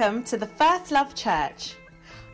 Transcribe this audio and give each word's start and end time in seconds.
Welcome 0.00 0.24
to 0.24 0.38
the 0.38 0.46
First 0.46 0.92
Love 0.92 1.14
Church. 1.14 1.74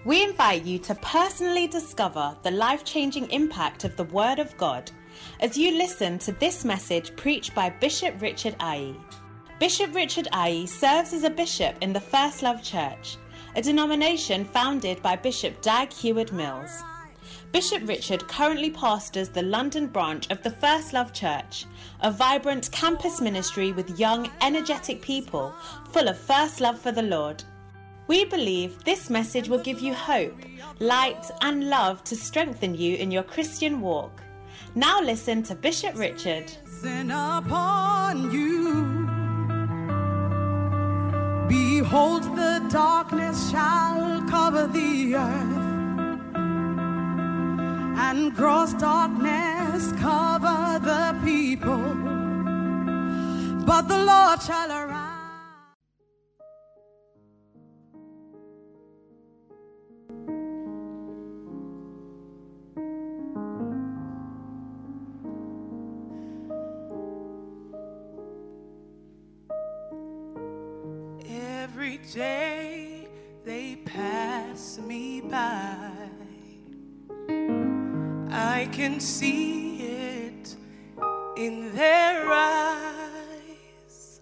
We 0.04 0.22
invite 0.22 0.64
you 0.64 0.78
to 0.78 0.94
personally 0.94 1.66
discover 1.66 2.36
the 2.44 2.52
life 2.52 2.84
changing 2.84 3.28
impact 3.32 3.82
of 3.82 3.96
the 3.96 4.04
Word 4.04 4.38
of 4.38 4.56
God 4.56 4.88
as 5.40 5.58
you 5.58 5.72
listen 5.72 6.16
to 6.20 6.30
this 6.30 6.64
message 6.64 7.16
preached 7.16 7.56
by 7.56 7.70
Bishop 7.70 8.22
Richard 8.22 8.54
Aye. 8.60 8.94
Bishop 9.58 9.92
Richard 9.96 10.28
Aye 10.30 10.66
serves 10.66 11.12
as 11.12 11.24
a 11.24 11.30
bishop 11.30 11.74
in 11.80 11.92
the 11.92 12.00
First 12.00 12.44
Love 12.44 12.62
Church, 12.62 13.16
a 13.56 13.62
denomination 13.62 14.44
founded 14.44 15.02
by 15.02 15.16
Bishop 15.16 15.60
Dag 15.60 15.92
Heward 15.92 16.32
Mills. 16.32 16.84
Bishop 17.50 17.82
Richard 17.88 18.28
currently 18.28 18.70
pastors 18.70 19.28
the 19.28 19.42
London 19.42 19.88
branch 19.88 20.30
of 20.30 20.40
the 20.44 20.52
First 20.52 20.92
Love 20.92 21.12
Church, 21.12 21.66
a 22.00 22.12
vibrant 22.12 22.70
campus 22.70 23.20
ministry 23.20 23.72
with 23.72 23.98
young, 23.98 24.30
energetic 24.40 25.02
people 25.02 25.52
full 25.90 26.06
of 26.06 26.16
first 26.16 26.60
love 26.60 26.78
for 26.78 26.92
the 26.92 27.02
Lord. 27.02 27.42
We 28.08 28.24
believe 28.24 28.84
this 28.84 29.10
message 29.10 29.48
will 29.48 29.58
give 29.58 29.80
you 29.80 29.92
hope, 29.92 30.36
light, 30.78 31.28
and 31.42 31.68
love 31.68 32.04
to 32.04 32.14
strengthen 32.14 32.74
you 32.76 32.94
in 32.96 33.10
your 33.10 33.24
Christian 33.24 33.80
walk. 33.80 34.22
Now 34.76 35.00
listen 35.00 35.42
to 35.44 35.56
Bishop 35.56 35.96
Richard. 35.96 36.52
Send 36.66 37.10
upon 37.10 38.30
you. 38.30 39.06
Behold, 41.48 42.22
the 42.36 42.64
darkness 42.70 43.50
shall 43.50 44.22
cover 44.28 44.66
the 44.68 45.16
earth, 45.16 46.36
and 48.06 48.34
gross 48.36 48.72
darkness 48.74 49.92
cover 50.00 50.78
the 50.78 51.16
people. 51.24 51.94
But 53.64 53.88
the 53.88 53.98
Lord 54.04 54.42
shall 54.42 54.70
arise. 54.70 54.95
Day 72.12 73.08
they 73.44 73.76
pass 73.84 74.78
me 74.78 75.20
by. 75.20 75.90
I 78.30 78.68
can 78.72 79.00
see 79.00 79.82
it 79.82 80.56
in 81.36 81.74
their 81.74 82.30
eyes. 82.30 84.20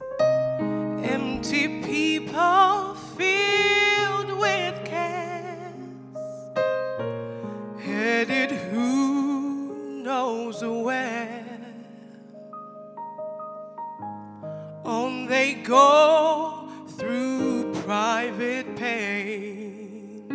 Empty 1.03 1.83
people 1.83 2.95
filled 3.17 4.39
with 4.39 4.85
cares, 4.85 5.75
headed 7.81 8.51
who 8.53 10.03
knows 10.03 10.65
where. 10.65 11.43
On 14.85 15.27
they 15.27 15.55
go 15.55 16.54
private 17.85 18.77
pain, 18.77 20.27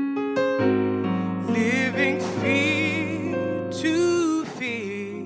living 1.47 2.19
fear 2.39 3.67
to 3.71 4.45
fear. 4.45 5.25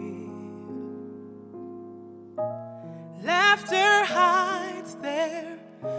Laughter 3.23 4.05
hides 4.05 4.95
their 4.95 5.57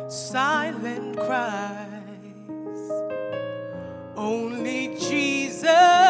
silent 0.08 1.18
cries. 1.18 2.90
Only 4.16 4.96
Jesus 4.98 6.03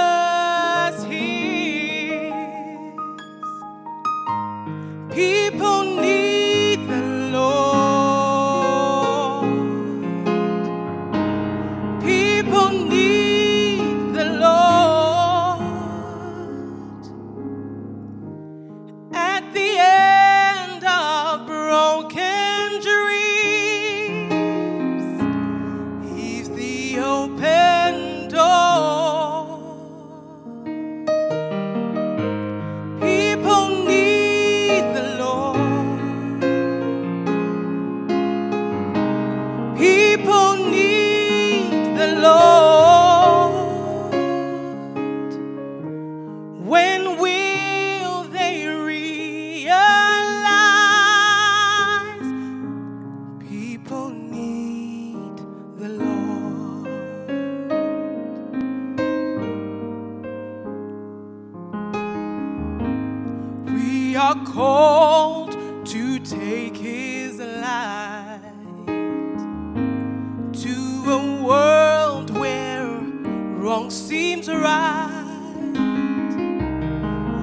wrong 73.85 73.91
seems 73.91 74.49
right. 74.49 75.21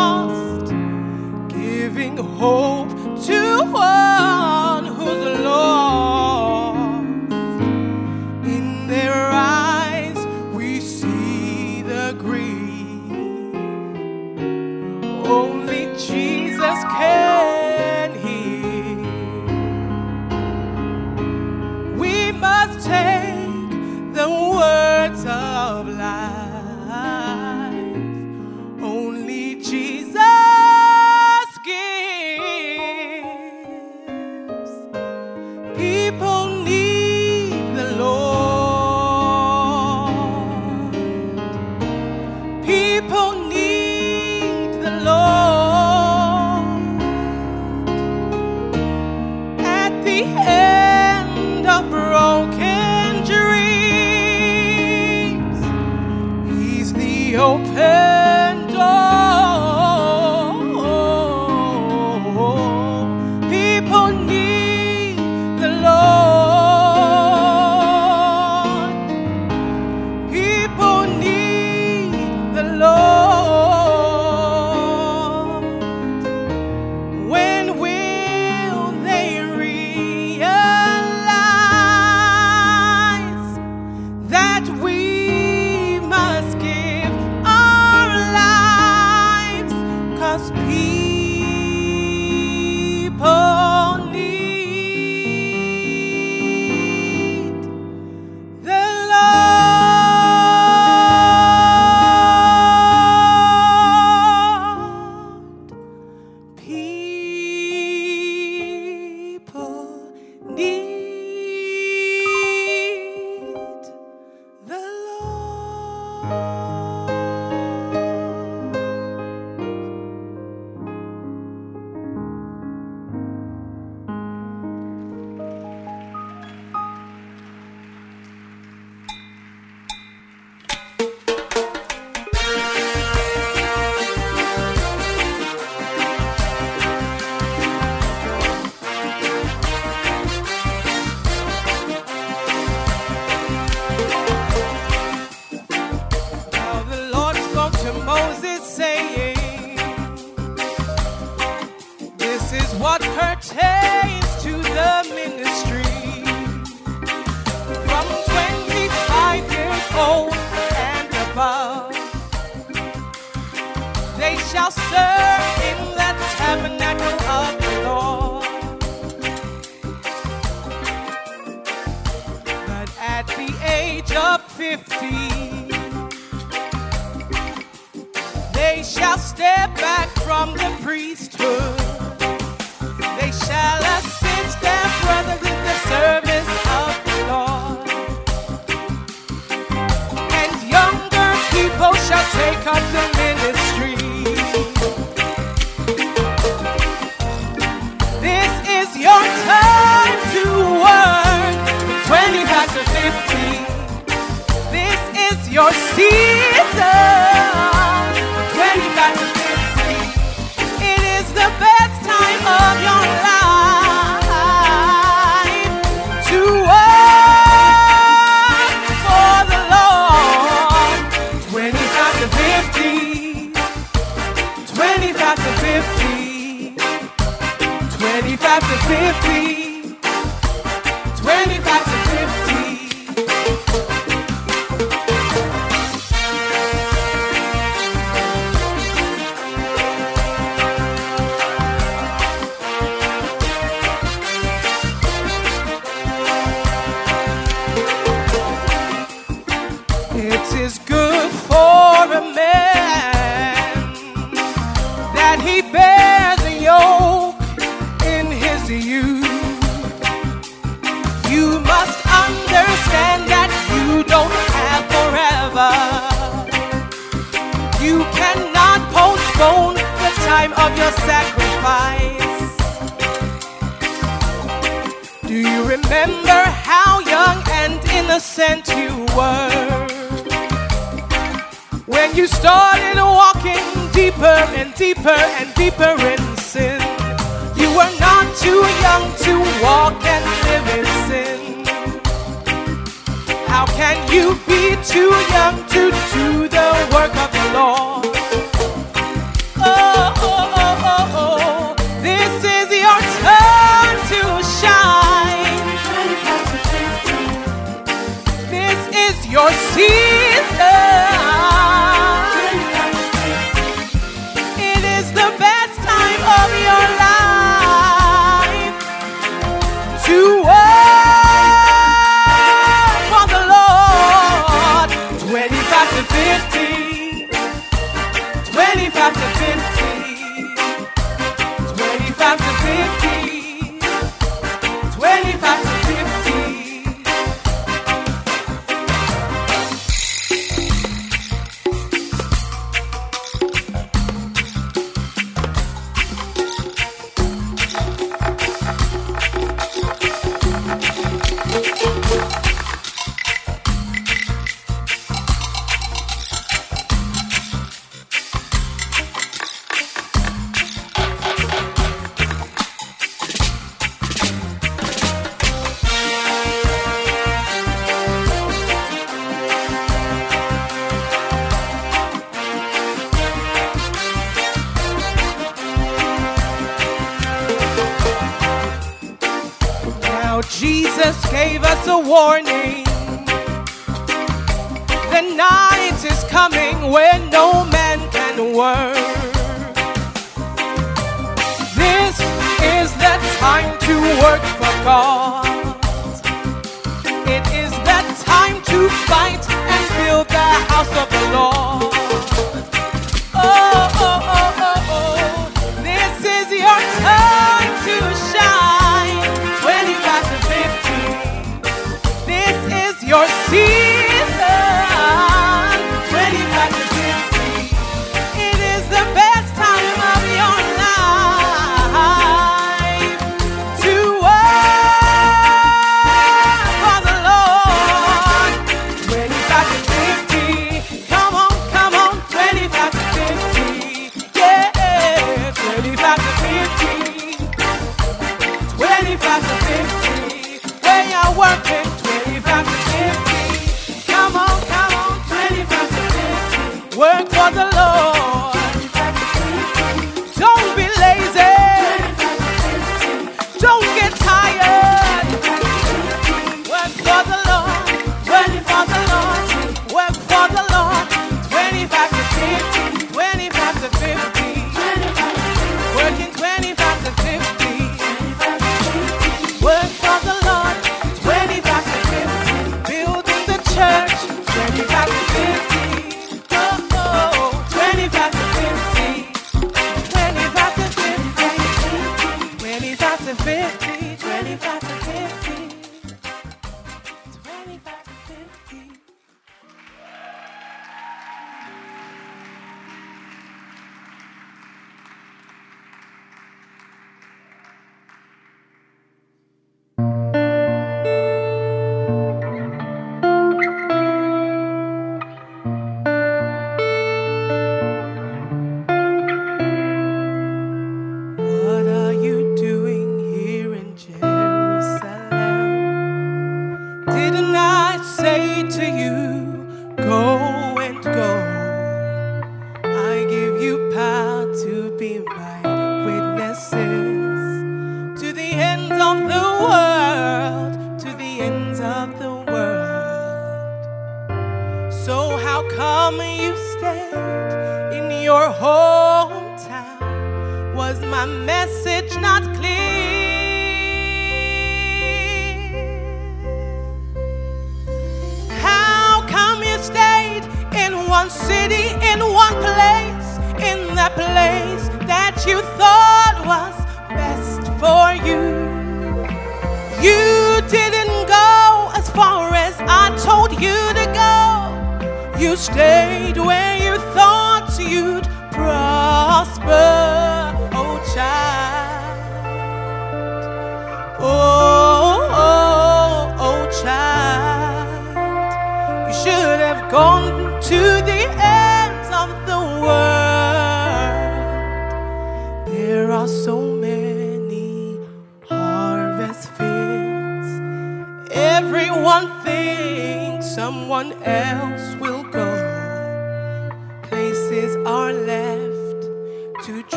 Giving 1.48 2.18
hope 2.18 2.77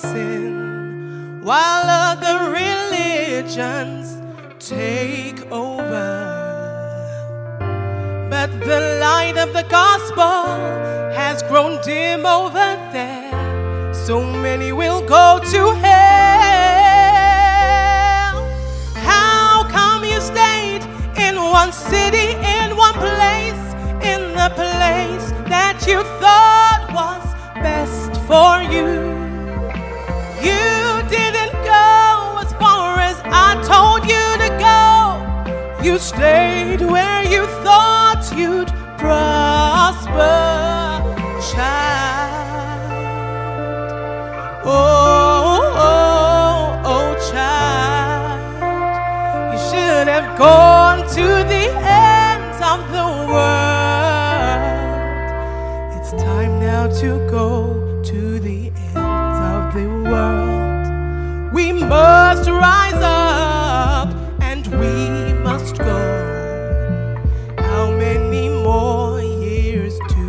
sin, 0.00 1.40
while 1.42 1.84
other 1.86 2.50
religions 2.50 4.18
take 4.58 5.40
over. 5.52 6.28
But 8.30 8.50
the 8.60 8.98
light 9.00 9.36
of 9.36 9.52
the 9.52 9.64
gospel 9.64 10.44
has 11.12 11.42
grown 11.42 11.80
dim 11.82 12.24
over 12.24 12.76
there. 12.92 13.92
So 13.92 14.22
many 14.22 14.72
will 14.72 15.02
go 15.02 15.40
to 15.52 15.74
hell. 15.74 15.90
How 18.94 19.64
come 19.68 20.04
you 20.04 20.20
stayed 20.20 20.82
in 21.16 21.36
one 21.36 21.72
city, 21.72 22.34
in 22.56 22.76
one 22.76 22.94
place, 22.94 23.64
in 24.02 24.32
the 24.40 24.50
place 24.54 25.32
that 25.48 25.84
you 25.86 26.02
thought 26.22 26.86
was 26.94 27.24
best 27.62 28.12
for 28.26 28.62
you? 28.72 29.19
You 30.42 31.02
didn't 31.10 31.52
go 31.64 32.38
as 32.40 32.50
far 32.54 32.98
as 32.98 33.20
I 33.24 33.60
told 33.72 34.04
you 34.08 34.26
to 34.44 34.48
go. 34.58 35.84
You 35.84 35.98
stayed 35.98 36.80
where 36.80 37.22
you 37.24 37.46
thought 37.62 38.24
you'd 38.34 38.68
prosper, 38.98 40.40
child. 41.52 42.90
Oh, 44.64 45.60
oh, 45.76 46.82
oh, 46.84 46.92
oh 46.94 47.08
child. 47.30 48.40
You 49.52 49.58
should 49.68 50.08
have 50.08 50.38
gone 50.38 51.00
to 51.16 51.26
the 51.52 51.66
ends 51.84 52.58
of 52.72 52.80
the 52.96 53.08
world. 53.32 54.80
It's 55.96 56.12
time 56.22 56.58
now 56.60 56.86
to 57.00 57.08
go 57.30 57.69
must 61.90 62.48
rise 62.48 63.02
up 63.02 64.14
and 64.40 64.64
we 64.78 65.32
must 65.42 65.76
go. 65.76 65.98
How 67.58 67.90
many 67.90 68.48
more 68.48 69.20
years 69.20 69.98
do 70.14 70.24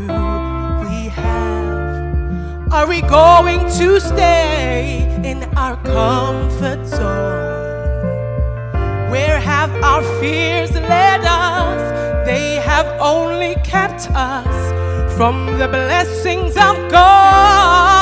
we 0.82 0.98
have? 1.22 2.74
Are 2.74 2.88
we 2.88 3.02
going 3.02 3.60
to 3.80 4.00
stay 4.00 5.06
in 5.24 5.44
our 5.56 5.78
comfort 5.84 6.84
zone? 6.88 8.10
Where 9.12 9.40
have 9.40 9.70
our 9.84 10.02
fears 10.20 10.72
led 10.74 11.22
us? 11.24 11.82
They 12.26 12.56
have 12.56 12.88
only 13.00 13.54
kept 13.64 14.10
us 14.16 14.58
from 15.16 15.60
the 15.60 15.68
blessings 15.68 16.58
of 16.58 16.76
God. 16.90 18.01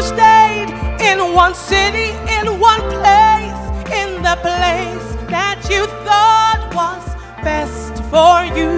You 0.00 0.06
stayed 0.06 0.70
in 1.02 1.34
one 1.34 1.54
city, 1.54 2.10
in 2.38 2.58
one 2.58 2.80
place, 2.80 3.62
in 4.00 4.22
the 4.22 4.36
place 4.40 5.08
that 5.28 5.60
you 5.68 5.84
thought 6.06 6.62
was 6.72 7.04
best 7.44 8.02
for 8.12 8.36
you? 8.56 8.72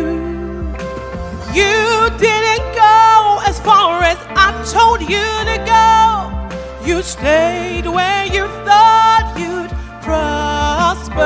You 1.54 2.10
didn't 2.18 2.66
go 2.74 3.40
as 3.46 3.60
far 3.60 4.02
as 4.02 4.18
I 4.34 4.48
told 4.76 5.00
you 5.02 5.28
to 5.50 5.58
go. 5.74 6.88
You 6.88 7.02
stayed 7.02 7.86
where 7.86 8.26
you 8.26 8.48
thought 8.66 9.36
you'd 9.38 9.70
prosper, 10.02 11.22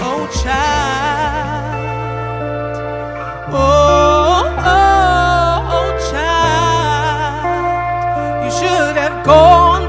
oh 0.00 0.28
child. 0.44 1.59
Should 9.24 9.79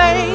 in 0.00 0.33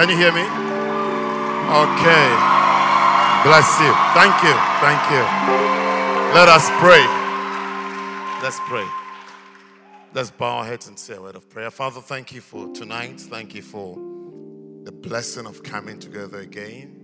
Can 0.00 0.08
you 0.08 0.16
hear 0.16 0.32
me? 0.32 0.40
Okay. 0.40 2.28
Bless 3.44 3.68
you. 3.80 3.92
Thank 4.16 4.32
you. 4.42 4.56
Thank 4.80 5.02
you. 5.12 5.22
Let 6.32 6.48
us 6.48 6.70
pray. 6.80 7.04
Let's 8.42 8.58
pray. 8.60 8.86
Let's 10.14 10.30
bow 10.30 10.60
our 10.60 10.64
heads 10.64 10.88
and 10.88 10.98
say 10.98 11.16
a 11.16 11.20
word 11.20 11.36
of 11.36 11.50
prayer. 11.50 11.70
Father, 11.70 12.00
thank 12.00 12.32
you 12.32 12.40
for 12.40 12.72
tonight. 12.72 13.20
Thank 13.20 13.54
you 13.54 13.60
for 13.60 13.96
the 14.84 14.90
blessing 14.90 15.44
of 15.44 15.62
coming 15.62 15.98
together 15.98 16.38
again. 16.38 16.96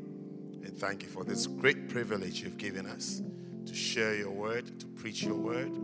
And 0.64 0.74
thank 0.74 1.02
you 1.02 1.10
for 1.10 1.22
this 1.22 1.46
great 1.46 1.90
privilege 1.90 2.40
you've 2.40 2.56
given 2.56 2.86
us 2.86 3.20
to 3.66 3.74
share 3.74 4.14
your 4.14 4.30
word, 4.30 4.80
to 4.80 4.86
preach 4.86 5.22
your 5.22 5.36
word. 5.36 5.76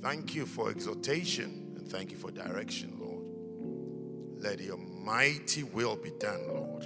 Thank 0.00 0.36
you 0.36 0.46
for 0.46 0.70
exhortation 0.70 1.74
and 1.76 1.88
thank 1.88 2.12
you 2.12 2.16
for 2.16 2.30
direction, 2.30 2.96
Lord. 3.00 3.24
Let 4.40 4.60
your 4.60 4.78
mighty 5.04 5.62
will 5.62 5.96
be 5.96 6.10
done, 6.18 6.46
Lord, 6.48 6.84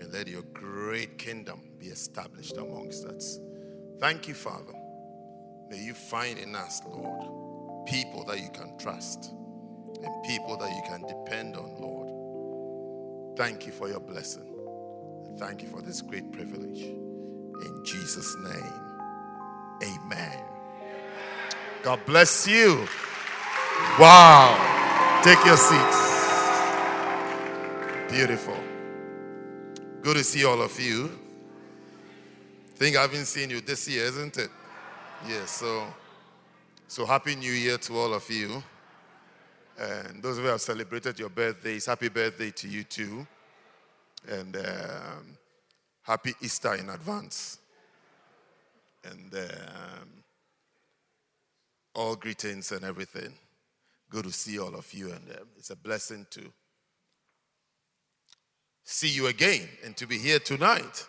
and 0.00 0.12
let 0.12 0.28
your 0.28 0.42
great 0.52 1.18
kingdom 1.18 1.60
be 1.78 1.86
established 1.86 2.56
amongst 2.56 3.04
us. 3.04 3.38
Thank 4.00 4.28
you, 4.28 4.34
Father. 4.34 4.72
May 5.70 5.82
you 5.82 5.94
find 5.94 6.38
in 6.38 6.54
us, 6.54 6.80
Lord, 6.86 7.86
people 7.86 8.24
that 8.24 8.38
you 8.38 8.50
can 8.52 8.76
trust 8.78 9.32
and 10.02 10.24
people 10.24 10.56
that 10.58 10.70
you 10.70 10.82
can 10.86 11.02
depend 11.06 11.56
on, 11.56 11.76
Lord. 11.80 13.36
Thank 13.36 13.66
you 13.66 13.72
for 13.72 13.88
your 13.88 14.00
blessing. 14.00 14.46
And 15.26 15.38
thank 15.38 15.62
you 15.62 15.68
for 15.68 15.82
this 15.82 16.02
great 16.02 16.32
privilege. 16.32 16.82
In 16.82 17.84
Jesus' 17.84 18.36
name, 18.36 18.72
amen. 19.82 20.38
God 21.82 22.00
bless 22.06 22.46
you. 22.46 22.86
Wow. 23.98 25.20
Take 25.22 25.44
your 25.44 25.56
seats. 25.56 26.15
Beautiful. 28.08 28.56
Good 30.00 30.16
to 30.16 30.22
see 30.24 30.44
all 30.44 30.62
of 30.62 30.78
you. 30.80 31.10
Think 32.76 32.96
I 32.96 33.02
haven't 33.02 33.24
seen 33.24 33.50
you 33.50 33.60
this 33.60 33.88
year, 33.88 34.04
isn't 34.04 34.38
it? 34.38 34.48
Yes, 35.28 35.50
so 35.50 35.86
so 36.86 37.04
happy 37.04 37.34
new 37.34 37.50
year 37.50 37.78
to 37.78 37.98
all 37.98 38.14
of 38.14 38.30
you. 38.30 38.62
And 39.76 40.22
those 40.22 40.38
of 40.38 40.44
you 40.44 40.44
who 40.44 40.52
have 40.52 40.60
celebrated 40.60 41.18
your 41.18 41.30
birthdays, 41.30 41.86
happy 41.86 42.08
birthday 42.08 42.52
to 42.52 42.68
you 42.68 42.84
too. 42.84 43.26
And 44.28 44.56
um, 44.56 45.36
happy 46.02 46.32
Easter 46.40 46.74
in 46.74 46.88
advance. 46.90 47.58
And 49.04 49.34
um, 49.34 50.08
all 51.92 52.14
greetings 52.14 52.70
and 52.70 52.84
everything. 52.84 53.32
Good 54.10 54.26
to 54.26 54.32
see 54.32 54.60
all 54.60 54.76
of 54.76 54.94
you, 54.94 55.06
and 55.06 55.28
um, 55.30 55.48
it's 55.58 55.70
a 55.70 55.76
blessing 55.76 56.24
to 56.30 56.52
see 58.86 59.08
you 59.08 59.26
again 59.26 59.68
and 59.84 59.96
to 59.96 60.06
be 60.06 60.16
here 60.16 60.38
tonight. 60.38 61.06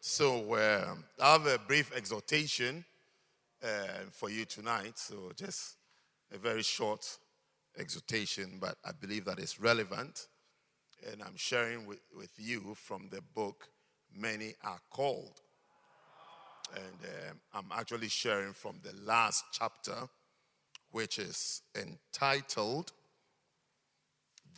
So, 0.00 0.56
um, 0.56 1.04
I 1.20 1.32
have 1.32 1.46
a 1.46 1.58
brief 1.58 1.94
exhortation 1.94 2.84
uh, 3.62 4.06
for 4.10 4.28
you 4.28 4.44
tonight. 4.44 4.98
So, 4.98 5.30
just 5.36 5.76
a 6.34 6.38
very 6.38 6.62
short 6.64 7.06
exhortation, 7.78 8.58
but 8.60 8.76
I 8.84 8.90
believe 8.90 9.24
that 9.26 9.38
it's 9.38 9.60
relevant. 9.60 10.26
And 11.10 11.22
I'm 11.22 11.36
sharing 11.36 11.86
with, 11.86 12.00
with 12.14 12.30
you 12.38 12.74
from 12.74 13.08
the 13.10 13.22
book 13.34 13.68
Many 14.12 14.54
Are 14.64 14.80
Called. 14.90 15.40
And 16.74 17.30
um, 17.30 17.40
I'm 17.54 17.78
actually 17.78 18.08
sharing 18.08 18.52
from 18.52 18.80
the 18.82 18.92
last 19.04 19.44
chapter, 19.52 20.08
which 20.90 21.20
is 21.20 21.62
entitled 21.76 22.90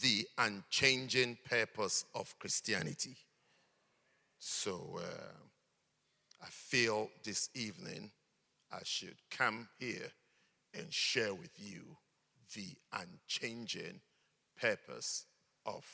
The 0.01 0.27
Unchanging 0.39 1.39
Purpose 1.49 2.05
of 2.15 2.39
Christianity. 2.39 3.17
So 4.39 4.99
uh, 4.99 6.43
I 6.43 6.47
feel 6.47 7.11
this 7.25 7.51
evening 7.55 8.13
I 8.71 8.81
should 8.85 9.17
come 9.31 9.69
here 9.79 10.13
and 10.75 10.93
share 10.93 11.35
with 11.35 11.51
you 11.57 11.97
the 12.55 12.77
unchanging 12.93 14.01
purpose 14.61 15.27
of 15.67 15.85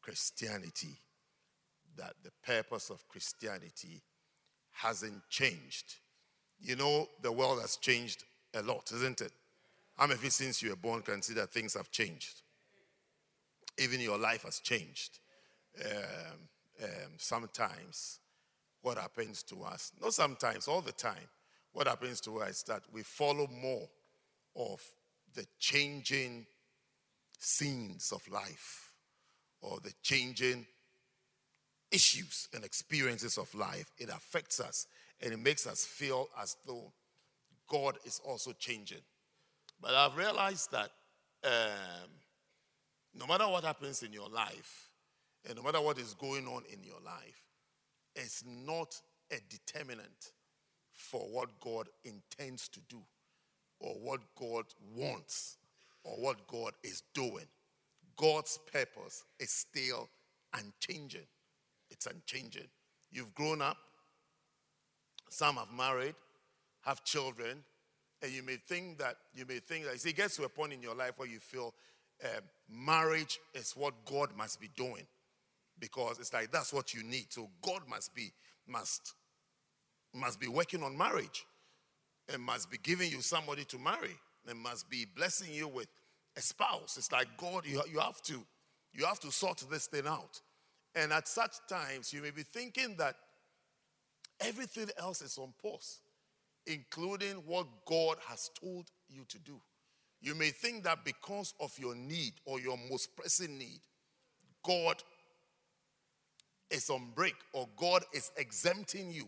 Christianity. 0.00 0.98
That 1.96 2.14
the 2.22 2.32
purpose 2.44 2.88
of 2.88 3.06
Christianity 3.08 4.02
hasn't 4.70 5.28
changed. 5.28 5.96
You 6.60 6.76
know, 6.76 7.08
the 7.20 7.32
world 7.32 7.60
has 7.60 7.76
changed 7.76 8.24
a 8.54 8.62
lot, 8.62 8.90
isn't 8.94 9.20
it? 9.20 9.32
How 9.96 10.06
many 10.06 10.14
of 10.18 10.24
you, 10.24 10.30
since 10.30 10.62
you 10.62 10.70
were 10.70 10.76
born, 10.76 11.02
can 11.02 11.20
see 11.20 11.34
that 11.34 11.52
things 11.52 11.74
have 11.74 11.90
changed? 11.90 12.42
Even 13.80 14.00
your 14.00 14.18
life 14.18 14.44
has 14.44 14.60
changed. 14.60 15.18
Um, 15.84 16.48
um, 16.82 17.12
sometimes, 17.16 18.20
what 18.82 18.98
happens 18.98 19.42
to 19.44 19.62
us, 19.62 19.92
not 20.00 20.14
sometimes, 20.14 20.68
all 20.68 20.80
the 20.80 20.92
time, 20.92 21.28
what 21.72 21.86
happens 21.86 22.20
to 22.22 22.40
us 22.40 22.50
is 22.50 22.62
that 22.64 22.82
we 22.92 23.02
follow 23.02 23.46
more 23.46 23.88
of 24.56 24.80
the 25.34 25.46
changing 25.58 26.46
scenes 27.38 28.12
of 28.12 28.26
life 28.28 28.92
or 29.60 29.78
the 29.82 29.92
changing 30.02 30.66
issues 31.90 32.48
and 32.54 32.64
experiences 32.64 33.38
of 33.38 33.52
life, 33.54 33.90
it 33.98 34.08
affects 34.08 34.60
us 34.60 34.86
and 35.20 35.32
it 35.32 35.38
makes 35.38 35.66
us 35.66 35.84
feel 35.84 36.28
as 36.40 36.56
though 36.66 36.92
God 37.68 37.96
is 38.04 38.20
also 38.24 38.52
changing. 38.52 39.02
But 39.80 39.94
I've 39.94 40.16
realized 40.16 40.70
that 40.72 40.90
um, 41.44 42.10
no 43.14 43.26
matter 43.26 43.48
what 43.48 43.64
happens 43.64 44.02
in 44.02 44.12
your 44.12 44.28
life, 44.28 44.88
and 45.46 45.56
no 45.56 45.62
matter 45.62 45.80
what 45.80 45.98
is 45.98 46.14
going 46.14 46.46
on 46.46 46.62
in 46.72 46.82
your 46.84 47.00
life, 47.04 47.42
it's 48.14 48.44
not 48.46 48.94
a 49.32 49.36
determinant 49.48 50.32
for 50.92 51.20
what 51.20 51.48
God 51.60 51.88
intends 52.04 52.68
to 52.68 52.80
do, 52.88 53.00
or 53.80 53.94
what 53.94 54.20
God 54.38 54.64
wants, 54.94 55.56
or 56.04 56.12
what 56.14 56.46
God 56.46 56.72
is 56.82 57.02
doing. 57.14 57.46
God's 58.16 58.58
purpose 58.70 59.24
is 59.38 59.50
still 59.50 60.08
unchanging. 60.54 61.26
It's 61.90 62.06
unchanging. 62.06 62.68
You've 63.10 63.34
grown 63.34 63.62
up, 63.62 63.78
some 65.30 65.56
have 65.56 65.72
married, 65.74 66.14
have 66.82 67.02
children, 67.04 67.64
and 68.22 68.30
you 68.30 68.42
may 68.42 68.56
think 68.56 68.98
that, 68.98 69.16
you 69.32 69.46
may 69.46 69.58
think 69.58 69.86
that, 69.86 69.94
you 69.94 69.98
see, 69.98 70.10
it 70.10 70.16
gets 70.16 70.36
to 70.36 70.44
a 70.44 70.48
point 70.48 70.72
in 70.72 70.82
your 70.82 70.94
life 70.94 71.12
where 71.16 71.28
you 71.28 71.38
feel 71.38 71.74
um, 72.24 72.42
marriage 72.68 73.38
is 73.54 73.72
what 73.72 73.94
God 74.04 74.30
must 74.36 74.60
be 74.60 74.68
doing 74.76 75.06
because 75.78 76.18
it's 76.18 76.32
like 76.32 76.52
that's 76.52 76.72
what 76.72 76.94
you 76.94 77.02
need. 77.02 77.26
So 77.32 77.48
God 77.62 77.82
must 77.88 78.14
be, 78.14 78.32
must, 78.66 79.14
must 80.14 80.38
be 80.38 80.48
working 80.48 80.82
on 80.82 80.96
marriage 80.96 81.44
and 82.32 82.42
must 82.42 82.70
be 82.70 82.78
giving 82.78 83.10
you 83.10 83.22
somebody 83.22 83.64
to 83.64 83.78
marry 83.78 84.16
and 84.48 84.58
must 84.58 84.88
be 84.88 85.06
blessing 85.16 85.52
you 85.52 85.68
with 85.68 85.88
a 86.36 86.40
spouse. 86.40 86.96
It's 86.96 87.12
like 87.12 87.28
God, 87.36 87.64
you, 87.66 87.82
you 87.90 87.98
have 87.98 88.22
to, 88.22 88.44
you 88.92 89.04
have 89.06 89.20
to 89.20 89.32
sort 89.32 89.64
this 89.70 89.86
thing 89.86 90.06
out. 90.06 90.40
And 90.94 91.12
at 91.12 91.28
such 91.28 91.56
times, 91.68 92.12
you 92.12 92.20
may 92.22 92.30
be 92.30 92.42
thinking 92.42 92.96
that 92.98 93.14
everything 94.40 94.88
else 94.98 95.22
is 95.22 95.38
on 95.38 95.52
pause, 95.62 96.00
including 96.66 97.36
what 97.46 97.66
God 97.86 98.18
has 98.28 98.50
told 98.60 98.90
you 99.08 99.24
to 99.28 99.38
do. 99.38 99.60
You 100.20 100.34
may 100.34 100.50
think 100.50 100.84
that 100.84 101.04
because 101.04 101.54
of 101.60 101.72
your 101.78 101.94
need 101.94 102.34
or 102.44 102.60
your 102.60 102.78
most 102.90 103.16
pressing 103.16 103.58
need, 103.58 103.80
God 104.62 105.02
is 106.70 106.90
on 106.90 107.10
break, 107.14 107.34
or 107.52 107.68
God 107.76 108.04
is 108.12 108.30
exempting 108.36 109.10
you, 109.10 109.26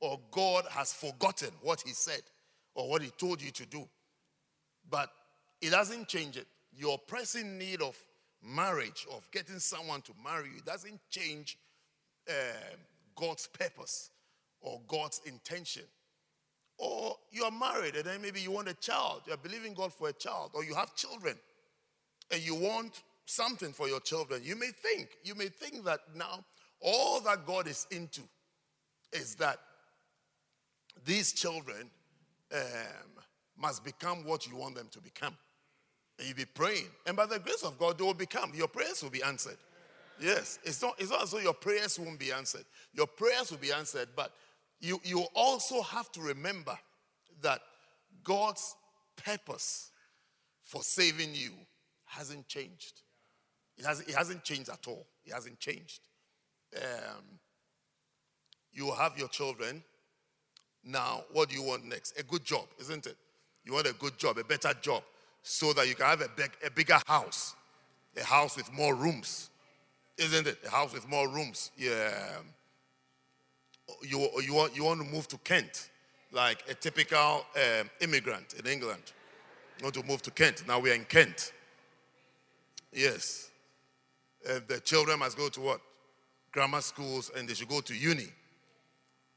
or 0.00 0.18
God 0.30 0.64
has 0.70 0.92
forgotten 0.92 1.50
what 1.62 1.80
He 1.80 1.92
said 1.92 2.20
or 2.74 2.88
what 2.88 3.02
He 3.02 3.10
told 3.10 3.40
you 3.40 3.50
to 3.52 3.66
do. 3.66 3.88
But 4.90 5.10
it 5.60 5.70
doesn't 5.70 6.08
change 6.08 6.36
it. 6.36 6.46
Your 6.76 6.98
pressing 6.98 7.56
need 7.56 7.80
of 7.80 7.96
marriage, 8.42 9.06
of 9.14 9.28
getting 9.30 9.58
someone 9.58 10.02
to 10.02 10.12
marry 10.22 10.48
you, 10.54 10.60
doesn't 10.64 11.00
change 11.10 11.58
uh, 12.28 12.32
God's 13.16 13.46
purpose 13.46 14.10
or 14.60 14.80
God's 14.86 15.20
intention. 15.24 15.84
Or 16.78 17.16
you 17.32 17.44
are 17.44 17.50
married 17.50 17.96
and 17.96 18.04
then 18.04 18.22
maybe 18.22 18.40
you 18.40 18.52
want 18.52 18.68
a 18.68 18.74
child, 18.74 19.22
you're 19.26 19.36
believing 19.36 19.74
God 19.74 19.92
for 19.92 20.08
a 20.08 20.12
child, 20.12 20.52
or 20.54 20.64
you 20.64 20.74
have 20.74 20.94
children 20.94 21.34
and 22.30 22.40
you 22.40 22.54
want 22.54 23.02
something 23.26 23.72
for 23.72 23.88
your 23.88 24.00
children. 24.00 24.42
You 24.44 24.56
may 24.56 24.70
think, 24.70 25.10
you 25.24 25.34
may 25.34 25.48
think 25.48 25.84
that 25.84 26.00
now 26.14 26.44
all 26.80 27.20
that 27.20 27.46
God 27.46 27.66
is 27.66 27.86
into 27.90 28.22
is 29.12 29.34
that 29.36 29.58
these 31.04 31.32
children 31.32 31.90
um, 32.54 33.22
must 33.60 33.84
become 33.84 34.24
what 34.24 34.46
you 34.46 34.56
want 34.56 34.76
them 34.76 34.88
to 34.92 35.00
become. 35.00 35.36
And 36.18 36.28
you 36.28 36.34
be 36.34 36.44
praying. 36.44 36.86
And 37.06 37.16
by 37.16 37.26
the 37.26 37.38
grace 37.38 37.62
of 37.62 37.78
God, 37.78 37.98
they 37.98 38.04
will 38.04 38.14
become. 38.14 38.52
Your 38.54 38.68
prayers 38.68 39.02
will 39.02 39.10
be 39.10 39.22
answered. 39.22 39.56
Yes. 40.20 40.58
It's 40.64 40.82
not, 40.82 40.94
it's 40.98 41.10
not 41.10 41.22
as 41.22 41.30
though 41.30 41.38
your 41.38 41.54
prayers 41.54 41.98
won't 41.98 42.18
be 42.18 42.32
answered. 42.32 42.64
Your 42.92 43.06
prayers 43.06 43.50
will 43.50 43.58
be 43.58 43.72
answered, 43.72 44.08
but 44.16 44.32
you, 44.80 45.00
you 45.04 45.26
also 45.34 45.82
have 45.82 46.10
to 46.12 46.20
remember 46.20 46.78
that 47.42 47.60
God's 48.24 48.76
purpose 49.16 49.90
for 50.64 50.82
saving 50.82 51.30
you 51.34 51.50
hasn't 52.04 52.46
changed. 52.48 53.02
It, 53.76 53.84
has, 53.84 54.00
it 54.00 54.14
hasn't 54.14 54.44
changed 54.44 54.68
at 54.68 54.86
all. 54.86 55.06
It 55.24 55.32
hasn't 55.32 55.58
changed. 55.58 56.00
Um, 56.76 57.24
you 58.72 58.92
have 58.92 59.18
your 59.18 59.28
children. 59.28 59.82
Now, 60.84 61.24
what 61.32 61.48
do 61.48 61.56
you 61.56 61.62
want 61.62 61.84
next? 61.84 62.18
A 62.18 62.22
good 62.22 62.44
job, 62.44 62.66
isn't 62.80 63.06
it? 63.06 63.16
You 63.64 63.72
want 63.74 63.86
a 63.86 63.94
good 63.94 64.18
job, 64.18 64.38
a 64.38 64.44
better 64.44 64.72
job, 64.80 65.02
so 65.42 65.72
that 65.72 65.88
you 65.88 65.94
can 65.94 66.06
have 66.06 66.20
a, 66.20 66.28
big, 66.36 66.50
a 66.64 66.70
bigger 66.70 66.98
house, 67.06 67.54
a 68.16 68.24
house 68.24 68.56
with 68.56 68.72
more 68.72 68.94
rooms, 68.94 69.50
isn't 70.16 70.46
it? 70.46 70.58
A 70.66 70.70
house 70.70 70.92
with 70.92 71.08
more 71.08 71.28
rooms. 71.28 71.70
Yeah. 71.76 72.38
You, 74.02 74.28
you, 74.42 74.54
want, 74.54 74.76
you 74.76 74.84
want 74.84 75.00
to 75.00 75.06
move 75.06 75.28
to 75.28 75.38
Kent, 75.38 75.90
like 76.32 76.62
a 76.68 76.74
typical 76.74 77.44
um, 77.56 77.90
immigrant 78.00 78.54
in 78.58 78.66
England. 78.66 79.02
You 79.78 79.84
want 79.84 79.94
to 79.94 80.02
move 80.02 80.22
to 80.22 80.30
Kent. 80.30 80.64
Now 80.66 80.78
we 80.78 80.90
are 80.90 80.94
in 80.94 81.04
Kent. 81.04 81.52
Yes. 82.92 83.50
The 84.44 84.80
children 84.84 85.18
must 85.18 85.36
go 85.36 85.48
to 85.48 85.60
what? 85.60 85.80
Grammar 86.52 86.80
schools 86.80 87.30
and 87.36 87.48
they 87.48 87.54
should 87.54 87.68
go 87.68 87.80
to 87.80 87.94
uni. 87.94 88.26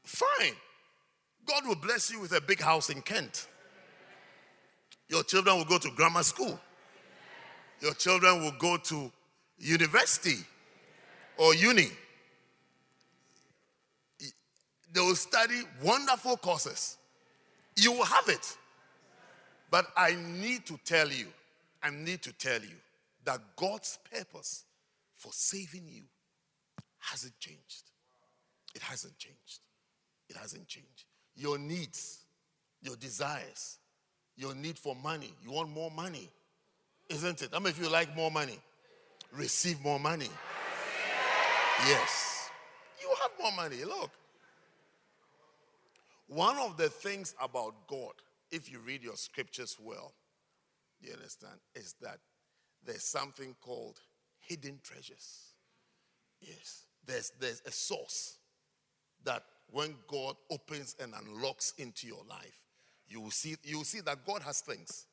Fine. 0.04 0.54
God 1.46 1.66
will 1.66 1.76
bless 1.76 2.10
you 2.10 2.20
with 2.20 2.32
a 2.32 2.40
big 2.40 2.60
house 2.60 2.90
in 2.90 3.02
Kent. 3.02 3.48
Your 5.08 5.22
children 5.22 5.58
will 5.58 5.64
go 5.64 5.78
to 5.78 5.90
grammar 5.90 6.22
school. 6.22 6.58
Your 7.80 7.92
children 7.94 8.40
will 8.40 8.54
go 8.58 8.78
to 8.78 9.12
university 9.58 10.38
or 11.36 11.54
uni. 11.54 11.88
They 14.92 15.00
will 15.00 15.16
study 15.16 15.62
wonderful 15.82 16.36
courses. 16.36 16.98
You 17.76 17.92
will 17.92 18.04
have 18.04 18.28
it. 18.28 18.56
But 19.70 19.86
I 19.96 20.16
need 20.38 20.66
to 20.66 20.78
tell 20.84 21.08
you, 21.08 21.26
I 21.82 21.90
need 21.90 22.20
to 22.22 22.32
tell 22.32 22.60
you 22.60 22.76
that 23.24 23.40
God's 23.56 23.98
purpose 24.12 24.64
for 25.14 25.32
saving 25.32 25.88
you 25.88 26.02
hasn't 26.98 27.38
changed. 27.40 27.90
It 28.74 28.82
hasn't 28.82 29.18
changed. 29.18 29.60
It 30.28 30.36
hasn't 30.36 30.68
changed. 30.68 31.04
Your 31.34 31.58
needs, 31.58 32.18
your 32.82 32.96
desires, 32.96 33.78
your 34.36 34.54
need 34.54 34.78
for 34.78 34.94
money. 34.94 35.32
You 35.42 35.52
want 35.52 35.70
more 35.70 35.90
money, 35.90 36.28
isn't 37.08 37.42
it? 37.42 37.50
I 37.54 37.58
mean, 37.58 37.68
if 37.68 37.80
you 37.80 37.88
like 37.88 38.14
more 38.14 38.30
money, 38.30 38.58
receive 39.32 39.80
more 39.80 39.98
money. 39.98 40.28
Yes. 41.86 42.50
You 43.00 43.08
have 43.22 43.30
more 43.40 43.52
money. 43.52 43.84
Look. 43.84 44.10
One 46.34 46.56
of 46.56 46.78
the 46.78 46.88
things 46.88 47.34
about 47.42 47.86
God, 47.88 48.12
if 48.50 48.72
you 48.72 48.78
read 48.78 49.02
your 49.02 49.16
scriptures 49.16 49.76
well, 49.78 50.14
you 50.98 51.12
understand, 51.12 51.56
is 51.74 51.94
that 52.00 52.20
there's 52.86 53.04
something 53.04 53.54
called 53.60 53.98
hidden 54.40 54.80
treasures. 54.82 55.52
Yes. 56.40 56.86
There's, 57.06 57.32
there's 57.38 57.60
a 57.66 57.70
source 57.70 58.38
that 59.24 59.42
when 59.70 59.94
God 60.08 60.36
opens 60.50 60.96
and 60.98 61.12
unlocks 61.14 61.74
into 61.76 62.06
your 62.06 62.24
life, 62.28 62.60
you 63.06 63.20
will 63.20 63.30
see, 63.30 63.56
you 63.62 63.78
will 63.78 63.84
see 63.84 64.00
that 64.00 64.24
God 64.24 64.42
has 64.42 64.62
things. 64.62 65.04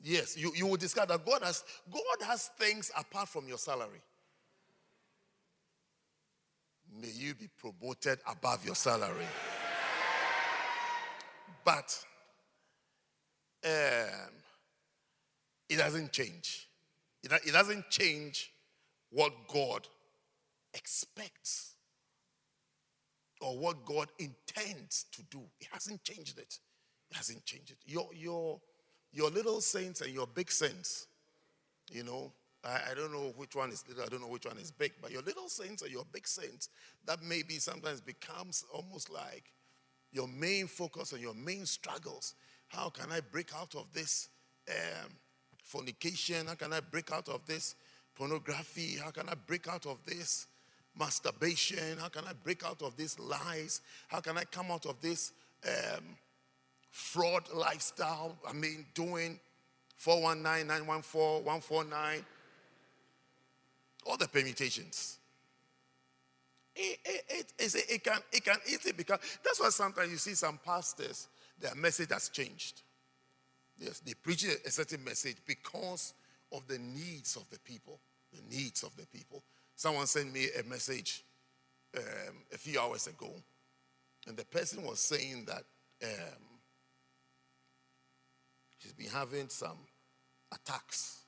Yes, 0.00 0.36
you, 0.36 0.52
you 0.54 0.68
will 0.68 0.76
discover 0.76 1.16
that 1.16 1.26
God 1.26 1.42
has 1.42 1.64
God 1.90 2.26
has 2.26 2.50
things 2.58 2.92
apart 2.96 3.28
from 3.28 3.48
your 3.48 3.58
salary. 3.58 4.02
May 7.00 7.10
you 7.10 7.34
be 7.34 7.48
promoted 7.58 8.18
above 8.28 8.64
your 8.64 8.74
salary. 8.74 9.26
But 11.64 11.98
um, 13.64 14.30
it 15.68 15.76
doesn't 15.78 16.12
change. 16.12 16.68
It, 17.22 17.32
it 17.46 17.52
doesn't 17.52 17.88
change 17.90 18.52
what 19.10 19.32
God 19.48 19.88
expects 20.74 21.74
or 23.40 23.58
what 23.58 23.84
God 23.84 24.08
intends 24.18 25.06
to 25.12 25.22
do. 25.24 25.40
It 25.60 25.68
hasn't 25.70 26.04
changed 26.04 26.38
it. 26.38 26.58
It 27.10 27.16
hasn't 27.16 27.44
changed 27.44 27.70
it. 27.70 27.78
Your, 27.86 28.08
your, 28.14 28.60
your 29.12 29.30
little 29.30 29.60
saints 29.60 30.00
and 30.00 30.12
your 30.12 30.26
big 30.26 30.50
saints, 30.50 31.06
you 31.90 32.02
know, 32.02 32.32
I, 32.64 32.80
I 32.90 32.94
don't 32.94 33.12
know 33.12 33.32
which 33.36 33.54
one 33.54 33.70
is 33.70 33.84
little, 33.88 34.02
I 34.02 34.08
don't 34.08 34.20
know 34.20 34.28
which 34.28 34.46
one 34.46 34.58
is 34.58 34.70
big, 34.70 34.92
but 35.00 35.10
your 35.10 35.22
little 35.22 35.48
saints 35.48 35.82
and 35.82 35.90
your 35.90 36.04
big 36.12 36.26
saints, 36.26 36.68
that 37.06 37.22
maybe 37.22 37.54
sometimes 37.54 38.00
becomes 38.00 38.64
almost 38.72 39.10
like 39.10 39.52
your 40.14 40.28
main 40.28 40.68
focus 40.68 41.12
and 41.12 41.20
your 41.20 41.34
main 41.34 41.66
struggles. 41.66 42.34
How 42.68 42.88
can 42.88 43.10
I 43.12 43.20
break 43.20 43.50
out 43.54 43.74
of 43.74 43.92
this 43.92 44.28
um, 44.70 45.10
fornication? 45.62 46.46
How 46.46 46.54
can 46.54 46.72
I 46.72 46.80
break 46.80 47.12
out 47.12 47.28
of 47.28 47.44
this 47.46 47.74
pornography? 48.14 48.96
How 49.02 49.10
can 49.10 49.28
I 49.28 49.34
break 49.34 49.68
out 49.68 49.86
of 49.86 49.98
this 50.06 50.46
masturbation? 50.98 51.98
How 51.98 52.08
can 52.08 52.24
I 52.26 52.32
break 52.32 52.64
out 52.64 52.80
of 52.80 52.96
these 52.96 53.18
lies? 53.18 53.80
How 54.08 54.20
can 54.20 54.38
I 54.38 54.44
come 54.44 54.70
out 54.70 54.86
of 54.86 55.00
this 55.00 55.32
um, 55.66 56.04
fraud 56.90 57.48
lifestyle? 57.52 58.38
I 58.48 58.52
mean, 58.52 58.86
doing 58.94 59.40
419, 59.96 60.68
914, 60.68 61.44
149, 61.44 62.24
all 64.06 64.16
the 64.16 64.28
permutations. 64.28 65.18
It, 66.76 66.98
it, 67.04 67.52
it, 67.58 67.74
it, 67.90 68.04
can, 68.04 68.18
it 68.32 68.44
can 68.44 68.56
easily 68.66 68.92
become. 68.92 69.18
That's 69.44 69.60
why 69.60 69.68
sometimes 69.68 70.10
you 70.10 70.16
see 70.16 70.34
some 70.34 70.58
pastors, 70.64 71.28
their 71.60 71.74
message 71.74 72.10
has 72.10 72.28
changed. 72.28 72.82
Yes, 73.78 74.00
they 74.00 74.14
preach 74.14 74.44
a 74.44 74.70
certain 74.70 75.02
message 75.04 75.36
because 75.46 76.14
of 76.52 76.66
the 76.66 76.78
needs 76.78 77.36
of 77.36 77.48
the 77.50 77.58
people. 77.60 78.00
The 78.32 78.56
needs 78.56 78.82
of 78.82 78.96
the 78.96 79.06
people. 79.06 79.42
Someone 79.76 80.06
sent 80.06 80.32
me 80.32 80.48
a 80.58 80.62
message 80.64 81.24
um, 81.96 82.36
a 82.52 82.58
few 82.58 82.80
hours 82.80 83.06
ago, 83.06 83.30
and 84.26 84.36
the 84.36 84.44
person 84.44 84.82
was 84.84 84.98
saying 84.98 85.44
that 85.46 85.62
um, 86.02 86.42
she's 88.78 88.92
been 88.92 89.08
having 89.08 89.48
some 89.48 89.78
attacks. 90.52 91.20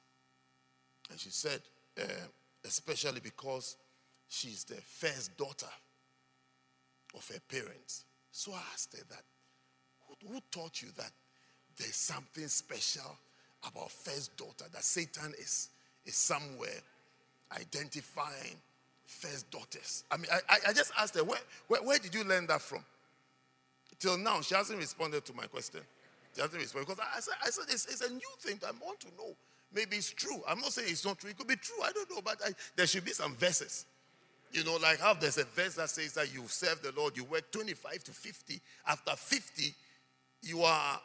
And 1.11 1.21
she 1.21 1.31
said, 1.31 1.61
uh, 2.01 2.27
especially 2.65 3.21
because 3.21 3.77
she's 4.29 4.65
the 4.65 4.75
first 4.75 5.37
daughter 5.37 5.67
of 7.15 7.29
her 7.29 7.41
parents. 7.49 8.05
So 8.33 8.53
I 8.53 8.61
asked 8.73 8.97
her 8.97 9.05
that, 9.09 9.23
who, 10.07 10.35
who 10.35 10.41
taught 10.51 10.83
you 10.83 10.89
that 10.97 11.11
there's 11.79 11.97
something 11.97 12.49
special 12.49 13.19
about 13.67 13.91
first 13.91 14.37
daughter, 14.37 14.65
that 14.73 14.85
Satan 14.85 15.33
is, 15.39 15.71
is 16.05 16.15
somewhere 16.15 16.81
identifying 17.53 18.57
first 19.07 19.51
daughters. 19.51 20.05
I 20.11 20.17
mean, 20.17 20.27
I, 20.31 20.57
I 20.69 20.73
just 20.73 20.93
asked 20.99 21.15
her, 21.17 21.25
where, 21.25 21.39
where, 21.69 21.83
where, 21.83 21.99
did 21.99 22.15
you 22.15 22.25
learn 22.25 22.47
that 22.49 22.61
from? 22.61 22.85
Till 23.99 24.19
now, 24.19 24.41
she 24.41 24.55
hasn't 24.55 24.79
responded 24.79 25.25
to 25.25 25.33
my 25.35 25.47
question. 25.47 25.81
She 26.35 26.41
hasn't 26.41 26.61
responded 26.61 26.89
because 26.89 27.01
I, 27.01 27.17
I 27.17 27.21
said, 27.21 27.35
I 27.45 27.51
said 27.51 27.65
it's, 27.71 27.87
it's, 27.87 28.03
a 28.03 28.13
new 28.13 28.21
thing. 28.41 28.61
I 28.67 28.73
want 28.85 29.01
to 29.01 29.09
know. 29.17 29.35
Maybe 29.75 29.97
it's 29.97 30.11
true. 30.11 30.43
I'm 30.47 30.61
not 30.61 30.73
saying 30.73 30.89
it's 30.91 31.05
not 31.05 31.19
true. 31.19 31.31
It 31.31 31.39
could 31.39 31.49
be 31.49 31.57
true. 31.57 31.83
I 31.83 31.93
don't 31.93 32.11
know. 32.11 32.21
But 32.23 32.41
I, 32.45 32.51
there 32.77 32.87
should 32.87 33.05
be 33.05 33.13
some 33.13 33.35
verses. 33.37 33.87
You 34.57 34.65
know, 34.65 34.77
like 34.77 35.01
how 35.01 35.13
there's 35.13 35.37
a 35.37 35.45
verse 35.45 35.75
that 35.75 35.91
says 35.91 36.15
that 36.15 36.33
you 36.33 36.43
serve 36.47 36.81
the 36.81 36.91
Lord, 36.97 37.15
you 37.15 37.25
work 37.25 37.53
25 37.53 38.05
to 38.05 38.11
50. 38.11 38.59
After 38.89 39.11
50, 39.15 39.75
you 40.41 40.63
are 40.63 40.99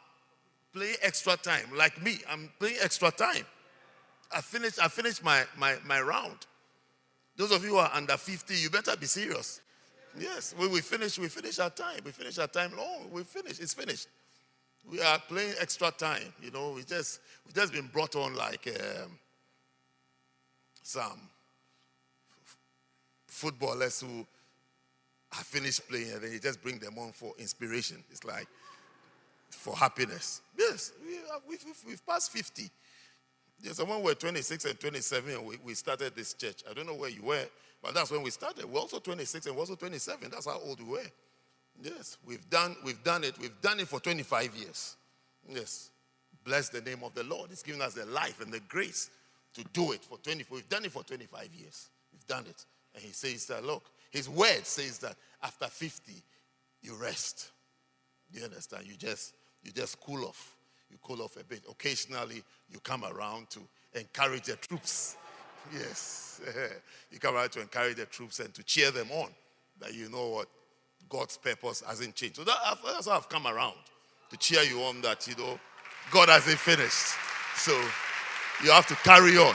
playing 0.72 0.96
extra 1.02 1.36
time. 1.36 1.66
Like 1.76 2.02
me, 2.02 2.16
I'm 2.30 2.48
playing 2.58 2.76
extra 2.82 3.10
time. 3.10 3.44
I 4.34 4.40
finished, 4.40 4.82
I 4.82 4.88
finished 4.88 5.22
my, 5.22 5.44
my, 5.58 5.76
my 5.84 6.00
round. 6.00 6.46
Those 7.36 7.52
of 7.52 7.62
you 7.62 7.72
who 7.72 7.76
are 7.76 7.90
under 7.92 8.16
50, 8.16 8.54
you 8.54 8.70
better 8.70 8.96
be 8.96 9.04
serious. 9.04 9.60
Yes, 10.18 10.54
we, 10.58 10.68
we 10.68 10.80
finish, 10.80 11.18
we 11.18 11.28
finish 11.28 11.58
our 11.58 11.68
time. 11.68 12.00
We 12.06 12.10
finish 12.10 12.38
our 12.38 12.46
time. 12.46 12.72
Oh, 12.78 13.02
we 13.10 13.22
finish. 13.22 13.60
It's 13.60 13.74
finished. 13.74 14.08
We 14.90 15.02
are 15.02 15.18
playing 15.28 15.56
extra 15.60 15.90
time. 15.90 16.32
You 16.42 16.52
know, 16.52 16.72
we 16.72 16.84
just 16.84 17.20
we 17.46 17.52
just 17.52 17.74
been 17.74 17.88
brought 17.92 18.16
on 18.16 18.34
like 18.34 18.66
um, 18.68 19.18
some 20.82 21.28
footballers 23.32 24.00
who 24.00 24.26
have 25.32 25.46
finished 25.46 25.88
playing 25.88 26.12
and 26.12 26.22
then 26.22 26.32
you 26.32 26.38
just 26.38 26.62
bring 26.62 26.78
them 26.78 26.98
on 26.98 27.12
for 27.12 27.32
inspiration. 27.38 27.96
It's 28.10 28.24
like 28.24 28.46
for 29.50 29.74
happiness. 29.74 30.42
Yes, 30.56 30.92
we 31.04 31.14
have, 31.14 31.40
we've, 31.48 31.64
we've, 31.86 32.06
passed 32.06 32.30
50. 32.30 32.70
There's 33.58 33.78
someone 33.78 34.02
were 34.02 34.14
26 34.14 34.66
and 34.66 34.78
27 34.78 35.34
and 35.34 35.46
we, 35.46 35.56
we 35.64 35.74
started 35.74 36.14
this 36.14 36.34
church. 36.34 36.62
I 36.70 36.74
don't 36.74 36.86
know 36.86 36.94
where 36.94 37.08
you 37.08 37.22
were, 37.22 37.46
but 37.82 37.94
that's 37.94 38.10
when 38.10 38.22
we 38.22 38.30
started. 38.30 38.66
We're 38.66 38.80
also 38.80 38.98
26 38.98 39.46
and 39.46 39.56
we're 39.56 39.60
also 39.60 39.76
27. 39.76 40.30
That's 40.30 40.46
how 40.46 40.60
old 40.60 40.80
we 40.80 40.90
were. 40.90 41.10
Yes, 41.82 42.18
we've 42.26 42.48
done, 42.50 42.76
we've 42.84 43.02
done 43.02 43.24
it. 43.24 43.38
We've 43.38 43.60
done 43.62 43.80
it 43.80 43.88
for 43.88 43.98
25 43.98 44.54
years. 44.56 44.96
Yes. 45.48 45.90
Bless 46.44 46.68
the 46.68 46.82
name 46.82 47.02
of 47.02 47.14
the 47.14 47.24
Lord. 47.24 47.48
He's 47.48 47.62
given 47.62 47.80
us 47.80 47.94
the 47.94 48.04
life 48.04 48.42
and 48.42 48.52
the 48.52 48.60
grace 48.60 49.08
to 49.54 49.64
do 49.72 49.92
it 49.92 50.04
for 50.04 50.18
24. 50.18 50.54
We've 50.54 50.68
done 50.68 50.84
it 50.84 50.92
for 50.92 51.02
25 51.02 51.48
years. 51.54 51.88
We've 52.12 52.26
done 52.26 52.44
it. 52.46 52.66
And 52.94 53.02
he 53.02 53.12
says 53.12 53.46
that, 53.46 53.64
look, 53.64 53.84
his 54.10 54.28
word 54.28 54.64
says 54.66 54.98
that 54.98 55.16
after 55.42 55.66
50, 55.66 56.12
you 56.82 56.94
rest. 56.94 57.50
You 58.32 58.44
understand? 58.44 58.86
You 58.86 58.96
just 58.96 59.34
you 59.62 59.72
just 59.72 60.00
cool 60.00 60.24
off. 60.24 60.56
You 60.90 60.98
cool 61.02 61.22
off 61.22 61.36
a 61.36 61.44
bit. 61.44 61.62
Occasionally 61.70 62.42
you 62.70 62.80
come 62.80 63.04
around 63.04 63.50
to 63.50 63.60
encourage 63.94 64.44
the 64.44 64.56
troops. 64.56 65.16
Yes. 65.72 66.40
you 67.12 67.20
come 67.20 67.36
around 67.36 67.52
to 67.52 67.60
encourage 67.60 67.94
the 67.94 68.06
troops 68.06 68.40
and 68.40 68.52
to 68.52 68.64
cheer 68.64 68.90
them 68.90 69.08
on. 69.12 69.28
That 69.78 69.94
you 69.94 70.10
know 70.10 70.30
what? 70.30 70.48
God's 71.08 71.36
purpose 71.36 71.84
hasn't 71.86 72.16
changed. 72.16 72.34
So 72.34 72.42
that, 72.42 72.56
that's 72.84 73.06
how 73.06 73.16
I've 73.16 73.28
come 73.28 73.46
around 73.46 73.76
to 74.32 74.38
cheer 74.38 74.62
you 74.62 74.82
on 74.82 75.00
that, 75.02 75.26
you 75.28 75.36
know, 75.36 75.58
God 76.10 76.30
hasn't 76.30 76.58
finished. 76.58 77.14
So 77.54 77.72
you 78.64 78.70
have 78.70 78.86
to 78.86 78.94
carry 78.96 79.36
on. 79.36 79.54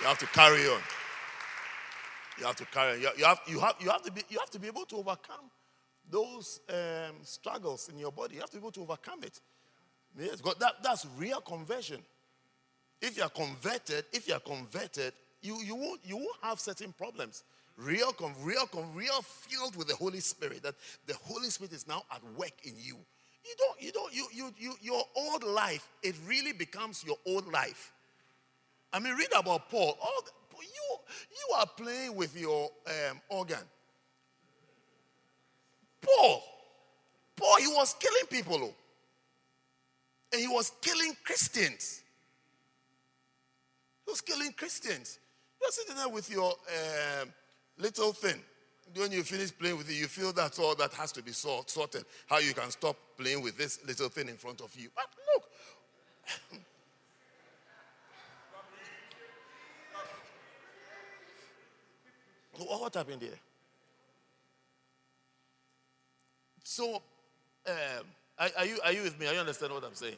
You 0.00 0.06
have 0.06 0.18
to 0.18 0.26
carry 0.26 0.66
on. 0.68 0.80
You 2.38 2.46
have 2.46 2.56
to 2.56 2.64
carry. 2.66 3.00
You, 3.00 3.10
you, 3.16 3.24
have, 3.24 3.40
you, 3.46 3.60
have, 3.60 3.76
you, 3.80 3.90
have, 3.90 4.02
to 4.02 4.12
be, 4.12 4.22
you 4.28 4.38
have 4.38 4.50
to 4.50 4.58
be 4.58 4.66
able 4.66 4.84
to 4.86 4.96
overcome 4.96 5.50
those 6.10 6.60
um, 6.68 7.16
struggles 7.22 7.88
in 7.88 7.98
your 7.98 8.12
body. 8.12 8.34
You 8.34 8.40
have 8.40 8.50
to 8.50 8.56
be 8.56 8.60
able 8.60 8.72
to 8.72 8.82
overcome 8.82 9.22
it. 9.22 9.40
Yes, 10.18 10.40
God, 10.40 10.54
that, 10.60 10.74
that's 10.82 11.06
real 11.16 11.40
conversion. 11.40 12.00
If 13.00 13.16
you 13.16 13.22
are 13.22 13.30
converted, 13.30 14.04
if 14.12 14.28
you 14.28 14.34
are 14.34 14.40
converted, 14.40 15.12
you, 15.42 15.60
you, 15.62 15.74
won't, 15.74 16.00
you 16.04 16.16
won't 16.16 16.38
have 16.42 16.60
certain 16.60 16.92
problems. 16.92 17.42
Real, 17.76 18.14
real, 18.40 18.68
real 18.94 19.22
filled 19.22 19.76
with 19.76 19.88
the 19.88 19.96
Holy 19.96 20.20
Spirit. 20.20 20.62
That 20.62 20.74
the 21.06 21.14
Holy 21.24 21.50
Spirit 21.50 21.72
is 21.72 21.88
now 21.88 22.02
at 22.12 22.22
work 22.36 22.52
in 22.62 22.74
you. 22.78 22.96
You 23.44 23.54
don't, 23.58 23.82
you 23.82 23.92
don't, 23.92 24.14
you, 24.14 24.26
you, 24.32 24.54
you, 24.56 24.74
your 24.80 25.02
old 25.14 25.44
life, 25.44 25.88
it 26.02 26.14
really 26.26 26.52
becomes 26.52 27.04
your 27.04 27.16
old 27.26 27.52
life. 27.52 27.92
I 28.92 29.00
mean, 29.00 29.14
read 29.16 29.28
about 29.36 29.68
Paul. 29.68 29.98
All 30.00 30.22
you, 30.62 30.98
you 31.30 31.56
are 31.56 31.66
playing 31.76 32.16
with 32.16 32.38
your 32.38 32.70
um, 32.86 33.20
organ. 33.28 33.58
Paul, 36.00 36.42
Paul, 37.36 37.56
he 37.58 37.66
was 37.68 37.94
killing 37.98 38.26
people. 38.30 38.58
Oh. 38.62 38.74
And 40.32 40.40
he 40.40 40.48
was 40.48 40.72
killing 40.82 41.16
Christians. 41.24 42.02
He 44.04 44.10
was 44.10 44.20
killing 44.20 44.52
Christians. 44.52 45.18
You're 45.60 45.70
sitting 45.70 45.96
there 45.96 46.08
with 46.08 46.30
your 46.30 46.52
um, 46.52 47.32
little 47.78 48.12
thing. 48.12 48.40
When 48.96 49.12
you 49.12 49.22
finish 49.22 49.56
playing 49.56 49.78
with 49.78 49.88
it, 49.88 49.94
you 49.94 50.06
feel 50.06 50.32
that's 50.32 50.58
all 50.58 50.74
that 50.74 50.92
has 50.94 51.10
to 51.12 51.22
be 51.22 51.32
sorted. 51.32 52.04
How 52.26 52.38
you 52.38 52.52
can 52.52 52.70
stop 52.70 52.96
playing 53.16 53.42
with 53.42 53.56
this 53.56 53.78
little 53.86 54.08
thing 54.08 54.28
in 54.28 54.36
front 54.36 54.60
of 54.60 54.74
you. 54.76 54.88
But 54.94 55.06
look. 55.34 55.44
What 62.58 62.94
happened 62.94 63.20
there? 63.20 63.38
So, 66.62 66.96
um, 67.66 68.04
are, 68.38 68.48
are, 68.58 68.66
you, 68.66 68.78
are 68.84 68.92
you 68.92 69.02
with 69.02 69.18
me? 69.18 69.26
Are 69.26 69.34
you 69.34 69.40
understand 69.40 69.72
what 69.72 69.84
I'm 69.84 69.94
saying? 69.94 70.16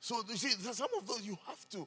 So, 0.00 0.22
you 0.28 0.36
see, 0.36 0.50
some 0.50 0.88
of 0.98 1.06
those 1.06 1.22
you 1.22 1.38
have 1.46 1.68
to, 1.70 1.86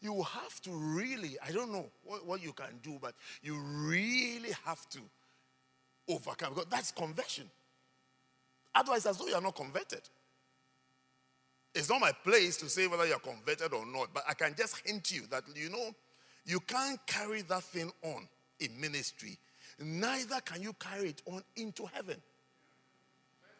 you 0.00 0.22
have 0.22 0.60
to 0.62 0.70
really, 0.70 1.36
I 1.46 1.50
don't 1.50 1.72
know 1.72 1.86
what, 2.04 2.24
what 2.26 2.42
you 2.42 2.52
can 2.52 2.78
do, 2.82 2.98
but 3.00 3.14
you 3.42 3.56
really 3.58 4.52
have 4.64 4.88
to 4.90 5.00
overcome 6.08 6.54
because 6.54 6.70
that's 6.70 6.92
conversion. 6.92 7.50
Otherwise, 8.74 9.06
as 9.06 9.18
though 9.18 9.26
you 9.26 9.34
are 9.34 9.40
not 9.40 9.56
converted. 9.56 10.02
It's 11.74 11.90
not 11.90 12.00
my 12.00 12.12
place 12.12 12.56
to 12.58 12.68
say 12.68 12.86
whether 12.86 13.06
you're 13.06 13.18
converted 13.18 13.72
or 13.74 13.84
not, 13.84 14.08
but 14.14 14.24
I 14.28 14.34
can 14.34 14.54
just 14.56 14.80
hint 14.86 15.10
you 15.10 15.22
that 15.30 15.42
you 15.54 15.68
know 15.68 15.94
you 16.46 16.60
can't 16.60 16.98
carry 17.06 17.42
that 17.42 17.64
thing 17.64 17.90
on 18.02 18.28
in 18.60 18.80
ministry, 18.80 19.38
neither 19.78 20.40
can 20.40 20.62
you 20.62 20.72
carry 20.74 21.10
it 21.10 21.22
on 21.26 21.42
into 21.56 21.86
heaven. 21.86 22.16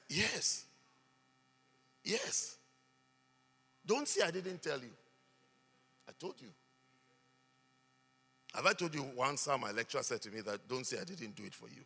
Yes. 0.08 0.64
Yes. 2.04 2.56
Don't 3.84 4.08
say 4.08 4.22
I 4.26 4.30
didn't 4.30 4.62
tell 4.62 4.78
you. 4.78 4.90
I 6.08 6.12
told 6.18 6.34
you. 6.40 6.48
Have 8.54 8.66
I 8.66 8.72
told 8.72 8.94
you 8.94 9.04
once 9.14 9.46
how 9.46 9.56
my 9.58 9.70
lecturer 9.70 10.02
said 10.02 10.22
to 10.22 10.30
me 10.30 10.40
that 10.40 10.66
don't 10.68 10.86
say 10.86 10.98
I 11.00 11.04
didn't 11.04 11.36
do 11.36 11.44
it 11.44 11.54
for 11.54 11.68
you? 11.68 11.82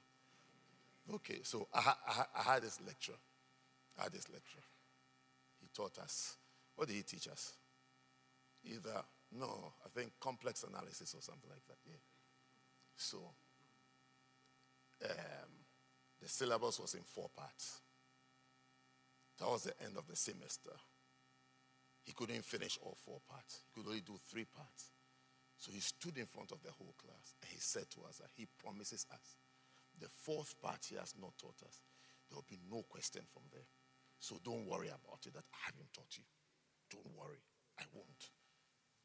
Okay, 1.14 1.40
so 1.42 1.66
I, 1.74 1.94
I, 2.06 2.24
I 2.38 2.52
had 2.54 2.62
this 2.62 2.78
lecture. 2.86 3.16
I 3.98 4.04
had 4.04 4.12
this 4.12 4.28
lecture. 4.28 4.62
He 5.60 5.68
taught 5.74 5.98
us. 5.98 6.36
What 6.76 6.88
did 6.88 6.94
he 6.94 7.02
teach 7.02 7.28
us? 7.28 7.54
Either, 8.64 9.02
no, 9.36 9.72
I 9.84 9.88
think 9.98 10.12
complex 10.20 10.62
analysis 10.62 11.14
or 11.14 11.22
something 11.22 11.50
like 11.50 11.66
that. 11.66 11.78
Yeah. 11.86 11.96
So, 13.00 13.16
um, 15.04 15.50
the 16.20 16.28
syllabus 16.28 16.78
was 16.78 16.92
in 16.94 17.00
four 17.02 17.30
parts. 17.34 17.80
Was 19.40 19.64
the 19.64 19.72
end 19.82 19.96
of 19.96 20.06
the 20.06 20.14
semester. 20.14 20.76
He 22.04 22.12
couldn't 22.12 22.44
finish 22.44 22.78
all 22.82 22.96
four 23.02 23.20
parts, 23.26 23.64
he 23.64 23.72
could 23.72 23.88
only 23.88 24.02
do 24.02 24.20
three 24.28 24.44
parts. 24.44 24.92
So 25.56 25.72
he 25.72 25.80
stood 25.80 26.16
in 26.18 26.26
front 26.26 26.52
of 26.52 26.62
the 26.62 26.72
whole 26.72 26.94
class 27.00 27.34
and 27.40 27.50
he 27.50 27.58
said 27.58 27.88
to 27.96 28.04
us 28.08 28.18
that 28.18 28.30
he 28.36 28.46
promises 28.62 29.06
us 29.12 29.36
the 29.98 30.08
fourth 30.08 30.60
part 30.60 30.84
he 30.88 30.96
has 30.96 31.14
not 31.20 31.36
taught 31.38 31.60
us. 31.66 31.80
There 32.28 32.36
will 32.36 32.48
be 32.48 32.60
no 32.70 32.84
question 32.88 33.22
from 33.32 33.42
there. 33.52 33.68
So 34.18 34.36
don't 34.44 34.66
worry 34.66 34.88
about 34.88 35.24
it 35.26 35.34
that 35.34 35.44
I 35.52 35.72
haven't 35.72 35.92
taught 35.92 36.16
you. 36.16 36.24
Don't 36.90 37.16
worry. 37.16 37.40
I 37.78 37.84
won't. 37.92 38.28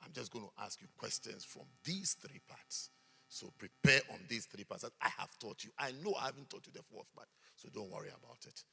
I'm 0.04 0.12
just 0.12 0.32
going 0.32 0.46
to 0.46 0.64
ask 0.64 0.82
you 0.82 0.88
questions 0.98 1.44
from 1.44 1.64
these 1.84 2.16
three 2.20 2.42
parts. 2.48 2.92
So 3.36 3.52
prepare 3.58 4.00
on 4.14 4.20
these 4.30 4.46
three 4.46 4.64
parts 4.64 4.86
I 4.86 5.10
have 5.10 5.38
taught 5.38 5.66
you. 5.66 5.72
I 5.78 5.92
know 6.02 6.16
I 6.18 6.28
haven't 6.28 6.50
taught 6.50 6.66
you 6.68 6.72
the 6.74 6.84
fourth 6.84 7.14
part, 7.14 7.28
so 7.58 7.68
don't 7.68 7.92
worry 7.92 8.08
about 8.08 8.38
it. 8.48 8.64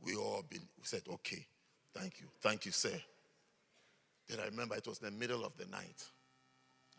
We 0.00 0.14
all 0.14 0.44
been, 0.48 0.62
we 0.78 0.84
said, 0.84 1.02
okay, 1.10 1.44
thank 1.92 2.20
you, 2.20 2.28
thank 2.40 2.64
you, 2.64 2.70
sir. 2.70 3.02
Then 4.28 4.38
I 4.38 4.44
remember 4.44 4.76
it 4.76 4.86
was 4.86 5.00
the 5.00 5.10
middle 5.10 5.44
of 5.44 5.56
the 5.56 5.64
night. 5.64 6.04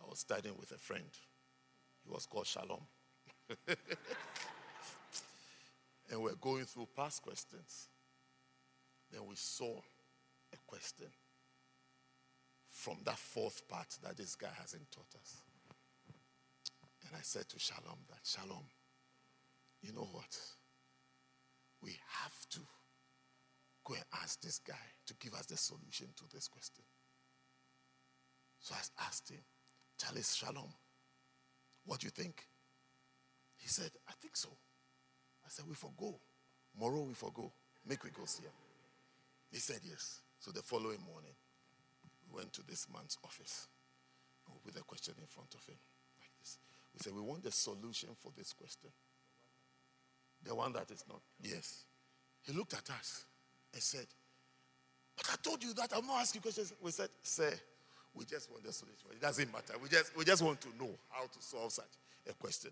I 0.04 0.10
was 0.10 0.20
studying 0.20 0.56
with 0.60 0.72
a 0.72 0.78
friend. 0.78 1.06
He 2.04 2.12
was 2.12 2.26
called 2.26 2.46
Shalom. 2.46 2.82
and 6.12 6.22
we're 6.22 6.36
going 6.42 6.66
through 6.66 6.90
past 6.94 7.22
questions. 7.22 7.88
Then 9.14 9.22
we 9.26 9.38
saw 9.38 9.80
a 10.52 10.58
question 10.68 11.08
from 12.70 12.98
that 13.06 13.18
fourth 13.18 13.66
part 13.70 13.98
that 14.04 14.18
this 14.18 14.36
guy 14.36 14.52
hasn't 14.60 14.92
taught 14.92 15.16
us. 15.22 15.38
And 17.14 17.20
I 17.20 17.22
said 17.22 17.48
to 17.50 17.60
Shalom 17.60 18.00
that, 18.10 18.22
Shalom, 18.24 18.66
you 19.84 19.94
know 19.94 20.10
what? 20.12 20.36
We 21.80 21.92
have 22.24 22.34
to 22.54 22.60
go 23.86 23.94
and 23.94 24.04
ask 24.24 24.42
this 24.42 24.58
guy 24.58 24.74
to 25.06 25.14
give 25.20 25.36
us 25.36 25.46
the 25.46 25.56
solution 25.56 26.08
to 26.18 26.24
this 26.34 26.48
question. 26.48 26.84
So 28.60 28.74
I 28.74 29.06
asked 29.06 29.30
him, 29.30 29.42
Charlie 30.02 30.24
Shalom, 30.24 30.74
what 31.86 32.00
do 32.00 32.08
you 32.08 32.12
think? 32.12 32.48
He 33.58 33.68
said, 33.68 33.92
I 34.10 34.14
think 34.20 34.36
so. 34.36 34.50
I 35.46 35.50
said, 35.50 35.66
we 35.70 35.76
forgo. 35.76 36.20
Tomorrow 36.74 37.02
we 37.02 37.14
forgo. 37.14 37.54
Make 37.88 38.04
we 38.04 38.10
go 38.10 38.26
see 38.26 38.42
him. 38.42 38.54
He 39.52 39.60
said 39.60 39.82
yes. 39.88 40.22
So 40.40 40.50
the 40.50 40.64
following 40.64 41.02
morning, 41.06 41.36
we 42.28 42.38
went 42.40 42.54
to 42.54 42.64
this 42.68 42.88
man's 42.92 43.20
office 43.24 43.68
with 44.66 44.78
a 44.78 44.84
question 44.84 45.14
in 45.22 45.28
front 45.28 45.54
of 45.54 45.64
him. 45.68 45.78
We 46.94 47.00
said, 47.02 47.14
We 47.14 47.22
want 47.22 47.44
the 47.44 47.52
solution 47.52 48.10
for 48.22 48.32
this 48.38 48.54
question. 48.54 48.90
The 50.44 50.54
one 50.54 50.74
that 50.74 50.92
is 50.92 51.04
not. 51.08 51.22
Yes. 51.42 51.86
He 52.42 52.54
looked 52.54 52.74
at 52.74 52.90
us 52.90 53.26
and 53.74 53.82
said, 53.82 54.06
But 55.16 55.30
I 55.32 55.36
told 55.42 55.64
you 55.64 55.74
that 55.76 55.92
I'm 55.96 56.06
not 56.06 56.22
asking 56.22 56.42
questions. 56.42 56.74
We 56.82 56.92
said, 56.92 57.10
Sir, 57.22 57.54
we 58.14 58.26
just 58.26 58.52
want 58.52 58.64
the 58.64 58.74
solution. 58.74 59.08
It 59.12 59.22
doesn't 59.22 59.52
matter. 59.52 59.74
We 59.82 59.90
just, 59.90 60.16
we 60.16 60.26
just 60.26 60.42
want 60.42 60.62
to 60.62 60.70
know 60.78 60.92
how 61.10 61.24
to 61.24 61.42
solve 61.42 61.72
such 61.72 61.94
a 62.30 62.34
question. 62.34 62.72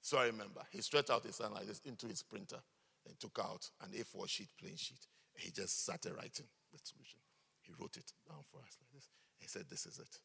So 0.00 0.18
I 0.18 0.26
remember 0.26 0.60
he 0.70 0.80
stretched 0.80 1.10
out 1.10 1.24
his 1.24 1.38
hand 1.38 1.54
like 1.54 1.66
this 1.66 1.80
into 1.84 2.06
his 2.08 2.22
printer 2.22 2.58
and 3.06 3.18
took 3.20 3.38
out 3.38 3.68
an 3.82 3.90
A4 3.90 4.28
sheet, 4.28 4.48
plain 4.58 4.76
sheet. 4.76 5.06
He 5.36 5.50
just 5.50 5.82
started 5.82 6.12
writing 6.14 6.46
the 6.72 6.78
solution. 6.82 7.20
He 7.62 7.72
wrote 7.78 7.96
it 7.96 8.12
down 8.28 8.42
for 8.50 8.58
us 8.58 8.76
like 8.80 8.92
this. 8.92 9.08
He 9.38 9.46
said, 9.46 9.66
This 9.70 9.86
is 9.86 9.98
it. 9.98 10.18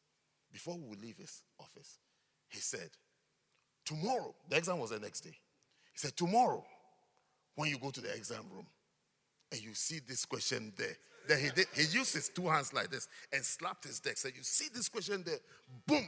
before 0.52 0.76
we 0.76 0.96
leave 0.96 1.18
his 1.18 1.42
office, 1.60 1.98
he 2.48 2.58
said, 2.58 2.90
Tomorrow, 3.88 4.34
the 4.50 4.58
exam 4.58 4.80
was 4.80 4.90
the 4.90 4.98
next 4.98 5.22
day. 5.22 5.30
He 5.30 5.98
said, 5.98 6.14
Tomorrow, 6.14 6.62
when 7.54 7.70
you 7.70 7.78
go 7.78 7.88
to 7.88 8.02
the 8.02 8.14
exam 8.14 8.44
room 8.52 8.66
and 9.50 9.62
you 9.62 9.72
see 9.72 10.00
this 10.06 10.26
question 10.26 10.74
there, 10.76 10.94
then 11.26 11.40
he 11.40 11.48
did, 11.48 11.66
he 11.72 11.84
used 11.84 12.12
his 12.12 12.28
two 12.28 12.46
hands 12.46 12.74
like 12.74 12.90
this 12.90 13.08
and 13.32 13.42
slapped 13.42 13.84
his 13.84 13.98
desk. 13.98 14.18
Said, 14.18 14.32
You 14.36 14.42
see 14.42 14.66
this 14.74 14.90
question 14.90 15.22
there? 15.24 15.38
Boom. 15.86 16.06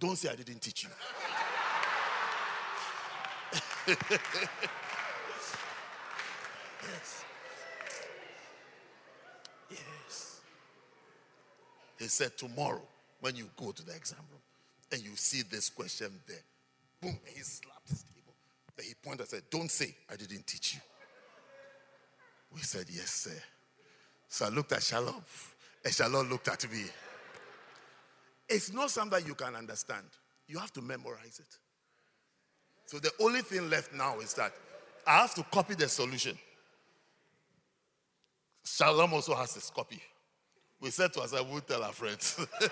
Don't 0.00 0.16
say 0.16 0.28
I 0.28 0.34
didn't 0.34 0.60
teach 0.60 0.82
you. 0.82 0.90
yes. 3.86 3.94
Yes. 9.70 10.40
He 11.96 12.08
said, 12.08 12.36
Tomorrow, 12.36 12.82
when 13.20 13.36
you 13.36 13.48
go 13.56 13.70
to 13.70 13.84
the 13.84 13.94
exam 13.94 14.18
room 14.32 14.42
and 14.90 15.00
you 15.00 15.14
see 15.14 15.42
this 15.42 15.70
question 15.70 16.10
there, 16.26 16.42
boom, 17.04 17.18
he 17.34 17.42
slapped 17.42 17.88
his 17.88 18.02
table. 18.02 18.34
Then 18.76 18.86
he 18.86 18.94
pointed 18.94 19.20
and 19.20 19.28
said, 19.28 19.42
Don't 19.50 19.70
say 19.70 19.94
I 20.10 20.16
didn't 20.16 20.46
teach 20.46 20.74
you. 20.74 20.80
We 22.52 22.60
said, 22.60 22.86
Yes, 22.90 23.10
sir. 23.10 23.42
So 24.28 24.46
I 24.46 24.48
looked 24.48 24.72
at 24.72 24.82
Shalom, 24.82 25.22
and 25.84 25.94
Shalom 25.94 26.28
looked 26.28 26.48
at 26.48 26.70
me. 26.70 26.84
It's 28.48 28.72
not 28.72 28.90
something 28.90 29.24
you 29.26 29.34
can 29.34 29.54
understand. 29.54 30.06
You 30.48 30.58
have 30.58 30.72
to 30.72 30.82
memorize 30.82 31.40
it. 31.40 31.58
So 32.86 32.98
the 32.98 33.10
only 33.20 33.42
thing 33.42 33.70
left 33.70 33.94
now 33.94 34.18
is 34.20 34.34
that 34.34 34.52
I 35.06 35.18
have 35.18 35.34
to 35.34 35.42
copy 35.44 35.74
the 35.74 35.88
solution. 35.88 36.36
Shalom 38.64 39.12
also 39.12 39.34
has 39.34 39.54
his 39.54 39.70
copy. 39.70 40.00
We 40.80 40.90
said 40.90 41.12
to 41.14 41.20
ourselves, 41.20 41.50
we'll 41.50 41.60
tell 41.60 41.82
our 41.82 41.92
friends. 41.92 42.44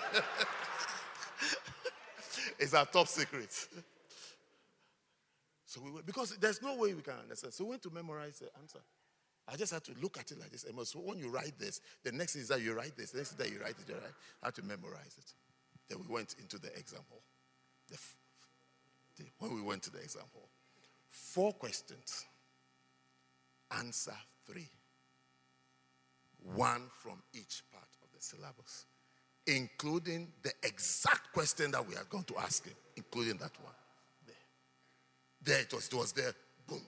it's 2.59 2.73
our 2.73 2.85
top 2.85 3.07
secret. 3.07 3.67
So 5.73 5.81
we 5.81 5.89
went, 5.89 6.05
because 6.05 6.37
there's 6.37 6.61
no 6.61 6.75
way 6.75 6.93
we 6.93 7.01
can 7.01 7.15
understand. 7.19 7.51
So 7.51 7.63
we 7.63 7.71
went 7.71 7.81
to 7.81 7.89
memorize 7.89 8.37
the 8.37 8.45
answer. 8.61 8.77
I 9.51 9.55
just 9.55 9.73
had 9.73 9.83
to 9.85 9.91
look 9.99 10.19
at 10.19 10.29
it 10.29 10.39
like 10.39 10.51
this. 10.51 10.67
So 10.83 10.99
when 10.99 11.17
you 11.17 11.29
write 11.29 11.57
this, 11.57 11.81
the 12.03 12.11
next 12.11 12.35
is 12.35 12.49
that 12.49 12.61
you 12.61 12.75
write 12.75 12.95
this. 12.95 13.09
The 13.09 13.17
next 13.17 13.31
is 13.31 13.37
that 13.37 13.49
you 13.49 13.59
write 13.59 13.71
it. 13.71 13.89
You 13.89 13.95
write. 13.95 14.13
I 14.43 14.47
had 14.47 14.55
to 14.55 14.61
memorize 14.63 15.15
it. 15.17 15.33
Then 15.89 15.97
we 16.07 16.13
went 16.13 16.35
into 16.39 16.59
the 16.59 16.67
example. 16.77 17.23
The, 17.89 17.97
the, 19.17 19.23
when 19.39 19.55
we 19.55 19.63
went 19.63 19.81
to 19.83 19.91
the 19.91 19.97
example, 19.97 20.47
four 21.09 21.53
questions, 21.53 22.23
answer 23.75 24.15
three. 24.45 24.69
One 26.55 26.83
from 27.01 27.23
each 27.33 27.63
part 27.71 27.89
of 28.03 28.09
the 28.13 28.21
syllabus, 28.21 28.85
including 29.47 30.33
the 30.43 30.51
exact 30.61 31.33
question 31.33 31.71
that 31.71 31.87
we 31.87 31.95
are 31.95 32.05
going 32.11 32.25
to 32.25 32.37
ask 32.37 32.63
him, 32.63 32.75
including 32.95 33.37
that 33.37 33.59
one. 33.63 33.73
There, 35.43 35.59
it 35.59 35.73
was. 35.73 35.87
It 35.87 35.93
was 35.93 36.11
there. 36.13 36.33
Boom. 36.67 36.81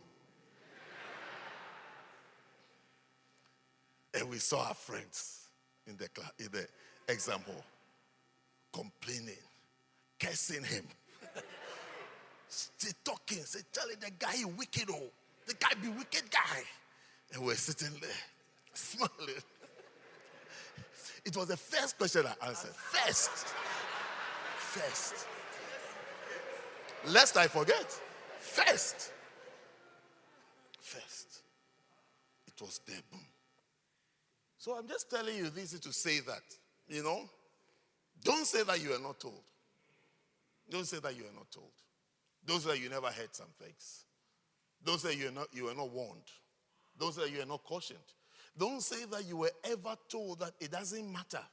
And 4.14 4.30
we 4.30 4.38
saw 4.38 4.68
our 4.68 4.74
friends 4.74 5.48
in 5.88 5.98
the, 5.98 6.08
class, 6.10 6.32
in 6.40 6.48
the 6.52 6.68
example 7.12 7.56
complaining, 8.72 9.36
cursing 10.20 10.64
him. 10.64 10.86
Still 12.48 12.94
talking, 13.04 13.44
say, 13.44 13.60
Charlie, 13.74 13.96
the 14.00 14.12
guy 14.18 14.34
is 14.34 14.46
wicked, 14.46 14.90
oh. 14.90 15.10
The 15.46 15.54
guy 15.56 15.70
be 15.82 15.90
wicked 15.90 16.30
guy. 16.32 16.64
And 17.34 17.44
we're 17.44 17.56
sitting 17.56 17.94
there, 18.00 18.10
smiling. 18.74 19.42
It 21.26 21.36
was 21.36 21.48
the 21.48 21.58
first 21.58 21.98
question 21.98 22.26
I 22.26 22.48
answered. 22.48 22.72
First. 22.72 23.48
First. 24.58 25.28
Lest 27.08 27.36
I 27.38 27.48
forget. 27.48 28.00
First. 28.46 29.12
First. 30.80 31.42
It 32.48 32.62
was 32.62 32.80
there. 32.88 33.02
Boom. 33.12 33.26
So 34.58 34.78
I'm 34.78 34.88
just 34.88 35.10
telling 35.10 35.36
you 35.36 35.50
this 35.50 35.74
is 35.74 35.80
to 35.82 35.92
say 35.92 36.20
that, 36.22 36.44
you 36.88 37.04
know, 37.04 37.30
don't 38.24 38.46
say 38.46 38.64
that 38.64 38.82
you 38.82 38.94
are 38.94 39.00
not 39.00 39.20
told. 39.20 39.42
Don't 40.70 40.86
say 40.86 41.00
that 41.00 41.18
you 41.18 41.24
are 41.24 41.36
not 41.36 41.52
told. 41.52 41.72
Don't 42.46 42.62
say 42.62 42.72
that 42.72 42.80
you 42.80 42.90
never 42.90 43.08
heard 43.08 43.36
some 43.36 43.50
things. 43.60 44.06
Don't 44.84 45.00
say 45.00 45.16
you 45.16 45.28
are 45.28 45.32
not, 45.32 45.48
you 45.52 45.68
are 45.68 45.76
not 45.76 45.92
warned. 45.92 46.30
Don't 47.00 47.14
say 47.14 47.30
you 47.30 47.42
are 47.42 47.48
not 47.48 47.64
cautioned. 47.64 48.00
Don't 48.58 48.82
say 48.82 49.06
that 49.12 49.26
you 49.28 49.38
were 49.38 49.52
ever 49.64 49.96
told 50.08 50.40
that 50.40 50.52
it 50.60 50.72
doesn't 50.72 51.12
matter. 51.12 51.44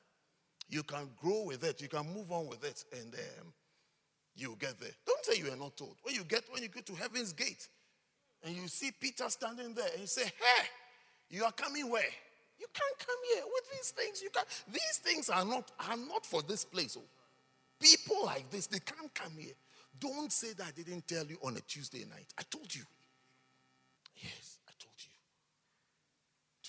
You 0.68 0.82
can 0.82 1.09
grow 1.20 1.43
with 1.43 1.64
it. 1.64 1.80
You 1.82 1.88
can 1.88 2.07
move 2.14 2.30
on 2.30 2.47
with 2.47 2.64
it, 2.64 2.84
and 2.93 3.12
um, 3.14 3.53
you 4.34 4.56
get 4.58 4.78
there. 4.80 4.90
Don't 5.06 5.24
say 5.24 5.38
you 5.38 5.52
are 5.52 5.56
not 5.56 5.76
told. 5.76 5.96
When 6.02 6.14
you 6.14 6.24
get 6.24 6.44
when 6.50 6.62
you 6.62 6.68
get 6.68 6.86
to 6.86 6.94
heaven's 6.94 7.32
gate, 7.32 7.68
and 8.42 8.56
you 8.56 8.68
see 8.68 8.90
Peter 8.90 9.28
standing 9.28 9.74
there, 9.74 9.88
and 9.92 10.00
you 10.00 10.06
say, 10.06 10.24
"Hey, 10.24 10.66
you 11.30 11.44
are 11.44 11.52
coming 11.52 11.90
where?" 11.90 12.02
You 12.58 12.66
can't 12.72 12.98
come 12.98 13.16
here 13.34 13.42
with 13.44 13.70
these 13.72 13.90
things. 13.90 14.22
You 14.22 14.30
can't. 14.30 14.46
These 14.70 15.00
things 15.02 15.28
are 15.28 15.44
not 15.44 15.70
are 15.90 15.96
not 15.96 16.24
for 16.24 16.42
this 16.42 16.64
place. 16.64 16.96
Oh. 16.98 17.04
People 17.80 18.24
like 18.24 18.48
this, 18.50 18.68
they 18.68 18.78
can't 18.78 19.12
come 19.12 19.32
here. 19.36 19.54
Don't 19.98 20.30
say 20.32 20.52
that 20.52 20.66
I 20.68 20.70
didn't 20.70 21.06
tell 21.08 21.26
you 21.26 21.38
on 21.42 21.56
a 21.56 21.60
Tuesday 21.60 22.04
night. 22.08 22.32
I 22.38 22.42
told 22.48 22.72
you. 22.72 22.82
Yes, 24.16 24.58
I 24.68 24.72
told 24.78 24.94
you. 24.98 25.10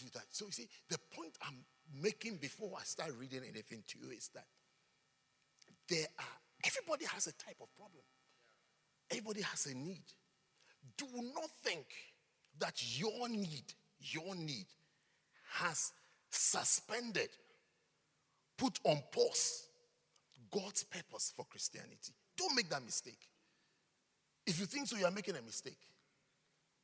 Do 0.03 0.09
that. 0.15 0.25
So 0.31 0.45
you 0.45 0.51
see, 0.51 0.67
the 0.89 0.97
point 1.15 1.37
I'm 1.43 1.63
making 2.01 2.37
before 2.37 2.71
I 2.79 2.83
start 2.83 3.11
reading 3.19 3.41
anything 3.43 3.83
to 3.89 3.99
you 3.99 4.09
is 4.09 4.29
that 4.33 4.47
there 5.87 6.07
are 6.17 6.42
everybody 6.65 7.05
has 7.05 7.27
a 7.27 7.33
type 7.33 7.57
of 7.61 7.73
problem. 7.75 8.03
Everybody 9.11 9.41
has 9.41 9.67
a 9.67 9.75
need. 9.75 10.03
Do 10.97 11.05
not 11.35 11.49
think 11.63 11.85
that 12.59 12.81
your 12.99 13.29
need, 13.29 13.73
your 13.99 14.35
need 14.35 14.65
has 15.53 15.91
suspended, 16.29 17.29
put 18.57 18.79
on 18.83 19.01
pause 19.11 19.67
God's 20.51 20.83
purpose 20.83 21.33
for 21.35 21.45
Christianity. 21.45 22.13
Don't 22.37 22.55
make 22.55 22.69
that 22.69 22.83
mistake. 22.83 23.27
If 24.45 24.59
you 24.59 24.65
think 24.65 24.87
so, 24.87 24.97
you 24.97 25.05
are 25.05 25.11
making 25.11 25.35
a 25.35 25.41
mistake. 25.41 25.79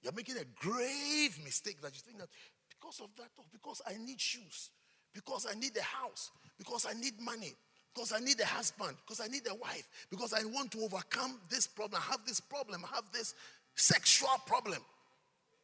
You're 0.01 0.13
making 0.13 0.38
a 0.38 0.45
grave 0.55 1.38
mistake 1.43 1.82
that 1.82 1.93
you 1.93 2.01
think 2.05 2.19
that 2.19 2.30
because 2.69 2.99
of 3.01 3.09
that, 3.17 3.30
or 3.38 3.43
because 3.51 3.82
I 3.86 3.97
need 3.97 4.19
shoes, 4.19 4.69
because 5.13 5.45
I 5.49 5.55
need 5.55 5.75
a 5.77 5.82
house, 5.82 6.32
because 6.57 6.88
I 6.89 6.93
need 6.93 7.19
money, 7.19 7.53
because 7.94 8.14
I 8.14 8.20
need 8.20 8.40
a 8.40 8.46
husband, 8.46 8.96
because 9.06 9.20
I 9.20 9.28
need 9.28 9.48
a 9.50 9.56
wife, 9.56 9.88
because 10.10 10.34
I 10.34 10.44
want 10.46 10.72
to 10.72 10.82
overcome 10.82 11.40
this 11.50 11.68
problem, 11.68 12.02
have 12.02 12.22
this 12.26 12.40
problem, 12.40 12.84
have 12.94 13.06
this 13.12 13.34
sexual 13.76 14.30
problem, 14.46 14.80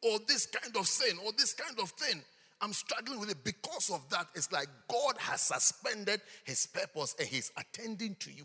or 0.02 0.18
this 0.26 0.46
kind 0.46 0.76
of 0.76 0.86
sin, 0.86 1.16
or 1.24 1.32
this 1.32 1.54
kind 1.54 1.78
of 1.80 1.90
thing. 1.90 2.22
I'm 2.60 2.72
struggling 2.72 3.20
with 3.20 3.30
it 3.30 3.44
because 3.44 3.90
of 3.90 4.08
that. 4.10 4.26
It's 4.34 4.50
like 4.50 4.68
God 4.88 5.16
has 5.18 5.42
suspended 5.42 6.20
his 6.44 6.66
purpose 6.66 7.14
and 7.18 7.28
he's 7.28 7.52
attending 7.56 8.16
to 8.20 8.32
you. 8.32 8.44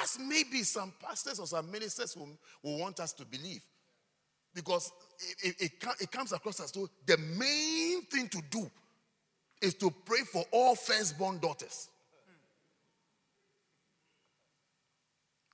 As 0.00 0.18
maybe 0.20 0.62
some 0.62 0.92
pastors 1.02 1.40
or 1.40 1.48
some 1.48 1.70
ministers 1.70 2.16
will, 2.16 2.38
will 2.62 2.78
want 2.78 3.00
us 3.00 3.12
to 3.14 3.24
believe. 3.24 3.60
Because 4.54 4.92
it, 5.42 5.56
it, 5.60 5.62
it, 5.62 5.72
it 6.00 6.12
comes 6.12 6.32
across 6.32 6.60
as 6.60 6.70
though 6.70 6.88
the 7.06 7.16
main 7.18 8.02
thing 8.02 8.28
to 8.28 8.40
do 8.50 8.70
is 9.60 9.74
to 9.74 9.90
pray 10.04 10.20
for 10.32 10.44
all 10.52 10.76
firstborn 10.76 11.38
daughters 11.38 11.88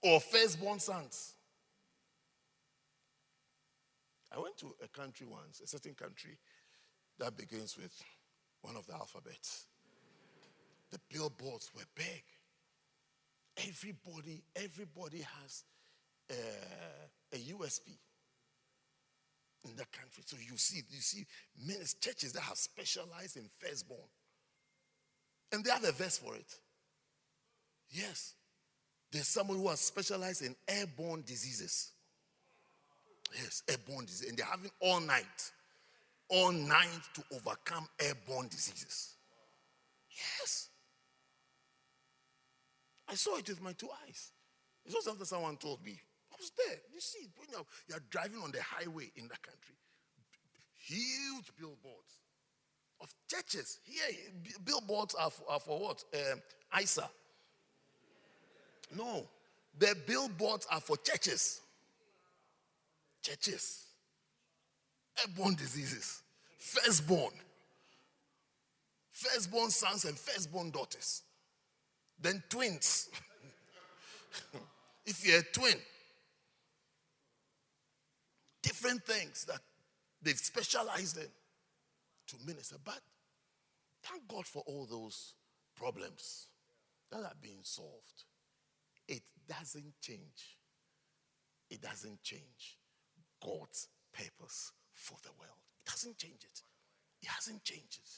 or 0.06 0.20
firstborn 0.20 0.78
sons. 0.78 1.34
I 4.34 4.38
went 4.38 4.56
to 4.58 4.74
a 4.84 4.88
country 4.88 5.26
once, 5.26 5.60
a 5.60 5.66
certain 5.66 5.94
country, 5.94 6.38
that 7.18 7.36
begins 7.36 7.76
with 7.76 7.92
one 8.62 8.76
of 8.76 8.86
the 8.86 8.94
alphabets. 8.94 9.66
The 10.92 11.00
billboards 11.10 11.70
were 11.74 11.82
big. 11.94 12.22
Everybody, 13.56 14.44
everybody 14.54 15.24
has 15.42 15.64
uh, 16.30 16.34
a, 17.32 17.36
a 17.36 17.38
USP 17.38 17.88
in 19.64 19.76
that 19.76 19.90
country. 19.90 20.22
So 20.26 20.36
you 20.38 20.56
see, 20.56 20.82
you 20.90 21.00
see 21.00 21.26
many 21.66 21.84
churches 22.00 22.32
that 22.34 22.42
have 22.42 22.58
specialized 22.58 23.36
in 23.36 23.48
firstborn. 23.58 24.08
And 25.52 25.64
they 25.64 25.70
have 25.70 25.84
a 25.84 25.92
verse 25.92 26.18
for 26.18 26.36
it. 26.36 26.54
Yes. 27.90 28.34
There's 29.12 29.28
someone 29.28 29.58
who 29.58 29.68
has 29.68 29.80
specialized 29.80 30.42
in 30.42 30.54
airborne 30.68 31.22
diseases. 31.26 31.92
Yes, 33.34 33.62
airborne 33.68 34.06
disease. 34.06 34.28
And 34.28 34.38
they're 34.38 34.46
having 34.46 34.70
all 34.80 35.00
night 35.00 35.50
all 36.28 36.52
night 36.52 37.00
to 37.14 37.22
overcome 37.34 37.86
airborne 38.00 38.48
diseases. 38.48 39.14
Yes. 40.10 40.68
I 43.08 43.14
saw 43.14 43.36
it 43.36 43.48
with 43.48 43.62
my 43.62 43.72
two 43.72 43.88
eyes. 44.06 44.32
It 44.84 44.94
was 44.94 45.06
after 45.06 45.24
someone 45.24 45.56
told 45.56 45.84
me. 45.84 45.98
I 46.32 46.36
was 46.38 46.50
there. 46.56 46.76
You 46.92 47.00
see, 47.00 47.28
when 47.36 47.48
you're, 47.50 47.66
you're 47.88 48.02
driving 48.10 48.40
on 48.42 48.50
the 48.50 48.60
highway 48.62 49.10
in 49.16 49.28
that 49.28 49.42
country, 49.42 49.76
huge 50.74 51.52
billboards 51.58 52.20
of 53.00 53.14
churches. 53.30 53.78
Here, 53.84 54.16
billboards 54.64 55.14
are 55.14 55.30
for, 55.30 55.44
are 55.48 55.60
for 55.60 55.78
what? 55.78 56.04
Um, 56.14 56.42
ISA. 56.80 57.08
No. 58.94 59.26
The 59.78 59.96
billboards 60.06 60.66
are 60.70 60.80
for 60.80 60.96
churches. 60.96 61.60
Churches. 63.22 63.84
Airborne 65.20 65.54
diseases. 65.54 66.22
Firstborn. 66.58 67.32
Firstborn 69.10 69.70
sons 69.70 70.04
and 70.04 70.18
firstborn 70.18 70.70
daughters. 70.70 71.22
Then 72.20 72.42
twins. 72.48 73.08
if 75.06 75.26
you're 75.26 75.40
a 75.40 75.42
twin, 75.42 75.76
different 78.62 79.04
things 79.04 79.44
that 79.44 79.60
they've 80.22 80.38
specialized 80.38 81.18
in 81.18 81.28
to 82.26 82.36
minister. 82.46 82.76
But 82.82 83.00
thank 84.02 84.26
God 84.28 84.46
for 84.46 84.62
all 84.66 84.86
those 84.86 85.34
problems 85.76 86.46
that 87.10 87.20
are 87.20 87.36
being 87.40 87.60
solved. 87.62 88.24
It 89.08 89.22
doesn't 89.48 90.00
change. 90.00 90.58
It 91.70 91.82
doesn't 91.82 92.22
change 92.22 92.78
God's 93.42 93.88
purpose 94.12 94.72
for 94.94 95.16
the 95.22 95.30
world. 95.38 95.60
It 95.84 95.90
doesn't 95.90 96.16
change 96.18 96.44
it. 96.44 96.62
It 97.22 97.28
hasn't 97.28 97.64
changed 97.64 97.98
it. 97.98 98.10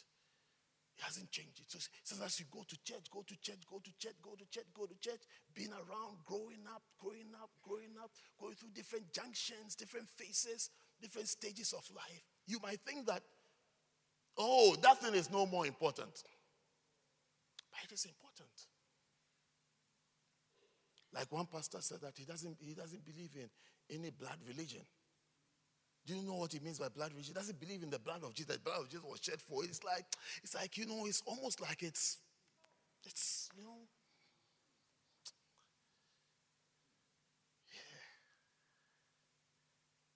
It 0.98 1.04
hasn't 1.04 1.30
changed 1.30 1.60
it. 1.60 1.70
So, 1.70 1.78
so 2.02 2.24
as 2.24 2.40
you 2.40 2.46
go 2.50 2.64
to 2.66 2.76
church, 2.82 3.06
go 3.10 3.22
to 3.22 3.36
church, 3.40 3.62
go 3.70 3.78
to 3.78 3.90
church, 3.98 4.16
go 4.20 4.34
to 4.34 4.44
church, 4.50 4.66
go 4.74 4.86
to 4.86 4.98
church, 4.98 5.22
being 5.54 5.70
around, 5.70 6.18
growing 6.26 6.66
up, 6.74 6.82
growing 6.98 7.30
up, 7.40 7.50
growing 7.62 7.94
up, 8.02 8.10
going 8.40 8.54
through 8.54 8.70
different 8.74 9.12
junctions, 9.12 9.76
different 9.76 10.08
phases, 10.08 10.70
different 11.00 11.28
stages 11.28 11.72
of 11.72 11.88
life, 11.94 12.22
you 12.46 12.58
might 12.62 12.80
think 12.80 13.06
that, 13.06 13.22
oh, 14.36 14.76
that 14.82 14.98
thing 15.00 15.14
is 15.14 15.30
no 15.30 15.46
more 15.46 15.66
important. 15.66 16.22
But 17.70 17.80
it 17.84 17.92
is 17.92 18.04
important. 18.04 18.50
Like 21.14 21.30
one 21.32 21.46
pastor 21.46 21.78
said 21.80 22.00
that 22.02 22.14
he 22.16 22.24
doesn't, 22.24 22.56
he 22.60 22.74
doesn't 22.74 23.04
believe 23.04 23.30
in 23.34 23.48
any 23.94 24.10
blood 24.10 24.36
religion. 24.46 24.82
Do 26.06 26.14
you 26.14 26.22
know 26.22 26.36
what 26.36 26.52
he 26.52 26.60
means 26.60 26.78
by 26.78 26.88
blood 26.88 27.10
religion? 27.12 27.34
He 27.34 27.38
doesn't 27.38 27.60
believe 27.60 27.82
in 27.82 27.90
the 27.90 27.98
blood 27.98 28.22
of 28.22 28.34
Jesus. 28.34 28.56
The 28.56 28.60
blood 28.60 28.80
of 28.80 28.88
Jesus 28.88 29.04
was 29.04 29.20
shed 29.22 29.40
for 29.40 29.64
it. 29.64 29.70
It's 29.70 29.84
like, 29.84 30.06
it's 30.42 30.54
like, 30.54 30.76
you 30.76 30.86
know, 30.86 31.06
it's 31.06 31.22
almost 31.26 31.60
like 31.60 31.82
it's, 31.82 32.18
it's, 33.04 33.48
you 33.56 33.62
know. 33.62 33.86
Yeah. 37.70 37.80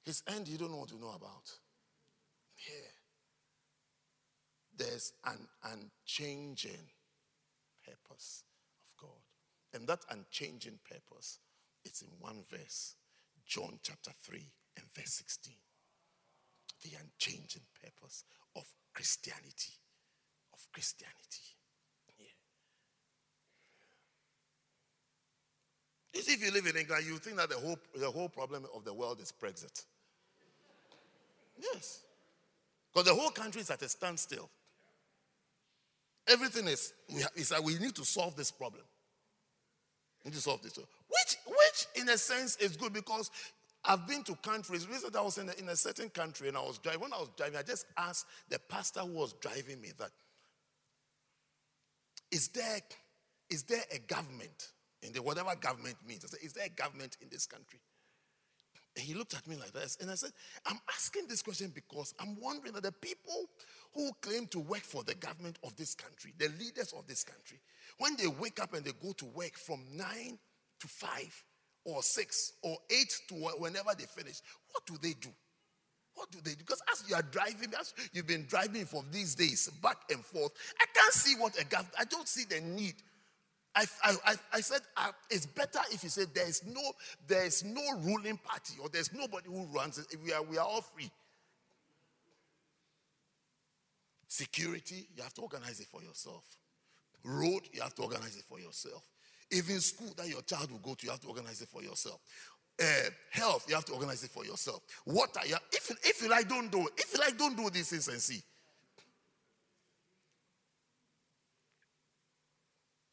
His 0.04 0.22
end 0.34 0.48
you 0.48 0.58
don't 0.58 0.70
know 0.70 0.78
what 0.78 0.88
to 0.90 0.98
know 0.98 1.12
about. 1.14 1.50
Yeah. 2.56 2.90
There's 4.76 5.12
an 5.24 5.48
unchanging 5.64 6.88
purpose. 7.84 8.44
And 9.74 9.86
that 9.88 10.04
unchanging 10.10 10.78
purpose, 10.88 11.38
it's 11.84 12.02
in 12.02 12.08
one 12.18 12.44
verse. 12.50 12.96
John 13.46 13.78
chapter 13.82 14.12
3 14.22 14.38
and 14.76 14.86
verse 14.94 15.14
16 15.14 15.54
the 16.82 16.90
unchanging 17.00 17.62
purpose 17.82 18.24
of 18.56 18.64
Christianity. 18.94 19.72
Of 20.52 20.60
Christianity. 20.72 21.56
Yeah. 22.18 22.26
You 26.14 26.22
see, 26.22 26.34
if 26.34 26.44
you 26.44 26.52
live 26.52 26.66
in 26.66 26.76
England, 26.76 27.06
you 27.06 27.18
think 27.18 27.36
that 27.36 27.48
the 27.48 27.56
whole, 27.56 27.78
the 27.94 28.10
whole 28.10 28.28
problem 28.28 28.66
of 28.74 28.84
the 28.84 28.92
world 28.92 29.20
is 29.20 29.32
Brexit. 29.32 29.84
Yes. 31.58 32.00
Because 32.92 33.08
the 33.08 33.14
whole 33.14 33.30
country 33.30 33.62
is 33.62 33.70
at 33.70 33.80
a 33.82 33.88
standstill. 33.88 34.50
Everything 36.28 36.68
is, 36.68 36.92
we, 37.12 37.24
it's 37.34 37.50
like 37.50 37.64
we 37.64 37.78
need 37.78 37.94
to 37.94 38.04
solve 38.04 38.36
this 38.36 38.50
problem. 38.50 38.82
Need 40.24 40.34
to 40.34 40.40
solve 40.40 40.62
this. 40.62 40.76
Which, 40.76 41.36
which 41.46 41.86
in 42.00 42.08
a 42.08 42.18
sense 42.18 42.56
is 42.56 42.76
good 42.76 42.92
because 42.92 43.30
I've 43.84 44.06
been 44.06 44.22
to 44.24 44.36
countries. 44.36 44.88
Recently, 44.88 45.18
I 45.18 45.22
was 45.22 45.38
in 45.38 45.48
a, 45.48 45.52
in 45.54 45.68
a 45.68 45.76
certain 45.76 46.08
country 46.08 46.48
and 46.48 46.56
I 46.56 46.60
was 46.60 46.78
driving. 46.78 47.00
When 47.00 47.12
I 47.12 47.18
was 47.18 47.30
driving, 47.36 47.56
I 47.56 47.62
just 47.62 47.86
asked 47.96 48.26
the 48.48 48.58
pastor 48.58 49.00
who 49.00 49.14
was 49.14 49.34
driving 49.40 49.80
me 49.80 49.90
that, 49.98 50.10
is 52.30 52.48
there, 52.48 52.80
is 53.50 53.64
there 53.64 53.82
a 53.92 53.98
government 53.98 54.68
in 55.02 55.12
the 55.12 55.20
whatever 55.20 55.54
government 55.56 55.96
means? 56.06 56.24
I 56.24 56.28
said, 56.28 56.40
is 56.42 56.52
there 56.52 56.66
a 56.66 56.70
government 56.70 57.16
in 57.20 57.28
this 57.30 57.46
country? 57.46 57.80
And 58.96 59.04
he 59.04 59.14
looked 59.14 59.34
at 59.34 59.46
me 59.46 59.56
like 59.56 59.72
this, 59.72 59.96
and 60.00 60.10
I 60.10 60.14
said, 60.14 60.32
I'm 60.66 60.78
asking 60.90 61.26
this 61.26 61.40
question 61.40 61.72
because 61.74 62.14
I'm 62.20 62.38
wondering 62.38 62.74
that 62.74 62.82
the 62.82 62.92
people 62.92 63.48
who 63.94 64.10
claim 64.20 64.46
to 64.48 64.58
work 64.60 64.82
for 64.82 65.02
the 65.02 65.14
government 65.14 65.58
of 65.64 65.74
this 65.76 65.94
country, 65.94 66.34
the 66.36 66.50
leaders 66.58 66.92
of 66.92 67.06
this 67.06 67.24
country, 67.24 67.58
when 67.98 68.16
they 68.16 68.26
wake 68.26 68.60
up 68.60 68.74
and 68.74 68.84
they 68.84 68.92
go 69.02 69.12
to 69.12 69.24
work 69.24 69.56
from 69.56 69.80
nine 69.94 70.38
to 70.80 70.88
five, 70.88 71.42
or 71.84 72.02
six 72.02 72.52
or 72.62 72.76
eight 72.90 73.14
to 73.28 73.34
whenever 73.34 73.90
they 73.96 74.04
finish, 74.04 74.40
what 74.72 74.86
do 74.86 74.96
they 75.00 75.14
do? 75.20 75.28
What 76.14 76.30
do 76.30 76.38
they 76.42 76.52
do? 76.52 76.58
Because 76.58 76.82
as 76.92 77.04
you 77.08 77.14
are 77.14 77.22
driving, 77.22 77.72
as 77.78 77.94
you've 78.12 78.26
been 78.26 78.46
driving 78.46 78.84
for 78.84 79.02
these 79.10 79.34
days 79.34 79.70
back 79.82 79.96
and 80.10 80.24
forth, 80.24 80.52
I 80.80 80.84
can't 80.94 81.14
see 81.14 81.34
what 81.40 81.58
a 81.58 81.64
government, 81.64 81.94
I 81.98 82.04
don't 82.04 82.28
see 82.28 82.44
the 82.48 82.60
need. 82.60 82.94
I, 83.74 83.84
I, 84.04 84.34
I 84.52 84.60
said 84.60 84.80
uh, 84.96 85.12
it's 85.30 85.46
better 85.46 85.78
if 85.90 86.02
you 86.02 86.10
say 86.10 86.24
there 86.34 86.46
is 86.46 86.62
no 86.66 86.82
there 87.26 87.46
is 87.46 87.64
no 87.64 87.80
ruling 88.00 88.36
party 88.36 88.74
or 88.82 88.88
there's 88.90 89.12
nobody 89.14 89.48
who 89.48 89.64
runs 89.74 89.98
it. 89.98 90.06
We 90.22 90.32
are 90.32 90.42
we 90.42 90.58
are 90.58 90.66
all 90.66 90.82
free. 90.82 91.10
Security, 94.28 95.06
you 95.16 95.22
have 95.22 95.34
to 95.34 95.42
organize 95.42 95.80
it 95.80 95.86
for 95.86 96.02
yourself. 96.02 96.44
Road, 97.24 97.62
you 97.72 97.82
have 97.82 97.94
to 97.94 98.02
organize 98.02 98.36
it 98.36 98.44
for 98.48 98.58
yourself. 98.58 99.02
Even 99.50 99.80
school 99.80 100.12
that 100.16 100.28
your 100.28 100.42
child 100.42 100.70
will 100.70 100.78
go 100.78 100.94
to, 100.94 101.04
you 101.04 101.10
have 101.10 101.20
to 101.20 101.28
organize 101.28 101.60
it 101.60 101.68
for 101.68 101.82
yourself. 101.82 102.20
Uh, 102.80 102.84
health, 103.30 103.66
you 103.68 103.74
have 103.74 103.84
to 103.84 103.92
organize 103.92 104.24
it 104.24 104.30
for 104.30 104.44
yourself. 104.44 104.82
Water, 105.04 105.40
you 105.46 105.52
have, 105.52 105.62
if, 105.70 105.90
if 106.02 106.22
you 106.22 106.30
like, 106.30 106.48
don't 106.48 106.72
do 106.72 106.86
it. 106.86 106.92
If 106.96 107.12
you 107.12 107.20
like, 107.20 107.36
don't 107.36 107.56
do 107.56 107.68
these 107.68 107.90
things 107.90 108.08
and 108.08 108.20
see. 108.20 108.42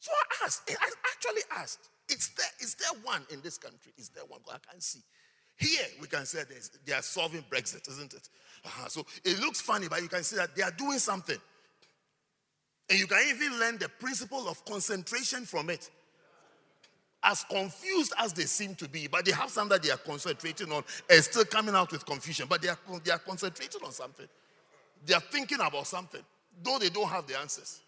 So 0.00 0.10
I 0.10 0.29
asked, 0.44 0.70
I 0.70 0.90
actually 1.12 1.42
asked, 1.56 1.88
is 2.08 2.30
there, 2.36 2.46
is 2.60 2.74
there 2.74 3.00
one 3.04 3.22
in 3.30 3.40
this 3.40 3.58
country? 3.58 3.92
Is 3.98 4.08
there 4.10 4.24
one? 4.28 4.40
I 4.48 4.58
can't 4.58 4.82
see. 4.82 5.00
Here, 5.56 5.86
we 6.00 6.06
can 6.06 6.24
say 6.24 6.42
they 6.86 6.92
are 6.92 7.02
solving 7.02 7.44
Brexit, 7.50 7.88
isn't 7.88 8.14
it? 8.14 8.28
Uh-huh. 8.64 8.88
So 8.88 9.06
it 9.24 9.38
looks 9.40 9.60
funny, 9.60 9.88
but 9.88 10.02
you 10.02 10.08
can 10.08 10.22
see 10.22 10.36
that 10.36 10.56
they 10.56 10.62
are 10.62 10.70
doing 10.70 10.98
something. 10.98 11.36
And 12.88 12.98
you 12.98 13.06
can 13.06 13.22
even 13.28 13.58
learn 13.58 13.78
the 13.78 13.88
principle 13.88 14.48
of 14.48 14.64
concentration 14.64 15.44
from 15.44 15.70
it 15.70 15.90
as 17.22 17.44
confused 17.44 18.14
as 18.18 18.32
they 18.32 18.44
seem 18.44 18.74
to 18.76 18.88
be, 18.88 19.06
but 19.06 19.24
they 19.24 19.32
have 19.32 19.50
something 19.50 19.76
that 19.76 19.82
they 19.82 19.90
are 19.90 19.98
concentrating 19.98 20.72
on 20.72 20.82
and 21.08 21.22
still 21.22 21.44
coming 21.44 21.74
out 21.74 21.92
with 21.92 22.06
confusion. 22.06 22.46
But 22.48 22.62
they 22.62 22.68
are, 22.68 22.78
they 23.04 23.12
are 23.12 23.18
concentrating 23.18 23.82
on 23.84 23.92
something. 23.92 24.26
They 25.04 25.14
are 25.14 25.20
thinking 25.20 25.58
about 25.60 25.86
something, 25.86 26.22
though 26.62 26.78
they 26.78 26.88
don't 26.88 27.08
have 27.08 27.26
the 27.26 27.38
answers. 27.38 27.80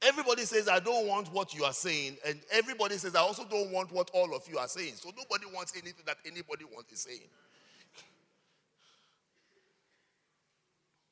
Everybody 0.00 0.44
says, 0.44 0.68
I 0.68 0.78
don't 0.78 1.08
want 1.08 1.32
what 1.32 1.54
you 1.54 1.64
are 1.64 1.72
saying. 1.72 2.16
And 2.26 2.38
everybody 2.52 2.96
says, 2.98 3.16
I 3.16 3.20
also 3.20 3.44
don't 3.44 3.72
want 3.72 3.90
what 3.90 4.10
all 4.14 4.34
of 4.34 4.42
you 4.48 4.56
are 4.58 4.68
saying. 4.68 4.94
So 4.94 5.10
nobody 5.16 5.46
wants 5.52 5.72
anything 5.74 6.04
that 6.06 6.18
anybody 6.24 6.64
wants 6.72 6.92
is 6.92 7.00
saying. 7.00 7.28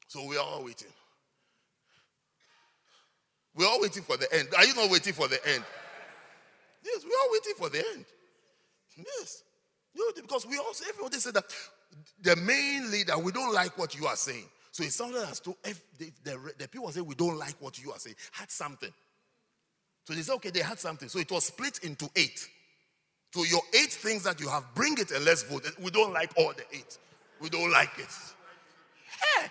So 0.07 0.25
we 0.25 0.37
are 0.37 0.45
all 0.45 0.65
waiting. 0.65 0.89
We're 3.57 3.67
all 3.67 3.81
waiting 3.81 4.05
for 4.05 4.17
the 4.17 4.33
end. 4.33 4.49
Are 4.57 4.65
you 4.65 4.75
not 4.75 4.91
waiting 4.91 5.15
for 5.15 5.27
the 5.27 5.45
end? 5.49 5.65
Yes, 6.85 7.05
we 7.05 7.11
are 7.11 7.33
waiting 7.33 7.55
for 7.59 7.69
the 7.69 7.79
end. 7.95 8.05
Yes. 8.97 9.43
Because 10.15 10.47
we 10.47 10.59
also, 10.59 10.85
everybody 10.89 11.19
said 11.19 11.35
that 11.35 11.45
the 12.23 12.37
main 12.37 12.91
leader, 12.91 13.19
we 13.19 13.33
don't 13.33 13.53
like 13.53 13.77
what 13.77 13.99
you 13.99 14.07
are 14.07 14.15
saying. 14.15 14.45
So 14.77 14.85
it 14.85 14.93
sounded 14.93 15.23
as 15.23 15.41
though 15.41 15.57
the, 15.63 16.13
the, 16.23 16.53
the 16.59 16.69
people 16.69 16.93
say 16.93 17.01
we 17.01 17.15
don't 17.15 17.39
like 17.39 17.55
what 17.61 17.83
you 17.83 17.93
are 17.93 17.99
saying, 17.99 18.17
had 18.33 18.51
something. 18.51 18.93
So 20.05 20.13
they 20.13 20.21
said, 20.21 20.35
okay, 20.35 20.51
they 20.51 20.61
had 20.61 20.79
something. 20.79 21.09
So 21.09 21.19
it 21.19 21.31
was 21.31 21.45
split 21.47 21.79
into 21.83 22.11
eight. 22.15 22.47
So 23.33 23.45
your 23.45 23.63
eight 23.73 23.91
things 23.91 24.25
that 24.25 24.39
you 24.39 24.51
have, 24.51 24.67
bring 24.75 24.99
it 24.99 25.13
and 25.13 25.25
let's 25.25 25.45
vote. 25.45 25.65
We 25.83 25.91
don't 25.91 26.13
like 26.13 26.31
all 26.37 26.53
the 26.53 26.65
eight. 26.77 26.99
We 27.41 27.49
don't 27.49 27.73
like 27.73 27.89
it. 27.97 28.11
Hey, 29.41 29.49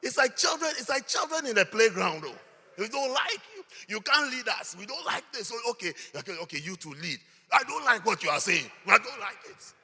it's 0.00 0.16
like 0.16 0.36
children, 0.36 0.70
it's 0.78 0.88
like 0.88 1.08
children 1.08 1.46
in 1.46 1.56
the 1.56 1.64
playground 1.64 2.22
though. 2.22 2.38
We 2.78 2.86
don't 2.86 3.12
like 3.12 3.40
you. 3.56 3.64
You 3.88 4.00
can't 4.00 4.30
lead 4.30 4.46
us. 4.46 4.76
We 4.78 4.86
don't 4.86 5.04
like 5.04 5.24
this. 5.32 5.48
So, 5.48 5.56
okay, 5.70 5.92
okay, 6.14 6.36
okay, 6.42 6.60
you 6.62 6.76
to 6.76 6.90
lead. 6.90 7.18
I 7.52 7.64
don't 7.64 7.84
like 7.84 8.06
what 8.06 8.22
you 8.22 8.30
are 8.30 8.38
saying. 8.38 8.70
I 8.86 8.98
don't 8.98 9.20
like 9.20 9.38
it. 9.50 9.74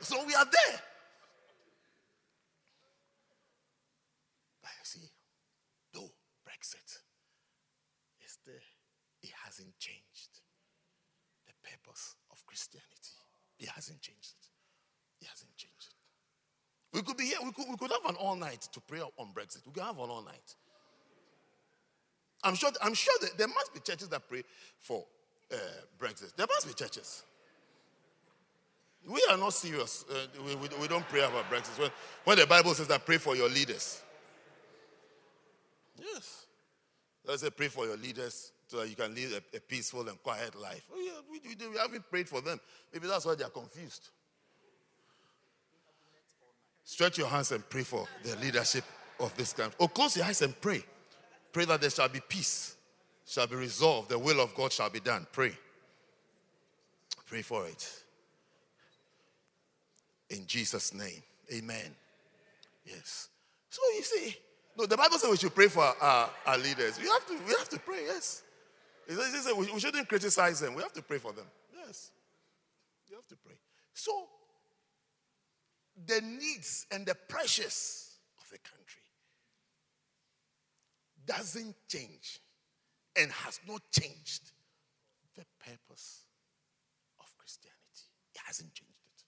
so 0.00 0.22
we 0.26 0.34
are 0.34 0.44
there. 0.44 0.80
But 4.64 4.70
you 4.80 4.84
see, 4.84 5.00
though 5.92 6.10
Brexit 6.64 6.98
is 8.24 8.38
there, 8.46 8.54
it 9.22 9.30
hasn't 9.44 9.78
changed 9.78 10.40
the 11.46 11.52
purpose 11.62 12.16
of 12.32 12.44
Christianity. 12.46 12.88
It 13.58 13.68
hasn't 13.68 14.00
changed 14.00 14.32
it. 14.32 15.24
It 15.24 15.28
hasn't 15.28 15.54
changed 15.56 15.88
it. 15.88 16.96
We 16.96 17.02
could 17.02 17.16
be 17.16 17.26
here, 17.26 17.38
we 17.44 17.52
could, 17.52 17.66
we 17.68 17.76
could 17.76 17.90
have 17.90 18.08
an 18.08 18.16
all 18.16 18.36
night 18.36 18.62
to 18.72 18.80
pray 18.80 19.00
on 19.00 19.34
Brexit. 19.34 19.66
We 19.66 19.72
could 19.72 19.82
have 19.82 19.98
an 19.98 20.08
all 20.08 20.22
night. 20.22 20.54
I'm 22.42 22.54
sure, 22.54 22.70
I'm 22.82 22.94
sure 22.94 23.14
that 23.20 23.36
there 23.36 23.48
must 23.48 23.74
be 23.74 23.80
churches 23.80 24.08
that 24.08 24.26
pray 24.28 24.42
for 24.80 25.04
uh, 25.52 25.56
Brexit. 25.98 26.34
There 26.36 26.46
must 26.46 26.66
be 26.66 26.72
churches. 26.72 27.24
We 29.06 29.22
are 29.30 29.36
not 29.36 29.52
serious. 29.52 30.04
Uh, 30.10 30.14
we, 30.46 30.54
we, 30.54 30.68
we, 30.80 30.88
don't 30.88 31.06
pray 31.08 31.20
about 31.20 31.50
Brexit. 31.50 31.78
When, 31.78 31.90
when 32.24 32.38
the 32.38 32.46
Bible 32.46 32.72
says 32.72 32.88
that 32.88 33.04
pray 33.04 33.18
for 33.18 33.36
your 33.36 33.50
leaders. 33.50 34.02
Yes. 35.98 36.43
Let's 37.26 37.42
say 37.42 37.50
pray 37.50 37.68
for 37.68 37.86
your 37.86 37.96
leaders 37.96 38.52
so 38.66 38.78
that 38.78 38.88
you 38.88 38.96
can 38.96 39.14
live 39.14 39.32
a, 39.32 39.56
a 39.56 39.60
peaceful 39.60 40.08
and 40.08 40.22
quiet 40.22 40.54
life. 40.60 40.84
Oh, 40.92 41.00
yeah, 41.00 41.12
we, 41.30 41.40
we, 41.40 41.68
we 41.68 41.78
haven't 41.78 42.08
prayed 42.10 42.28
for 42.28 42.40
them. 42.40 42.60
Maybe 42.92 43.06
that's 43.06 43.24
why 43.24 43.34
they 43.34 43.44
are 43.44 43.50
confused. 43.50 44.10
Stretch 46.84 47.18
your 47.18 47.28
hands 47.28 47.50
and 47.52 47.68
pray 47.68 47.82
for 47.82 48.06
the 48.22 48.36
leadership 48.36 48.84
of 49.18 49.34
this 49.36 49.52
country. 49.52 49.74
Or 49.78 49.84
oh, 49.84 49.88
close 49.88 50.16
your 50.16 50.26
eyes 50.26 50.42
and 50.42 50.58
pray. 50.60 50.84
Pray 51.52 51.64
that 51.64 51.80
there 51.80 51.90
shall 51.90 52.08
be 52.08 52.20
peace, 52.28 52.76
shall 53.26 53.46
be 53.46 53.56
resolved, 53.56 54.10
the 54.10 54.18
will 54.18 54.40
of 54.40 54.54
God 54.54 54.72
shall 54.72 54.90
be 54.90 55.00
done. 55.00 55.26
Pray. 55.32 55.56
Pray 57.26 57.42
for 57.42 57.66
it. 57.66 58.02
In 60.30 60.46
Jesus' 60.46 60.92
name. 60.92 61.22
Amen. 61.52 61.94
Yes. 62.84 63.28
So 63.70 63.80
you 63.96 64.02
see, 64.02 64.36
no, 64.76 64.86
the 64.86 64.96
Bible 64.96 65.18
says 65.18 65.30
we 65.30 65.36
should 65.36 65.54
pray 65.54 65.68
for 65.68 65.84
our, 66.00 66.30
our 66.46 66.58
leaders. 66.58 66.98
We 66.98 67.08
have 67.08 67.26
to, 67.26 67.32
we 67.46 67.54
have 67.58 67.68
to 67.68 67.78
pray, 67.78 68.04
yes. 68.06 68.42
It 69.06 69.14
says 69.14 69.52
we 69.56 69.80
shouldn't 69.80 70.08
criticize 70.08 70.60
them. 70.60 70.74
We 70.74 70.82
have 70.82 70.92
to 70.94 71.02
pray 71.02 71.18
for 71.18 71.32
them. 71.32 71.46
Yes. 71.86 72.10
You 73.08 73.16
have 73.16 73.26
to 73.28 73.36
pray. 73.36 73.54
So 73.92 74.28
the 76.06 76.20
needs 76.20 76.86
and 76.90 77.06
the 77.06 77.14
pressures 77.14 78.16
of 78.38 78.48
the 78.50 78.58
country 78.58 79.02
doesn't 81.26 81.76
change 81.88 82.40
and 83.16 83.30
has 83.30 83.60
not 83.68 83.82
changed 83.92 84.52
the 85.36 85.44
purpose 85.58 86.24
of 87.20 87.26
Christianity. 87.38 88.08
It 88.34 88.40
hasn't 88.44 88.74
changed 88.74 88.90
it. 88.90 89.22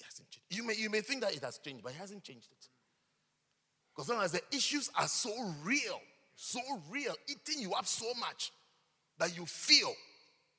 It 0.00 0.04
hasn't 0.04 0.30
changed. 0.30 0.46
You 0.50 0.66
may, 0.66 0.74
you 0.74 0.90
may 0.90 1.00
think 1.00 1.22
that 1.22 1.34
it 1.34 1.44
has 1.44 1.58
changed, 1.58 1.84
but 1.84 1.92
it 1.92 1.98
hasn't 1.98 2.24
changed 2.24 2.48
it. 2.50 2.61
Because 3.94 4.08
sometimes 4.08 4.32
the 4.32 4.42
issues 4.52 4.90
are 4.98 5.08
so 5.08 5.30
real, 5.62 6.00
so 6.34 6.60
real, 6.90 7.14
eating 7.28 7.60
you 7.60 7.72
up 7.72 7.86
so 7.86 8.06
much 8.18 8.52
that 9.18 9.36
you 9.36 9.44
feel, 9.44 9.92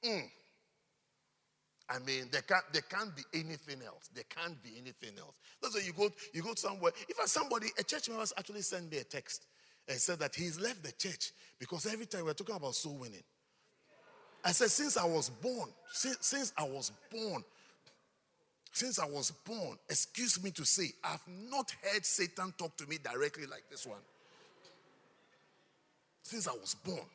mm, 0.05 0.23
I 1.89 1.99
mean, 1.99 2.29
there 2.31 2.41
can't, 2.41 2.63
there 2.71 2.83
can't 2.83 3.15
be 3.15 3.23
anything 3.33 3.81
else. 3.85 4.09
There 4.13 4.23
can't 4.29 4.61
be 4.63 4.71
anything 4.79 5.17
else. 5.19 5.35
That's 5.61 5.75
why 5.75 5.81
you 5.85 5.93
go, 5.93 6.09
you 6.33 6.41
go 6.41 6.53
somewhere. 6.55 6.91
If 7.09 7.17
somebody, 7.27 7.67
a 7.77 7.83
church 7.83 8.09
member 8.09 8.23
actually 8.37 8.61
sent 8.61 8.91
me 8.91 8.99
a 8.99 9.03
text 9.03 9.45
and 9.87 9.97
said 9.97 10.19
that 10.19 10.33
he's 10.33 10.59
left 10.59 10.83
the 10.83 10.91
church 10.93 11.31
because 11.59 11.85
every 11.85 12.05
time 12.05 12.25
we're 12.25 12.33
talking 12.33 12.55
about 12.55 12.75
soul 12.75 12.95
winning. 12.95 13.23
I 14.45 14.51
said, 14.51 14.71
since 14.71 14.97
I 14.97 15.05
was 15.05 15.29
born, 15.29 15.69
since, 15.91 16.17
since 16.21 16.53
I 16.57 16.63
was 16.63 16.91
born, 17.11 17.43
since 18.73 18.97
I 18.97 19.05
was 19.05 19.29
born, 19.29 19.77
excuse 19.87 20.43
me 20.43 20.49
to 20.51 20.65
say, 20.65 20.89
I've 21.03 21.21
not 21.49 21.71
heard 21.83 22.03
Satan 22.03 22.53
talk 22.57 22.75
to 22.77 22.87
me 22.87 22.97
directly 23.01 23.45
like 23.45 23.63
this 23.69 23.85
one. 23.85 23.99
Since 26.23 26.47
I 26.47 26.53
was 26.53 26.75
born. 26.83 27.05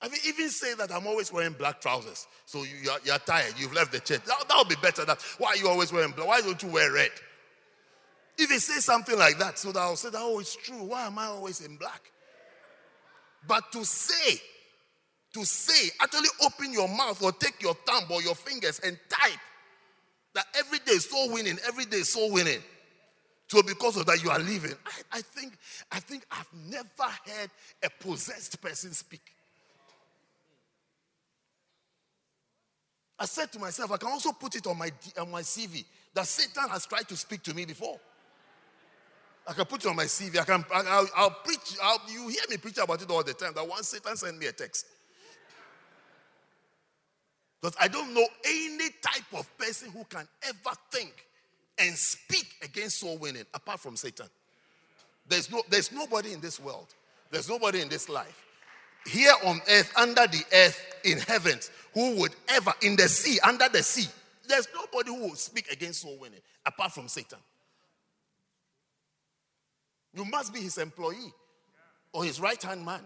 I 0.00 0.08
mean, 0.08 0.18
even 0.26 0.48
say 0.48 0.74
that 0.74 0.90
I'm 0.90 1.06
always 1.06 1.30
wearing 1.30 1.52
black 1.52 1.82
trousers. 1.82 2.26
So 2.46 2.64
you, 2.64 2.90
are 2.90 2.98
you're 3.04 3.18
tired, 3.18 3.52
you've 3.58 3.74
left 3.74 3.92
the 3.92 4.00
church. 4.00 4.22
That, 4.24 4.42
would 4.56 4.68
be 4.68 4.74
better. 4.80 5.04
That, 5.04 5.20
why 5.36 5.50
are 5.50 5.56
you 5.56 5.68
always 5.68 5.92
wearing 5.92 6.12
black? 6.12 6.26
Why 6.26 6.40
don't 6.40 6.60
you 6.62 6.70
wear 6.70 6.90
red? 6.90 7.10
If 8.38 8.50
he 8.50 8.58
say 8.58 8.80
something 8.80 9.18
like 9.18 9.38
that, 9.38 9.58
so 9.58 9.70
that 9.70 9.78
I'll 9.78 9.96
say 9.96 10.08
that, 10.08 10.18
oh, 10.18 10.38
it's 10.38 10.56
true. 10.56 10.82
Why 10.82 11.06
am 11.06 11.18
I 11.18 11.26
always 11.26 11.60
in 11.60 11.76
black? 11.76 12.10
But 13.46 13.70
to 13.72 13.84
say, 13.84 14.40
to 15.32 15.44
say, 15.44 15.90
actually 16.00 16.28
open 16.44 16.72
your 16.72 16.88
mouth 16.88 17.22
or 17.22 17.32
take 17.32 17.62
your 17.62 17.74
thumb 17.86 18.04
or 18.10 18.22
your 18.22 18.34
fingers 18.34 18.80
and 18.80 18.98
type 19.08 19.38
that 20.34 20.46
every 20.58 20.78
day 20.80 20.92
is 20.92 21.08
soul 21.08 21.32
winning, 21.32 21.58
every 21.66 21.84
day 21.84 21.98
is 21.98 22.10
soul 22.10 22.32
winning. 22.32 22.60
So 23.48 23.62
because 23.62 23.98
of 23.98 24.06
that, 24.06 24.22
you 24.22 24.30
are 24.30 24.38
leaving. 24.38 24.72
I, 24.86 25.18
I 25.18 25.20
think, 25.20 25.52
I 25.90 26.00
think 26.00 26.24
I've 26.30 26.48
never 26.70 26.88
heard 27.26 27.50
a 27.82 27.90
possessed 28.00 28.60
person 28.62 28.92
speak. 28.92 29.20
I 33.18 33.26
said 33.26 33.52
to 33.52 33.58
myself, 33.58 33.92
I 33.92 33.98
can 33.98 34.08
also 34.08 34.32
put 34.32 34.56
it 34.56 34.66
on 34.66 34.78
my, 34.78 34.90
on 35.20 35.30
my 35.30 35.42
CV 35.42 35.84
that 36.14 36.26
Satan 36.26 36.68
has 36.70 36.86
tried 36.86 37.08
to 37.08 37.16
speak 37.16 37.42
to 37.44 37.54
me 37.54 37.64
before. 37.66 37.98
I 39.46 39.52
can 39.52 39.64
put 39.64 39.84
it 39.84 39.88
on 39.88 39.96
my 39.96 40.04
CV. 40.04 40.38
I 40.38 40.44
can, 40.44 40.64
I'll, 40.72 41.08
I'll 41.16 41.36
preach. 41.44 41.76
I'll, 41.82 42.00
you 42.08 42.28
hear 42.28 42.42
me 42.48 42.56
preach 42.56 42.78
about 42.78 43.02
it 43.02 43.10
all 43.10 43.22
the 43.22 43.34
time. 43.34 43.52
That 43.54 43.68
once 43.68 43.88
Satan 43.88 44.16
sent 44.16 44.38
me 44.38 44.46
a 44.46 44.52
text. 44.52 44.86
Because 47.62 47.76
I 47.80 47.86
don't 47.86 48.12
know 48.12 48.26
any 48.44 48.90
type 49.00 49.22
of 49.34 49.56
person 49.56 49.90
who 49.90 50.04
can 50.10 50.26
ever 50.42 50.76
think 50.90 51.12
and 51.78 51.94
speak 51.94 52.46
against 52.62 52.98
soul 52.98 53.16
winning 53.18 53.44
apart 53.54 53.78
from 53.78 53.94
Satan. 53.94 54.26
There's, 55.28 55.50
no, 55.50 55.62
there's 55.70 55.92
nobody 55.92 56.32
in 56.32 56.40
this 56.40 56.58
world. 56.58 56.88
There's 57.30 57.48
nobody 57.48 57.80
in 57.80 57.88
this 57.88 58.08
life. 58.08 58.44
Here 59.06 59.32
on 59.44 59.60
earth, 59.70 59.92
under 59.96 60.26
the 60.26 60.42
earth, 60.52 61.00
in 61.04 61.18
heavens, 61.18 61.70
who 61.94 62.16
would 62.20 62.32
ever, 62.48 62.72
in 62.82 62.96
the 62.96 63.08
sea, 63.08 63.38
under 63.44 63.68
the 63.68 63.82
sea, 63.82 64.08
there's 64.48 64.66
nobody 64.74 65.10
who 65.10 65.28
will 65.28 65.36
speak 65.36 65.70
against 65.70 66.02
soul 66.02 66.18
winning 66.20 66.40
apart 66.66 66.92
from 66.92 67.06
Satan. 67.06 67.38
You 70.14 70.24
must 70.24 70.52
be 70.52 70.60
his 70.60 70.78
employee 70.78 71.32
or 72.12 72.24
his 72.24 72.40
right 72.40 72.60
hand 72.60 72.84
man. 72.84 73.02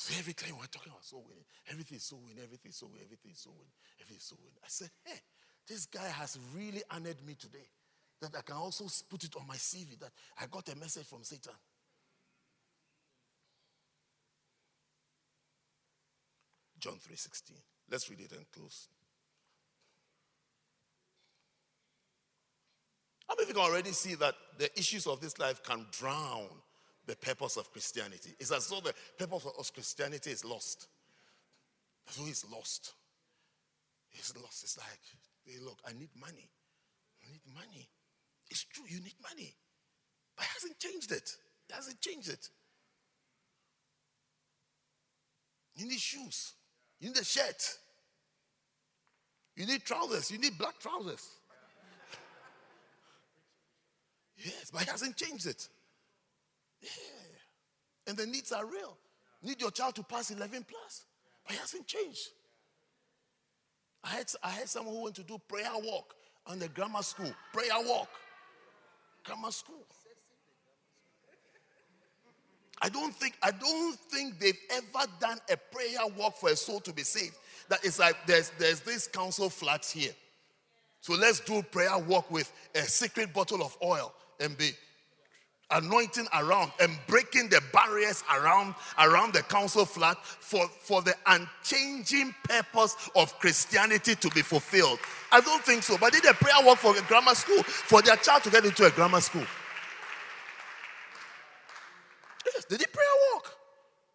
So 0.00 0.14
every 0.18 0.32
time 0.32 0.56
we're 0.58 0.64
talking 0.64 0.92
about 0.92 1.04
soul 1.04 1.26
winning, 1.28 1.44
everything 1.70 1.98
is 1.98 2.04
soul 2.04 2.22
winning, 2.24 2.42
everything 2.42 2.70
is 2.70 2.76
soul 2.78 2.88
winning, 2.88 3.04
everything 3.04 3.32
is 3.32 3.38
soul 3.38 3.52
winning, 3.52 3.76
everything 4.00 4.16
is 4.16 4.24
soul 4.24 4.38
winning. 4.40 4.56
I 4.64 4.68
said, 4.68 4.88
hey, 5.04 5.20
this 5.68 5.84
guy 5.84 6.08
has 6.08 6.38
really 6.56 6.82
honored 6.90 7.20
me 7.26 7.34
today. 7.34 7.68
That 8.22 8.34
I 8.34 8.40
can 8.40 8.56
also 8.56 8.86
put 9.10 9.24
it 9.24 9.36
on 9.36 9.46
my 9.46 9.56
CV 9.56 9.98
that 10.00 10.12
I 10.40 10.46
got 10.46 10.70
a 10.70 10.76
message 10.76 11.04
from 11.04 11.22
Satan. 11.22 11.52
John 16.78 16.94
3:16. 16.94 17.60
Let's 17.90 18.08
read 18.08 18.20
it 18.20 18.32
and 18.32 18.50
close. 18.50 18.88
Many 23.28 23.42
of 23.42 23.48
you 23.48 23.54
can 23.54 23.62
already 23.62 23.92
see 23.92 24.14
that 24.14 24.34
the 24.56 24.72
issues 24.78 25.06
of 25.06 25.20
this 25.20 25.38
life 25.38 25.62
can 25.62 25.84
drown 25.90 26.48
the 27.06 27.16
purpose 27.16 27.56
of 27.56 27.72
Christianity? 27.72 28.34
It's 28.38 28.52
as 28.52 28.68
though 28.68 28.80
the 28.80 28.94
purpose 29.18 29.46
of 29.58 29.72
Christianity 29.72 30.30
is 30.30 30.44
lost. 30.44 30.88
As 32.08 32.18
it's 32.26 32.50
lost. 32.50 32.94
It's 34.12 34.34
lost. 34.36 34.64
It's 34.64 34.78
like, 34.78 34.86
hey, 35.44 35.58
look, 35.64 35.78
I 35.86 35.92
need 35.92 36.10
money. 36.18 36.48
I 37.24 37.30
need 37.30 37.42
money. 37.54 37.88
It's 38.50 38.64
true, 38.64 38.84
you 38.88 39.00
need 39.00 39.14
money. 39.22 39.54
But 40.36 40.44
it 40.44 40.48
hasn't 40.54 40.78
changed 40.78 41.12
it. 41.12 41.36
It 41.68 41.74
hasn't 41.74 42.00
changed 42.00 42.28
it. 42.28 42.48
You 45.76 45.86
need 45.86 46.00
shoes. 46.00 46.54
You 46.98 47.08
need 47.08 47.18
a 47.18 47.24
shirt. 47.24 47.78
You 49.56 49.66
need 49.66 49.84
trousers. 49.84 50.30
You 50.30 50.38
need 50.38 50.58
black 50.58 50.78
trousers. 50.78 51.28
Yes, 54.42 54.70
but 54.72 54.84
he 54.84 54.90
hasn't 54.90 55.16
changed 55.18 55.46
it. 55.46 55.68
Yeah. 56.80 56.88
And 58.06 58.16
the 58.16 58.26
needs 58.26 58.52
are 58.52 58.66
real. 58.66 58.96
Need 59.42 59.60
your 59.60 59.70
child 59.70 59.94
to 59.96 60.02
pass 60.02 60.30
11 60.30 60.64
plus. 60.68 61.04
But 61.44 61.54
he 61.54 61.58
hasn't 61.58 61.86
changed. 61.86 62.28
I 64.02 64.08
had, 64.08 64.26
I 64.42 64.50
had 64.50 64.68
someone 64.68 64.94
who 64.94 65.02
went 65.04 65.16
to 65.16 65.22
do 65.22 65.38
prayer 65.48 65.70
walk 65.74 66.14
on 66.46 66.58
the 66.58 66.68
grammar 66.68 67.02
school. 67.02 67.32
Prayer 67.52 67.70
walk. 67.86 68.08
Grammar 69.24 69.50
school. 69.50 69.84
I 72.82 72.88
don't 72.88 73.14
think 73.14 73.36
I 73.42 73.50
don't 73.50 73.94
think 73.94 74.38
they've 74.38 74.58
ever 74.70 75.06
done 75.20 75.38
a 75.50 75.56
prayer 75.56 76.06
walk 76.16 76.36
for 76.38 76.48
a 76.48 76.56
soul 76.56 76.80
to 76.80 76.92
be 76.92 77.02
saved. 77.02 77.36
That 77.68 77.84
is 77.84 77.98
like 77.98 78.16
there's 78.26 78.50
there's 78.58 78.80
this 78.80 79.06
council 79.06 79.50
flat 79.50 79.84
here. 79.84 80.12
So 81.02 81.14
let's 81.14 81.40
do 81.40 81.62
prayer 81.62 81.98
walk 81.98 82.30
with 82.30 82.50
a 82.74 82.80
secret 82.80 83.32
bottle 83.32 83.62
of 83.62 83.76
oil 83.82 84.14
and 84.38 84.56
be 84.56 84.70
anointing 85.70 86.26
around 86.34 86.72
and 86.80 86.92
breaking 87.06 87.48
the 87.48 87.62
barriers 87.72 88.24
around 88.34 88.74
around 88.98 89.32
the 89.32 89.42
council 89.42 89.84
flat 89.84 90.16
for, 90.24 90.68
for 90.80 91.02
the 91.02 91.14
unchanging 91.26 92.34
purpose 92.44 92.96
of 93.14 93.38
Christianity 93.38 94.14
to 94.14 94.28
be 94.30 94.42
fulfilled. 94.42 94.98
I 95.32 95.40
don't 95.40 95.62
think 95.64 95.82
so. 95.82 95.96
But 95.98 96.12
did 96.12 96.24
a 96.24 96.34
prayer 96.34 96.64
walk 96.64 96.78
for 96.78 96.96
a 96.96 97.02
grammar 97.02 97.34
school 97.34 97.62
for 97.62 98.02
their 98.02 98.16
child 98.16 98.42
to 98.44 98.50
get 98.50 98.64
into 98.64 98.84
a 98.84 98.90
grammar 98.90 99.20
school. 99.20 99.46
Yes, 102.46 102.64
they 102.64 102.76
prayer 102.76 103.06
walk. 103.34 103.56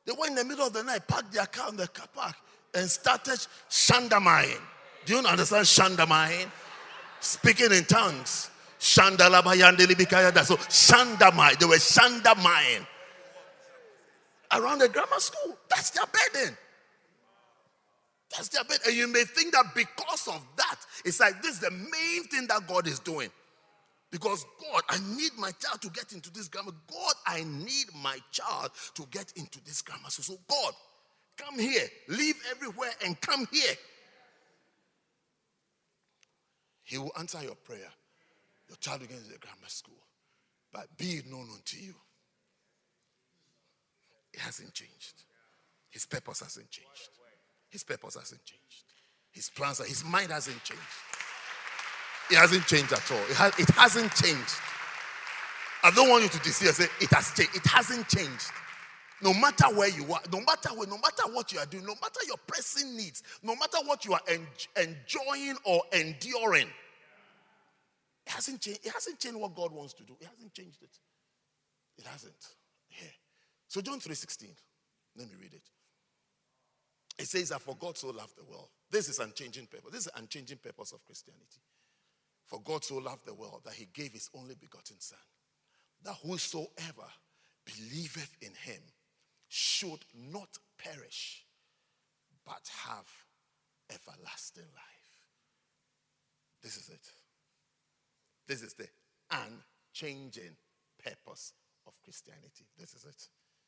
They 0.05 0.13
went 0.17 0.31
in 0.31 0.35
the 0.35 0.43
middle 0.43 0.67
of 0.67 0.73
the 0.73 0.83
night, 0.83 1.07
parked 1.07 1.33
their 1.33 1.45
car 1.45 1.69
in 1.69 1.77
the 1.77 1.87
car 1.87 2.07
park, 2.13 2.35
and 2.73 2.89
started 2.89 3.39
shandamaing. 3.69 4.59
Do 5.05 5.15
you 5.15 5.19
understand 5.19 5.65
shandamaing? 5.65 6.49
Speaking 7.19 7.71
in 7.71 7.85
tongues. 7.85 8.51
Shandalabayandeli 8.85 10.45
So 10.45 10.57
shandamai. 10.57 11.57
They 11.57 11.65
were 11.65 11.75
shandamaing. 11.75 12.85
around 14.51 14.79
the 14.79 14.89
grammar 14.89 15.19
school. 15.19 15.57
That's 15.69 15.89
their 15.89 16.05
burden. 16.05 16.55
That's 18.29 18.49
their 18.49 18.63
burden. 18.63 18.81
And 18.87 18.95
you 18.95 19.07
may 19.07 19.23
think 19.23 19.53
that 19.53 19.65
because 19.73 20.27
of 20.27 20.45
that, 20.57 20.75
it's 21.03 21.19
like 21.19 21.41
this 21.41 21.55
is 21.55 21.59
the 21.61 21.71
main 21.71 22.23
thing 22.29 22.45
that 22.47 22.67
God 22.67 22.85
is 22.87 22.99
doing. 22.99 23.29
Because 24.11 24.45
God, 24.71 24.83
I 24.87 24.99
need 25.17 25.31
my 25.39 25.51
child 25.51 25.81
to 25.81 25.89
get 25.89 26.13
into 26.13 26.31
this 26.31 26.47
grammar. 26.47 26.71
God, 26.91 27.13
I 27.25 27.43
need 27.43 27.87
my 28.03 28.19
child 28.31 28.69
to 28.93 29.07
get 29.09 29.33
into 29.35 29.59
this 29.65 29.81
grammar. 29.81 30.09
So, 30.09 30.21
so 30.21 30.37
God, 30.47 30.73
come 31.37 31.57
here, 31.59 31.87
leave 32.07 32.35
everywhere 32.51 32.91
and 33.03 33.19
come 33.19 33.47
here. 33.51 33.73
He 36.83 36.99
will 36.99 37.11
answer 37.17 37.41
your 37.41 37.55
prayer. 37.55 37.91
Your 38.67 38.77
child 38.77 39.01
will 39.01 39.07
get 39.07 39.17
into 39.17 39.31
the 39.31 39.39
grammar 39.39 39.67
school. 39.67 40.01
But 40.71 40.87
be 40.97 41.17
it 41.17 41.27
known 41.29 41.47
unto 41.53 41.77
you. 41.77 41.95
It 44.33 44.39
hasn't 44.39 44.73
changed. 44.73 45.23
His 45.89 46.05
purpose 46.05 46.41
hasn't 46.41 46.69
changed. 46.69 47.09
His 47.69 47.83
purpose 47.83 48.15
hasn't 48.15 48.43
changed. 48.43 48.83
His 49.31 49.49
plans, 49.49 49.79
his 49.85 50.03
mind 50.03 50.31
hasn't 50.31 50.61
changed. 50.63 50.81
It 52.31 52.37
hasn't 52.37 52.65
changed 52.65 52.91
at 52.91 53.11
all. 53.11 53.17
It, 53.29 53.35
has, 53.35 53.59
it 53.59 53.69
hasn't 53.69 54.13
changed. 54.15 54.55
I 55.83 55.91
don't 55.91 56.09
want 56.09 56.23
you 56.23 56.29
to 56.29 56.39
deceive 56.39 56.69
and 56.69 56.75
say 56.75 56.87
it 56.99 57.09
has 57.11 57.31
changed. 57.31 57.55
It 57.55 57.65
hasn't 57.67 58.07
changed. 58.09 58.51
No 59.21 59.33
matter 59.33 59.65
where 59.75 59.89
you 59.89 60.03
are, 60.13 60.21
no 60.31 60.41
matter 60.41 60.69
where, 60.75 60.87
no 60.87 60.97
matter 60.97 61.23
what 61.31 61.53
you 61.53 61.59
are 61.59 61.65
doing, 61.65 61.85
no 61.85 61.95
matter 62.01 62.19
your 62.27 62.37
pressing 62.47 62.97
needs, 62.97 63.23
no 63.43 63.55
matter 63.55 63.77
what 63.85 64.03
you 64.03 64.13
are 64.13 64.21
en- 64.27 64.47
enjoying 64.75 65.55
or 65.63 65.81
enduring, 65.93 66.67
it 68.25 68.31
hasn't 68.31 68.61
changed. 68.61 68.85
It 68.85 68.91
hasn't 68.91 69.19
changed 69.19 69.39
what 69.39 69.55
God 69.55 69.71
wants 69.71 69.93
to 69.95 70.03
do. 70.03 70.17
It 70.19 70.27
hasn't 70.27 70.53
changed 70.53 70.81
it. 70.81 70.97
It 71.97 72.05
hasn't. 72.05 72.55
Yeah. 72.89 73.11
So 73.67 73.81
John 73.81 73.99
3:16. 73.99 74.55
Let 75.15 75.29
me 75.29 75.35
read 75.39 75.53
it. 75.53 75.69
It 77.17 77.27
says 77.27 77.49
that 77.49 77.61
for 77.61 77.75
God 77.75 77.97
so 77.97 78.09
loved 78.09 78.35
the 78.37 78.43
world. 78.43 78.69
This 78.89 79.07
is 79.07 79.19
unchanging 79.19 79.67
purpose. 79.67 79.91
This 79.91 80.05
is 80.07 80.11
unchanging 80.15 80.57
purpose 80.57 80.91
of 80.91 81.03
Christianity. 81.05 81.61
For 82.45 82.61
God 82.61 82.83
so 82.83 82.97
loved 82.97 83.25
the 83.25 83.33
world 83.33 83.61
that 83.65 83.73
he 83.73 83.85
gave 83.85 84.11
his 84.11 84.29
only 84.33 84.55
begotten 84.55 84.99
Son, 84.99 85.17
that 86.03 86.15
whosoever 86.23 87.07
believeth 87.65 88.35
in 88.41 88.53
him 88.53 88.81
should 89.47 90.05
not 90.13 90.57
perish, 90.77 91.45
but 92.45 92.69
have 92.85 93.07
everlasting 93.89 94.71
life. 94.75 95.05
This 96.61 96.77
is 96.77 96.89
it. 96.89 97.07
This 98.47 98.61
is 98.61 98.73
the 98.73 98.87
unchanging 99.31 100.55
purpose 101.03 101.53
of 101.87 101.93
Christianity. 102.03 102.65
This 102.77 102.93
is 102.93 103.05
it. 103.05 103.27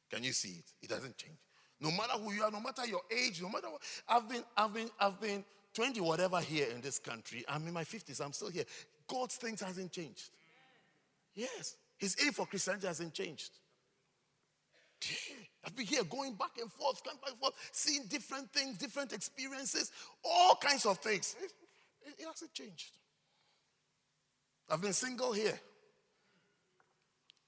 Can 0.10 0.24
you 0.24 0.32
see 0.32 0.60
it? 0.60 0.66
It 0.82 0.90
doesn't 0.90 1.18
change. 1.18 1.38
No 1.80 1.92
matter 1.92 2.14
who 2.14 2.32
you 2.32 2.44
are, 2.44 2.52
no 2.52 2.60
matter 2.60 2.86
your 2.86 3.02
age, 3.12 3.42
no 3.42 3.50
matter 3.50 3.70
what. 3.70 3.82
I've 4.08 4.28
been, 4.28 4.44
I've 4.56 4.74
been, 4.74 4.90
I've 5.00 5.22
been 5.22 5.44
20 5.74 6.02
whatever 6.02 6.40
here 6.40 6.68
in 6.74 6.82
this 6.82 6.98
country. 6.98 7.44
I'm 7.48 7.68
in 7.68 7.74
my 7.74 7.84
50s. 7.84 8.24
I'm 8.24 8.34
still 8.34 8.50
here. 8.50 8.64
God's 9.08 9.36
things 9.36 9.62
hasn't 9.62 9.92
changed. 9.92 10.30
Yes. 11.36 11.76
His 11.98 12.16
aim 12.24 12.32
for 12.32 12.46
Christianity 12.46 12.88
hasn't 12.88 13.14
changed. 13.14 13.52
I've 15.64 15.76
been 15.76 15.86
here 15.86 16.04
going 16.04 16.34
back 16.34 16.58
and 16.60 16.72
forth, 16.72 17.04
going 17.04 17.18
back 17.18 17.32
and 17.32 17.40
forth, 17.40 17.54
seeing 17.72 18.06
different 18.08 18.52
things, 18.52 18.78
different 18.78 19.14
experiences, 19.14 19.92
all 20.24 20.56
kinds 20.56 20.86
of 20.86 20.98
things. 20.98 21.36
It, 21.44 21.52
it, 22.08 22.16
it 22.20 22.26
hasn't 22.26 22.54
changed. 22.54 22.92
I've 24.70 24.82
been 24.82 24.94
single 24.94 25.32
here. 25.32 25.60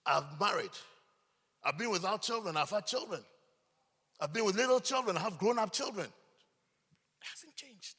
I've 0.06 0.40
married. 0.40 0.70
I've 1.64 1.78
been 1.78 1.92
without 1.92 2.22
children. 2.22 2.58
I've 2.58 2.70
had 2.70 2.86
children. 2.86 3.22
I've 4.20 4.34
been 4.34 4.46
with 4.46 4.56
little 4.56 4.80
children. 4.80 5.18
I 5.18 5.22
have 5.22 5.38
grown 5.38 5.60
up 5.60 5.72
children. 5.72 6.06
It 6.06 7.28
hasn't 7.34 7.56
changed. 7.56 7.96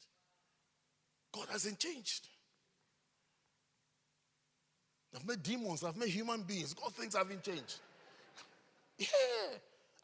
God 1.33 1.47
hasn't 1.51 1.79
changed. 1.79 2.27
I've 5.15 5.25
met 5.27 5.43
demons. 5.43 5.83
I've 5.83 5.97
met 5.97 6.07
human 6.07 6.43
beings. 6.43 6.73
God 6.73 6.93
things 6.93 7.15
haven't 7.15 7.43
changed. 7.43 7.79
Yeah. 8.97 9.07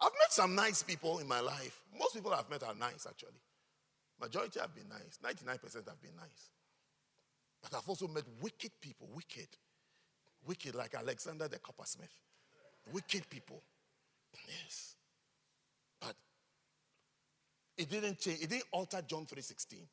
I've 0.01 0.11
met 0.13 0.31
some 0.31 0.55
nice 0.55 0.81
people 0.81 1.19
in 1.19 1.27
my 1.27 1.39
life. 1.39 1.81
Most 1.97 2.15
people 2.15 2.33
I've 2.33 2.49
met 2.49 2.63
are 2.63 2.73
nice, 2.73 3.05
actually. 3.07 3.39
Majority 4.19 4.59
have 4.59 4.73
been 4.73 4.89
nice. 4.89 5.19
99% 5.23 5.61
have 5.87 6.01
been 6.01 6.15
nice. 6.15 6.49
But 7.61 7.77
I've 7.77 7.87
also 7.87 8.07
met 8.07 8.23
wicked 8.41 8.71
people, 8.81 9.09
wicked. 9.13 9.47
Wicked, 10.45 10.75
like 10.75 10.95
Alexander 10.95 11.47
the 11.47 11.59
coppersmith. 11.59 12.13
Wicked 12.91 13.29
people. 13.29 13.61
Yes. 14.47 14.95
But 15.99 16.15
it 17.77 17.89
didn't 17.89 18.19
change, 18.19 18.41
it 18.41 18.49
didn't 18.49 18.67
alter 18.71 19.01
John 19.01 19.25
3:16. 19.25 19.87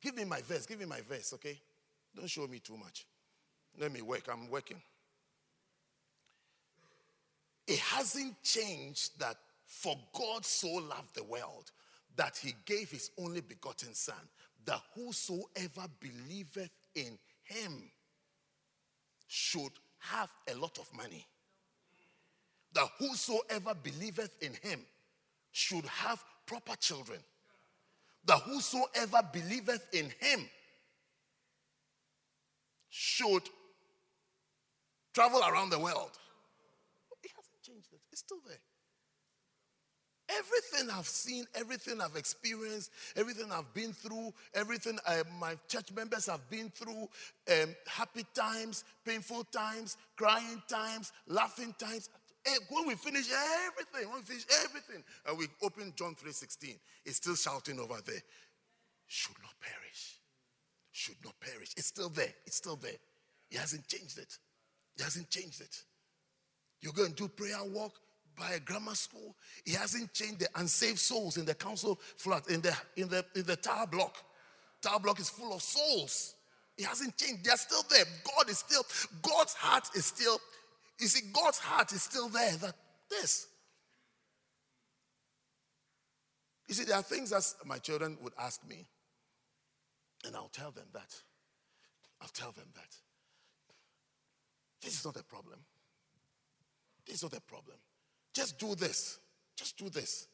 Give 0.00 0.16
me 0.16 0.24
my 0.24 0.42
verse, 0.42 0.66
give 0.66 0.80
me 0.80 0.84
my 0.84 1.00
verse, 1.00 1.32
okay? 1.34 1.60
Don't 2.14 2.28
show 2.28 2.46
me 2.46 2.58
too 2.58 2.76
much. 2.76 3.06
Let 3.78 3.92
me 3.92 4.02
work. 4.02 4.28
I'm 4.30 4.50
working. 4.50 4.82
It 7.66 7.78
hasn't 7.78 8.42
changed 8.42 9.18
that 9.20 9.36
for 9.64 9.96
God 10.12 10.44
so 10.44 10.68
loved 10.68 11.14
the 11.14 11.24
world 11.24 11.70
that 12.16 12.36
he 12.36 12.54
gave 12.66 12.90
his 12.90 13.10
only 13.16 13.40
begotten 13.40 13.94
Son, 13.94 14.28
that 14.66 14.80
whosoever 14.94 15.88
believeth 16.00 16.70
in 16.94 17.18
him 17.44 17.90
should 19.26 19.72
have 19.98 20.30
a 20.50 20.54
lot 20.54 20.78
of 20.78 20.88
money. 20.96 21.26
That 22.74 22.88
whosoever 22.98 23.74
believeth 23.74 24.42
in 24.42 24.54
him 24.62 24.80
should 25.50 25.84
have 25.84 26.22
proper 26.46 26.76
children. 26.76 27.18
That 28.24 28.40
whosoever 28.40 29.20
believeth 29.32 29.86
in 29.92 30.06
him 30.20 30.48
should 32.88 33.42
travel 35.12 35.40
around 35.40 35.70
the 35.70 35.78
world. 35.78 36.12
It 37.22 37.30
hasn't 37.36 37.62
changed 37.62 37.88
it, 37.92 38.00
it's 38.10 38.20
still 38.20 38.40
there. 38.46 38.58
Everything 40.38 40.90
I've 40.90 41.06
seen, 41.06 41.44
everything 41.54 42.00
I've 42.00 42.16
experienced, 42.16 42.90
everything 43.16 43.52
I've 43.52 43.72
been 43.74 43.92
through, 43.92 44.32
everything 44.54 44.98
uh, 45.06 45.24
my 45.40 45.56
church 45.68 45.92
members 45.94 46.26
have 46.26 46.48
been 46.48 46.70
through 46.70 47.08
um, 47.52 47.74
happy 47.86 48.24
times, 48.34 48.84
painful 49.04 49.44
times, 49.44 49.96
crying 50.16 50.62
times, 50.68 51.12
laughing 51.26 51.74
times. 51.78 52.08
Eh, 52.46 52.50
when 52.70 52.88
we 52.88 52.94
finish 52.94 53.26
everything, 53.66 54.10
when 54.10 54.20
we 54.20 54.24
finish 54.24 54.46
everything, 54.64 55.02
and 55.26 55.38
we 55.38 55.46
open 55.62 55.92
John 55.96 56.14
3:16, 56.14 56.78
it's 57.04 57.16
still 57.18 57.36
shouting 57.36 57.78
over 57.78 58.00
there, 58.04 58.22
should 59.06 59.36
not 59.42 59.54
perish. 59.60 60.18
Should 60.92 61.24
not 61.24 61.38
perish. 61.40 61.72
It's 61.76 61.86
still 61.86 62.10
there. 62.10 62.32
It's 62.46 62.56
still 62.56 62.76
there. 62.76 62.98
He 63.48 63.56
hasn't 63.56 63.86
changed 63.88 64.18
it. 64.18 64.38
He 64.96 65.02
hasn't 65.02 65.30
changed 65.30 65.60
it. 65.60 65.82
You 66.80 66.92
go 66.92 67.04
and 67.04 67.14
do 67.14 67.28
prayer 67.28 67.62
walk 67.64 67.92
by 68.38 68.52
a 68.52 68.60
grammar 68.60 68.94
school. 68.94 69.36
He 69.64 69.72
hasn't 69.72 70.12
changed 70.12 70.40
the 70.40 70.48
unsaved 70.56 70.98
souls 70.98 71.36
in 71.36 71.44
the 71.44 71.54
council 71.54 72.00
flat, 72.16 72.48
in 72.48 72.60
the 72.60 72.76
in 72.96 73.08
the 73.08 73.24
in 73.34 73.44
the 73.44 73.56
tower 73.56 73.86
block. 73.86 74.16
Tower 74.82 75.00
block 75.00 75.20
is 75.20 75.30
full 75.30 75.54
of 75.54 75.62
souls. 75.62 76.34
It 76.76 76.84
hasn't 76.84 77.16
changed. 77.16 77.44
They're 77.44 77.56
still 77.56 77.84
there. 77.90 78.04
God 78.36 78.50
is 78.50 78.58
still, 78.58 78.82
God's 79.20 79.54
heart 79.54 79.88
is 79.94 80.06
still, 80.06 80.38
you 80.98 81.06
see, 81.06 81.30
God's 81.32 81.58
heart 81.58 81.92
is 81.92 82.02
still 82.02 82.28
there. 82.28 82.56
That 82.56 82.74
this. 83.10 83.46
You 86.68 86.74
see, 86.74 86.84
there 86.84 86.96
are 86.96 87.02
things 87.02 87.30
that 87.30 87.44
my 87.66 87.78
children 87.78 88.16
would 88.22 88.32
ask 88.38 88.66
me, 88.66 88.86
and 90.24 90.34
I'll 90.34 90.48
tell 90.48 90.70
them 90.70 90.86
that. 90.94 91.14
I'll 92.20 92.28
tell 92.28 92.52
them 92.52 92.68
that. 92.74 92.96
This 94.80 94.98
is 94.98 95.04
not 95.04 95.16
a 95.16 95.24
problem. 95.24 95.58
This 97.06 97.16
is 97.16 97.22
not 97.22 97.36
a 97.36 97.40
problem. 97.40 97.76
Just 98.34 98.58
do 98.58 98.74
this. 98.74 99.18
Just 99.56 99.76
do 99.76 99.88
this. 99.88 100.26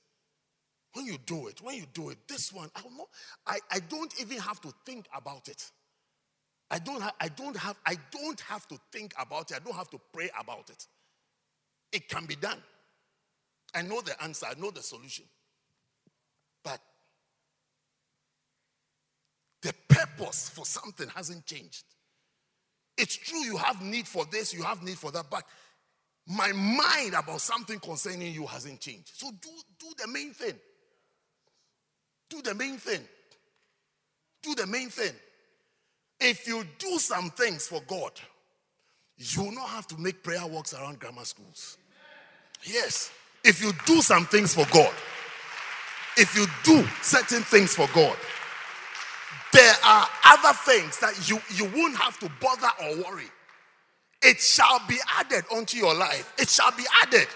When 0.95 1.07
you 1.07 1.19
do 1.27 1.49
it, 1.49 1.61
when 1.61 1.77
you 1.77 1.85
do 1.93 2.11
it, 2.11 2.19
this 2.29 2.53
one, 2.53 2.71
I 2.75 2.81
don't 2.81 2.97
know. 2.97 3.09
I, 3.47 3.59
I 3.71 3.79
don't 3.81 4.13
even 4.21 4.39
have 4.39 4.61
to 4.63 4.73
think 4.87 5.07
about 5.15 5.49
it. 5.49 5.71
I 6.71 6.79
don't 6.79 7.01
have, 7.01 7.15
I 7.21 7.29
don't 7.29 7.57
have, 7.57 7.77
I 7.87 7.97
don't 8.11 8.41
have 8.43 8.67
to 8.69 8.79
think 8.93 9.15
about 9.19 9.51
it. 9.51 9.57
I 9.57 9.61
don't 9.61 9.75
have 9.75 9.91
to 9.91 10.01
pray 10.13 10.31
about 10.39 10.71
it. 10.71 10.87
It 11.93 12.09
can 12.09 12.27
be 12.27 12.37
done. 12.37 12.63
I 13.75 13.83
know 13.83 14.01
the 14.01 14.21
answer, 14.23 14.47
I 14.47 14.59
know 14.59 14.71
the 14.71 14.83
solution. 14.83 15.25
But 16.65 16.81
the 19.63 19.75
purpose 19.89 20.49
for 20.49 20.65
something 20.65 21.09
hasn't 21.15 21.47
changed. 21.47 21.85
It's 22.97 23.17
true 23.17 23.39
you 23.41 23.57
have 23.57 23.81
need 23.83 24.09
for 24.09 24.25
this, 24.27 24.53
you 24.53 24.63
have 24.63 24.83
need 24.83 24.99
for 24.99 25.11
that, 25.13 25.27
but 25.31 25.45
my 26.29 26.53
mind 26.53 27.15
about 27.15 27.41
something 27.41 27.79
concerning 27.81 28.35
you 28.35 28.47
hasn't 28.47 28.81
changed. 28.81 29.13
So 29.15 29.31
do, 29.31 29.49
do 29.81 29.87
the 29.99 30.07
main 30.09 30.33
thing. 30.33 30.55
Do 32.29 32.43
the 32.43 32.55
main 32.55 32.77
thing. 32.77 33.01
Do 34.43 34.55
the 34.55 34.67
main 34.67 34.91
thing. 34.91 35.13
If 36.21 36.47
you 36.47 36.65
do 36.79 36.99
some 36.99 37.31
things 37.31 37.67
for 37.67 37.81
God, 37.87 38.13
you 39.17 39.45
will 39.45 39.53
not 39.53 39.69
have 39.71 39.87
to 39.89 39.97
make 39.99 40.23
prayer 40.23 40.47
walks 40.47 40.75
around 40.75 40.99
grammar 40.99 41.25
schools. 41.25 41.79
Yes. 42.63 43.11
If 43.45 43.63
you 43.63 43.73
do 43.87 44.03
some 44.03 44.27
things 44.27 44.55
for 44.55 44.67
God, 44.71 44.93
if 46.17 46.37
you 46.37 46.47
do 46.65 46.87
certain 47.01 47.43
things 47.43 47.75
for 47.75 47.89
God, 47.95 48.17
there 49.53 49.75
are 49.85 50.07
other 50.27 50.53
things 50.65 50.99
that 50.99 51.29
you, 51.29 51.41
you 51.55 51.65
won't 51.75 51.97
have 51.97 52.19
to 52.19 52.31
bother 52.41 52.69
or 52.83 53.11
worry. 53.11 53.31
It 54.23 54.41
shall 54.41 54.81
be 54.89 54.99
added 55.19 55.45
unto 55.55 55.77
your 55.77 55.95
life. 55.95 56.33
It 56.39 56.49
shall 56.49 56.73
be 56.73 56.85
added. 57.03 57.29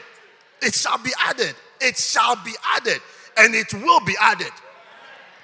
It 0.60 0.74
shall 0.74 0.98
be 0.98 1.10
added. 1.18 1.54
It 1.80 1.96
shall 1.96 2.36
be 2.44 2.52
added. 2.76 3.00
And 3.36 3.54
it 3.54 3.72
will 3.72 4.00
be 4.04 4.14
added. 4.20 4.52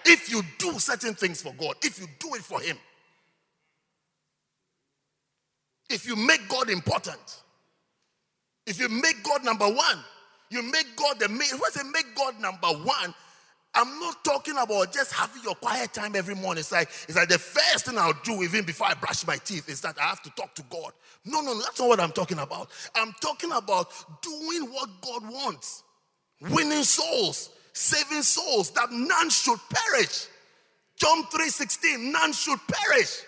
If 0.04 0.30
you 0.30 0.42
do 0.58 0.78
certain 0.78 1.14
things 1.14 1.42
for 1.42 1.52
God, 1.54 1.76
if 1.82 2.00
you 2.00 2.06
do 2.18 2.34
it 2.34 2.42
for 2.42 2.60
Him, 2.60 2.76
if 5.90 6.06
you 6.06 6.16
make 6.16 6.48
God 6.48 6.70
important, 6.70 7.42
if 8.66 8.78
you 8.78 8.88
make 8.88 9.22
God 9.22 9.44
number 9.44 9.66
one, 9.66 9.98
you 10.50 10.62
make 10.62 10.96
God 10.96 11.18
the 11.18 11.28
main. 11.28 11.50
When 11.52 11.70
I 11.76 11.82
make 11.90 12.14
God 12.14 12.40
number 12.40 12.68
one, 12.68 13.14
I'm 13.78 14.00
not 14.00 14.24
talking 14.24 14.56
about 14.58 14.92
just 14.92 15.12
having 15.12 15.40
your 15.44 15.54
quiet 15.54 15.94
time 15.94 16.16
every 16.16 16.34
morning. 16.34 16.58
It's 16.58 16.72
like, 16.72 16.88
it's 17.06 17.16
like 17.16 17.28
the 17.28 17.38
first 17.38 17.86
thing 17.86 17.96
I'll 17.96 18.12
do 18.24 18.42
even 18.42 18.64
before 18.64 18.88
I 18.88 18.94
brush 18.94 19.24
my 19.24 19.36
teeth 19.36 19.68
is 19.68 19.80
that 19.82 19.96
I 20.00 20.06
have 20.06 20.20
to 20.22 20.30
talk 20.30 20.52
to 20.56 20.64
God. 20.68 20.90
No, 21.24 21.40
no, 21.40 21.52
no, 21.52 21.60
that's 21.60 21.78
not 21.78 21.88
what 21.88 22.00
I'm 22.00 22.10
talking 22.10 22.40
about. 22.40 22.70
I'm 22.96 23.14
talking 23.20 23.52
about 23.52 23.92
doing 24.20 24.62
what 24.72 24.88
God 25.00 25.22
wants, 25.30 25.84
winning 26.40 26.82
souls, 26.82 27.50
saving 27.72 28.22
souls, 28.22 28.72
that 28.72 28.90
none 28.90 29.30
should 29.30 29.60
perish. 29.70 30.26
John 30.96 31.22
3:16, 31.26 32.10
none 32.10 32.32
should 32.32 32.58
perish. 32.66 33.22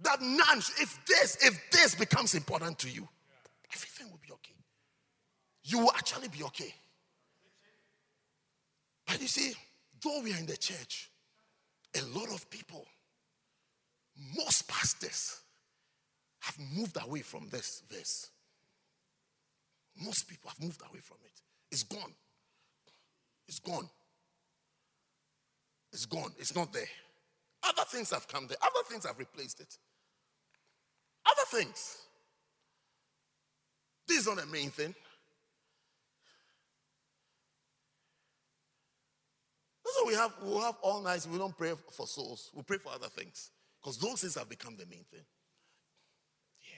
That 0.00 0.20
none, 0.22 0.58
if 0.58 0.98
this, 1.06 1.36
if 1.40 1.70
this 1.70 1.94
becomes 1.94 2.34
important 2.34 2.80
to 2.80 2.90
you, 2.90 3.08
everything 3.72 4.10
will 4.10 4.18
be 4.26 4.32
okay. 4.32 4.56
You 5.62 5.78
will 5.78 5.92
actually 5.92 6.26
be 6.26 6.42
okay. 6.42 6.74
But 9.06 9.20
you 9.20 9.26
see, 9.26 9.52
though 10.02 10.20
we 10.22 10.32
are 10.32 10.38
in 10.38 10.46
the 10.46 10.56
church, 10.56 11.10
a 11.96 12.18
lot 12.18 12.32
of 12.32 12.48
people, 12.50 12.86
most 14.36 14.68
pastors, 14.68 15.40
have 16.40 16.58
moved 16.76 16.96
away 17.02 17.20
from 17.20 17.48
this 17.50 17.82
verse. 17.90 18.30
Most 19.96 20.28
people 20.28 20.50
have 20.50 20.60
moved 20.60 20.82
away 20.82 21.00
from 21.00 21.18
it. 21.24 21.32
It's 21.70 21.84
gone. 21.84 22.12
It's 23.48 23.60
gone. 23.60 23.88
It's 25.92 26.06
gone. 26.06 26.32
It's 26.38 26.54
not 26.54 26.72
there. 26.72 26.88
Other 27.62 27.84
things 27.88 28.10
have 28.10 28.28
come 28.28 28.46
there. 28.46 28.58
Other 28.60 28.84
things 28.88 29.06
have 29.06 29.18
replaced 29.18 29.60
it. 29.60 29.78
Other 31.26 31.62
things. 31.62 31.98
This 34.06 34.18
is 34.18 34.26
not 34.26 34.36
the 34.36 34.46
main 34.46 34.70
thing. 34.70 34.94
That's 39.84 40.06
we 40.06 40.14
have 40.14 40.32
we 40.42 40.56
have 40.60 40.76
all 40.82 41.02
nights. 41.02 41.26
We 41.26 41.38
don't 41.38 41.56
pray 41.56 41.72
for 41.90 42.06
souls. 42.06 42.50
We 42.54 42.62
pray 42.62 42.78
for 42.78 42.92
other 42.92 43.08
things 43.08 43.50
because 43.80 43.98
those 43.98 44.22
things 44.22 44.36
have 44.36 44.48
become 44.48 44.76
the 44.76 44.86
main 44.86 45.04
thing. 45.10 45.24
Yeah. 46.62 46.76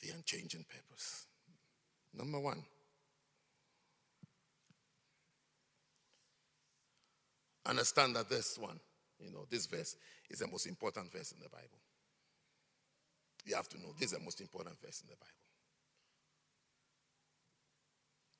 The 0.00 0.16
unchanging 0.16 0.64
purpose. 0.68 1.26
Number 2.14 2.38
one. 2.38 2.62
Understand 7.66 8.14
that 8.14 8.28
this 8.28 8.58
one, 8.58 8.78
you 9.18 9.32
know, 9.32 9.46
this 9.50 9.64
verse 9.66 9.96
is 10.28 10.38
the 10.40 10.46
most 10.46 10.66
important 10.66 11.10
verse 11.10 11.32
in 11.32 11.38
the 11.40 11.48
Bible. 11.48 11.80
You 13.46 13.56
have 13.56 13.68
to 13.70 13.78
know 13.78 13.94
this 13.98 14.12
is 14.12 14.18
the 14.18 14.22
most 14.22 14.40
important 14.40 14.76
verse 14.82 15.00
in 15.00 15.08
the 15.08 15.16
Bible. 15.16 15.43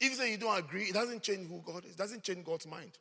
If 0.05 0.11
you 0.11 0.16
say 0.18 0.30
you 0.32 0.36
don't 0.36 0.59
agree, 0.59 0.84
it 0.84 0.92
doesn't 0.92 1.22
change 1.22 1.48
who 1.48 1.62
God 1.64 1.82
is. 1.86 1.92
It 1.92 1.96
doesn't 1.96 2.22
change 2.22 2.44
God's 2.44 2.66
mind. 2.66 2.92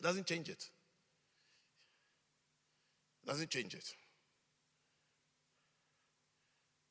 It 0.00 0.02
doesn't 0.02 0.26
change 0.26 0.48
it. 0.48 0.64
It 3.22 3.28
doesn't 3.28 3.48
change 3.48 3.74
it. 3.74 3.86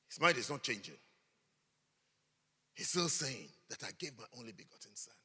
His 0.08 0.22
mind 0.22 0.38
is 0.38 0.50
not 0.50 0.64
changing. 0.64 0.96
He's 2.76 2.88
still 2.88 3.10
saying 3.10 3.50
that 3.70 3.84
I 3.84 3.90
gave 4.00 4.18
my 4.18 4.24
only 4.38 4.54
begotten 4.54 4.96
son 4.96 5.16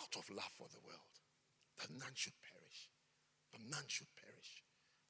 out 0.00 0.16
of 0.16 0.28
love 0.34 0.50
for 0.58 0.66
the 0.72 0.80
world, 0.84 0.98
that 1.78 1.88
none 1.90 2.14
should 2.14 2.34
perish. 2.42 2.90
That 3.52 3.60
none 3.70 3.86
should 3.86 4.08
perish. 4.16 4.64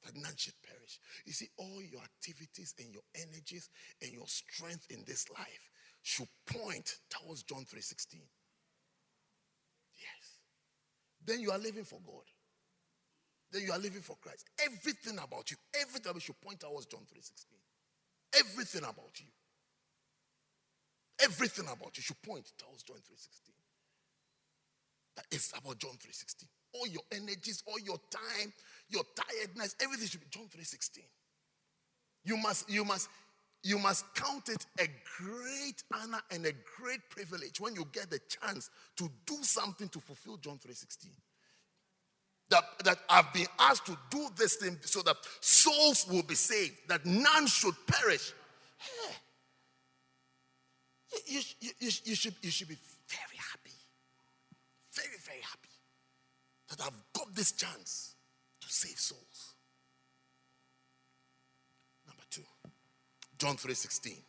That 0.05 0.15
none 0.15 0.37
should 0.37 0.61
perish. 0.61 0.99
You 1.25 1.33
see, 1.33 1.49
all 1.57 1.81
your 1.81 2.01
activities 2.01 2.75
and 2.77 2.93
your 2.93 3.01
energies 3.15 3.69
and 3.99 4.11
your 4.11 4.27
strength 4.27 4.85
in 4.91 5.03
this 5.07 5.27
life 5.31 5.71
should 6.09 6.27
point 6.47 6.97
towards 7.07 7.43
John 7.43 7.65
3:16. 7.65 8.27
Yes. 9.93 10.39
Then 11.23 11.39
you 11.39 11.51
are 11.51 11.59
living 11.59 11.85
for 11.85 12.01
God. 12.01 12.25
Then 13.51 13.61
you 13.61 13.71
are 13.71 13.77
living 13.77 14.01
for 14.01 14.17
Christ. 14.17 14.49
Everything 14.57 15.19
about 15.19 15.51
you, 15.51 15.57
everything 15.75 16.09
about 16.09 16.15
you 16.15 16.21
should 16.21 16.41
point 16.41 16.61
towards 16.61 16.87
John 16.87 17.05
3:16. 17.05 17.61
Everything 18.33 18.83
about 18.83 19.19
you. 19.19 19.27
Everything 21.19 21.67
about 21.67 21.95
you 21.95 22.01
should 22.01 22.21
point 22.23 22.51
towards 22.57 22.81
John 22.83 23.01
3:16. 23.01 23.53
That 25.15 25.27
is 25.29 25.53
about 25.55 25.77
John 25.77 25.97
3:16. 25.97 26.49
All 26.73 26.87
your 26.87 27.03
energies, 27.11 27.61
all 27.67 27.79
your 27.79 27.99
time, 28.09 28.51
your 28.87 29.03
tiredness, 29.15 29.75
everything 29.79 30.07
should 30.07 30.21
be 30.21 30.27
John 30.29 30.49
3:16. 30.49 31.07
You 32.23 32.37
must, 32.37 32.69
you 32.69 32.83
must 32.83 33.09
you 33.63 33.77
must 33.77 34.05
count 34.15 34.49
it 34.49 34.65
a 34.79 34.87
great 35.21 35.83
honor 35.93 36.21
and 36.31 36.45
a 36.45 36.53
great 36.77 37.01
privilege 37.09 37.59
when 37.59 37.75
you 37.75 37.85
get 37.91 38.09
the 38.09 38.19
chance 38.27 38.69
to 38.97 39.09
do 39.25 39.35
something 39.41 39.89
to 39.89 39.99
fulfill 39.99 40.37
John 40.37 40.57
3:16. 40.59 41.09
That, 42.49 42.63
that 42.83 42.97
I've 43.09 43.31
been 43.31 43.47
asked 43.59 43.85
to 43.85 43.97
do 44.09 44.27
this 44.35 44.55
thing 44.55 44.79
so 44.81 45.03
that 45.03 45.17
souls 45.39 46.07
will 46.09 46.23
be 46.23 46.33
saved, 46.33 46.77
that 46.87 47.05
none 47.05 47.45
should 47.45 47.75
perish. 47.85 48.33
Hey, 48.77 49.15
you, 51.27 51.41
you, 51.59 51.71
you, 51.79 51.91
you, 52.05 52.15
should, 52.15 52.33
you 52.41 52.49
should 52.49 52.67
be 52.67 52.77
very 53.07 53.37
happy. 53.37 53.75
Very, 54.93 55.17
very 55.23 55.41
happy 55.41 55.69
that 56.69 56.81
I've 56.81 57.13
got 57.13 57.35
this 57.35 57.51
chance 57.51 58.15
to 58.61 58.67
save 58.67 58.99
souls. 58.99 59.53
Number 62.07 62.23
two. 62.29 62.43
John 63.39 63.55
3:16 63.55 64.21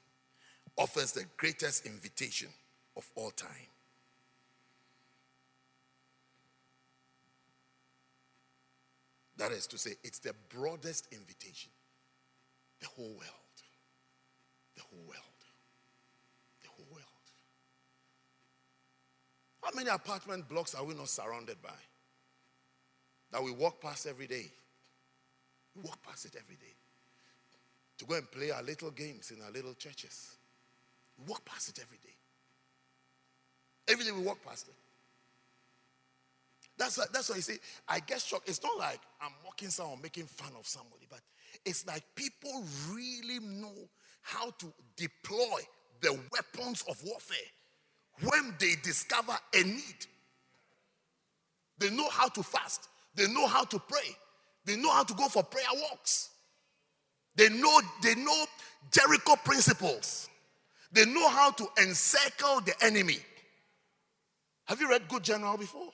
offers 0.76 1.12
the 1.12 1.24
greatest 1.36 1.84
invitation 1.84 2.48
of 2.96 3.11
all 3.16 3.32
time. 3.32 3.66
That 9.36 9.52
is 9.52 9.66
to 9.68 9.78
say, 9.78 9.96
it's 10.04 10.20
the 10.20 10.34
broadest 10.48 11.08
invitation. 11.12 11.72
The 12.80 12.86
whole 12.86 13.08
world. 13.08 13.56
The 14.76 14.82
whole 14.82 15.04
world. 15.06 15.40
The 16.62 16.68
whole 16.68 16.86
world. 16.90 17.06
How 19.62 19.70
many 19.74 19.90
apartment 19.90 20.48
blocks 20.48 20.74
are 20.74 20.84
we 20.84 20.94
not 20.94 21.08
surrounded 21.08 21.61
by? 21.62 21.70
That 23.32 23.42
we 23.42 23.50
walk 23.50 23.80
past 23.80 24.06
every 24.06 24.26
day. 24.26 24.52
We 25.74 25.82
walk 25.82 26.02
past 26.02 26.26
it 26.26 26.36
every 26.36 26.56
day 26.56 26.74
to 28.01 28.07
go 28.07 28.14
and 28.14 28.30
play 28.30 28.51
our 28.51 28.62
little 28.62 28.90
games 28.90 29.30
in 29.30 29.42
our 29.42 29.51
little 29.51 29.74
churches. 29.74 30.36
We 31.18 31.26
walk 31.28 31.44
past 31.44 31.68
it 31.68 31.78
every 31.82 31.98
day. 31.98 32.14
Every 33.88 34.07
day 34.07 34.11
we 34.11 34.22
walk 34.22 34.38
past 34.42 34.68
it. 34.68 34.74
That's 36.78 36.96
why, 36.96 37.05
that's 37.12 37.28
why 37.28 37.36
you 37.36 37.42
see, 37.42 37.59
I 37.86 38.01
get 38.01 38.22
shocked. 38.22 38.48
It's 38.48 38.62
not 38.62 38.78
like 38.78 39.01
I'm 39.20 39.32
mocking 39.44 39.68
someone, 39.68 40.01
making 40.03 40.24
fun 40.24 40.53
of 40.59 40.66
somebody, 40.66 41.07
but 41.11 41.20
it's 41.66 41.86
like 41.86 42.03
people 42.14 42.64
really 42.90 43.38
know 43.38 43.74
how 44.22 44.51
to 44.51 44.72
deploy 44.96 45.61
the 46.01 46.18
weapons 46.32 46.82
of 46.88 46.96
warfare 47.05 47.36
when 48.22 48.55
they 48.59 48.76
discover 48.82 49.36
a 49.55 49.62
need. 49.62 50.07
They 51.76 51.90
know 51.90 52.09
how 52.09 52.28
to 52.28 52.42
fast, 52.42 52.88
they 53.14 53.26
know 53.26 53.46
how 53.46 53.64
to 53.64 53.78
pray, 53.78 54.16
they 54.64 54.76
know 54.76 54.90
how 54.90 55.05
to 55.05 55.12
go 55.12 55.28
for 55.28 55.42
prayer 55.42 55.64
walks. 55.90 56.29
They 57.36 57.48
know, 57.48 57.80
they 58.02 58.14
know 58.14 58.44
Jericho 58.90 59.36
principles. 59.44 60.28
They 60.92 61.04
know 61.04 61.28
how 61.28 61.52
to 61.52 61.66
encircle 61.80 62.60
the 62.62 62.74
enemy. 62.82 63.18
Have 64.64 64.80
you 64.80 64.88
read 64.88 65.08
Good 65.08 65.24
General 65.24 65.56
before? 65.56 65.90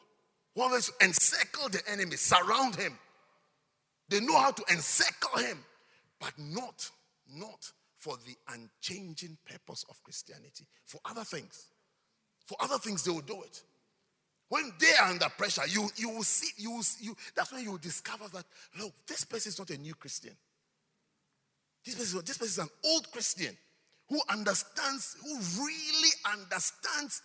One 0.55 0.73
is 0.73 0.91
encircle 1.03 1.69
the 1.69 1.83
enemy, 1.91 2.17
surround 2.17 2.77
him. 2.77 2.99
They 4.09 4.21
know 4.21 4.39
how 4.39 4.53
to 4.53 4.65
encircle 4.73 5.39
him, 5.39 5.59
but 6.21 6.33
not, 6.39 6.91
not 7.35 7.71
for 7.99 8.17
the 8.27 8.35
unchanging 8.55 9.37
purpose 9.45 9.85
of 9.91 10.03
Christianity. 10.03 10.67
For 10.87 11.01
other 11.05 11.25
things. 11.25 11.67
For 12.47 12.57
other 12.61 12.79
things, 12.79 13.03
they 13.03 13.11
will 13.11 13.21
do 13.21 13.43
it. 13.43 13.63
When 14.49 14.73
they 14.79 14.93
are 15.01 15.11
under 15.11 15.29
pressure, 15.37 15.67
you, 15.69 15.89
you 15.97 16.11
will 16.11 16.23
see, 16.23 16.53
you, 16.57 16.71
will, 16.71 16.85
you 17.01 17.17
that's 17.35 17.53
when 17.53 17.65
you 17.65 17.73
will 17.73 17.79
discover 17.79 18.25
that, 18.33 18.45
look, 18.79 18.93
this 19.07 19.25
person 19.25 19.51
is 19.51 19.59
not 19.59 19.71
a 19.71 19.79
new 19.79 19.95
Christian. 19.95 20.37
This 21.87 21.95
person, 21.95 22.23
this 22.27 22.37
person 22.37 22.65
is 22.65 22.69
an 22.69 22.69
old 22.85 23.11
Christian 23.13 23.57
who 24.09 24.21
understands, 24.29 25.17
who 25.23 25.37
really 25.65 26.11
understands 26.33 27.23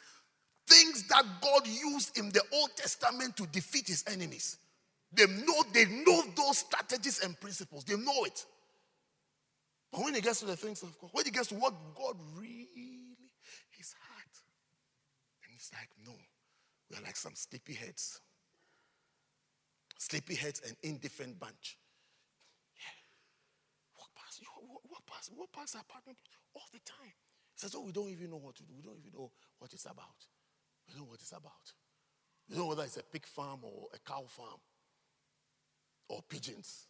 things 0.68 1.07
that 1.07 1.24
God 1.41 1.68
used 1.68 2.18
in 2.18 2.30
the 2.30 2.41
Old 2.53 2.70
Testament 2.76 3.36
to 3.38 3.47
defeat 3.47 3.88
his 3.88 4.03
enemies. 4.07 4.57
They 5.12 5.26
know, 5.26 5.64
they 5.74 5.86
know 5.86 6.24
those 6.36 6.59
strategies 6.59 7.20
and 7.24 7.39
principles. 7.39 7.84
They 7.84 7.97
know 7.97 8.24
it. 8.24 8.45
But 9.91 10.05
when 10.05 10.14
he 10.16 10.22
gets 10.22 10.39
to 10.39 10.45
the 10.45 10.55
things 10.55 10.84
of 10.84 10.97
God, 10.99 11.09
when 11.12 11.26
he 11.26 11.32
gets 11.32 11.47
to 11.49 11.55
what 11.55 11.74
God 11.95 12.16
really, 12.38 13.18
his 13.72 13.93
heart, 14.07 14.36
and 15.43 15.53
it's 15.55 15.72
like, 15.74 15.89
no, 16.05 16.14
we 16.89 16.97
are 16.97 17.01
like 17.01 17.18
some 17.18 17.34
sleepyheads. 17.34 18.20
Sleepyheads 19.99 20.66
and 20.66 20.78
indifferent 20.82 21.39
bunch. 21.39 21.78
Yeah. 22.78 23.99
Walk 23.99 24.09
past, 24.16 24.41
you 24.41 24.47
walk 25.30 25.30
past, 25.30 25.32
walk 25.38 25.52
past 25.52 25.74
the 25.74 25.80
apartment 25.80 26.18
all 26.54 26.66
the 26.72 26.80
time. 26.80 27.14
He 27.54 27.60
says, 27.60 27.76
Oh, 27.76 27.82
we 27.82 27.92
don't 27.92 28.10
even 28.10 28.30
know 28.30 28.38
what 28.38 28.56
to 28.56 28.64
do. 28.64 28.74
We 28.76 28.82
don't 28.82 28.98
even 28.98 29.12
know 29.14 29.32
what 29.60 29.74
it's 29.74 29.86
about. 29.86 30.26
We 30.88 30.94
don't 30.94 31.04
know 31.04 31.10
what 31.10 31.22
it's 31.22 31.32
about. 31.32 31.74
We 32.50 32.56
don't 32.56 32.66
know 32.66 32.70
whether 32.70 32.84
it's 32.84 32.98
a 32.98 33.04
pig 33.04 33.26
farm 33.26 33.60
or 33.64 33.88
a 33.94 34.00
cow 34.00 34.24
farm 34.28 34.60
or 36.10 36.22
pigeons. 36.28 36.88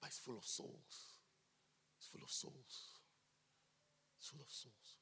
But 0.00 0.08
it's 0.08 0.18
full 0.18 0.38
of 0.38 0.44
souls. 0.44 1.20
It's 1.98 2.08
full 2.08 2.22
of 2.22 2.30
souls. 2.30 3.04
It's 4.18 4.28
full 4.28 4.40
of 4.40 4.50
souls. 4.50 4.96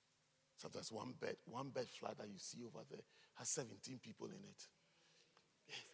Sometimes 0.57 0.91
one 0.91 1.15
bed, 1.19 1.37
one 1.47 1.71
bed 1.71 1.87
flat 1.89 2.19
that 2.19 2.27
you 2.27 2.39
see 2.39 2.59
over 2.67 2.85
there 2.91 3.07
has 3.37 3.49
17 3.49 4.01
people 4.03 4.27
in 4.27 4.43
it. 4.43 4.67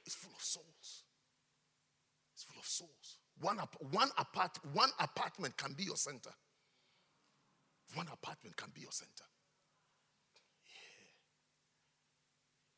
It's 0.07 0.15
full 0.15 0.33
of 0.35 0.43
souls. 0.43 1.05
It's 2.33 2.45
full 2.45 2.59
of 2.59 2.67
souls. 2.67 3.19
One, 3.41 3.59
one, 3.91 4.11
apart, 4.17 4.59
one 4.73 4.91
apartment 4.99 5.57
can 5.57 5.73
be 5.73 5.85
your 5.85 5.97
center. 5.97 6.31
One 7.95 8.07
apartment 8.13 8.57
can 8.57 8.71
be 8.73 8.83
your 8.83 8.93
center. 8.93 9.25
Yeah. 10.65 11.07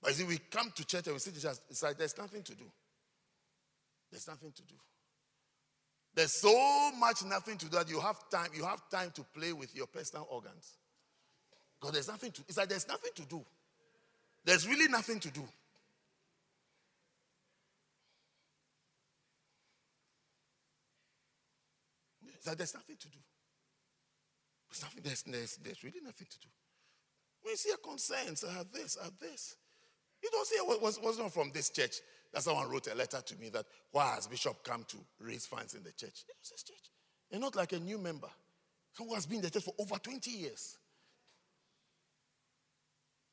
But 0.02 0.14
see, 0.14 0.24
we 0.24 0.38
come 0.38 0.72
to 0.74 0.84
church 0.84 1.06
and 1.06 1.14
we 1.14 1.20
see 1.20 1.30
it's 1.30 1.82
like 1.82 1.98
there's 1.98 2.18
nothing 2.18 2.42
to 2.42 2.54
do. 2.54 2.64
There's 4.10 4.28
nothing 4.28 4.52
to 4.52 4.62
do. 4.62 4.74
There's 6.14 6.32
so 6.32 6.90
much 6.98 7.24
nothing 7.24 7.58
to 7.58 7.66
do 7.66 7.76
that 7.76 7.90
you 7.90 8.00
have 8.00 8.28
time, 8.30 8.48
you 8.54 8.64
have 8.64 8.88
time 8.88 9.10
to 9.12 9.24
play 9.34 9.52
with 9.52 9.74
your 9.74 9.86
personal 9.86 10.26
organs. 10.30 10.78
Because 11.78 11.92
there's 11.92 12.08
nothing 12.08 12.32
to 12.32 12.42
it's 12.48 12.56
like 12.56 12.68
there's 12.68 12.88
nothing 12.88 13.10
to 13.16 13.22
do. 13.26 13.44
There's 14.44 14.66
really 14.66 14.88
nothing 14.88 15.20
to 15.20 15.30
do. 15.30 15.46
Like 22.46 22.58
there's 22.58 22.74
nothing 22.74 22.96
to 22.96 23.08
do. 23.08 23.18
There's 24.70 24.82
nothing, 24.82 25.02
there's, 25.02 25.22
there's, 25.22 25.56
there's 25.56 25.84
really 25.84 26.00
nothing 26.04 26.26
to 26.30 26.38
do. 26.38 26.48
When 27.42 27.52
you 27.52 27.56
see 27.56 27.70
a 27.70 27.76
concern, 27.76 28.36
say, 28.36 28.48
I 28.48 28.54
have 28.54 28.72
this, 28.72 28.96
I 29.00 29.04
have 29.04 29.18
this. 29.18 29.56
You 30.22 30.30
don't 30.32 30.46
say, 30.46 30.56
it 30.56 30.82
was, 30.82 31.00
was 31.00 31.18
not 31.18 31.32
from 31.32 31.50
this 31.52 31.70
church. 31.70 31.96
That 32.32 32.42
someone 32.42 32.68
wrote 32.68 32.88
a 32.88 32.94
letter 32.94 33.20
to 33.24 33.36
me 33.36 33.48
that 33.50 33.64
why 33.92 34.14
has 34.14 34.26
Bishop 34.26 34.62
come 34.64 34.84
to 34.88 34.96
raise 35.20 35.46
funds 35.46 35.74
in 35.74 35.82
the 35.82 35.92
church? 35.92 36.24
It 36.28 36.34
was 36.40 36.50
this 36.50 36.62
church. 36.64 36.90
You're 37.30 37.40
not 37.40 37.56
like 37.56 37.72
a 37.72 37.78
new 37.78 37.98
member. 37.98 38.28
Someone 38.92 39.16
has 39.16 39.26
been 39.26 39.36
in 39.36 39.42
the 39.42 39.50
church 39.50 39.64
for 39.64 39.74
over 39.78 39.96
20 39.96 40.30
years. 40.30 40.76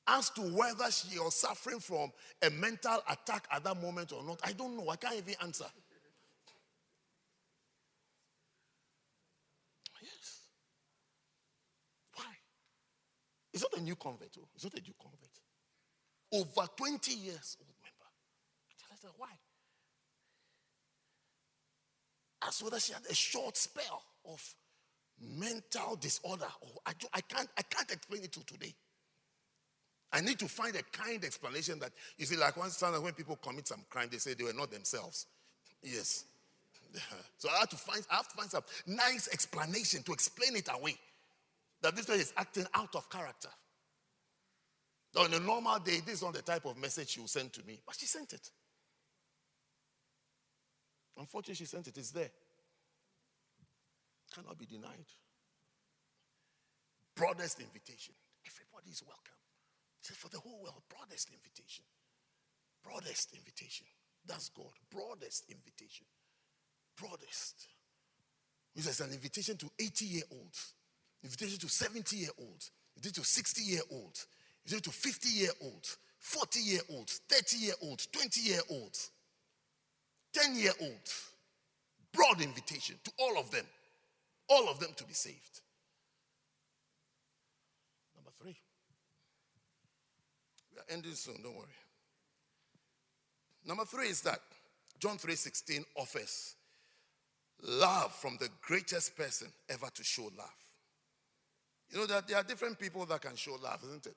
As 0.05 0.29
to 0.31 0.41
whether 0.41 0.91
she 0.91 1.17
was 1.17 1.35
suffering 1.35 1.79
from 1.79 2.11
a 2.45 2.49
mental 2.49 2.99
attack 3.09 3.47
at 3.51 3.63
that 3.63 3.81
moment 3.81 4.11
or 4.11 4.23
not, 4.23 4.39
I 4.43 4.51
don't 4.51 4.75
know. 4.75 4.89
I 4.89 4.97
can't 4.97 5.15
even 5.15 5.35
answer. 5.41 5.65
Yes. 10.01 10.41
Why? 12.15 12.25
It's 13.53 13.63
not 13.63 13.79
a 13.79 13.83
new 13.83 13.95
convert. 13.95 14.35
Oh. 14.39 14.47
It's 14.55 14.63
not 14.63 14.73
a 14.73 14.81
new 14.81 14.93
convert. 14.99 15.29
Over 16.33 16.67
20 16.75 17.11
years 17.13 17.57
old 17.59 17.75
member. 17.81 18.09
I 18.91 18.95
said, 18.99 19.11
Why? 19.17 19.29
As 22.47 22.61
whether 22.61 22.79
she 22.79 22.93
had 22.93 23.05
a 23.09 23.13
short 23.13 23.55
spell 23.55 24.03
of 24.25 24.55
mental 25.21 25.95
disorder. 25.95 26.47
Or 26.61 26.69
I, 26.85 26.91
I, 27.13 27.21
can't, 27.21 27.47
I 27.57 27.61
can't 27.61 27.91
explain 27.91 28.23
it 28.23 28.31
to 28.33 28.45
today. 28.45 28.73
I 30.11 30.21
need 30.21 30.37
to 30.39 30.47
find 30.47 30.75
a 30.75 30.83
kind 30.83 31.23
explanation 31.23 31.79
that 31.79 31.91
you 32.17 32.25
see, 32.25 32.35
like 32.35 32.55
once 32.55 32.81
when 32.81 33.13
people 33.13 33.35
commit 33.37 33.67
some 33.67 33.83
crime, 33.89 34.09
they 34.11 34.19
say 34.19 34.35
they 34.35 34.43
were 34.43 34.53
not 34.53 34.71
themselves. 34.71 35.27
Yes. 35.81 36.25
So 37.39 37.49
I 37.49 37.59
have 37.59 37.69
to 37.69 37.75
find 37.75 38.05
I 38.09 38.17
have 38.17 38.29
to 38.29 38.37
find 38.37 38.49
some 38.49 38.63
nice 38.87 39.27
explanation 39.33 40.01
to 40.03 40.13
explain 40.13 40.55
it 40.55 40.69
away. 40.73 40.95
That 41.83 41.95
this 41.95 42.05
person 42.05 42.21
is 42.21 42.33
acting 42.37 42.65
out 42.73 42.95
of 42.95 43.09
character. 43.09 43.49
On 45.17 45.31
a 45.31 45.39
normal 45.39 45.77
day, 45.79 45.99
this 46.03 46.15
is 46.15 46.23
not 46.23 46.33
the 46.33 46.41
type 46.41 46.65
of 46.65 46.77
message 46.77 47.09
she 47.09 47.19
will 47.19 47.27
send 47.27 47.53
to 47.53 47.63
me, 47.65 47.79
but 47.85 47.95
she 47.95 48.07
sent 48.07 48.33
it. 48.33 48.49
Unfortunately, 51.17 51.55
she 51.55 51.65
sent 51.65 51.87
it. 51.87 51.97
It's 51.97 52.11
there. 52.11 52.31
Cannot 54.33 54.57
be 54.57 54.65
denied. 54.65 55.05
Broadest 57.15 57.59
invitation. 57.59 58.15
Everybody 58.47 58.89
is 58.89 59.03
welcome. 59.05 59.37
Says 60.01 60.17
for 60.17 60.29
the 60.29 60.39
whole 60.39 60.63
world, 60.63 60.81
broadest 60.89 61.29
invitation. 61.29 61.85
Broadest 62.83 63.35
invitation. 63.35 63.85
That's 64.25 64.49
God. 64.49 64.71
Broadest 64.89 65.45
invitation. 65.49 66.07
Broadest. 66.97 67.67
Is 68.75 68.99
an 68.99 69.11
invitation 69.11 69.55
to 69.57 69.69
80 69.79 70.05
year 70.05 70.23
olds, 70.31 70.73
invitation 71.23 71.57
to 71.59 71.69
70 71.69 72.15
year 72.15 72.29
olds, 72.39 72.71
invitation 72.95 73.23
to 73.23 73.29
60 73.29 73.61
year 73.61 73.81
olds, 73.91 74.27
invitation 74.65 74.91
to 74.91 74.97
50 74.97 75.29
year 75.29 75.51
old, 75.61 75.97
40 76.19 76.59
year 76.59 76.81
old, 76.89 77.09
30 77.09 77.57
year 77.57 77.73
old, 77.81 78.05
20 78.11 78.41
year 78.41 78.61
old, 78.69 78.97
10 80.33 80.55
year 80.55 80.71
old, 80.81 81.09
Broad 82.13 82.41
invitation 82.41 82.95
to 83.03 83.11
all 83.17 83.39
of 83.39 83.49
them. 83.49 83.65
All 84.47 84.69
of 84.69 84.79
them 84.79 84.91
to 84.95 85.03
be 85.03 85.13
saved. 85.13 85.61
Number 88.15 88.29
three. 88.39 88.55
We 90.71 90.79
are 90.79 90.95
ending 90.95 91.15
soon, 91.15 91.41
don't 91.41 91.55
worry. 91.55 91.65
Number 93.65 93.85
three 93.85 94.09
is 94.09 94.21
that 94.21 94.39
John 94.99 95.17
3:16 95.17 95.85
offers 95.95 96.55
love 97.61 98.13
from 98.13 98.37
the 98.37 98.49
greatest 98.61 99.15
person 99.15 99.51
ever 99.69 99.89
to 99.89 100.03
show 100.03 100.29
love. 100.37 100.62
You 101.93 101.99
know 101.99 102.07
that 102.07 102.27
there 102.27 102.37
are 102.37 102.43
different 102.43 102.79
people 102.79 103.05
that 103.05 103.21
can 103.21 103.35
show 103.35 103.55
love, 103.63 103.79
isn't 103.83 104.07
it? 104.07 104.15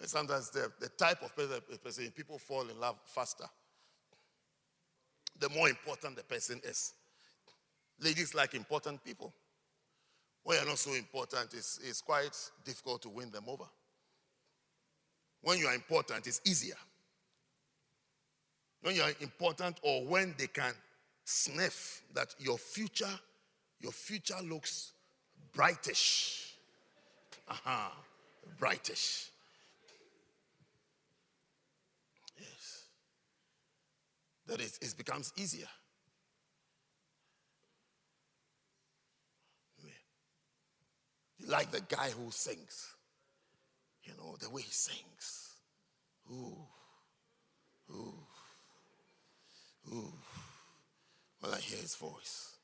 And 0.00 0.08
sometimes 0.08 0.50
the, 0.50 0.70
the 0.78 0.88
type 0.90 1.22
of 1.22 1.34
person, 1.34 2.12
people 2.14 2.38
fall 2.38 2.68
in 2.68 2.78
love 2.78 2.96
faster 3.04 3.46
the 5.40 5.48
more 5.50 5.68
important 5.68 6.16
the 6.16 6.24
person 6.24 6.60
is. 6.64 6.94
Ladies 8.00 8.34
like 8.34 8.54
important 8.54 9.02
people. 9.04 9.32
When 10.42 10.56
you're 10.56 10.66
not 10.66 10.78
so 10.78 10.94
important, 10.94 11.52
it's, 11.52 11.78
it's 11.82 12.00
quite 12.00 12.36
difficult 12.64 13.02
to 13.02 13.08
win 13.08 13.30
them 13.30 13.44
over. 13.46 13.64
When 15.42 15.58
you 15.58 15.66
are 15.66 15.74
important, 15.74 16.26
it's 16.26 16.40
easier. 16.44 16.76
When 18.82 18.94
you 18.94 19.02
are 19.02 19.12
important 19.20 19.78
or 19.82 20.04
when 20.06 20.34
they 20.38 20.46
can 20.46 20.72
sniff 21.24 22.02
that 22.14 22.34
your 22.38 22.58
future, 22.58 23.18
your 23.80 23.92
future 23.92 24.40
looks 24.42 24.92
brightish. 25.52 26.47
Aha, 27.50 27.92
brightish. 28.58 29.30
that 34.48 34.60
it, 34.60 34.78
it 34.80 34.94
becomes 34.96 35.32
easier. 35.36 35.68
You 41.38 41.46
like 41.46 41.70
the 41.70 41.82
guy 41.82 42.10
who 42.10 42.32
sings, 42.32 42.96
you 44.02 44.12
know, 44.16 44.36
the 44.40 44.50
way 44.50 44.62
he 44.62 44.72
sings. 44.72 45.52
Ooh, 46.32 46.66
ooh, 47.90 48.26
ooh. 49.92 50.12
When 51.38 51.52
I 51.52 51.60
hear 51.60 51.78
his 51.78 51.94
voice, 51.94 52.56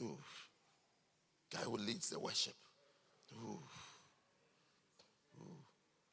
ooh. 0.00 0.18
Guy 1.52 1.62
who 1.62 1.76
leads 1.76 2.10
the 2.10 2.20
worship. 2.20 2.54
Ooh. 3.34 3.62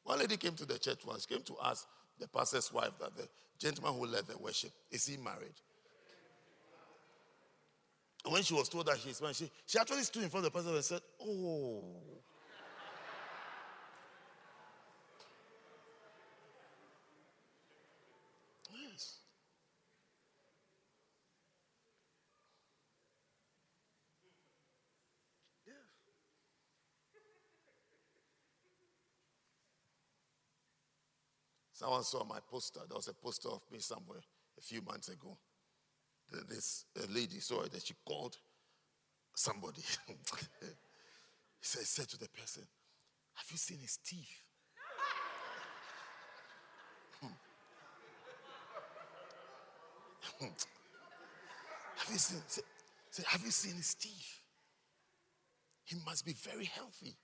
One 0.06 0.20
lady 0.20 0.36
came 0.36 0.54
to 0.54 0.64
the 0.64 0.78
church 0.78 1.04
once, 1.04 1.26
came 1.26 1.42
to 1.42 1.56
ask 1.64 1.84
the 2.20 2.28
pastor's 2.28 2.72
wife 2.72 2.92
that 3.00 3.16
the 3.16 3.28
gentleman 3.58 3.94
who 3.94 4.06
led 4.06 4.24
the 4.28 4.38
worship, 4.38 4.70
is 4.88 5.04
he 5.04 5.16
married? 5.16 5.52
And 8.24 8.32
when 8.32 8.44
she 8.44 8.54
was 8.54 8.68
told 8.68 8.86
that 8.86 8.98
she's 9.00 9.20
married, 9.20 9.34
she, 9.34 9.50
she 9.66 9.80
actually 9.80 10.02
stood 10.02 10.22
in 10.22 10.30
front 10.30 10.46
of 10.46 10.52
the 10.52 10.56
pastor 10.58 10.74
and 10.76 10.84
said, 10.84 11.00
Oh. 11.20 11.82
Someone 31.86 32.02
saw 32.02 32.24
my 32.24 32.40
poster. 32.50 32.80
There 32.88 32.96
was 32.96 33.06
a 33.06 33.14
poster 33.14 33.48
of 33.48 33.62
me 33.70 33.78
somewhere 33.78 34.18
a 34.58 34.60
few 34.60 34.82
months 34.82 35.08
ago. 35.08 35.38
This 36.48 36.84
lady 37.14 37.38
saw 37.38 37.62
it 37.62 37.72
and 37.74 37.80
she 37.80 37.94
called 38.04 38.36
somebody. 39.36 39.82
he 40.08 40.16
said, 41.60 41.84
said 41.84 42.08
to 42.08 42.18
the 42.18 42.28
person, 42.30 42.64
Have 43.34 43.46
you 43.52 43.56
seen 43.56 43.78
his 43.78 43.98
teeth? 44.04 44.26
have 50.40 52.10
you 52.10 52.18
seen? 52.18 52.42
Say, 52.48 52.62
say, 53.12 53.22
have 53.28 53.44
you 53.44 53.52
seen 53.52 53.76
his 53.76 53.94
teeth? 53.94 54.40
He 55.84 55.94
must 56.04 56.26
be 56.26 56.32
very 56.32 56.64
healthy. 56.64 57.16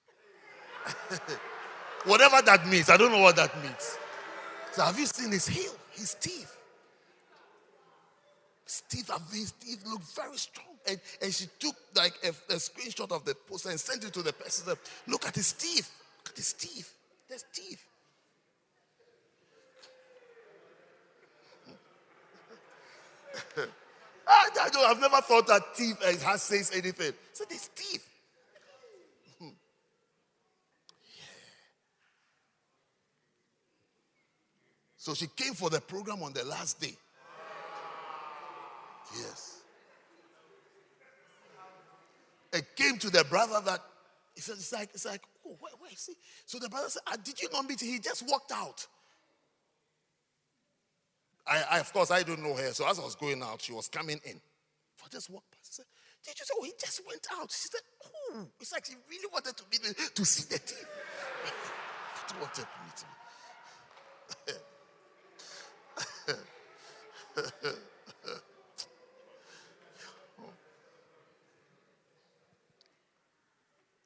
Whatever 2.04 2.42
that 2.42 2.64
means, 2.68 2.88
I 2.90 2.96
don't 2.96 3.10
know 3.10 3.22
what 3.22 3.34
that 3.34 3.60
means. 3.60 3.98
So 4.72 4.82
have 4.82 4.98
you 4.98 5.06
seen 5.06 5.30
his 5.32 5.46
heel, 5.46 5.72
his 5.92 6.14
teeth? 6.14 6.56
His 8.64 8.82
teeth 8.88 9.10
have 9.10 9.22
his 9.30 9.52
teeth 9.52 9.84
look 9.86 10.00
very 10.02 10.36
strong. 10.38 10.66
And, 10.88 10.98
and 11.20 11.32
she 11.32 11.46
took 11.58 11.76
like 11.94 12.14
a, 12.24 12.28
a 12.52 12.56
screenshot 12.56 13.12
of 13.12 13.24
the 13.24 13.34
poster 13.34 13.68
and 13.68 13.78
sent 13.78 14.02
it 14.04 14.14
to 14.14 14.22
the 14.22 14.32
person. 14.32 14.74
Look 15.06 15.26
at 15.26 15.34
his 15.34 15.52
teeth. 15.52 15.90
Look 16.24 16.30
at 16.30 16.36
his 16.38 16.54
teeth. 16.54 16.94
There's 17.28 17.44
teeth. 17.52 17.84
I, 24.26 24.48
I've 24.86 25.00
never 25.00 25.20
thought 25.20 25.46
that 25.48 25.74
teeth 25.76 26.02
has 26.22 26.42
says 26.42 26.70
anything. 26.74 27.12
So 27.34 27.44
there's 27.48 27.68
teeth. 27.74 28.08
So 35.02 35.14
she 35.14 35.26
came 35.26 35.54
for 35.54 35.68
the 35.68 35.80
program 35.80 36.22
on 36.22 36.32
the 36.32 36.44
last 36.44 36.80
day. 36.80 36.94
Yes. 39.16 39.62
It 42.52 42.76
came 42.76 42.98
to 42.98 43.10
the 43.10 43.24
brother 43.24 43.60
that 43.64 43.80
he 44.32 44.40
said, 44.40 44.52
it's 44.52 44.72
like, 44.72 44.90
it's 44.94 45.04
like, 45.04 45.22
oh, 45.44 45.56
where, 45.58 45.72
where 45.80 45.90
is 45.92 46.06
he? 46.06 46.14
So 46.46 46.60
the 46.60 46.68
brother 46.68 46.88
said, 46.88 47.02
ah, 47.08 47.16
Did 47.20 47.42
you 47.42 47.48
not 47.52 47.68
meet 47.68 47.82
him? 47.82 47.88
He 47.88 47.98
just 47.98 48.22
walked 48.28 48.52
out. 48.52 48.86
I, 51.48 51.64
I, 51.68 51.78
of 51.80 51.92
course, 51.92 52.12
I 52.12 52.22
don't 52.22 52.40
know 52.40 52.54
her. 52.54 52.70
So 52.70 52.88
as 52.88 53.00
I 53.00 53.02
was 53.02 53.16
going 53.16 53.42
out, 53.42 53.60
she 53.60 53.72
was 53.72 53.88
coming 53.88 54.20
in. 54.24 54.40
I 55.04 55.08
just 55.10 55.30
walked 55.30 55.50
past. 55.50 55.74
Said, 55.74 55.86
Did 56.24 56.38
you 56.38 56.44
say, 56.44 56.54
oh, 56.56 56.62
he 56.62 56.72
just 56.78 57.02
went 57.08 57.26
out? 57.40 57.50
She 57.50 57.66
said, 57.66 57.80
Oh, 58.04 58.46
it's 58.60 58.72
like 58.72 58.84
she 58.84 58.94
really 59.10 59.28
wanted 59.32 59.56
to, 59.56 59.64
meet 59.72 59.82
me, 59.82 59.88
to 60.14 60.24
see 60.24 60.44
the 60.48 60.60
team. 60.60 60.86
she 62.28 62.34
wanted 62.36 62.54
to 62.54 62.68
meet 62.86 63.02
me. 63.02 64.62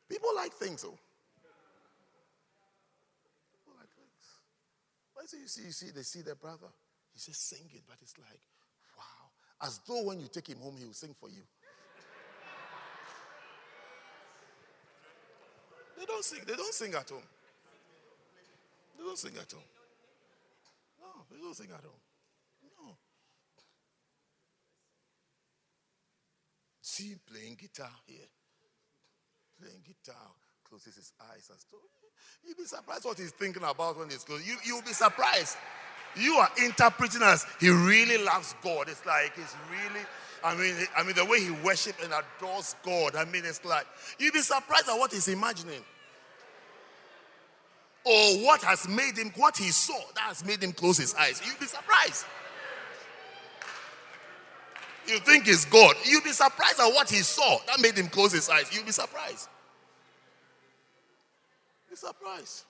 People 0.09 0.31
like 0.35 0.53
things, 0.53 0.83
though. 0.83 0.99
People 3.53 3.75
like 3.79 3.91
things. 3.95 4.27
Why 5.15 5.23
do 5.31 5.37
you 5.37 5.49
see, 5.49 5.65
you 5.65 5.73
see, 5.73 5.91
they 5.91 6.03
see 6.03 6.23
their 6.23 6.37
brother. 6.37 6.69
He's 7.13 7.27
just 7.27 7.49
singing, 7.49 7.83
but 7.87 7.97
it's 8.01 8.17
like, 8.19 8.41
wow. 8.97 9.31
As 9.63 9.81
though 9.87 10.03
when 10.05 10.21
you 10.21 10.29
take 10.29 10.49
him 10.49 10.59
home, 10.59 10.77
he 10.79 10.85
will 10.85 10.93
sing 10.93 11.15
for 11.19 11.29
you. 11.29 11.43
They 15.99 16.05
don't 16.05 16.25
sing. 16.25 16.41
They 16.47 16.55
don't 16.55 16.75
sing 16.75 16.95
at 16.95 17.09
home. 17.09 17.23
They 18.97 19.05
don't 19.05 19.19
sing 19.19 19.33
at 19.41 19.51
home. 19.51 19.63
No, 21.01 21.25
they 21.31 21.39
don't 21.39 21.57
sing 21.57 21.71
at 21.73 21.83
home. 21.83 22.06
See 26.97 27.09
him 27.11 27.21
playing 27.31 27.57
guitar 27.61 27.93
here. 28.07 28.25
Playing 29.61 29.83
guitar, 29.85 30.33
closes 30.65 30.97
his 30.97 31.13
eyes 31.21 31.49
and 31.51 31.61
stuff. 31.61 31.81
You'll 32.43 32.57
be 32.57 32.65
surprised 32.65 33.05
what 33.05 33.19
he's 33.19 33.33
thinking 33.33 33.63
about 33.63 33.99
when 33.99 34.09
he's 34.09 34.25
closed. 34.25 34.47
You, 34.47 34.57
you'll 34.65 34.81
be 34.81 34.95
surprised 34.95 35.59
you 36.17 36.37
are 36.37 36.49
interpreting 36.65 37.21
as 37.23 37.45
he 37.61 37.69
really 37.69 38.17
loves 38.25 38.55
God. 38.63 38.89
It's 38.89 39.05
like 39.05 39.35
he's 39.37 39.55
really, 39.71 40.07
I 40.43 40.55
mean, 40.57 40.75
I 40.97 41.03
mean, 41.03 41.15
the 41.15 41.27
way 41.27 41.41
he 41.41 41.51
worships 41.63 42.03
and 42.03 42.13
adores 42.13 42.75
God. 42.83 43.15
I 43.15 43.27
mean, 43.27 43.45
it's 43.45 43.63
like 43.63 43.87
you'd 44.19 44.33
be 44.33 44.41
surprised 44.41 44.89
at 44.89 44.99
what 44.99 45.13
he's 45.13 45.29
imagining. 45.29 45.85
Or 48.07 48.47
what 48.47 48.63
has 48.63 48.89
made 48.89 49.19
him, 49.19 49.33
what 49.37 49.57
he 49.57 49.71
saw 49.71 49.99
that 50.15 50.23
has 50.23 50.45
made 50.47 50.63
him 50.63 50.73
close 50.73 50.97
his 50.97 51.15
eyes. 51.17 51.43
You'd 51.45 51.59
be 51.59 51.67
surprised. 51.67 52.25
You 55.09 55.19
think 55.21 55.47
it's 55.47 55.65
God. 55.65 55.95
You'd 56.05 56.25
be 56.25 56.31
surprised 56.31 56.81
at 56.81 56.89
what 56.89 57.09
he 57.09 57.19
saw 57.19 57.59
that 57.67 57.81
made 57.81 57.97
him 57.97 58.09
close 58.09 58.33
his 58.33 58.49
eyes. 58.49 58.75
You'd 58.75 58.87
be 58.87 58.93
surprised. 58.93 59.49
Be 61.89 61.97
surprised. 61.97 62.65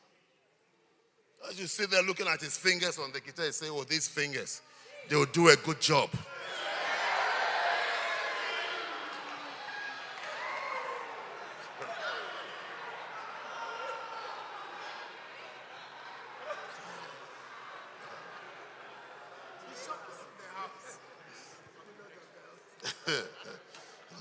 As 1.49 1.61
you 1.61 1.67
sit 1.67 1.91
there 1.91 2.03
looking 2.03 2.27
at 2.27 2.41
his 2.41 2.57
fingers 2.57 2.99
on 2.99 3.13
the 3.13 3.21
guitar, 3.21 3.47
you 3.47 3.53
say, 3.53 3.67
Oh, 3.71 3.85
these 3.85 4.09
fingers, 4.09 4.61
they 5.09 5.17
will 5.17 5.27
do 5.27 5.49
a 5.49 5.57
good 5.57 5.81
job. 5.81 6.11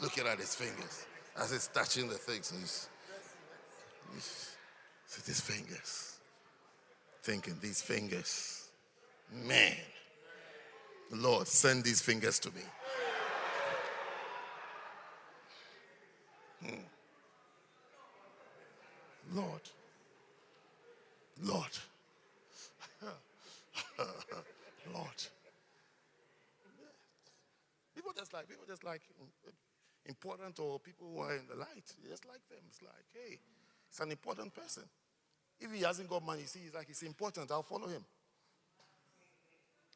looking 0.01 0.27
at 0.27 0.39
his 0.39 0.53
fingers 0.55 1.05
as 1.37 1.51
he's 1.51 1.67
touching 1.67 2.07
the 2.07 2.15
things. 2.15 2.51
He's, 2.51 2.89
he's, 4.13 4.55
his 5.25 5.39
fingers 5.39 6.15
thinking, 7.25 7.55
these 7.59 7.81
fingers, 7.81 8.69
man, 9.33 9.75
Lord, 11.11 11.47
send 11.47 11.83
these 11.83 11.99
fingers 11.99 12.37
to 12.37 12.51
me. 12.51 12.61
Hmm. 16.63 16.75
Lord, 19.33 19.61
Lord, 21.41 21.77
Lord. 24.93 25.23
People 27.95 28.11
just 28.15 28.33
like 28.33 28.47
people 28.47 28.65
just 28.67 28.83
like 28.83 29.01
important 30.05 30.59
or 30.59 30.79
people 30.79 31.07
who 31.13 31.21
are 31.21 31.35
in 31.35 31.47
the 31.47 31.55
light. 31.55 31.85
just 32.07 32.25
like 32.25 32.47
them. 32.49 32.59
It's 32.67 32.81
like, 32.81 33.05
hey, 33.13 33.39
it's 33.89 33.99
an 33.99 34.11
important 34.11 34.53
person. 34.53 34.83
If 35.59 35.71
he 35.71 35.81
hasn't 35.81 36.09
got 36.09 36.25
money, 36.25 36.43
see, 36.43 36.59
he's 36.59 36.73
like, 36.73 36.89
it's 36.89 37.03
important, 37.03 37.51
I'll 37.51 37.63
follow 37.63 37.87
him. 37.87 38.03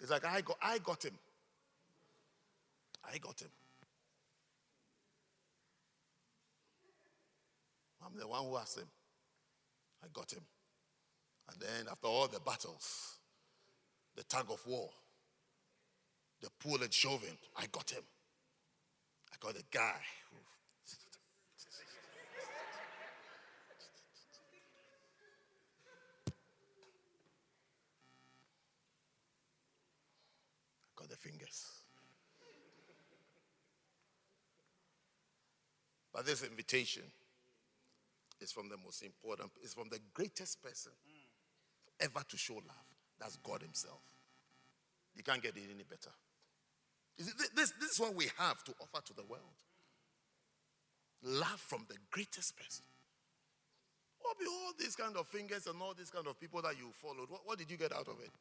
It's 0.02 0.10
like, 0.10 0.26
I 0.26 0.42
got, 0.42 0.58
I 0.62 0.78
got 0.80 1.04
him. 1.04 1.14
I 3.04 3.18
got 3.18 3.42
him. 3.42 3.50
I'm 8.06 8.18
the 8.18 8.28
one 8.28 8.46
who 8.46 8.58
asked 8.58 8.78
him. 8.78 8.88
I 10.04 10.08
got 10.14 10.32
him. 10.32 10.44
And 11.52 11.62
then, 11.62 11.88
after 11.92 12.08
all 12.08 12.28
the 12.28 12.40
battles, 12.40 13.18
the 14.16 14.24
tug 14.24 14.46
of 14.50 14.66
war, 14.66 14.90
the 16.42 16.50
pull 16.60 16.82
and 16.82 16.94
shoving, 16.94 17.38
I 17.58 17.66
got 17.72 17.90
him. 17.90 18.04
I 19.42 19.46
got 19.46 19.56
a 19.56 19.64
guy 19.72 19.96
who 20.32 20.38
fingers. 31.16 31.66
But 36.14 36.26
this 36.26 36.44
invitation 36.44 37.04
is 38.42 38.52
from 38.52 38.70
the 38.70 38.78
most 38.84 39.04
important, 39.04 39.52
it's 39.62 39.74
from 39.74 39.90
the 39.90 40.00
greatest 40.14 40.62
person 40.62 40.92
ever 42.00 42.22
to 42.28 42.38
show 42.38 42.56
love. 42.56 42.86
That's 43.20 43.38
God 43.38 43.62
Himself. 43.62 44.02
You 45.16 45.24
can't 45.24 45.42
get 45.42 45.56
it 45.56 45.64
any 45.74 45.84
better. 45.84 46.12
This, 47.20 47.74
this 47.80 47.92
is 47.92 48.00
what 48.00 48.16
we 48.16 48.28
have 48.38 48.64
to 48.64 48.74
offer 48.82 49.06
to 49.06 49.14
the 49.14 49.24
world 49.24 49.44
love 51.24 51.60
from 51.60 51.86
the 51.90 51.96
greatest 52.12 52.56
person. 52.56 52.86
What 54.22 54.40
be 54.40 54.46
all 54.46 54.72
these 54.78 54.96
kind 54.96 55.16
of 55.18 55.28
fingers 55.28 55.68
and 55.68 55.82
all 55.82 55.94
these 55.94 56.10
kind 56.10 56.28
of 56.28 56.40
people 56.40 56.62
that 56.62 56.78
you 56.78 56.92
followed? 56.94 57.30
What, 57.30 57.42
what 57.46 57.58
did 57.58 57.70
you 57.70 57.78
get 57.78 57.92
out 57.92 58.08
of 58.08 58.20
it? 58.24 58.32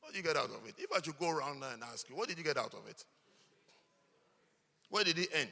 What 0.00 0.12
did 0.12 0.18
you 0.18 0.22
get 0.24 0.36
out 0.36 0.50
of 0.50 0.66
it? 0.66 0.74
If 0.78 0.90
I 0.92 1.00
should 1.02 1.18
go 1.18 1.30
around 1.30 1.60
now 1.60 1.70
and 1.72 1.82
ask 1.82 2.08
you, 2.08 2.16
what 2.16 2.28
did 2.28 2.38
you 2.38 2.44
get 2.44 2.56
out 2.56 2.74
of 2.74 2.88
it? 2.88 3.04
Where 4.90 5.04
did 5.04 5.18
it 5.18 5.28
end? 5.34 5.48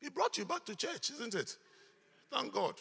He 0.00 0.10
brought 0.10 0.36
you 0.36 0.44
back 0.44 0.64
to 0.66 0.74
church, 0.74 1.10
isn't 1.10 1.34
it? 1.34 1.56
Thank 2.32 2.52
God. 2.52 2.74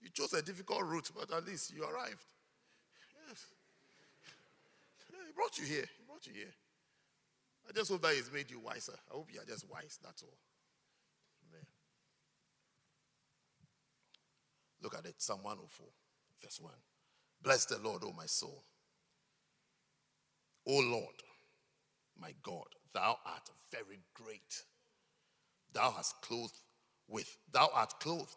You 0.00 0.10
chose 0.10 0.32
a 0.32 0.42
difficult 0.42 0.82
route, 0.84 1.10
but 1.14 1.32
at 1.32 1.44
least 1.44 1.74
you 1.74 1.82
arrived. 1.82 2.24
Yes. 3.28 3.46
Yeah, 5.12 5.18
he 5.26 5.27
brought 5.38 5.56
you 5.56 5.64
here. 5.64 5.86
He 5.96 6.04
brought 6.04 6.26
you 6.26 6.34
here. 6.34 6.52
I 7.68 7.72
just 7.72 7.90
hope 7.90 8.02
that 8.02 8.14
he's 8.14 8.32
made 8.32 8.50
you 8.50 8.58
wiser. 8.58 8.94
I 9.08 9.14
hope 9.14 9.28
you 9.32 9.40
are 9.40 9.44
just 9.44 9.70
wise. 9.70 9.98
That's 10.02 10.22
all. 10.22 10.38
Amen. 11.48 11.64
Look 14.82 14.98
at 14.98 15.06
it. 15.06 15.14
Psalm 15.18 15.40
104, 15.42 15.86
verse 16.42 16.58
1. 16.60 16.72
Bless 17.40 17.66
the 17.66 17.78
Lord, 17.78 18.02
O 18.04 18.12
my 18.16 18.26
soul. 18.26 18.64
O 20.66 20.80
Lord, 20.80 21.14
my 22.18 22.34
God, 22.42 22.66
thou 22.92 23.16
art 23.24 23.48
very 23.70 24.00
great. 24.14 24.64
Thou 25.72 25.92
hast 25.92 26.20
clothed 26.22 26.58
with, 27.06 27.36
thou 27.52 27.70
art 27.72 27.94
clothed 28.00 28.34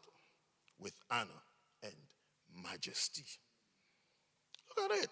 with 0.80 0.94
honor 1.10 1.42
and 1.82 1.96
majesty. 2.64 3.26
Look 4.78 4.92
at 4.92 5.04
it. 5.04 5.10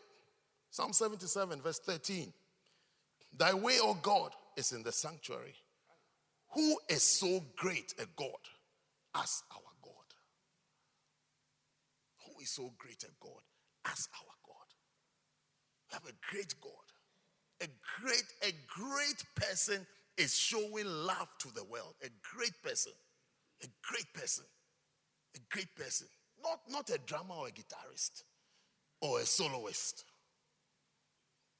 Psalm 0.71 0.93
77, 0.93 1.61
verse 1.61 1.79
13. 1.79 2.31
Thy 3.37 3.53
way, 3.53 3.77
O 3.81 3.95
God, 3.95 4.31
is 4.57 4.71
in 4.71 4.83
the 4.83 4.91
sanctuary. 4.91 5.55
Who 6.53 6.77
is 6.89 7.03
so 7.03 7.43
great 7.55 7.93
a 7.99 8.05
God 8.15 8.29
as 9.15 9.43
our 9.51 9.71
God? 9.83 9.93
Who 12.25 12.41
is 12.41 12.51
so 12.51 12.71
great 12.77 13.03
a 13.03 13.11
God 13.19 13.41
as 13.85 14.07
our 14.15 14.33
God? 14.45 14.69
We 15.89 15.93
have 15.93 16.05
a 16.05 16.31
great 16.31 16.53
God. 16.61 16.71
A 17.61 17.67
great, 18.01 18.23
a 18.43 18.53
great 18.67 19.23
person 19.35 19.85
is 20.17 20.35
showing 20.35 20.85
love 20.85 21.27
to 21.39 21.49
the 21.53 21.63
world. 21.63 21.95
A 22.03 22.09
great 22.35 22.53
person. 22.63 22.93
A 23.63 23.67
great 23.81 24.11
person. 24.13 24.45
A 25.35 25.39
great 25.51 25.75
person. 25.75 26.07
Not, 26.43 26.59
not 26.69 26.89
a 26.89 26.97
drummer 26.99 27.35
or 27.35 27.47
a 27.47 27.51
guitarist 27.51 28.23
or 29.01 29.19
a 29.19 29.25
soloist 29.25 30.05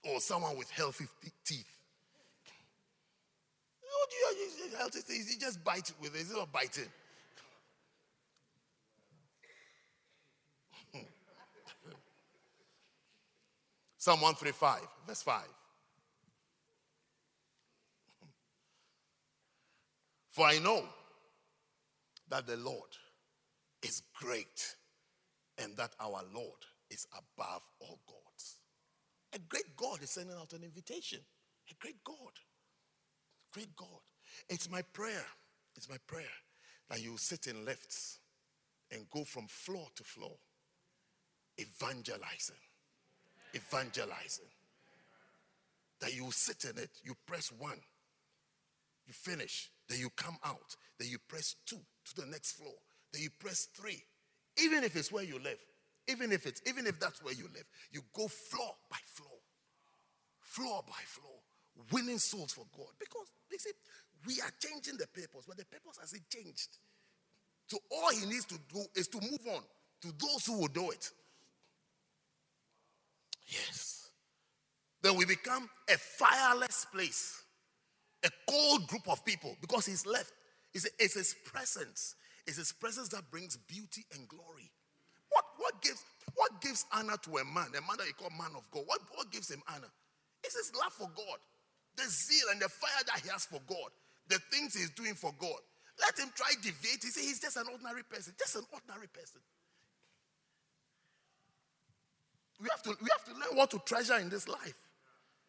or 0.04 0.20
someone 0.20 0.58
with 0.58 0.70
healthy 0.70 1.06
teeth. 1.46 1.66
What 3.82 4.10
do 4.10 4.16
you 4.16 4.28
use 4.46 4.74
healthy 4.78 5.02
teeth? 5.02 5.30
You 5.32 5.40
just 5.40 5.64
bite 5.64 5.92
with 6.02 6.16
it. 6.16 6.20
It's 6.22 6.34
not 6.34 6.52
biting. 6.52 6.86
Psalm 13.98 14.22
135, 14.22 14.82
verse 15.08 15.22
5. 15.22 15.42
For 20.30 20.46
I 20.46 20.60
know 20.60 20.84
that 22.30 22.46
the 22.48 22.58
Lord 22.58 22.90
is 23.84 24.04
great 24.14 24.76
and 25.58 25.76
that 25.78 25.92
our 26.00 26.22
Lord 26.34 26.66
is 26.90 27.08
above 27.12 27.64
all 27.80 28.00
gods. 28.08 28.19
A 29.34 29.40
great 29.40 29.76
God 29.76 30.02
is 30.02 30.10
sending 30.10 30.36
out 30.36 30.54
an 30.54 30.64
invitation. 30.64 31.20
A 31.70 31.74
great 31.80 32.04
God. 32.04 32.34
Great 33.54 33.76
God. 33.76 34.00
It's 34.50 34.70
my 34.70 34.82
prayer. 34.82 35.26
It's 35.76 35.90
my 35.90 35.98
prayer 36.08 36.26
that 36.90 37.02
you 37.02 37.18
sit 37.18 37.48
in 37.48 37.66
lifts 37.66 38.20
and 38.92 39.10
go 39.12 39.24
from 39.24 39.48
floor 39.48 39.88
to 39.96 40.04
floor, 40.04 40.36
evangelizing. 41.60 42.56
Evangelizing. 43.56 44.50
That 46.02 46.16
you 46.16 46.32
sit 46.32 46.66
in 46.66 46.82
it, 46.82 46.92
you 47.04 47.14
press 47.28 47.52
one, 47.52 47.80
you 49.06 49.14
finish, 49.14 49.70
then 49.88 50.00
you 50.00 50.10
come 50.16 50.38
out, 50.46 50.76
then 50.98 51.10
you 51.10 51.18
press 51.28 51.56
two 51.66 51.80
to 52.06 52.22
the 52.22 52.28
next 52.28 52.54
floor, 52.54 52.74
then 53.12 53.22
you 53.22 53.30
press 53.40 53.68
three. 53.76 54.04
Even 54.58 54.84
if 54.84 54.96
it's 54.96 55.12
where 55.12 55.24
you 55.24 55.40
live, 55.40 55.60
even 56.10 56.32
if 56.32 56.46
it's 56.46 56.62
even 56.68 56.88
if 56.88 57.00
that's 57.00 57.24
where 57.24 57.34
you 57.34 57.46
live, 57.54 57.66
you 57.92 58.02
go 58.14 58.28
floor 58.28 58.72
by 58.90 58.98
floor, 59.06 59.40
floor 60.42 60.84
by 60.88 61.02
floor, 61.06 61.40
winning 61.92 62.18
souls 62.18 62.54
for 62.54 62.66
God. 62.76 62.92
Because 63.00 63.28
you 63.52 63.58
see, 63.60 63.72
we 64.26 64.42
are 64.42 64.52
changing 64.60 64.98
the 64.98 65.08
purpose, 65.08 65.46
but 65.48 65.58
the 65.58 65.66
purpose 65.66 65.98
hasn't 66.00 66.30
changed. 66.30 66.78
So 67.68 67.78
all 67.92 68.10
he 68.12 68.26
needs 68.26 68.46
to 68.46 68.60
do 68.74 68.82
is 68.96 69.08
to 69.10 69.22
move 69.22 69.42
on 69.56 69.62
to 70.02 70.08
those 70.20 70.46
who 70.46 70.60
will 70.60 70.68
do 70.68 70.90
it. 70.92 71.10
Yes. 73.48 74.10
Then 75.02 75.16
we 75.16 75.26
become 75.26 75.70
a 75.90 75.98
fireless 75.98 76.86
place, 76.94 77.44
a 78.24 78.30
cold 78.50 78.88
group 78.88 79.08
of 79.08 79.24
people 79.24 79.56
because 79.62 79.86
he's 79.86 80.06
left. 80.06 80.32
It's, 80.74 80.88
it's 81.00 81.16
his 81.16 81.36
presence. 81.46 82.16
It's 82.46 82.58
his 82.58 82.72
presence 82.72 83.10
that 83.10 83.30
brings 83.32 83.58
beauty 83.58 84.06
and 84.14 84.28
glory. 84.28 84.72
What, 85.70 85.84
gives, 85.84 86.04
what 86.34 86.62
gives 86.62 86.86
honor 86.92 87.14
to 87.22 87.38
a 87.38 87.46
man, 87.46 87.68
a 87.78 87.82
man 87.86 87.98
that 88.00 88.08
you 88.08 88.14
call 88.18 88.32
man 88.32 88.58
of 88.58 88.66
God? 88.72 88.84
What, 88.88 89.02
what 89.14 89.30
gives 89.30 89.52
him 89.52 89.62
honor? 89.70 89.92
It's 90.44 90.58
his 90.58 90.72
love 90.74 90.94
for 90.94 91.08
God, 91.16 91.38
the 91.96 92.10
zeal 92.10 92.48
and 92.52 92.60
the 92.60 92.70
fire 92.70 93.04
that 93.06 93.22
he 93.22 93.30
has 93.30 93.46
for 93.46 93.62
God, 93.68 93.94
the 94.30 94.40
things 94.52 94.74
he's 94.74 94.90
doing 94.90 95.14
for 95.14 95.32
God. 95.38 95.62
Let 96.02 96.18
him 96.18 96.32
try 96.34 96.50
deviate. 96.60 97.04
He 97.04 97.10
say 97.10 97.22
he's 97.22 97.40
just 97.40 97.56
an 97.58 97.66
ordinary 97.72 98.02
person, 98.02 98.34
just 98.40 98.56
an 98.56 98.64
ordinary 98.74 99.06
person. 99.14 99.42
We 102.60 102.68
have 102.72 102.82
to, 102.84 102.90
we 103.00 103.10
have 103.12 103.26
to 103.26 103.34
learn 103.40 103.56
what 103.56 103.70
to 103.70 103.80
treasure 103.86 104.18
in 104.18 104.30
this 104.30 104.48
life. 104.48 104.80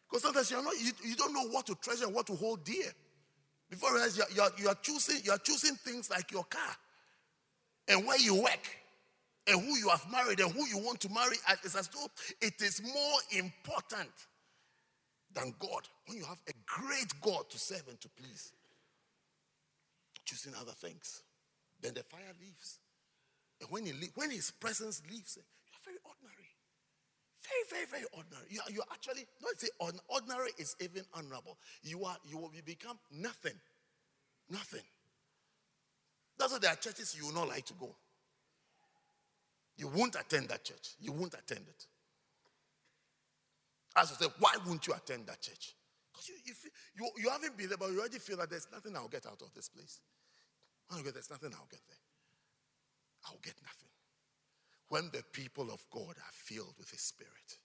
Because 0.07 0.21
sometimes 0.21 0.51
you're 0.51 0.63
not, 0.63 0.75
you, 0.79 0.91
you 1.03 1.15
don't 1.15 1.33
know 1.33 1.47
what 1.47 1.65
to 1.65 1.75
treasure, 1.75 2.07
what 2.09 2.27
to 2.27 2.35
hold 2.35 2.63
dear. 2.63 2.91
Before 3.71 3.89
you 3.89 3.95
realize 3.95 4.17
you're, 4.17 4.27
you're, 4.35 4.51
you're, 4.59 4.75
choosing, 4.83 5.17
you're 5.23 5.39
choosing 5.39 5.75
things 5.77 6.11
like 6.11 6.31
your 6.31 6.43
car 6.43 6.75
and 7.87 8.05
where 8.05 8.19
you 8.19 8.35
work 8.35 8.80
and 9.47 9.61
who 9.61 9.75
you 9.77 9.89
have 9.89 10.05
married 10.11 10.39
and 10.39 10.51
who 10.51 10.65
you 10.67 10.77
want 10.77 10.99
to 11.01 11.09
marry. 11.09 11.35
It's 11.63 11.75
as 11.75 11.87
though 11.87 12.07
it 12.41 12.61
is 12.61 12.81
more 12.83 13.39
important 13.43 14.11
than 15.33 15.53
God 15.59 15.87
when 16.07 16.17
you 16.17 16.25
have 16.25 16.41
a 16.47 16.53
great 16.65 17.13
God 17.21 17.49
to 17.49 17.59
serve 17.59 17.83
and 17.89 17.99
to 18.01 18.09
please. 18.09 18.51
Choosing 20.25 20.53
other 20.59 20.73
things. 20.73 21.23
Then 21.81 21.93
the 21.93 22.03
fire 22.03 22.33
leaves. 22.39 22.79
And 23.59 23.69
when, 23.71 23.85
he 23.85 23.93
leave, 23.93 24.11
when 24.15 24.29
his 24.29 24.51
presence 24.51 25.01
leaves, 25.09 25.37
eh, 25.37 25.43
you're 25.71 25.85
very 25.85 25.97
ordinary. 26.05 26.31
Very, 27.41 27.85
very, 27.85 27.85
very 27.89 28.07
ordinary. 28.15 28.45
You 28.49 28.61
are, 28.61 28.71
you 28.71 28.81
are 28.81 28.93
actually, 28.93 29.25
not 29.41 29.59
say 29.59 29.69
ordinary 30.09 30.51
is 30.57 30.75
even 30.79 31.03
honorable. 31.13 31.57
You 31.83 32.05
are, 32.05 32.17
you 32.29 32.37
will 32.37 32.51
become 32.65 32.99
nothing. 33.11 33.59
Nothing. 34.49 34.85
That's 36.37 36.53
why 36.53 36.59
there 36.59 36.71
are 36.71 36.75
churches 36.75 37.15
you 37.17 37.27
will 37.27 37.33
not 37.33 37.47
like 37.49 37.65
to 37.65 37.73
go. 37.73 37.95
You 39.81 39.87
won't 39.87 40.13
attend 40.13 40.49
that 40.49 40.63
church. 40.63 40.93
You 41.01 41.11
won't 41.11 41.33
attend 41.33 41.65
it. 41.67 41.85
As 43.97 44.11
I 44.11 44.15
said, 44.15 44.31
why 44.37 44.53
won't 44.65 44.85
you 44.85 44.93
attend 44.93 45.25
that 45.25 45.41
church? 45.41 45.73
Because 46.13 46.29
you, 46.29 46.35
you, 46.45 46.53
you, 46.95 47.23
you 47.23 47.29
haven't 47.29 47.57
been 47.57 47.69
there, 47.69 47.81
but 47.81 47.89
you 47.89 47.99
already 47.99 48.19
feel 48.19 48.37
that 48.37 48.51
there's 48.51 48.67
nothing 48.71 48.95
I'll 48.95 49.09
get 49.09 49.25
out 49.25 49.41
of 49.41 49.51
this 49.55 49.67
place. 49.67 49.99
There's 50.91 51.31
nothing 51.31 51.51
I'll 51.57 51.67
get 51.71 51.81
there. 51.89 52.03
I'll 53.25 53.39
get 53.41 53.55
nothing 53.63 53.91
when 54.91 55.07
the 55.13 55.23
people 55.31 55.71
of 55.71 55.79
God 55.89 56.19
are 56.19 56.35
filled 56.35 56.75
with 56.77 56.91
His 56.91 56.99
Spirit 56.99 57.55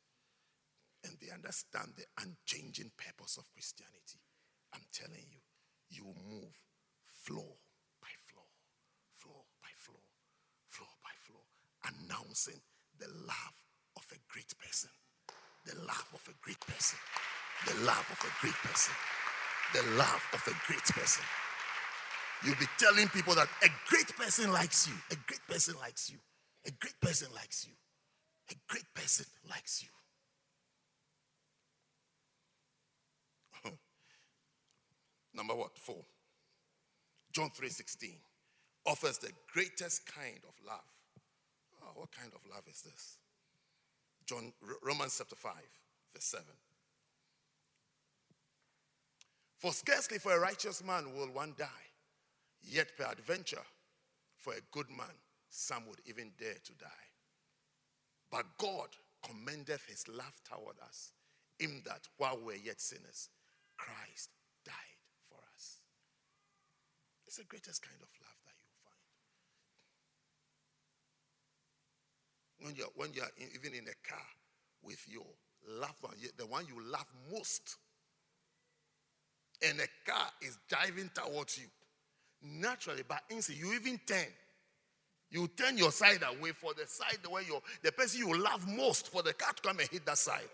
and 1.02 1.18
they 1.18 1.34
understand 1.34 1.90
the 1.98 2.06
unchanging 2.22 2.92
purpose 2.94 3.36
of 3.36 3.50
Christianity, 3.50 4.22
I'm 4.72 4.86
telling 4.94 5.26
you, 5.34 5.42
you 5.90 6.06
move 6.22 6.54
floor 7.10 7.58
by 7.98 8.14
floor, 8.30 8.46
floor 9.18 9.42
by 9.58 9.74
floor, 9.74 10.06
floor 10.70 10.94
by 11.02 11.10
floor, 11.26 11.42
announcing 11.86 12.60
the 12.98 13.06
love 13.06 13.56
of 13.96 14.04
a 14.12 14.18
great 14.32 14.52
person, 14.58 14.90
the 15.64 15.74
love 15.80 16.08
of 16.14 16.22
a 16.28 16.34
great 16.42 16.60
person, 16.60 16.98
the 17.66 17.74
love 17.84 18.06
of 18.10 18.20
a 18.20 18.32
great 18.40 18.58
person, 18.62 18.94
the 19.74 19.82
love 19.96 20.22
of 20.32 20.42
a 20.46 20.54
great 20.66 20.84
person. 20.84 21.24
You'll 22.44 22.56
be 22.56 22.66
telling 22.78 23.08
people 23.08 23.34
that 23.34 23.48
a 23.62 23.68
great 23.88 24.08
person 24.16 24.52
likes 24.52 24.86
you, 24.86 24.94
a 25.10 25.16
great 25.26 25.40
person 25.48 25.74
likes 25.80 26.10
you. 26.10 26.18
A 26.66 26.70
great 26.72 27.00
person 27.00 27.28
likes 27.32 27.64
you. 27.66 27.72
A 28.50 28.54
great 28.68 28.86
person 28.94 29.26
likes 29.48 29.84
you. 33.64 33.70
Number 35.34 35.54
what? 35.54 35.78
Four. 35.78 36.04
John 37.32 37.50
3:16 37.50 38.18
offers 38.84 39.18
the 39.18 39.30
greatest 39.52 40.06
kind 40.06 40.40
of 40.48 40.54
love. 40.66 40.95
Oh, 41.86 41.92
what 41.94 42.10
kind 42.12 42.32
of 42.34 42.40
love 42.50 42.64
is 42.68 42.82
this? 42.82 43.18
John 44.26 44.52
Romans 44.82 45.14
chapter 45.18 45.36
5, 45.36 45.52
verse 46.12 46.24
7. 46.24 46.44
For 49.58 49.72
scarcely 49.72 50.18
for 50.18 50.32
a 50.32 50.40
righteous 50.40 50.84
man 50.84 51.14
will 51.14 51.32
one 51.32 51.54
die, 51.56 51.92
yet 52.60 52.96
peradventure 52.98 53.64
for 54.36 54.52
a 54.52 54.60
good 54.72 54.90
man 54.90 55.14
some 55.48 55.86
would 55.88 56.00
even 56.04 56.32
dare 56.38 56.58
to 56.64 56.72
die. 56.74 57.08
But 58.30 58.58
God 58.58 58.88
commendeth 59.22 59.86
his 59.86 60.06
love 60.08 60.34
toward 60.44 60.76
us, 60.86 61.12
in 61.58 61.82
that 61.86 62.06
while 62.18 62.38
we're 62.42 62.56
yet 62.56 62.80
sinners, 62.80 63.30
Christ 63.78 64.30
died 64.64 64.74
for 65.28 65.38
us. 65.54 65.80
It's 67.26 67.36
the 67.36 67.44
greatest 67.44 67.82
kind 67.82 68.00
of 68.02 68.08
love 68.20 68.36
that 68.44 68.54
you'll 68.60 68.84
find. 68.84 69.00
When 72.60 72.74
you're, 72.74 72.88
when 72.94 73.12
you're 73.12 73.30
in, 73.38 73.48
even 73.54 73.78
in 73.78 73.84
a 73.84 74.08
car 74.08 74.26
with 74.82 75.04
your 75.08 75.26
loved 75.68 76.02
one, 76.02 76.14
the 76.36 76.46
one 76.46 76.66
you 76.68 76.80
love 76.90 77.06
most, 77.32 77.76
and 79.66 79.78
a 79.80 80.10
car 80.10 80.28
is 80.42 80.58
driving 80.68 81.10
towards 81.14 81.58
you, 81.58 81.66
naturally, 82.42 83.02
by 83.08 83.18
instinct, 83.30 83.60
you 83.60 83.74
even 83.74 83.98
turn. 84.06 84.26
You 85.28 85.48
turn 85.48 85.76
your 85.76 85.90
side 85.90 86.22
away 86.22 86.52
for 86.52 86.72
the 86.72 86.86
side 86.86 87.18
where 87.28 87.42
you're, 87.42 87.60
the 87.82 87.90
person 87.90 88.20
you 88.20 88.38
love 88.40 88.66
most, 88.68 89.08
for 89.08 89.22
the 89.22 89.32
car 89.32 89.52
to 89.52 89.62
come 89.62 89.80
and 89.80 89.88
hit 89.88 90.06
that 90.06 90.18
side. 90.18 90.48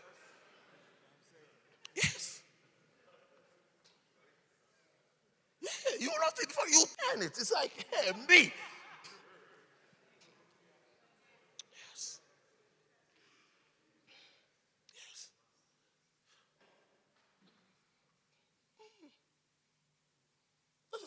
Yes. 1.94 2.42
Yeah, 5.60 5.68
you 6.00 6.10
lost 6.22 6.40
it 6.42 6.48
before 6.48 6.68
you 6.68 6.84
turn 7.10 7.22
it. 7.22 7.32
It's 7.38 7.52
like, 7.52 7.70
hey, 7.92 8.12
me. 8.28 8.52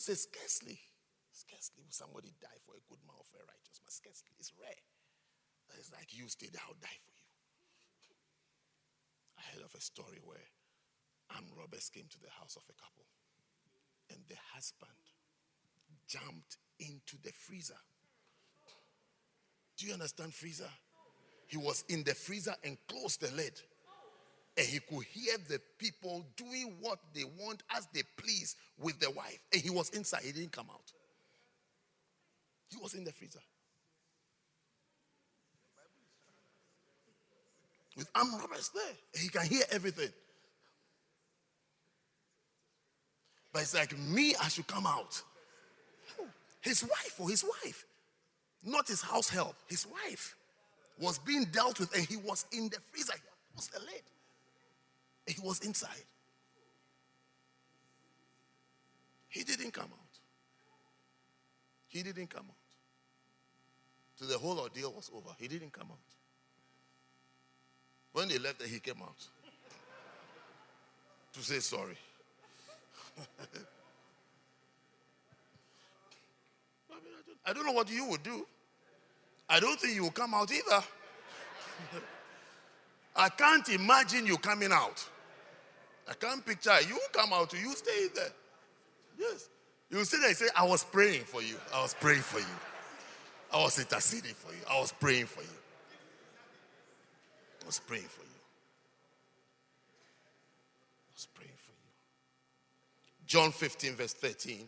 Say 0.05 0.13
scarcely. 0.13 0.77
Scarcely 1.33 1.81
will 1.81 1.91
somebody 1.91 2.31
die 2.37 2.61
for 2.61 2.77
a 2.77 2.85
good 2.85 3.01
man 3.09 3.17
or 3.17 3.25
for 3.25 3.41
a 3.41 3.47
righteous 3.49 3.81
man. 3.81 3.89
Scarcely. 3.89 4.31
It's 4.37 4.53
rare. 4.55 4.81
It's 5.75 5.91
like 5.91 6.13
you 6.13 6.29
stay 6.29 6.47
there, 6.53 6.61
I'll 6.63 6.79
die 6.79 6.99
for 7.03 7.11
you. 7.11 7.25
I 9.35 9.41
heard 9.51 9.65
of 9.65 9.73
a 9.75 9.81
story 9.81 10.21
where 10.23 10.45
armed 11.35 11.51
robbers 11.57 11.89
came 11.89 12.05
to 12.09 12.19
the 12.21 12.31
house 12.39 12.55
of 12.55 12.63
a 12.69 12.77
couple 12.79 13.03
and 14.09 14.19
the 14.29 14.37
husband 14.53 15.03
jumped 16.07 16.57
into 16.79 17.17
the 17.23 17.33
freezer. 17.33 17.81
Do 19.77 19.87
you 19.87 19.93
understand 19.93 20.33
freezer? 20.33 20.69
He 21.47 21.57
was 21.57 21.83
in 21.89 22.03
the 22.03 22.13
freezer 22.15 22.55
and 22.63 22.77
closed 22.87 23.21
the 23.21 23.35
lid. 23.35 23.59
And 24.57 24.65
he 24.65 24.79
could 24.79 25.03
hear 25.05 25.35
the 25.49 25.59
people 25.77 26.25
doing 26.37 26.75
what 26.79 26.99
they 27.13 27.23
want 27.23 27.61
as 27.75 27.87
they 27.93 28.03
please 28.17 28.55
with 28.79 28.99
the 28.99 29.11
wife. 29.11 29.39
And 29.51 29.61
he 29.61 29.69
was 29.69 29.89
inside, 29.89 30.21
he 30.23 30.31
didn't 30.31 30.53
come 30.53 30.67
out. 30.71 30.91
He 32.69 32.77
was 32.81 32.93
in 32.93 33.03
the 33.03 33.11
freezer. 33.11 33.39
With 37.97 38.09
armed 38.15 38.33
robbers 38.39 38.71
there. 38.73 39.21
He 39.21 39.29
can 39.29 39.45
hear 39.45 39.63
everything. 39.71 40.09
But 43.53 43.61
it's 43.61 43.73
like 43.73 43.97
me, 43.97 44.35
I 44.41 44.49
should 44.49 44.67
come 44.67 44.85
out. 44.85 45.21
His 46.61 46.83
wife 46.83 47.15
or 47.19 47.29
his 47.29 47.43
wife, 47.43 47.85
not 48.65 48.87
his 48.87 49.01
house 49.01 49.29
help, 49.29 49.55
his 49.69 49.85
wife 49.85 50.35
was 50.99 51.19
being 51.19 51.45
dealt 51.45 51.79
with, 51.79 51.95
and 51.95 52.05
he 52.05 52.17
was 52.17 52.45
in 52.51 52.69
the 52.69 52.77
freezer. 52.91 53.13
He 53.13 53.55
was 53.55 53.67
the. 53.67 53.79
He 55.27 55.35
was 55.41 55.59
inside. 55.59 56.05
He 59.27 59.43
didn't 59.43 59.71
come 59.71 59.89
out. 59.91 60.19
He 61.87 62.03
didn't 62.03 62.29
come 62.29 62.45
out. 62.47 62.55
So 64.15 64.25
the 64.25 64.37
whole 64.37 64.59
ordeal 64.59 64.93
was 64.93 65.11
over. 65.13 65.29
He 65.37 65.47
didn't 65.47 65.73
come 65.73 65.87
out. 65.91 65.97
When 68.13 68.29
they 68.29 68.37
left, 68.37 68.61
he 68.61 68.79
came 68.79 69.01
out 69.01 69.17
to 71.33 71.41
say 71.41 71.59
sorry. 71.59 71.97
I 77.45 77.53
don't 77.53 77.65
know 77.65 77.73
what 77.73 77.91
you 77.91 78.05
would 78.05 78.23
do. 78.23 78.47
I 79.49 79.59
don't 79.59 79.79
think 79.79 79.95
you 79.95 80.03
will 80.03 80.11
come 80.11 80.33
out 80.33 80.51
either. 80.51 80.83
I 83.15 83.29
can't 83.29 83.67
imagine 83.69 84.25
you 84.25 84.37
coming 84.37 84.71
out. 84.71 85.07
I 86.07 86.13
can't 86.13 86.45
picture 86.45 86.79
you 86.87 86.99
come 87.11 87.33
out, 87.33 87.53
you 87.53 87.71
stay 87.73 88.07
there. 88.13 88.31
Yes. 89.17 89.49
You 89.89 90.03
sit 90.03 90.21
there 90.21 90.33
say, 90.33 90.47
I 90.55 90.63
was 90.63 90.83
praying 90.83 91.23
for 91.23 91.41
you. 91.41 91.55
I 91.73 91.81
was 91.81 91.93
praying 91.93 92.21
for 92.21 92.39
you. 92.39 92.45
I 93.53 93.61
was 93.61 93.79
interceding 93.79 94.33
for 94.33 94.51
you. 94.51 94.61
I 94.69 94.79
was 94.79 94.91
praying 94.91 95.25
for 95.27 95.41
you. 95.41 95.57
I 97.61 97.65
was 97.65 97.79
praying 97.79 98.03
for 98.03 98.21
you. 98.21 98.35
John 103.25 103.51
15, 103.51 103.95
verse 103.95 104.13
13, 104.13 104.67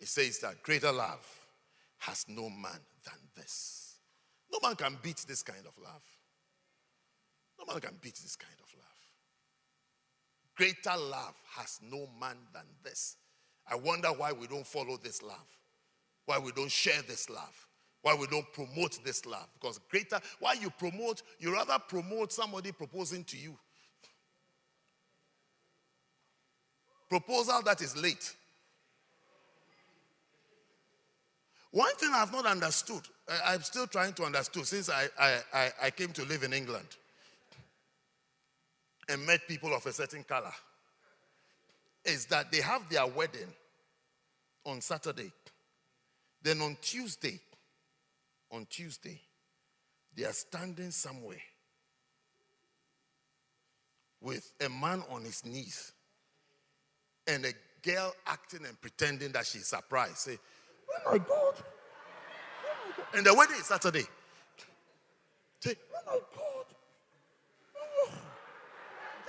it 0.00 0.08
says 0.08 0.38
that 0.38 0.62
greater 0.62 0.92
love 0.92 1.26
has 1.98 2.24
no 2.28 2.48
man 2.48 2.80
than 3.04 3.18
this. 3.36 3.98
No 4.52 4.58
man 4.66 4.76
can 4.76 4.96
beat 5.02 5.24
this 5.26 5.42
kind 5.42 5.66
of 5.66 5.72
love. 5.82 6.02
No 7.58 7.66
man 7.72 7.80
can 7.80 7.98
beat 8.00 8.14
this 8.14 8.36
kind 8.36 8.54
of. 8.58 8.63
Greater 10.56 10.96
love 10.96 11.34
has 11.56 11.80
no 11.82 12.08
man 12.20 12.36
than 12.52 12.64
this. 12.82 13.16
I 13.70 13.76
wonder 13.76 14.08
why 14.08 14.32
we 14.32 14.46
don't 14.46 14.66
follow 14.66 14.96
this 15.02 15.22
love, 15.22 15.48
why 16.26 16.38
we 16.38 16.52
don't 16.52 16.70
share 16.70 17.02
this 17.02 17.28
love, 17.28 17.68
why 18.02 18.14
we 18.14 18.26
don't 18.26 18.50
promote 18.52 19.02
this 19.04 19.24
love. 19.26 19.48
Because 19.60 19.80
greater, 19.90 20.20
why 20.38 20.54
you 20.54 20.70
promote, 20.70 21.22
you 21.38 21.52
rather 21.52 21.78
promote 21.88 22.32
somebody 22.32 22.72
proposing 22.72 23.24
to 23.24 23.36
you 23.36 23.56
proposal 27.08 27.62
that 27.62 27.80
is 27.80 27.96
late. 27.96 28.34
One 31.70 31.94
thing 31.96 32.10
I've 32.12 32.32
not 32.32 32.46
understood, 32.46 33.02
I'm 33.46 33.62
still 33.62 33.86
trying 33.86 34.12
to 34.14 34.24
understand 34.24 34.66
since 34.66 34.90
I, 34.90 35.06
I, 35.18 35.70
I, 35.82 35.90
came 35.90 36.12
to 36.12 36.24
live 36.24 36.42
in 36.42 36.52
England 36.52 36.86
and 39.08 39.26
met 39.26 39.46
people 39.46 39.74
of 39.74 39.84
a 39.86 39.92
certain 39.92 40.24
color, 40.24 40.52
is 42.04 42.26
that 42.26 42.50
they 42.52 42.60
have 42.60 42.88
their 42.88 43.06
wedding 43.06 43.52
on 44.64 44.80
Saturday. 44.80 45.32
Then 46.42 46.60
on 46.60 46.76
Tuesday, 46.80 47.40
on 48.50 48.66
Tuesday, 48.68 49.20
they 50.14 50.24
are 50.24 50.32
standing 50.32 50.90
somewhere 50.90 51.42
with 54.20 54.52
a 54.64 54.68
man 54.68 55.02
on 55.10 55.24
his 55.24 55.44
knees 55.44 55.92
and 57.26 57.44
a 57.44 57.52
girl 57.82 58.14
acting 58.26 58.64
and 58.66 58.80
pretending 58.80 59.32
that 59.32 59.46
she's 59.46 59.66
surprised. 59.66 60.18
Say, 60.18 60.38
oh 61.06 61.12
my 61.12 61.18
God. 61.18 61.28
Oh. 61.28 61.54
And 63.14 63.26
the 63.26 63.34
wedding 63.34 63.56
is 63.56 63.66
Saturday. 63.66 64.04
Say, 65.60 65.74
oh 65.92 66.00
my 66.06 66.12
God. 66.36 66.53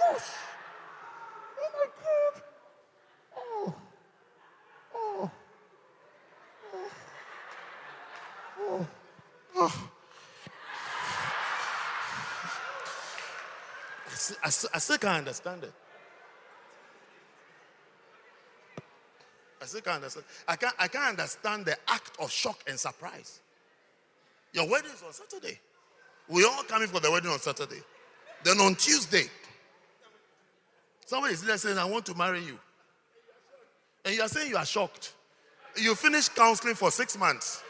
Oh, 0.01 0.13
gosh. 0.13 0.21
Oh 1.61 1.69
my 1.73 1.85
God. 2.03 2.43
Oh. 3.37 3.75
Oh. 4.95 5.31
Oh. 8.59 8.87
Oh. 9.55 9.89
I, 14.07 14.15
still, 14.15 14.37
I, 14.43 14.49
still, 14.49 14.69
I 14.73 14.79
still 14.79 14.97
can't 14.97 15.17
understand 15.19 15.63
it. 15.63 15.73
I 19.61 19.65
still 19.65 19.81
can't 19.81 19.95
understand. 19.95 20.25
I 20.47 20.55
can't, 20.55 20.75
I 20.77 20.87
can't 20.87 21.09
understand 21.09 21.65
the 21.65 21.77
act 21.87 22.11
of 22.19 22.31
shock 22.31 22.59
and 22.67 22.79
surprise. 22.79 23.39
Your 24.53 24.69
wedding 24.69 24.91
is 24.91 25.03
on 25.03 25.11
Saturday. 25.11 25.59
We 26.29 26.45
all 26.45 26.63
coming 26.63 26.87
for 26.87 26.99
the 26.99 27.11
wedding 27.11 27.31
on 27.31 27.39
Saturday. 27.39 27.81
Then 28.43 28.59
on 28.59 28.75
Tuesday, 28.75 29.25
somebody 31.05 31.33
is 31.33 31.61
saying, 31.61 31.77
I 31.77 31.85
want 31.85 32.05
to 32.07 32.15
marry 32.15 32.43
you. 32.43 32.59
And 34.03 34.15
you 34.15 34.21
are 34.21 34.27
saying 34.27 34.49
you 34.49 34.57
are 34.57 34.65
shocked. 34.65 35.13
You 35.77 35.95
finished 35.95 36.35
counseling 36.35 36.75
for 36.75 36.91
six 36.91 37.17
months. 37.17 37.63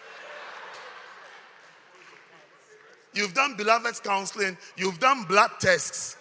You've 3.14 3.34
done 3.34 3.56
beloved's 3.56 4.02
counseling, 4.02 4.58
you've 4.76 5.00
done 5.00 5.24
blood 5.24 5.52
tests, 5.62 6.18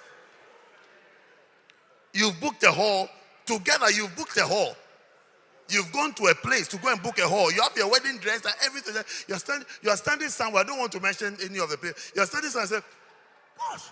you've 2.13 2.41
booked 2.41 2.63
a 2.63 2.71
hall. 2.71 3.09
Together, 3.47 3.91
you've 3.91 4.15
booked 4.17 4.39
a 4.39 4.47
hall. 4.47 4.75
You've 5.69 5.93
gone 5.93 6.15
to 6.15 6.27
a 6.27 6.35
place 6.35 6.69
to 6.69 6.79
go 6.79 6.91
and 6.91 7.03
book 7.03 7.19
a 7.19 7.29
hall. 7.29 7.53
You 7.53 7.61
have 7.63 7.77
your 7.77 7.91
wedding 7.91 8.19
dress 8.19 8.45
and 8.45 8.55
everything. 8.65 8.95
You're 9.29 9.39
standing, 9.39 9.67
you 9.83 9.91
are 9.91 9.97
standing 9.97 10.29
somewhere. 10.29 10.63
I 10.63 10.67
don't 10.67 10.79
want 10.79 10.93
to 10.93 11.01
mention 11.01 11.37
any 11.45 11.59
of 11.59 11.69
the 11.69 11.77
place. 11.77 12.13
You're 12.15 12.27
standing 12.27 12.51
somewhere 12.51 12.75
and 12.75 12.85
say, 12.85 12.89
Gosh, 13.59 13.91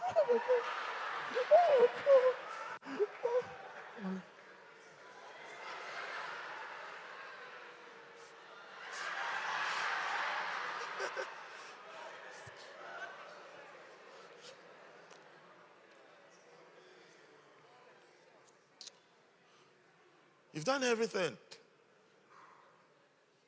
You've 20.62 20.64
done 20.64 20.84
everything. 20.84 21.36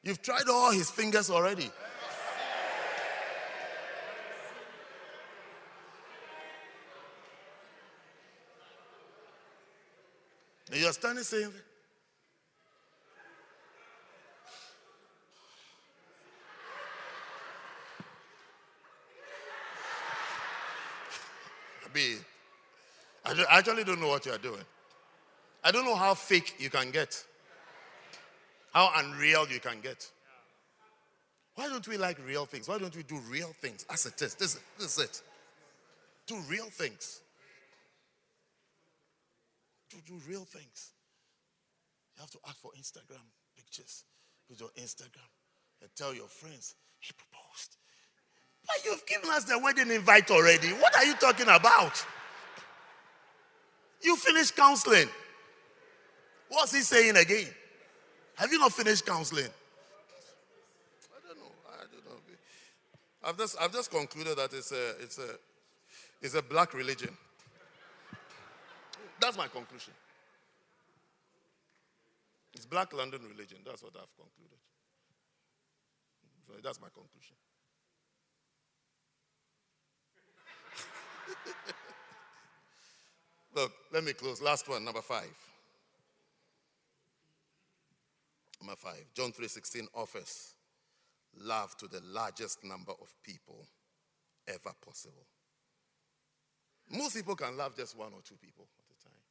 You've 0.02 0.20
tried 0.22 0.48
all 0.50 0.72
his 0.72 0.90
fingers 0.90 1.30
already. 1.30 1.70
And 10.74 10.82
you're 10.82 10.92
standing 10.92 11.22
saying, 11.22 11.52
be. 21.92 22.16
I 23.24 23.44
actually 23.50 23.84
don't 23.84 24.00
know 24.00 24.08
what 24.08 24.26
you 24.26 24.32
are 24.32 24.38
doing. 24.38 24.58
I 25.62 25.70
don't 25.70 25.84
know 25.84 25.94
how 25.94 26.12
fake 26.14 26.56
you 26.58 26.70
can 26.70 26.90
get, 26.90 27.24
how 28.72 28.90
unreal 28.96 29.46
you 29.48 29.60
can 29.60 29.80
get. 29.80 30.10
Why 31.54 31.68
don't 31.68 31.86
we 31.86 31.96
like 31.96 32.18
real 32.26 32.46
things? 32.46 32.66
Why 32.66 32.78
don't 32.78 32.96
we 32.96 33.04
do 33.04 33.20
real 33.30 33.52
things 33.60 33.86
as 33.88 34.06
it 34.06 34.20
is? 34.20 34.34
This, 34.34 34.58
this 34.76 34.98
is 34.98 35.04
it. 35.04 35.22
Do 36.26 36.36
real 36.48 36.66
things. 36.66 37.20
Do, 39.90 39.96
do 40.06 40.20
real 40.28 40.44
things. 40.44 40.92
You 42.16 42.20
have 42.20 42.30
to 42.30 42.38
ask 42.46 42.58
for 42.58 42.70
Instagram 42.78 43.24
pictures. 43.56 44.04
Put 44.48 44.60
your 44.60 44.70
Instagram 44.78 45.30
and 45.80 45.90
tell 45.96 46.14
your 46.14 46.28
friends, 46.28 46.74
he 47.00 47.12
proposed. 47.12 47.76
But 48.66 48.84
you've 48.84 49.04
given 49.06 49.30
us 49.30 49.44
the 49.44 49.58
wedding 49.58 49.90
invite 49.90 50.30
already. 50.30 50.68
What 50.68 50.96
are 50.96 51.04
you 51.04 51.14
talking 51.14 51.48
about? 51.48 52.04
You 54.00 54.16
finished 54.16 54.56
counseling. 54.56 55.08
What's 56.48 56.74
he 56.74 56.80
saying 56.80 57.16
again? 57.16 57.48
Have 58.36 58.52
you 58.52 58.58
not 58.58 58.72
finished 58.72 59.06
counseling? 59.06 59.46
I 59.46 61.26
don't 61.26 61.38
know. 61.38 61.52
I 61.68 61.84
don't 61.90 62.04
know. 62.04 62.20
I've 63.24 63.38
just, 63.38 63.56
I've 63.60 63.72
just 63.72 63.90
concluded 63.90 64.36
that 64.38 64.52
it's 64.52 64.72
a, 64.72 64.90
it's, 65.02 65.18
a, 65.18 65.28
it's 66.20 66.34
a 66.34 66.42
black 66.42 66.74
religion. 66.74 67.16
That's 69.24 69.38
my 69.38 69.48
conclusion. 69.48 69.94
It's 72.52 72.66
black 72.66 72.92
London 72.92 73.22
religion. 73.22 73.56
That's 73.64 73.82
what 73.82 73.94
I've 73.96 74.14
concluded. 74.16 74.58
So 76.46 76.52
that's 76.62 76.78
my 76.78 76.88
conclusion. 76.88 77.36
Look, 83.56 83.72
let 83.94 84.04
me 84.04 84.12
close. 84.12 84.42
Last 84.42 84.68
one, 84.68 84.84
number 84.84 85.00
five. 85.00 85.34
Number 88.60 88.76
five. 88.76 89.06
John 89.14 89.32
3:16 89.32 89.86
offers 89.94 90.54
love 91.38 91.74
to 91.78 91.88
the 91.88 92.02
largest 92.04 92.62
number 92.62 92.92
of 92.92 93.08
people 93.22 93.66
ever 94.46 94.74
possible. 94.84 95.24
Most 96.90 97.16
people 97.16 97.34
can 97.34 97.56
love 97.56 97.76
just 97.76 97.96
one 97.96 98.12
or 98.12 98.20
two 98.22 98.36
people 98.36 98.68
at 98.78 98.84
a 98.84 99.04
time. 99.04 99.22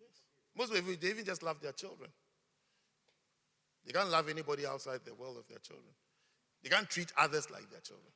Yes. 0.00 0.20
Most 0.56 0.72
people, 0.72 0.94
they 1.00 1.08
even 1.08 1.24
just 1.24 1.42
love 1.42 1.60
their 1.60 1.72
children. 1.72 2.10
They 3.84 3.92
can't 3.92 4.10
love 4.10 4.28
anybody 4.28 4.66
outside 4.66 5.00
the 5.04 5.14
world 5.14 5.36
of 5.36 5.46
their 5.48 5.58
children. 5.58 5.92
They 6.62 6.70
can't 6.70 6.88
treat 6.88 7.12
others 7.16 7.50
like 7.50 7.70
their 7.70 7.80
children. 7.80 8.10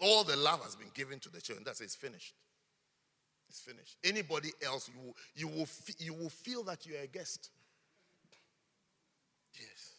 All 0.00 0.24
the 0.24 0.36
love 0.36 0.62
has 0.64 0.76
been 0.76 0.90
given 0.94 1.18
to 1.20 1.28
the 1.28 1.40
children. 1.40 1.64
That's 1.64 1.80
it's 1.80 1.94
finished. 1.94 2.34
It's 3.50 3.60
finished. 3.60 3.98
Anybody 4.02 4.50
else, 4.64 4.88
you 4.88 5.00
will, 5.00 5.16
you 5.34 5.48
will, 5.48 5.68
you 5.98 6.14
will 6.14 6.30
feel 6.30 6.62
that 6.64 6.86
you're 6.86 7.00
a 7.00 7.06
guest. 7.06 7.50
Yes. 9.52 9.96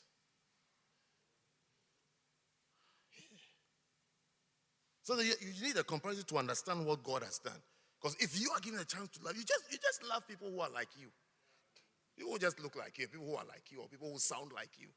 So 5.04 5.20
you, 5.20 5.34
you 5.42 5.68
need 5.68 5.78
a 5.78 5.84
comparison 5.84 6.24
to 6.26 6.38
understand 6.38 6.86
what 6.86 7.04
God 7.04 7.24
has 7.24 7.38
done. 7.40 7.62
Because 8.02 8.18
if 8.20 8.40
you 8.40 8.50
are 8.52 8.60
given 8.60 8.80
a 8.80 8.86
chance 8.86 9.10
to 9.18 9.24
love, 9.24 9.38
you 9.38 9.44
just 9.44 9.64
you 9.72 9.78
just 9.78 10.04
love 10.10 10.28
people 10.28 10.50
who 10.50 10.60
are 10.60 10.70
like 10.70 10.90
you. 11.00 11.08
People 12.18 12.34
who 12.34 12.40
just 12.40 12.60
look 12.60 12.76
like 12.76 12.98
you, 12.98 13.08
people 13.08 13.28
who 13.28 13.36
are 13.36 13.46
like 13.48 13.64
you, 13.70 13.82
or 13.82 13.88
people 13.88 14.12
who 14.12 14.18
sound 14.18 14.52
like 14.54 14.72
you. 14.78 14.88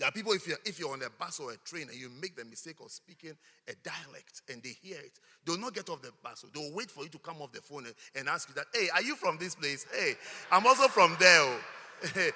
There 0.00 0.08
are 0.08 0.12
people, 0.12 0.32
if 0.32 0.48
you're, 0.48 0.56
if 0.64 0.80
you're 0.80 0.92
on 0.92 1.02
a 1.02 1.10
bus 1.10 1.40
or 1.40 1.52
a 1.52 1.56
train 1.58 1.88
and 1.90 1.94
you 1.94 2.08
make 2.22 2.34
the 2.34 2.44
mistake 2.46 2.76
of 2.82 2.90
speaking 2.90 3.36
a 3.68 3.74
dialect 3.84 4.40
and 4.48 4.62
they 4.62 4.74
hear 4.80 4.96
it, 4.96 5.18
they'll 5.44 5.58
not 5.58 5.74
get 5.74 5.90
off 5.90 6.00
the 6.00 6.10
bus. 6.22 6.42
They'll 6.54 6.72
wait 6.72 6.90
for 6.90 7.02
you 7.02 7.10
to 7.10 7.18
come 7.18 7.42
off 7.42 7.52
the 7.52 7.60
phone 7.60 7.84
and, 7.84 7.94
and 8.14 8.26
ask 8.26 8.48
you 8.48 8.54
that, 8.54 8.64
hey, 8.72 8.88
are 8.94 9.02
you 9.02 9.14
from 9.14 9.36
this 9.36 9.54
place? 9.54 9.84
Hey, 9.92 10.14
I'm 10.50 10.66
also 10.66 10.88
from 10.88 11.18
there. 11.20 11.42
Oh. 11.42 11.60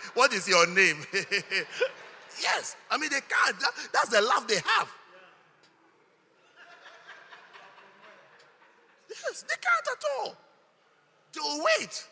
what 0.15 0.35
is 0.35 0.47
your 0.47 0.67
name? 0.67 0.99
yes. 2.43 2.77
I 2.91 2.99
mean, 2.99 3.09
they 3.09 3.21
can't. 3.21 3.59
That, 3.59 3.71
that's 3.95 4.11
the 4.11 4.21
love 4.21 4.47
they 4.47 4.57
have. 4.57 4.93
They 9.33 9.57
can't 9.61 9.89
at 9.93 10.05
all. 10.19 10.37
They'll 11.33 11.65
wait. 11.65 12.07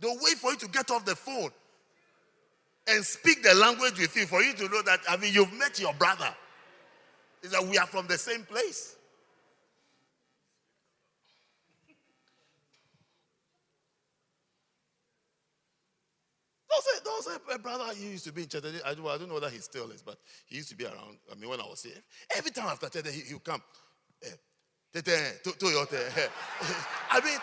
They'll 0.00 0.18
wait 0.20 0.36
for 0.36 0.50
you 0.52 0.58
to 0.58 0.68
get 0.68 0.90
off 0.90 1.04
the 1.04 1.16
phone 1.16 1.50
and 2.88 3.04
speak 3.04 3.42
the 3.42 3.54
language 3.54 3.98
with 3.98 4.14
you 4.16 4.26
for 4.26 4.42
you 4.42 4.52
to 4.54 4.68
know 4.68 4.82
that, 4.82 5.00
I 5.08 5.16
mean, 5.16 5.34
you've 5.34 5.52
met 5.52 5.78
your 5.80 5.94
brother. 5.94 6.34
Is 7.42 7.50
that 7.52 7.64
we 7.66 7.78
are 7.78 7.86
from 7.86 8.06
the 8.06 8.18
same 8.18 8.44
place. 8.44 8.96
Don't 16.68 16.82
say, 16.82 17.04
don't 17.04 17.24
say, 17.24 17.54
eh, 17.54 17.56
brother 17.58 17.94
he 17.94 18.10
used 18.10 18.24
to 18.24 18.32
be 18.32 18.42
in 18.42 18.48
church. 18.48 18.64
I 18.84 18.94
don't, 18.94 19.06
I 19.06 19.16
don't 19.16 19.28
know 19.28 19.34
whether 19.34 19.48
he 19.48 19.58
still 19.58 19.90
is, 19.90 20.02
but 20.02 20.18
he 20.46 20.56
used 20.56 20.68
to 20.70 20.76
be 20.76 20.84
around. 20.84 21.18
I 21.30 21.34
mean, 21.36 21.48
when 21.48 21.60
I 21.60 21.64
was 21.64 21.82
here, 21.82 22.02
every 22.36 22.50
time 22.50 22.66
after 22.66 22.88
church, 22.88 23.12
he, 23.12 23.32
would 23.32 23.44
come. 23.44 23.62
Eh, 24.24 24.28
Eh, 24.96 25.02
I 27.10 27.20
mean, 27.20 27.38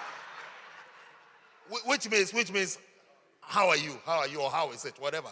which 1.86 2.10
means, 2.10 2.34
which 2.34 2.52
means 2.52 2.80
how 3.42 3.70
are 3.70 3.78
you? 3.78 3.94
How 4.06 4.20
are 4.20 4.28
you? 4.28 4.42
Or 4.42 4.50
how 4.50 4.72
is 4.72 4.86
it? 4.86 4.96
Whatever. 5.00 5.30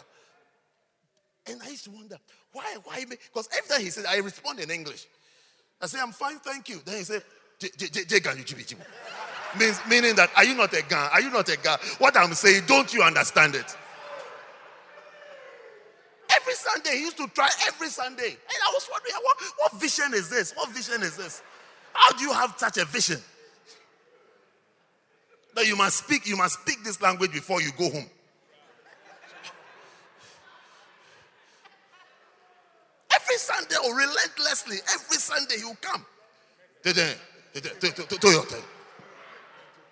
And 1.48 1.60
I 1.62 1.70
used 1.70 1.84
to 1.84 1.90
wonder, 1.90 2.18
why, 2.52 2.76
why? 2.84 3.04
Because 3.08 3.48
every 3.56 3.68
time 3.68 3.80
he 3.80 3.90
said, 3.90 4.04
I 4.08 4.18
respond 4.18 4.60
in 4.60 4.70
English. 4.70 5.06
I 5.80 5.86
say, 5.86 5.98
I'm 6.00 6.12
fine, 6.12 6.38
thank 6.38 6.68
you. 6.68 6.80
Then 6.84 6.98
he 6.98 7.04
said, 7.04 7.24
means 9.58 9.80
meaning 9.88 10.14
that 10.14 10.30
are 10.36 10.44
you 10.44 10.54
not 10.54 10.72
a 10.72 10.82
Ga? 10.82 11.10
Are 11.12 11.20
you 11.20 11.30
not 11.30 11.48
a 11.48 11.56
Ga? 11.56 11.76
What 11.98 12.16
I'm 12.16 12.34
saying, 12.34 12.62
don't 12.66 12.94
you 12.94 13.02
understand 13.02 13.56
it? 13.56 13.76
Every 16.34 16.54
Sunday, 16.54 16.96
he 16.96 17.00
used 17.00 17.16
to 17.16 17.26
try 17.28 17.48
every 17.66 17.88
Sunday. 17.88 18.28
And 18.28 18.58
I 18.64 18.72
was 18.72 18.88
wondering, 18.90 19.14
what, 19.22 19.36
what 19.58 19.72
vision 19.80 20.14
is 20.14 20.30
this? 20.30 20.52
What 20.52 20.70
vision 20.70 21.02
is 21.02 21.16
this? 21.16 21.42
How 21.92 22.16
do 22.16 22.24
you 22.24 22.32
have 22.32 22.54
such 22.56 22.78
a 22.78 22.84
vision? 22.84 23.18
That 25.54 25.66
you 25.66 25.76
must 25.76 25.98
speak, 25.98 26.26
you 26.26 26.36
must 26.36 26.60
speak 26.60 26.82
this 26.82 27.00
language 27.02 27.32
before 27.32 27.60
you 27.60 27.70
go 27.76 27.90
home. 27.90 28.08
Every 33.14 33.36
Sunday, 33.36 33.76
or 33.76 33.92
oh, 33.92 33.94
relentlessly, 33.94 34.78
every 34.94 35.16
Sunday 35.18 35.56
he'll 35.58 35.76
come. 35.80 36.04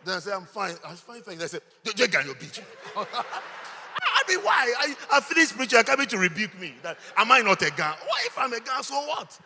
Then 0.05 0.17
I 0.17 0.19
say, 0.19 0.33
I'm 0.33 0.45
fine. 0.45 0.75
I'm 0.85 0.97
fine, 0.97 1.23
fine. 1.23 1.39
They 1.39 1.47
say, 1.47 1.59
you 1.85 2.09
can 2.09 2.25
your 2.25 2.35
beach. 2.35 2.61
I 2.97 4.23
mean, 4.29 4.39
why? 4.39 4.73
I, 4.79 4.95
I 5.13 5.21
finished 5.21 5.57
preaching. 5.57 5.77
You're 5.77 5.85
coming 5.85 6.07
to 6.07 6.19
rebuke 6.19 6.59
me. 6.59 6.75
That 6.83 6.97
am 7.17 7.31
I 7.31 7.41
not 7.41 7.61
a 7.63 7.71
guy? 7.71 7.91
What 7.91 8.27
if 8.27 8.39
I'm 8.39 8.53
a 8.53 8.61
guy? 8.61 8.81
So 8.81 8.95
what? 9.07 9.39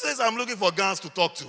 Says 0.00 0.18
I'm 0.18 0.36
looking 0.36 0.56
for 0.56 0.72
guns 0.72 0.98
to 1.00 1.10
talk 1.10 1.34
to? 1.36 1.46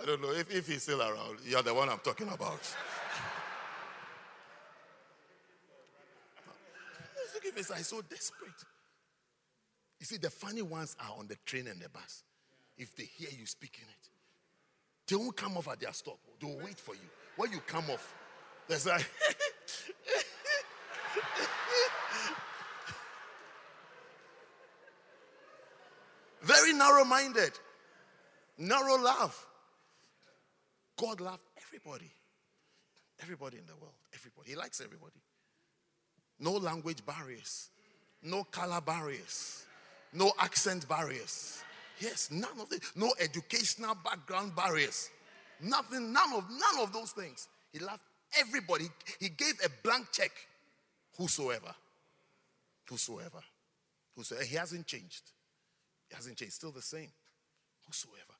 I 0.00 0.06
don't 0.06 0.22
know 0.22 0.30
if, 0.30 0.50
if 0.54 0.66
he's 0.66 0.82
still 0.82 1.02
around. 1.02 1.38
You're 1.44 1.62
the 1.62 1.74
one 1.74 1.88
I'm 1.88 1.98
talking 1.98 2.28
about. 2.28 2.76
Look 7.34 7.46
at 7.46 7.58
his 7.58 7.70
eyes 7.70 7.88
so 7.88 8.00
desperate. 8.00 8.50
You 9.98 10.06
see, 10.06 10.16
the 10.16 10.30
funny 10.30 10.62
ones 10.62 10.96
are 11.00 11.18
on 11.18 11.26
the 11.26 11.36
train 11.44 11.66
and 11.66 11.80
the 11.80 11.88
bus. 11.88 12.22
If 12.78 12.96
they 12.96 13.04
hear 13.04 13.28
you 13.36 13.46
speaking 13.46 13.84
it, 13.88 14.08
they 15.06 15.16
won't 15.16 15.36
come 15.36 15.58
off 15.58 15.68
at 15.68 15.80
their 15.80 15.92
stop. 15.92 16.18
They'll 16.40 16.56
wait 16.58 16.78
for 16.78 16.94
you. 16.94 17.10
When 17.36 17.52
you 17.52 17.60
come 17.66 17.90
off, 17.90 18.14
there's 18.68 18.86
like 18.86 19.06
Very 26.42 26.72
narrow 26.72 27.04
minded, 27.04 27.52
narrow 28.58 28.96
love. 28.96 29.46
God 30.98 31.20
loved 31.20 31.42
everybody. 31.58 32.10
Everybody 33.22 33.58
in 33.58 33.66
the 33.66 33.76
world. 33.76 33.94
Everybody. 34.14 34.50
He 34.50 34.56
likes 34.56 34.80
everybody. 34.80 35.20
No 36.38 36.52
language 36.52 37.04
barriers, 37.04 37.68
no 38.22 38.44
color 38.44 38.80
barriers, 38.80 39.66
no 40.12 40.32
accent 40.38 40.88
barriers. 40.88 41.62
Yes, 42.00 42.30
none 42.30 42.58
of 42.58 42.70
this. 42.70 42.80
No 42.96 43.12
educational 43.20 43.94
background 43.94 44.56
barriers. 44.56 45.10
Nothing, 45.60 46.12
none 46.12 46.32
of 46.34 46.44
none 46.50 46.82
of 46.82 46.92
those 46.92 47.12
things. 47.12 47.48
He 47.72 47.78
loved 47.78 48.00
Everybody. 48.38 48.86
He 49.18 49.28
gave 49.28 49.54
a 49.64 49.68
blank 49.82 50.08
check. 50.12 50.30
Whosoever. 51.16 51.74
Whosoever. 52.88 53.42
Whosoever. 54.16 54.44
He 54.44 54.56
hasn't 54.56 54.86
changed. 54.86 55.32
He 56.08 56.14
hasn't 56.14 56.36
changed. 56.36 56.54
Still 56.54 56.72
the 56.72 56.82
same. 56.82 57.10
Whosoever. 57.86 58.36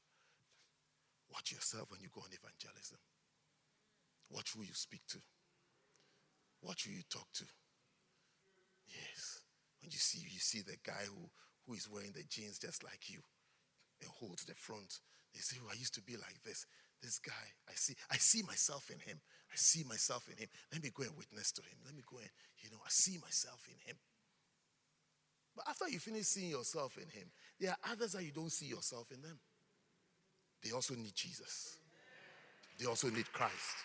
Watch 1.32 1.52
yourself 1.52 1.90
when 1.90 2.00
you 2.00 2.08
go 2.12 2.20
on 2.20 2.28
evangelism. 2.32 2.98
Watch 4.30 4.52
who 4.56 4.62
you 4.62 4.74
speak 4.74 5.02
to. 5.08 5.18
Watch 6.62 6.84
who 6.84 6.92
you 6.92 7.02
talk 7.08 7.26
to. 7.34 7.44
Yes. 8.86 9.40
When 9.80 9.90
you 9.90 9.98
see 9.98 10.18
you 10.20 10.38
see 10.38 10.60
the 10.60 10.76
guy 10.84 11.06
who, 11.06 11.30
who 11.66 11.74
is 11.74 11.88
wearing 11.88 12.12
the 12.12 12.24
jeans 12.28 12.58
just 12.58 12.84
like 12.84 13.08
you 13.08 13.20
and 14.00 14.10
holds 14.10 14.44
the 14.44 14.54
front. 14.54 14.98
They 15.34 15.40
say, 15.40 15.56
Oh, 15.62 15.70
I 15.70 15.78
used 15.78 15.94
to 15.94 16.02
be 16.02 16.16
like 16.16 16.42
this. 16.44 16.66
This 17.02 17.18
guy, 17.18 17.32
I 17.68 17.72
see, 17.74 17.94
I 18.10 18.16
see 18.16 18.42
myself 18.42 18.90
in 18.90 18.98
him. 19.00 19.20
I 19.50 19.56
see 19.56 19.84
myself 19.84 20.28
in 20.30 20.36
him. 20.36 20.48
Let 20.72 20.82
me 20.82 20.90
go 20.94 21.02
and 21.02 21.16
witness 21.16 21.50
to 21.52 21.62
him. 21.62 21.78
Let 21.84 21.94
me 21.94 22.02
go 22.08 22.18
and, 22.18 22.30
you 22.58 22.70
know, 22.70 22.78
I 22.84 22.90
see 22.90 23.18
myself 23.18 23.66
in 23.68 23.76
him. 23.86 23.96
But 25.56 25.68
after 25.68 25.88
you 25.88 25.98
finish 25.98 26.26
seeing 26.26 26.50
yourself 26.50 26.96
in 26.96 27.08
him, 27.08 27.30
there 27.58 27.70
are 27.70 27.92
others 27.92 28.12
that 28.12 28.24
you 28.24 28.32
don't 28.32 28.52
see 28.52 28.66
yourself 28.66 29.10
in 29.12 29.22
them. 29.22 29.38
They 30.62 30.72
also 30.72 30.94
need 30.94 31.14
Jesus. 31.14 31.78
They 32.78 32.86
also 32.86 33.08
need 33.08 33.30
Christ. 33.32 33.76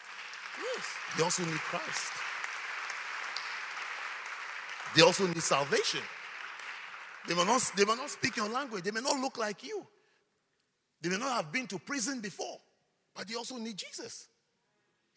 Yes. 0.62 0.86
They 1.18 1.24
also 1.24 1.44
need 1.44 1.60
Christ. 1.60 2.12
They 4.96 5.02
also 5.02 5.28
need 5.28 5.42
salvation. 5.42 6.02
They 7.28 7.34
may, 7.34 7.44
not, 7.44 7.72
they 7.76 7.86
may 7.86 7.96
not 7.96 8.10
speak 8.10 8.38
your 8.38 8.50
language. 8.50 8.84
They 8.84 8.92
may 8.92 9.02
not 9.02 9.20
look 9.20 9.38
like 9.38 9.64
you. 9.64 9.86
They 11.02 11.10
may 11.10 11.18
not 11.18 11.36
have 11.36 11.52
been 11.52 11.68
to 11.68 11.80
prison 11.80 12.22
before, 12.22 12.58
but 13.16 13.28
they 13.28 13.36
also 13.36 13.58
need 13.58 13.78
Jesus. 13.78 14.28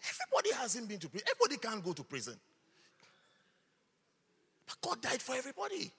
Everybody 0.02 0.54
hasn't 0.60 0.88
been 0.88 0.98
to 1.00 1.08
prison. 1.08 1.28
Everybody 1.30 1.58
can't 1.68 1.84
go 1.84 1.92
to 1.92 2.04
prison. 2.04 2.36
But 4.66 4.80
God 4.80 5.02
died 5.02 5.22
for 5.22 5.34
everybody. 5.34 5.92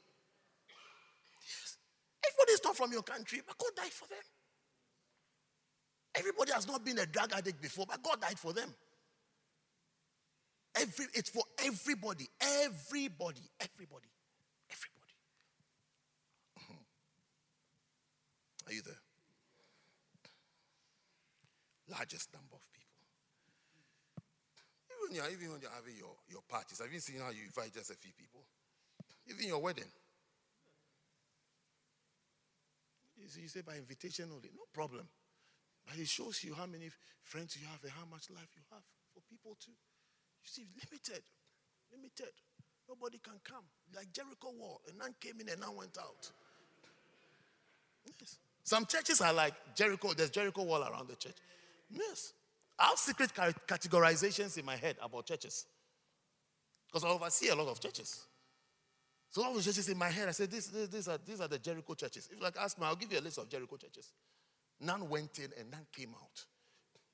Yes. 1.41 1.77
Everybody 2.25 2.51
is 2.53 2.61
not 2.63 2.77
from 2.77 2.91
your 2.91 3.03
country, 3.03 3.41
but 3.45 3.57
God 3.57 3.71
died 3.75 3.91
for 3.91 4.07
them. 4.07 4.23
Everybody 6.15 6.51
has 6.53 6.67
not 6.67 6.85
been 6.85 6.99
a 6.99 7.05
drug 7.05 7.33
addict 7.33 7.61
before, 7.61 7.85
but 7.87 8.01
God 8.03 8.21
died 8.21 8.39
for 8.39 8.53
them. 8.53 8.73
Every, 10.75 11.05
it's 11.13 11.29
for 11.29 11.43
everybody. 11.65 12.27
Everybody. 12.41 13.41
Everybody. 13.59 14.09
Everybody. 14.71 15.13
Mhm. 16.59 16.77
Are 18.67 18.73
you 18.73 18.81
there? 18.83 19.01
Largest 21.89 22.33
number 22.33 22.53
of 22.53 22.61
people. 22.71 23.01
Even, 24.93 25.15
you're, 25.15 25.29
even 25.33 25.51
when 25.53 25.61
you're 25.61 25.73
having 25.73 25.97
your, 25.97 26.13
your 26.29 26.45
parties, 26.47 26.79
have 26.79 26.93
you 26.93 26.99
seen 26.99 27.19
how 27.19 27.31
you 27.31 27.43
invite 27.45 27.73
just 27.73 27.89
a 27.89 27.97
few 27.97 28.11
people? 28.13 28.45
Even 29.27 29.47
your 29.47 29.59
wedding. 29.59 29.89
You, 33.17 33.27
see, 33.27 33.41
you 33.41 33.47
say 33.49 33.61
by 33.61 33.75
invitation 33.75 34.29
only, 34.31 34.49
no 34.53 34.69
problem. 34.71 35.07
But 35.85 35.97
it 35.97 36.07
shows 36.07 36.43
you 36.43 36.53
how 36.53 36.65
many 36.65 36.89
friends 37.23 37.57
you 37.59 37.65
have 37.67 37.81
and 37.83 37.91
how 37.91 38.05
much 38.05 38.29
life 38.29 38.49
you 38.55 38.61
have 38.71 38.83
for 39.13 39.21
people 39.29 39.57
to. 39.59 39.69
You 39.69 40.47
see, 40.47 40.65
limited. 40.77 41.23
Limited. 41.91 42.33
Nobody 42.87 43.17
can 43.17 43.41
come. 43.43 43.65
Like 43.95 44.13
Jericho 44.13 44.53
wall. 44.57 44.81
A 44.87 44.97
nun 44.97 45.15
came 45.19 45.41
in 45.41 45.49
and 45.49 45.59
none 45.59 45.75
went 45.75 45.97
out. 45.97 46.29
Yes. 48.05 48.37
Some 48.63 48.85
churches 48.85 49.21
are 49.21 49.33
like 49.33 49.53
Jericho, 49.75 50.13
there's 50.13 50.29
Jericho 50.29 50.63
wall 50.63 50.83
around 50.83 51.09
the 51.09 51.15
church. 51.15 51.35
Yes. 51.89 52.33
I 52.77 52.87
have 52.87 52.97
secret 52.97 53.31
categorizations 53.67 54.57
in 54.57 54.65
my 54.65 54.75
head 54.75 54.97
about 55.01 55.25
churches. 55.25 55.65
Because 56.87 57.03
I 57.03 57.09
oversee 57.09 57.49
a 57.49 57.55
lot 57.55 57.67
of 57.67 57.79
churches. 57.79 58.25
So 59.31 59.43
all 59.43 59.53
the 59.53 59.61
churches 59.61 59.89
in 59.89 59.97
my 59.97 60.09
head, 60.09 60.27
I 60.27 60.31
said, 60.31 60.49
these, 60.49 60.67
these, 60.67 61.07
are, 61.07 61.19
these 61.23 61.39
are 61.39 61.47
the 61.47 61.59
Jericho 61.59 61.93
churches. 61.93 62.27
If 62.31 62.37
you 62.37 62.43
like 62.43 62.55
ask 62.59 62.79
me, 62.79 62.85
I'll 62.85 62.95
give 62.95 63.11
you 63.11 63.19
a 63.19 63.21
list 63.21 63.37
of 63.37 63.49
Jericho 63.49 63.77
churches. 63.77 64.11
None 64.81 65.07
went 65.07 65.37
in 65.39 65.49
and 65.59 65.69
none 65.69 65.85
came 65.95 66.09
out. 66.15 66.45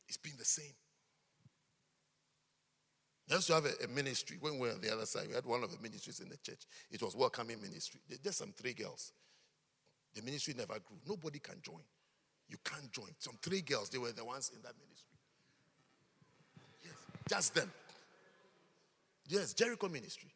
It's 0.07 0.17
been 0.17 0.37
the 0.37 0.45
same. 0.45 0.73
We 3.27 3.35
used 3.35 3.47
to 3.47 3.55
have 3.55 3.65
a, 3.65 3.85
a, 3.85 3.87
ministry 3.87 4.37
when 4.39 4.59
we 4.59 4.67
were 4.67 4.73
on 4.73 4.81
the 4.81 4.93
other 4.93 5.05
side. 5.05 5.27
We 5.27 5.33
had 5.33 5.45
one 5.45 5.63
of 5.63 5.71
the 5.71 5.79
ministries 5.81 6.19
in 6.19 6.29
the 6.29 6.37
church. 6.37 6.61
It 6.91 7.01
was 7.01 7.15
welcoming 7.15 7.59
ministry. 7.59 7.99
There's 8.21 8.37
some 8.37 8.53
three 8.55 8.73
girls. 8.73 9.11
The 10.13 10.21
ministry 10.21 10.53
never 10.55 10.79
grew. 10.79 10.97
Nobody 11.07 11.39
can 11.39 11.55
join. 11.61 11.81
You 12.49 12.57
can't 12.63 12.91
join. 12.91 13.09
Some 13.19 13.37
three 13.41 13.61
girls, 13.61 13.89
they 13.89 13.97
were 13.97 14.11
the 14.11 14.23
ones 14.25 14.51
in 14.55 14.61
that 14.61 14.73
ministry. 14.77 15.17
Yes, 16.83 16.93
just 17.29 17.55
them. 17.55 17.71
Yes, 19.27 19.53
Jericho 19.53 19.89
ministry. 19.89 20.29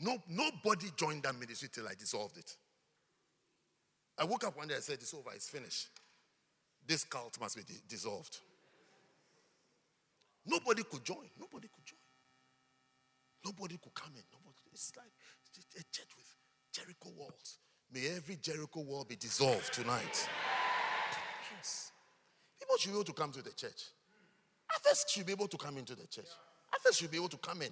No, 0.00 0.18
nobody 0.28 0.88
joined 0.96 1.22
that 1.22 1.38
ministry 1.38 1.68
till 1.72 1.86
I 1.86 1.94
dissolved 1.94 2.36
it. 2.36 2.56
I 4.18 4.24
woke 4.24 4.44
up 4.44 4.56
one 4.56 4.68
day 4.68 4.74
and 4.74 4.82
said, 4.82 4.94
It's 4.94 5.14
over, 5.14 5.30
it's 5.34 5.48
finished. 5.48 5.88
This 6.86 7.04
cult 7.04 7.38
must 7.40 7.56
be 7.56 7.62
dissolved. 7.88 8.38
Nobody 10.44 10.82
could 10.82 11.04
join. 11.04 11.30
Nobody 11.38 11.68
could 11.68 11.86
join. 11.86 11.98
Nobody 13.44 13.78
could 13.78 13.94
come 13.94 14.12
in. 14.16 14.22
Nobody. 14.32 14.58
It's 14.72 14.92
like 14.96 15.12
a 15.78 15.84
church 15.92 16.10
with 16.16 16.26
Jericho 16.72 17.10
walls. 17.16 17.58
May 17.92 18.08
every 18.16 18.36
Jericho 18.36 18.80
wall 18.80 19.04
be 19.04 19.16
dissolved 19.16 19.72
tonight. 19.72 20.28
Yes. 21.56 21.92
People 22.58 22.76
should 22.78 22.90
be 22.90 22.94
able 22.94 23.04
to 23.04 23.12
come 23.12 23.32
to 23.32 23.42
the 23.42 23.50
church. 23.50 23.82
Others 24.80 25.04
should 25.08 25.26
be 25.26 25.32
able 25.32 25.48
to 25.48 25.58
come 25.58 25.76
into 25.76 25.94
the 25.94 26.06
church. 26.06 26.28
Others 26.80 26.96
should 26.96 27.10
be 27.10 27.18
able 27.18 27.28
to 27.28 27.36
come 27.36 27.60
in 27.60 27.68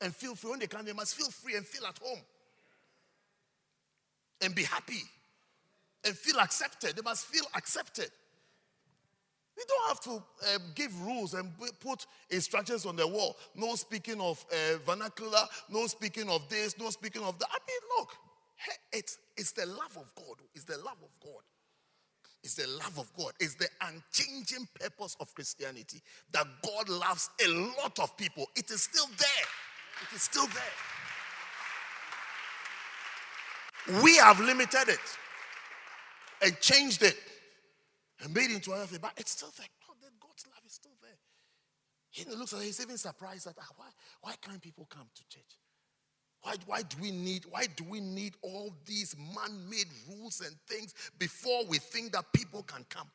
and 0.00 0.14
feel 0.14 0.34
free. 0.34 0.52
When 0.52 0.60
they 0.60 0.66
come, 0.66 0.86
they 0.86 0.94
must 0.94 1.14
feel 1.14 1.30
free 1.30 1.54
and 1.56 1.66
feel 1.66 1.86
at 1.86 1.98
home 1.98 2.20
and 4.40 4.54
be 4.54 4.62
happy 4.62 5.02
and 6.04 6.16
feel 6.16 6.38
accepted. 6.40 6.96
They 6.96 7.02
must 7.02 7.26
feel 7.26 7.44
accepted. 7.54 8.10
We 9.54 9.64
don't 9.68 9.88
have 9.88 10.00
to 10.00 10.10
um, 10.54 10.72
give 10.74 10.98
rules 11.02 11.34
and 11.34 11.52
put 11.78 12.06
instructions 12.30 12.86
on 12.86 12.96
the 12.96 13.06
wall. 13.06 13.36
No 13.54 13.74
speaking 13.74 14.18
of 14.18 14.44
uh, 14.50 14.78
vernacular, 14.78 15.42
no 15.68 15.86
speaking 15.88 16.30
of 16.30 16.48
this, 16.48 16.78
no 16.78 16.88
speaking 16.88 17.22
of 17.22 17.38
that. 17.38 17.48
I 17.50 17.58
mean, 17.68 17.98
look, 17.98 18.16
it's, 18.92 19.18
it's 19.36 19.52
the 19.52 19.66
love 19.66 19.96
of 19.96 20.14
God. 20.14 20.36
It's 20.54 20.64
the 20.64 20.78
love 20.78 20.98
of 21.02 21.10
God. 21.22 21.42
It's 22.42 22.54
the 22.54 22.66
love 22.66 22.98
of 22.98 23.12
God. 23.16 23.32
It's 23.38 23.54
the 23.54 23.68
unchanging 23.80 24.68
purpose 24.80 25.16
of 25.20 25.32
Christianity 25.34 26.02
that 26.32 26.46
God 26.64 26.88
loves 26.88 27.30
a 27.44 27.48
lot 27.48 27.98
of 28.00 28.16
people. 28.16 28.46
It 28.56 28.70
is 28.70 28.82
still 28.82 29.06
there. 29.16 29.46
It 30.02 30.14
is 30.16 30.22
still 30.22 30.46
there. 30.46 30.62
We 34.02 34.16
have 34.16 34.40
limited 34.40 34.88
it 34.88 35.00
and 36.42 36.58
changed 36.60 37.02
it 37.02 37.16
and 38.22 38.34
made 38.34 38.50
it 38.50 38.54
into 38.54 38.72
other 38.72 38.86
thing, 38.86 38.98
but 39.00 39.12
it's 39.16 39.32
still 39.32 39.52
there. 39.56 39.66
God's 40.20 40.46
love 40.46 40.62
is 40.66 40.72
still 40.72 40.96
there. 41.02 41.18
He 42.10 42.24
looks 42.24 42.52
at 42.52 42.60
it, 42.60 42.64
he's 42.66 42.80
even 42.80 42.98
surprised 42.98 43.46
that 43.46 43.54
ah, 43.60 43.66
why, 43.76 43.86
why 44.20 44.34
can't 44.40 44.60
people 44.60 44.86
come 44.90 45.08
to 45.14 45.28
church? 45.28 45.58
Why, 46.42 46.54
why 46.66 46.82
do 46.82 46.96
we 47.00 47.12
need 47.12 47.44
why 47.50 47.66
do 47.76 47.84
we 47.84 48.00
need 48.00 48.34
all 48.42 48.74
these 48.84 49.14
man-made 49.34 49.86
rules 50.08 50.40
and 50.40 50.54
things 50.68 50.92
before 51.18 51.64
we 51.66 51.78
think 51.78 52.12
that 52.12 52.24
people 52.32 52.64
can 52.64 52.84
come? 52.88 53.06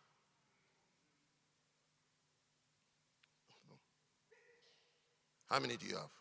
How 5.50 5.60
many 5.60 5.76
do 5.76 5.86
you 5.86 5.96
have? 5.96 6.12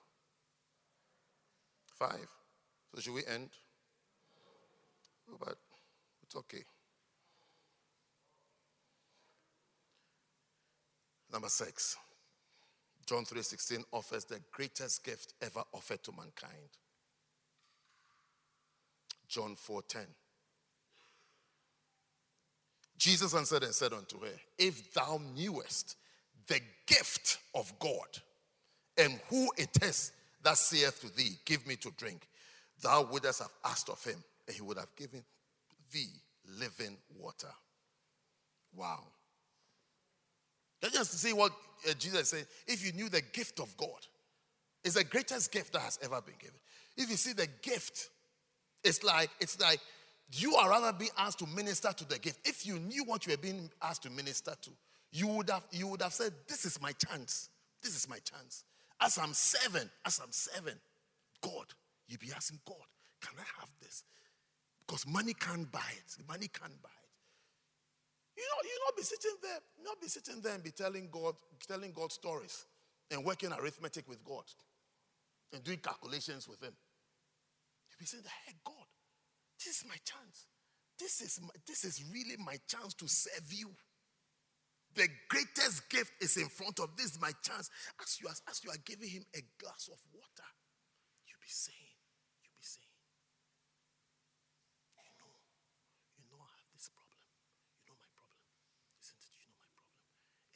Five. 1.94 2.28
So 2.94 3.00
should 3.00 3.14
we 3.14 3.24
end? 3.26 3.50
Oh, 5.30 5.36
but 5.38 5.56
it's 6.22 6.36
okay. 6.36 6.64
Number 11.32 11.48
six. 11.48 11.96
John 13.06 13.24
3:16 13.24 13.84
offers 13.92 14.24
the 14.24 14.40
greatest 14.50 15.04
gift 15.04 15.34
ever 15.40 15.62
offered 15.72 16.02
to 16.02 16.12
mankind. 16.12 16.70
John 19.28 19.56
4:10. 19.56 20.06
Jesus 22.98 23.34
answered 23.34 23.62
and 23.62 23.74
said 23.74 23.92
unto 23.92 24.20
her, 24.20 24.40
If 24.58 24.92
thou 24.94 25.20
knewest 25.34 25.96
the 26.46 26.60
gift 26.86 27.38
of 27.54 27.78
God, 27.78 28.22
and 28.96 29.20
who 29.28 29.52
it 29.58 29.70
is 29.82 30.12
that 30.42 30.56
saith 30.56 31.00
to 31.00 31.14
thee, 31.14 31.38
Give 31.44 31.66
me 31.66 31.76
to 31.76 31.90
drink, 31.90 32.26
thou 32.82 33.02
wouldst 33.02 33.40
have 33.40 33.52
asked 33.64 33.90
of 33.90 34.02
him, 34.02 34.22
and 34.46 34.56
he 34.56 34.62
would 34.62 34.78
have 34.78 34.94
given 34.96 35.24
thee 35.92 36.08
living 36.58 36.96
water. 37.18 37.52
Wow. 38.74 39.04
Let's 40.82 40.94
just 40.94 41.18
see 41.18 41.32
what 41.32 41.52
uh, 41.88 41.92
Jesus 41.98 42.30
said. 42.30 42.46
If 42.66 42.84
you 42.84 42.92
knew 42.92 43.08
the 43.08 43.22
gift 43.32 43.60
of 43.60 43.76
God, 43.76 44.06
it's 44.84 44.94
the 44.94 45.04
greatest 45.04 45.50
gift 45.50 45.72
that 45.72 45.82
has 45.82 45.98
ever 46.02 46.20
been 46.20 46.36
given. 46.38 46.56
If 46.96 47.10
you 47.10 47.16
see 47.16 47.32
the 47.32 47.48
gift, 47.62 48.08
it's 48.86 49.04
like 49.04 49.30
it's 49.40 49.60
like 49.60 49.80
you 50.32 50.54
are 50.54 50.70
rather 50.70 50.92
being 50.92 51.10
asked 51.18 51.38
to 51.40 51.46
minister 51.46 51.92
to 51.92 52.08
the 52.08 52.18
gift. 52.18 52.46
If 52.46 52.66
you 52.66 52.78
knew 52.78 53.04
what 53.04 53.26
you 53.26 53.32
were 53.32 53.38
being 53.38 53.70
asked 53.82 54.02
to 54.04 54.10
minister 54.10 54.52
to, 54.62 54.70
you 55.12 55.26
would 55.28 55.50
have 55.50 55.64
you 55.70 55.88
would 55.88 56.02
have 56.02 56.14
said, 56.14 56.32
"This 56.48 56.64
is 56.64 56.80
my 56.80 56.92
chance. 56.92 57.50
This 57.82 57.94
is 57.94 58.08
my 58.08 58.18
chance. 58.18 58.64
As 59.00 59.18
I'm 59.18 59.34
seven, 59.34 59.90
as 60.04 60.20
I'm 60.22 60.32
seven, 60.32 60.74
God, 61.42 61.66
you 62.08 62.18
be 62.18 62.32
asking 62.34 62.60
God, 62.66 62.76
can 63.20 63.34
I 63.38 63.60
have 63.60 63.68
this? 63.80 64.04
Because 64.86 65.06
money 65.06 65.34
can't 65.34 65.70
buy 65.70 65.90
it. 65.92 66.16
Money 66.28 66.48
can't 66.48 66.80
buy 66.82 66.88
it. 66.88 68.40
You 68.40 68.42
know, 68.42 68.68
you 68.68 68.78
not 68.86 68.96
be 68.96 69.02
sitting 69.02 69.36
there, 69.42 69.58
not 69.84 70.00
be 70.00 70.08
sitting 70.08 70.40
there 70.40 70.54
and 70.54 70.62
be 70.62 70.70
telling 70.70 71.08
God, 71.10 71.34
telling 71.66 71.92
God 71.92 72.12
stories 72.12 72.66
and 73.10 73.24
working 73.24 73.52
arithmetic 73.52 74.08
with 74.08 74.22
God 74.24 74.44
and 75.52 75.62
doing 75.64 75.78
calculations 75.78 76.48
with 76.48 76.60
Him. 76.62 76.72
You'll 77.90 77.98
be 77.98 78.06
saying, 78.06 78.24
Hey 78.46 78.54
God, 78.64 78.74
my 79.96 80.04
chance. 80.04 80.44
This 81.00 81.20
is 81.24 81.40
my, 81.40 81.56
this 81.66 81.84
is 81.84 82.04
really 82.12 82.36
my 82.36 82.56
chance 82.68 82.92
to 83.00 83.08
serve 83.08 83.48
you. 83.48 83.72
The 84.92 85.08
greatest 85.28 85.88
gift 85.88 86.12
is 86.20 86.36
in 86.36 86.48
front 86.48 86.80
of 86.80 86.96
this, 86.96 87.20
my 87.20 87.32
chance. 87.44 87.68
As 88.00 88.20
you 88.20 88.28
are, 88.28 88.36
as 88.48 88.64
you 88.64 88.70
are 88.72 88.80
giving 88.84 89.08
him 89.08 89.24
a 89.36 89.40
glass 89.60 89.88
of 89.92 90.00
water, 90.12 90.48
you 91.28 91.36
be 91.40 91.52
saying, 91.52 91.96
you 92.44 92.48
be 92.56 92.64
saying, 92.64 92.96
you 94.96 95.12
know, 95.20 95.32
you 96.16 96.24
know 96.32 96.40
I 96.40 96.48
have 96.60 96.68
this 96.72 96.88
problem. 96.88 97.20
You 97.76 97.92
know 97.92 97.96
my 98.00 98.08
problem. 98.16 98.40
Isn't 99.00 99.20
it? 99.20 99.32
You 99.36 99.48
know 99.52 99.60
my 99.60 99.68
problem. 99.68 100.00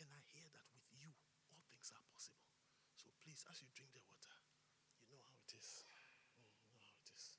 And 0.01 0.09
I 0.09 0.21
hear 0.33 0.49
that 0.57 0.69
with 0.73 0.89
you, 0.97 1.13
all 1.53 1.61
things 1.69 1.93
are 1.93 2.05
possible. 2.09 2.49
So 2.97 3.13
please, 3.21 3.45
as 3.45 3.61
you 3.61 3.69
drink 3.77 3.93
the 3.93 4.01
water, 4.09 4.37
you 5.05 5.13
know 5.13 5.21
how 5.21 5.37
it 5.37 5.53
is. 5.53 5.85
Mm, 5.85 6.49
you 6.65 6.73
know 6.73 6.81
how 6.81 6.97
it 6.97 7.13
is. 7.13 7.37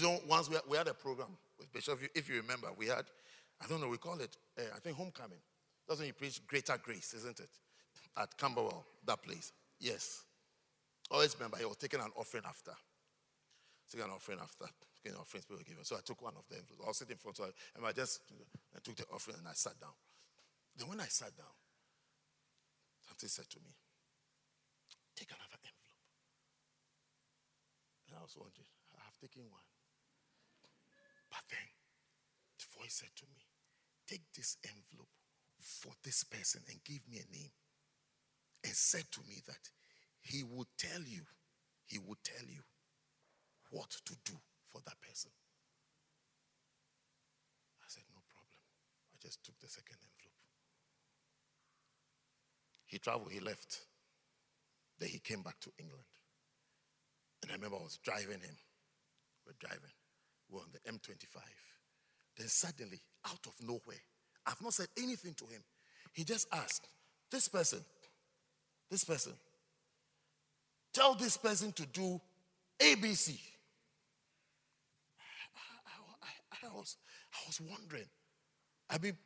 You 0.00 0.08
know, 0.08 0.20
once 0.28 0.48
we 0.48 0.56
had, 0.56 0.64
we 0.68 0.76
had 0.76 0.88
a 0.88 0.94
program 0.94 1.28
with 1.58 1.72
Bishop, 1.72 1.98
if 2.14 2.28
you, 2.28 2.36
remember, 2.36 2.68
we 2.76 2.86
had, 2.86 3.04
I 3.62 3.66
don't 3.68 3.80
know, 3.80 3.88
we 3.88 3.98
call 3.98 4.18
it, 4.20 4.36
uh, 4.58 4.62
I 4.74 4.80
think 4.80 4.96
homecoming. 4.96 5.38
That's 5.86 6.00
when 6.00 6.08
you 6.08 6.14
preach 6.14 6.44
greater 6.46 6.76
grace, 6.82 7.14
isn't 7.14 7.38
it? 7.38 7.50
At 8.16 8.36
Camberwell, 8.36 8.84
that 9.06 9.22
place. 9.22 9.52
Yes. 9.78 10.24
Always 11.10 11.34
remember, 11.34 11.58
he 11.58 11.64
was 11.64 11.76
taking 11.76 12.00
an 12.00 12.10
offering 12.16 12.44
after. 12.48 12.72
Taking 13.90 14.06
an 14.06 14.12
offering 14.14 14.38
after. 14.42 14.66
Taking 15.02 15.18
offerings 15.18 15.44
people 15.44 15.58
were 15.58 15.64
given. 15.64 15.84
So 15.84 15.96
I 15.96 16.00
took 16.04 16.22
one 16.22 16.34
of 16.36 16.48
them. 16.48 16.64
I 16.82 16.88
was 16.88 16.96
sitting 16.96 17.12
in 17.12 17.18
front 17.18 17.38
of 17.38 17.52
and 17.76 17.86
I 17.86 17.92
just 17.92 18.20
I 18.74 18.80
took 18.82 18.96
the 18.96 19.04
offering 19.12 19.36
and 19.38 19.48
I 19.48 19.52
sat 19.52 19.78
down. 19.78 19.94
Then 20.76 20.88
when 20.88 21.00
I 21.00 21.06
sat 21.06 21.36
down, 21.36 21.54
something 23.06 23.28
said 23.28 23.46
to 23.50 23.58
me, 23.60 23.70
take 25.14 25.28
another 25.28 25.60
envelope. 25.60 26.02
And 28.08 28.16
I 28.18 28.22
was 28.22 28.34
wondering, 28.34 28.66
I 28.96 29.04
have 29.04 29.18
taken 29.20 29.44
one. 29.52 29.73
But 31.34 31.42
then 31.50 31.66
the 32.62 32.66
voice 32.78 33.02
said 33.02 33.10
to 33.18 33.26
me, 33.26 33.42
Take 34.06 34.22
this 34.36 34.56
envelope 34.62 35.10
for 35.58 35.90
this 36.04 36.22
person 36.22 36.62
and 36.70 36.78
give 36.84 37.02
me 37.10 37.18
a 37.18 37.26
name. 37.34 37.50
And 38.62 38.72
said 38.72 39.10
to 39.12 39.20
me 39.26 39.42
that 39.46 39.70
he 40.22 40.44
will 40.44 40.68
tell 40.78 41.02
you, 41.02 41.26
he 41.86 41.98
will 41.98 42.18
tell 42.22 42.46
you 42.46 42.62
what 43.70 43.90
to 44.06 44.14
do 44.24 44.38
for 44.70 44.80
that 44.86 45.00
person. 45.02 45.32
I 47.82 47.88
said, 47.88 48.04
No 48.14 48.22
problem. 48.30 48.62
I 49.10 49.18
just 49.20 49.42
took 49.42 49.58
the 49.58 49.68
second 49.68 49.98
envelope. 49.98 50.38
He 52.86 52.98
traveled, 52.98 53.32
he 53.32 53.40
left. 53.40 53.80
Then 55.00 55.08
he 55.08 55.18
came 55.18 55.42
back 55.42 55.58
to 55.66 55.72
England. 55.80 56.06
And 57.42 57.50
I 57.50 57.56
remember 57.56 57.78
I 57.78 57.82
was 57.82 57.98
driving 58.04 58.40
him. 58.40 58.56
We're 59.44 59.58
driving 59.58 59.90
were 60.54 60.60
on 60.60 60.68
the 60.72 60.90
M25. 60.90 61.40
Then 62.36 62.48
suddenly, 62.48 63.00
out 63.26 63.46
of 63.46 63.54
nowhere, 63.60 64.00
I've 64.46 64.60
not 64.62 64.74
said 64.74 64.88
anything 64.98 65.34
to 65.34 65.44
him. 65.46 65.62
He 66.12 66.24
just 66.24 66.48
asked, 66.52 66.88
This 67.30 67.48
person, 67.48 67.80
this 68.90 69.04
person, 69.04 69.32
tell 70.92 71.14
this 71.14 71.36
person 71.36 71.72
to 71.72 71.86
do 71.86 72.20
ABC. 72.78 73.38
I, 75.86 76.26
I, 76.62 76.66
I, 76.66 76.76
was, 76.76 76.96
I 77.32 77.38
was 77.46 77.60
wondering. 77.60 78.06
I 78.90 78.98
mean, 78.98 79.16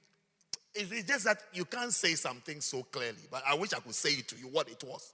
it's 0.75 1.09
just 1.09 1.25
that 1.25 1.43
you 1.53 1.65
can't 1.65 1.93
say 1.93 2.15
something 2.15 2.61
so 2.61 2.83
clearly, 2.85 3.27
but 3.31 3.43
I 3.47 3.55
wish 3.55 3.73
I 3.73 3.81
could 3.81 3.95
say 3.95 4.11
it 4.11 4.29
to 4.29 4.37
you 4.37 4.45
what 4.45 4.69
it 4.69 4.83
was. 4.87 5.13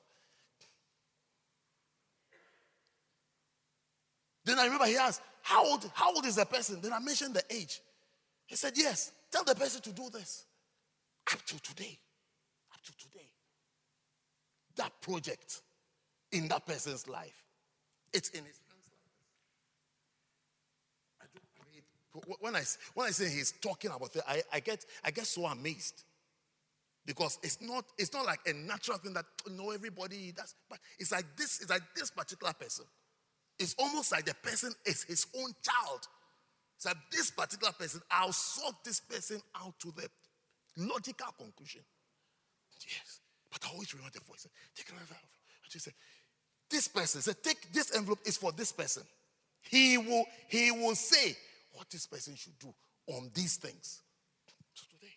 Then 4.44 4.58
I 4.58 4.64
remember 4.64 4.84
he 4.86 4.96
asked, 4.96 5.22
how 5.44 5.62
old, 5.62 5.90
how 5.92 6.14
old 6.14 6.24
is 6.24 6.36
the 6.36 6.46
person? 6.46 6.78
Then 6.80 6.94
I 6.94 6.98
mentioned 7.00 7.34
the 7.34 7.42
age. 7.54 7.82
He 8.46 8.56
said, 8.56 8.72
Yes, 8.76 9.12
tell 9.30 9.44
the 9.44 9.54
person 9.54 9.82
to 9.82 9.92
do 9.92 10.08
this. 10.10 10.46
Up 11.30 11.44
to 11.44 11.60
today. 11.60 11.98
Up 12.72 12.82
to 12.82 12.96
today. 12.96 13.28
That 14.76 14.90
project 15.02 15.60
in 16.32 16.48
that 16.48 16.64
person's 16.64 17.06
life, 17.06 17.44
it's 18.14 18.30
in 18.30 18.42
his 18.42 18.58
hands 18.68 18.88
like 22.14 22.24
this. 22.24 22.38
When 22.40 22.56
I, 22.56 22.62
when 22.94 23.06
I 23.08 23.10
say 23.10 23.28
he's 23.28 23.52
talking 23.52 23.90
about 23.90 24.16
it, 24.16 24.22
I, 24.26 24.42
I, 24.50 24.60
get, 24.60 24.86
I 25.04 25.10
get 25.10 25.26
so 25.26 25.44
amazed. 25.44 26.04
Because 27.04 27.38
it's 27.42 27.60
not, 27.60 27.84
it's 27.98 28.14
not 28.14 28.24
like 28.24 28.40
a 28.46 28.54
natural 28.54 28.96
thing 28.96 29.12
that 29.12 29.26
know 29.50 29.72
everybody 29.72 30.32
does, 30.32 30.54
but 30.70 30.78
it's 30.98 31.12
like 31.12 31.26
this, 31.36 31.60
it's 31.60 31.68
like 31.68 31.82
this 31.94 32.10
particular 32.10 32.54
person. 32.54 32.86
It's 33.58 33.74
almost 33.78 34.12
like 34.12 34.24
the 34.24 34.34
person 34.34 34.72
is 34.84 35.04
his 35.04 35.26
own 35.36 35.52
child. 35.62 36.06
So 36.76 36.90
this 37.10 37.30
particular 37.30 37.72
person, 37.72 38.00
I'll 38.10 38.32
sort 38.32 38.74
this 38.84 39.00
person 39.00 39.40
out 39.56 39.78
to 39.80 39.92
the 39.92 40.08
logical 40.76 41.32
conclusion. 41.38 41.82
Yes. 42.80 43.20
But 43.50 43.64
I 43.64 43.72
always 43.72 43.92
remember 43.94 44.12
the 44.12 44.24
voice. 44.24 44.46
Take 44.74 44.88
another 44.88 45.02
envelope. 45.04 45.30
I 45.64 45.68
just 45.70 45.84
said, 45.84 45.94
this 46.68 46.88
person 46.88 47.22
said, 47.22 47.42
take 47.42 47.72
this 47.72 47.94
envelope 47.94 48.18
is 48.24 48.36
for 48.36 48.52
this 48.52 48.72
person. 48.72 49.04
He 49.62 49.96
will, 49.96 50.24
he 50.48 50.70
will 50.72 50.94
say 50.94 51.36
what 51.72 51.88
this 51.90 52.06
person 52.06 52.34
should 52.36 52.58
do 52.58 52.74
on 53.06 53.30
these 53.34 53.56
things. 53.56 54.02
So 54.74 54.84
today, 54.90 55.12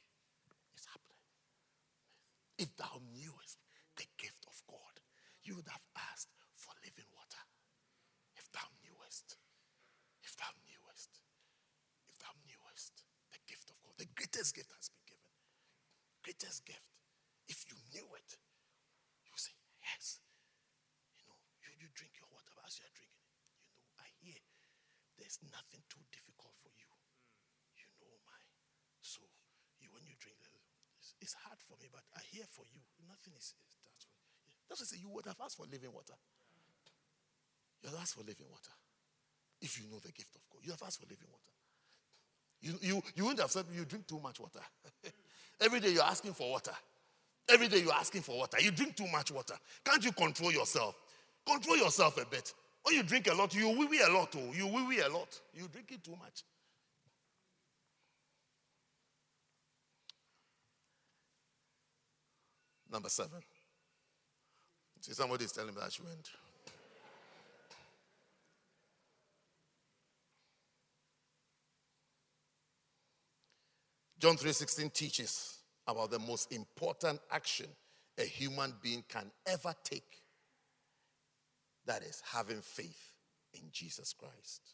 it's 0.75 0.85
happening. 0.85 1.17
If 2.59 2.77
thou 2.77 3.01
knewest 3.13 3.57
the 3.97 4.05
gift 4.17 4.45
of 4.47 4.61
God, 4.69 5.01
you 5.43 5.55
would 5.55 5.67
have 5.67 5.81
greatest 14.37 14.53
gift 14.53 14.69
has 14.77 14.93
been 14.93 15.05
given. 15.09 15.33
Greatest 16.21 16.61
gift. 16.61 16.85
If 17.49 17.65
you 17.65 17.77
knew 17.89 18.05
it, 18.13 18.29
you 19.25 19.33
say, 19.33 19.57
Yes. 19.81 20.21
You 21.17 21.25
know, 21.25 21.41
you, 21.65 21.73
you 21.81 21.89
drink 21.97 22.21
your 22.21 22.29
water, 22.29 22.53
but 22.53 22.69
as 22.69 22.77
you 22.77 22.85
are 22.85 22.93
drinking 22.93 23.25
it, 23.33 23.33
you 23.73 23.81
know, 23.81 23.89
I 23.97 24.05
hear 24.21 24.37
there's 25.17 25.41
nothing 25.41 25.81
too 25.89 26.05
difficult 26.13 26.53
for 26.61 26.69
you. 26.69 26.85
Hmm. 26.85 27.81
You 27.81 27.89
know 27.97 28.13
my 28.29 28.37
so 29.01 29.25
you 29.81 29.89
when 29.89 30.05
you 30.05 30.13
drink 30.21 30.37
it's, 31.01 31.17
it's 31.17 31.33
hard 31.41 31.57
for 31.57 31.73
me, 31.81 31.89
but 31.89 32.05
I 32.13 32.21
hear 32.29 32.45
for 32.45 32.61
you. 32.69 32.85
Nothing 33.09 33.33
is, 33.33 33.57
is 33.57 33.73
that's 33.89 34.05
what 34.05 34.21
that's 34.69 34.85
what 34.85 34.85
I 34.85 34.89
say 34.93 35.01
you 35.01 35.09
would 35.17 35.25
have 35.25 35.41
asked 35.41 35.57
for 35.57 35.65
living 35.65 35.89
water. 35.89 36.13
You 37.81 37.89
have 37.89 38.05
asked 38.05 38.13
for 38.13 38.21
living 38.21 38.45
water. 38.53 38.75
If 39.65 39.81
you 39.81 39.89
know 39.89 39.97
the 39.97 40.13
gift 40.13 40.37
of 40.37 40.45
God, 40.53 40.61
you 40.61 40.77
have 40.77 40.85
asked 40.85 41.01
for 41.01 41.09
living 41.09 41.25
water. 41.25 41.57
You, 42.61 42.73
you, 42.81 43.03
you 43.15 43.23
wouldn't 43.23 43.41
have 43.41 43.51
said 43.51 43.65
you 43.73 43.85
drink 43.85 44.07
too 44.07 44.19
much 44.19 44.39
water. 44.39 44.59
Every 45.61 45.79
day 45.79 45.89
you're 45.89 46.03
asking 46.03 46.33
for 46.33 46.49
water. 46.51 46.71
Every 47.49 47.67
day 47.67 47.79
you're 47.79 47.93
asking 47.93 48.21
for 48.21 48.37
water. 48.37 48.57
You 48.59 48.71
drink 48.71 48.95
too 48.95 49.07
much 49.07 49.31
water. 49.31 49.55
Can't 49.83 50.03
you 50.03 50.11
control 50.11 50.51
yourself? 50.51 50.95
Control 51.45 51.77
yourself 51.77 52.21
a 52.21 52.25
bit. 52.25 52.53
When 52.83 52.95
you 52.95 53.03
drink 53.03 53.27
a 53.27 53.33
lot, 53.33 53.53
you 53.53 53.69
wee 53.69 53.85
wee 53.85 54.01
a 54.01 54.11
lot. 54.11 54.35
Oh, 54.35 54.53
you 54.53 54.67
wee 54.67 54.85
wee 54.87 54.99
a 54.99 55.09
lot. 55.09 55.39
You 55.53 55.67
drink 55.67 55.91
it 55.91 56.03
too 56.03 56.15
much. 56.19 56.43
Number 62.91 63.09
seven. 63.09 63.39
See, 65.01 65.13
somebody 65.13 65.45
is 65.45 65.51
telling 65.51 65.73
me 65.73 65.81
that 65.81 65.91
she 65.91 66.01
went. 66.01 66.29
John 74.19 74.35
3:16 74.35 74.89
teaches 74.91 75.59
about 75.85 76.11
the 76.11 76.19
most 76.19 76.51
important 76.51 77.21
action 77.31 77.67
a 78.17 78.23
human 78.23 78.73
being 78.81 79.03
can 79.07 79.31
ever 79.45 79.75
take. 79.83 80.21
That 81.85 82.01
is 82.01 82.21
having 82.25 82.61
faith 82.61 83.13
in 83.53 83.69
Jesus 83.71 84.13
Christ. 84.13 84.73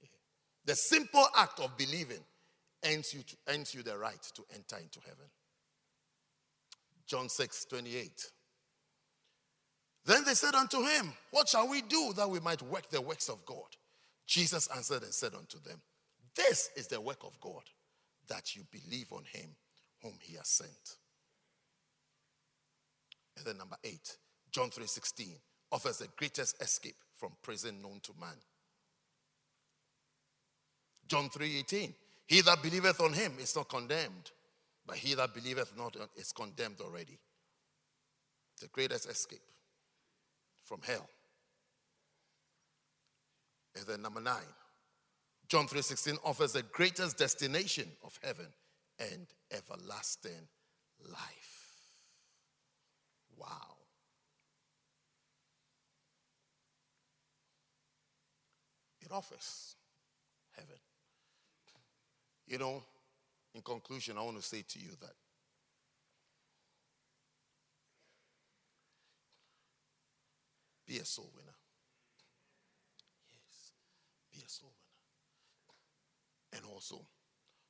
Yeah. 0.00 0.08
The 0.64 0.76
simple 0.76 1.26
act 1.36 1.60
of 1.60 1.76
believing 1.76 2.24
earns 2.84 3.12
you, 3.12 3.22
to, 3.22 3.36
ends 3.48 3.74
you 3.74 3.82
the 3.82 3.98
right 3.98 4.22
to 4.34 4.44
enter 4.54 4.76
into 4.78 5.00
heaven. 5.00 5.26
John 7.06 7.28
6 7.28 7.64
28. 7.66 8.32
Then 10.04 10.24
they 10.24 10.34
said 10.34 10.54
unto 10.54 10.82
him, 10.82 11.12
What 11.30 11.48
shall 11.48 11.68
we 11.68 11.82
do 11.82 12.12
that 12.16 12.30
we 12.30 12.40
might 12.40 12.62
work 12.62 12.90
the 12.90 13.00
works 13.00 13.28
of 13.28 13.44
God? 13.44 13.76
Jesus 14.26 14.68
answered 14.68 15.02
and 15.02 15.12
said 15.12 15.34
unto 15.34 15.60
them, 15.60 15.80
This 16.34 16.70
is 16.76 16.86
the 16.86 17.00
work 17.00 17.22
of 17.24 17.38
God 17.40 17.62
that 18.28 18.54
you 18.56 18.62
believe 18.70 19.12
on 19.12 19.24
him 19.24 19.56
whom 20.02 20.14
he 20.20 20.36
has 20.36 20.48
sent. 20.48 20.96
And 23.36 23.46
then 23.46 23.58
number 23.58 23.76
eight, 23.84 24.18
John 24.50 24.70
3:16 24.70 25.40
offers 25.70 25.98
the 25.98 26.08
greatest 26.16 26.60
escape 26.60 26.96
from 27.14 27.36
prison 27.42 27.80
known 27.80 28.00
to 28.00 28.12
man. 28.14 28.36
John 31.06 31.30
3:18, 31.30 31.94
he 32.26 32.40
that 32.42 32.62
believeth 32.62 33.00
on 33.00 33.12
him 33.12 33.38
is 33.38 33.54
not 33.56 33.68
condemned, 33.68 34.30
but 34.86 34.96
he 34.96 35.14
that 35.14 35.34
believeth 35.34 35.76
not 35.76 35.96
is 36.16 36.32
condemned 36.32 36.80
already. 36.80 37.18
The 38.60 38.68
greatest 38.68 39.06
escape 39.08 39.42
from 40.62 40.82
hell. 40.82 41.08
And 43.74 43.86
then 43.86 44.02
number 44.02 44.20
nine, 44.20 44.54
John 45.52 45.68
3:16 45.68 46.18
offers 46.24 46.54
the 46.54 46.62
greatest 46.62 47.18
destination 47.18 47.86
of 48.02 48.18
heaven 48.22 48.46
and 48.98 49.26
everlasting 49.50 50.48
life. 50.98 51.90
Wow. 53.36 53.76
It 59.02 59.12
offers 59.12 59.76
heaven. 60.52 60.78
You 62.46 62.56
know, 62.56 62.82
in 63.54 63.60
conclusion, 63.60 64.16
I 64.16 64.22
want 64.22 64.38
to 64.38 64.42
say 64.42 64.62
to 64.62 64.78
you 64.78 64.96
that 65.02 65.16
be 70.86 70.96
a 70.96 71.04
soul 71.04 71.30
winner. 71.36 71.58
Yes, 73.28 73.72
be 74.32 74.38
a 74.38 74.48
soul 74.48 74.70
winner. 74.70 74.82
And 76.52 76.62
also, 76.72 77.00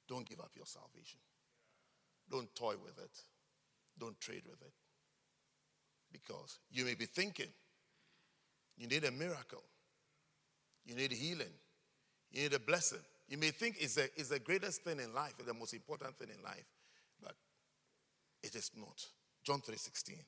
don't 0.08 0.28
give 0.28 0.40
up 0.40 0.50
your 0.56 0.66
salvation. 0.66 1.20
Don't 2.30 2.52
toy 2.54 2.74
with 2.82 2.98
it. 2.98 3.22
Don't 3.98 4.18
trade 4.20 4.42
with 4.48 4.60
it. 4.62 4.72
Because 6.10 6.58
you 6.70 6.84
may 6.84 6.94
be 6.94 7.06
thinking 7.06 7.48
you 8.76 8.86
need 8.86 9.04
a 9.04 9.10
miracle, 9.10 9.62
you 10.84 10.94
need 10.94 11.12
healing, 11.12 11.52
you 12.30 12.42
need 12.42 12.54
a 12.54 12.58
blessing. 12.58 12.98
You 13.28 13.38
may 13.38 13.50
think 13.50 13.76
it's 13.80 13.94
the, 13.94 14.10
it's 14.16 14.28
the 14.28 14.38
greatest 14.38 14.82
thing 14.82 14.98
in 14.98 15.14
life, 15.14 15.34
it's 15.38 15.46
the 15.46 15.54
most 15.54 15.72
important 15.74 16.16
thing 16.18 16.28
in 16.36 16.42
life, 16.42 16.64
but 17.22 17.34
it 18.42 18.54
is 18.54 18.70
not. 18.76 19.06
John 19.44 19.60
3:16 19.60 20.18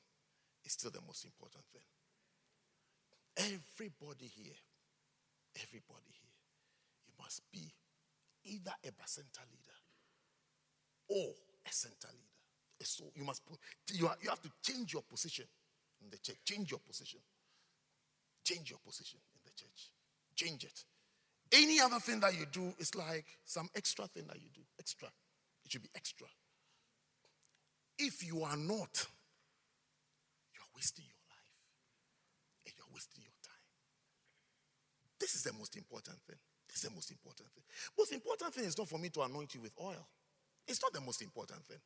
is 0.63 0.71
still 0.71 0.91
the 0.91 1.01
most 1.05 1.25
important 1.25 1.63
thing. 1.73 1.83
Everybody 3.37 4.25
here, 4.25 4.55
everybody 5.61 6.11
here, 6.11 6.35
you 7.05 7.13
must 7.19 7.41
be 7.51 7.71
either 8.45 8.71
a 8.83 8.91
bacenta 8.91 9.41
leader 9.51 9.77
or 11.09 11.33
a 11.65 11.71
center 11.71 12.07
leader. 12.11 12.21
So 12.83 13.05
you 13.15 13.23
must 13.23 13.45
put, 13.45 13.57
you, 13.93 14.09
you 14.21 14.29
have 14.29 14.41
to 14.41 14.51
change 14.61 14.93
your 14.93 15.01
position 15.03 15.45
in 16.01 16.09
the 16.09 16.17
church. 16.17 16.37
Change 16.45 16.71
your 16.71 16.79
position. 16.79 17.19
Change 18.43 18.69
your 18.69 18.79
position 18.85 19.19
in 19.33 19.39
the 19.43 19.51
church. 19.51 19.91
Change 20.35 20.65
it. 20.65 20.83
Any 21.51 21.79
other 21.79 21.99
thing 21.99 22.19
that 22.19 22.37
you 22.37 22.45
do 22.51 22.73
is 22.79 22.93
like 22.95 23.25
some 23.45 23.69
extra 23.75 24.07
thing 24.07 24.27
that 24.27 24.37
you 24.37 24.49
do. 24.53 24.61
Extra. 24.79 25.07
It 25.63 25.71
should 25.71 25.83
be 25.83 25.89
extra. 25.95 26.27
If 27.97 28.25
you 28.25 28.43
are 28.43 28.57
not, 28.57 29.07
you 30.53 30.59
are 30.59 30.73
wasting 30.75 31.05
your 31.05 31.23
life 31.29 31.55
and 32.65 32.73
you 32.77 32.83
are 32.83 32.93
wasting 32.93 33.23
your 33.23 33.39
time. 33.41 33.63
This 35.19 35.33
is 35.35 35.43
the 35.43 35.53
most 35.53 35.77
important 35.77 36.17
thing. 36.27 36.37
Is 36.75 36.81
the 36.81 36.89
most 36.89 37.09
important 37.09 37.49
thing. 37.51 37.63
Most 37.97 38.11
important 38.11 38.53
thing 38.53 38.65
is 38.65 38.77
not 38.77 38.89
for 38.89 38.99
me 38.99 39.07
to 39.09 39.21
anoint 39.21 39.55
you 39.55 39.61
with 39.61 39.71
oil. 39.81 40.05
It's 40.67 40.81
not 40.81 40.91
the 40.91 40.99
most 40.99 41.21
important 41.21 41.63
thing. 41.63 41.77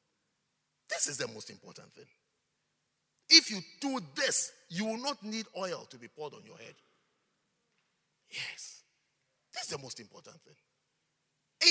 This 0.89 1.07
is 1.07 1.17
the 1.17 1.27
most 1.27 1.51
important 1.51 1.93
thing. 1.93 2.07
If 3.29 3.51
you 3.51 3.59
do 3.79 3.99
this, 4.15 4.51
you 4.69 4.85
will 4.85 4.97
not 4.97 5.23
need 5.23 5.45
oil 5.55 5.85
to 5.91 5.97
be 5.97 6.07
poured 6.07 6.33
on 6.33 6.41
your 6.43 6.57
head. 6.57 6.73
Yes. 8.31 8.81
This 9.53 9.63
is 9.65 9.69
the 9.69 9.77
most 9.77 9.99
important 9.99 10.37
thing. 10.41 10.55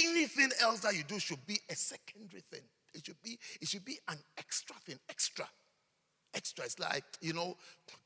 Anything 0.06 0.50
else 0.60 0.80
that 0.80 0.94
you 0.94 1.02
do 1.02 1.18
should 1.18 1.44
be 1.44 1.58
a 1.68 1.74
secondary 1.74 2.42
thing. 2.52 2.62
It 2.94 3.06
should 3.06 3.20
be, 3.20 3.36
it 3.60 3.66
should 3.66 3.84
be 3.84 3.98
an 4.06 4.18
extra 4.36 4.76
thing. 4.84 4.98
Extra. 5.08 5.46
Extra. 6.34 6.64
It's 6.66 6.78
like, 6.78 7.04
you 7.20 7.32
know, 7.32 7.56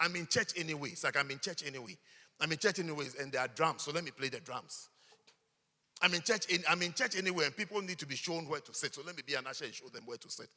I'm 0.01 0.16
in 0.16 0.26
church 0.26 0.52
anyway. 0.56 0.90
It's 0.90 1.05
like 1.05 1.18
I'm 1.18 1.30
in 1.30 1.39
church 1.39 1.64
anyway. 1.66 1.98
I'm 2.40 2.51
in 2.51 2.59
church 2.59 2.78
anyways, 2.78 3.16
and 3.16 3.30
there 3.30 3.43
are 3.43 3.48
drums, 3.48 3.82
so 3.82 3.93
let 3.93 4.02
me 4.02 4.10
play 4.10 4.28
the 4.28 4.40
drums. 4.40 4.89
I'm 6.03 6.12
in 6.15 6.23
church. 6.23 6.47
In, 6.47 6.62
I'm 6.69 6.83
in 6.83 6.93
church 6.93 7.16
anyway, 7.16 7.47
and 7.47 7.57
people 7.57 7.81
need 7.81 7.99
to 7.99 8.07
be 8.07 8.16
shown 8.16 8.49
where 8.49 8.61
to 8.61 8.74
sit. 8.74 8.95
So 8.95 9.03
let 9.07 9.16
me 9.16 9.23
be 9.24 9.35
an 9.35 9.47
usher 9.47 9.65
and 9.65 9.74
show 9.74 9.89
them 9.89 10.03
where 10.05 10.19
to 10.19 10.31
sit. 10.31 10.49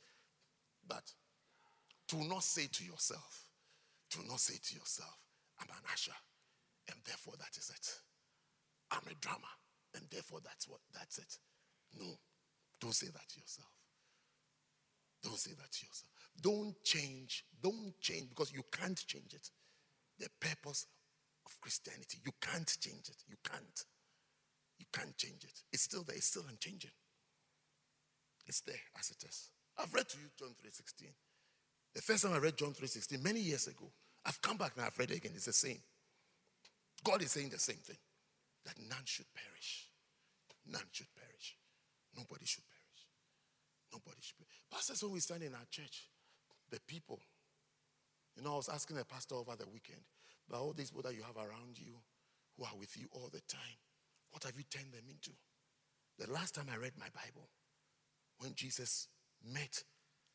But 0.88 1.04
do 2.08 2.18
not 2.28 2.44
say 2.44 2.68
to 2.72 2.84
yourself, 2.84 3.46
do 4.10 4.20
not 4.28 4.40
say 4.40 4.56
to 4.62 4.76
yourself, 4.76 5.18
I'm 5.60 5.70
an 5.70 5.84
usher, 5.92 6.14
and 6.90 6.98
therefore 7.06 7.36
that 7.38 7.58
is 7.58 7.70
it. 7.70 7.88
I'm 8.92 9.06
a 9.10 9.16
drummer, 9.22 9.54
and 9.96 10.04
therefore 10.12 10.40
that's 10.44 10.68
what 10.68 10.80
that's 10.94 11.18
it. 11.20 11.38
No, 11.98 12.18
don't 12.82 12.94
say 12.94 13.08
that 13.08 13.30
to 13.30 13.40
yourself. 13.40 13.70
Don't 15.24 15.38
say 15.38 15.52
that 15.52 15.72
to 15.72 15.86
yourself. 15.86 16.12
Don't 16.42 16.76
change. 16.84 17.46
Don't 17.62 17.94
change 18.00 18.30
because 18.30 18.52
you 18.52 18.64
can't 18.72 19.06
change 19.08 19.34
it. 19.34 19.50
The 20.20 20.28
purpose 20.40 20.86
of 21.46 21.60
Christianity, 21.62 22.20
you 22.24 22.32
can't 22.42 22.72
change 22.80 23.10
it. 23.10 23.18
You 23.28 23.36
can't. 23.44 23.86
You 24.78 24.86
can't 24.92 25.16
change 25.18 25.44
it. 25.44 25.64
It's 25.72 25.84
still 25.84 26.04
there. 26.04 26.16
It's 26.16 26.28
still 26.28 26.46
unchanging. 26.50 26.92
It's 28.46 28.62
there 28.62 28.76
as 29.00 29.10
it 29.10 29.24
is. 29.28 29.50
I've 29.78 29.94
read 29.94 30.08
to 30.10 30.18
you 30.18 30.28
John 30.38 30.50
3.16. 30.50 31.08
The 31.94 32.02
first 32.02 32.24
time 32.24 32.34
I 32.34 32.38
read 32.38 32.58
John 32.58 32.74
3.16, 32.74 33.24
many 33.24 33.40
years 33.40 33.68
ago, 33.68 33.92
I've 34.26 34.42
come 34.42 34.58
back 34.58 34.78
now, 34.78 34.86
I've 34.86 34.98
read 34.98 35.12
it 35.12 35.18
again. 35.18 35.32
It's 35.36 35.46
the 35.46 35.54
same. 35.54 35.80
God 37.04 37.22
is 37.22 37.32
saying 37.32 37.50
the 37.50 37.60
same 37.60 37.78
thing. 37.78 37.98
That 38.66 38.76
none 38.90 39.06
should 39.06 39.28
perish. 39.34 39.88
None 40.66 40.82
should 40.92 41.14
perish. 41.16 41.56
Nobody 42.16 42.46
should 42.46 42.64
perish. 42.68 43.02
Nobody 43.94 44.22
should 44.22 44.38
perish. 44.38 44.62
Pastors, 44.72 45.04
when 45.04 45.14
we 45.14 45.20
stand 45.20 45.44
in 45.44 45.54
our 45.54 45.68
church, 45.70 46.10
the 46.72 46.80
people, 46.88 47.20
you 48.36 48.44
know, 48.44 48.54
I 48.54 48.56
was 48.58 48.70
asking 48.70 48.98
the 48.98 49.06
pastor 49.06 49.36
over 49.36 49.56
the 49.56 49.68
weekend, 49.68 50.02
about 50.50 50.62
all 50.62 50.74
these 50.74 50.90
people 50.90 51.04
that 51.04 51.16
you 51.16 51.24
have 51.24 51.38
around 51.38 51.78
you 51.78 51.94
who 52.58 52.66
are 52.66 52.76
with 52.78 52.98
you 52.98 53.08
all 53.12 53.30
the 53.32 53.42
time, 53.48 53.78
what 54.36 54.44
have 54.44 54.60
you 54.60 54.68
turned 54.68 54.92
them 54.92 55.08
into? 55.08 55.32
The 56.20 56.28
last 56.28 56.60
time 56.60 56.68
I 56.68 56.76
read 56.76 56.92
my 57.00 57.08
Bible, 57.16 57.48
when 58.44 58.52
Jesus 58.52 59.08
met 59.48 59.80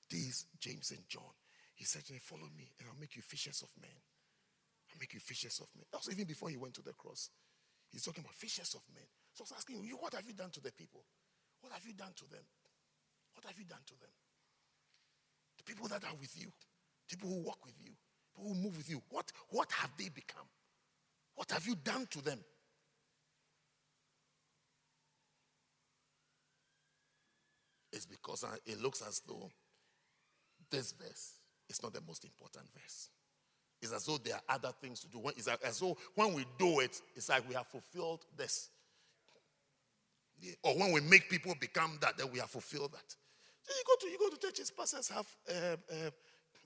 these 0.08 0.46
James 0.58 0.90
and 0.90 1.04
John, 1.06 1.36
he 1.76 1.84
said 1.84 2.08
to 2.08 2.16
them, 2.16 2.24
Follow 2.24 2.48
me, 2.56 2.72
and 2.80 2.88
I'll 2.88 2.98
make 2.98 3.14
you 3.14 3.20
fishers 3.20 3.60
of 3.60 3.68
men. 3.76 3.92
I'll 4.88 4.96
make 4.98 5.12
you 5.12 5.20
fishers 5.20 5.60
of 5.60 5.68
men. 5.76 5.84
That 5.92 6.00
was 6.00 6.08
even 6.08 6.24
before 6.24 6.48
he 6.48 6.56
went 6.56 6.72
to 6.80 6.82
the 6.82 6.96
cross. 6.96 7.28
He's 7.92 8.02
talking 8.02 8.24
about 8.24 8.32
fishers 8.32 8.72
of 8.72 8.80
men. 8.88 9.04
So 9.36 9.44
I 9.44 9.52
was 9.52 9.60
asking 9.60 9.84
you, 9.84 10.00
what 10.00 10.14
have 10.14 10.24
you 10.24 10.32
done 10.32 10.50
to 10.56 10.62
the 10.64 10.72
people? 10.72 11.04
What 11.60 11.74
have 11.74 11.84
you 11.84 11.92
done 11.92 12.16
to 12.16 12.24
them? 12.32 12.44
What 13.36 13.44
have 13.44 13.58
you 13.58 13.68
done 13.68 13.84
to 13.84 13.94
them? 14.00 14.16
The 15.58 15.64
people 15.64 15.88
that 15.88 16.04
are 16.08 16.16
with 16.18 16.32
you, 16.40 16.48
people 17.04 17.28
who 17.28 17.44
walk 17.44 17.60
with 17.66 17.76
you, 17.84 17.92
people 18.32 18.48
who 18.48 18.56
move 18.56 18.78
with 18.78 18.88
you, 18.88 19.02
what, 19.10 19.30
what 19.50 19.68
have 19.72 19.92
they 19.98 20.08
become? 20.08 20.48
What 21.36 21.50
have 21.52 21.66
you 21.66 21.76
done 21.76 22.08
to 22.16 22.24
them? 22.24 22.40
Is 27.92 28.06
because 28.06 28.44
it 28.66 28.80
looks 28.80 29.02
as 29.06 29.20
though 29.26 29.50
this 30.70 30.92
verse 30.92 31.34
is 31.68 31.82
not 31.82 31.92
the 31.92 32.00
most 32.06 32.24
important 32.24 32.66
verse. 32.74 33.08
It's 33.82 33.92
as 33.92 34.04
though 34.04 34.18
there 34.18 34.34
are 34.34 34.54
other 34.54 34.72
things 34.80 35.00
to 35.00 35.08
do. 35.08 35.22
It's 35.36 35.48
as 35.48 35.80
though 35.80 35.96
when 36.14 36.34
we 36.34 36.44
do 36.58 36.80
it, 36.80 37.00
it's 37.16 37.28
like 37.28 37.48
we 37.48 37.54
have 37.54 37.66
fulfilled 37.66 38.24
this. 38.36 38.68
Or 40.62 40.78
when 40.78 40.92
we 40.92 41.00
make 41.00 41.28
people 41.28 41.54
become 41.58 41.98
that, 42.00 42.16
then 42.16 42.30
we 42.32 42.38
have 42.38 42.50
fulfilled 42.50 42.92
that. 42.92 43.16
So 43.62 43.72
you 43.76 43.82
go 43.86 43.94
to 44.00 44.06
you 44.08 44.18
go 44.18 44.28
to 44.34 44.40
churches, 44.40 44.70
pastors 44.70 45.08
have 45.08 45.26
uh, 45.48 45.76
uh, 45.92 46.10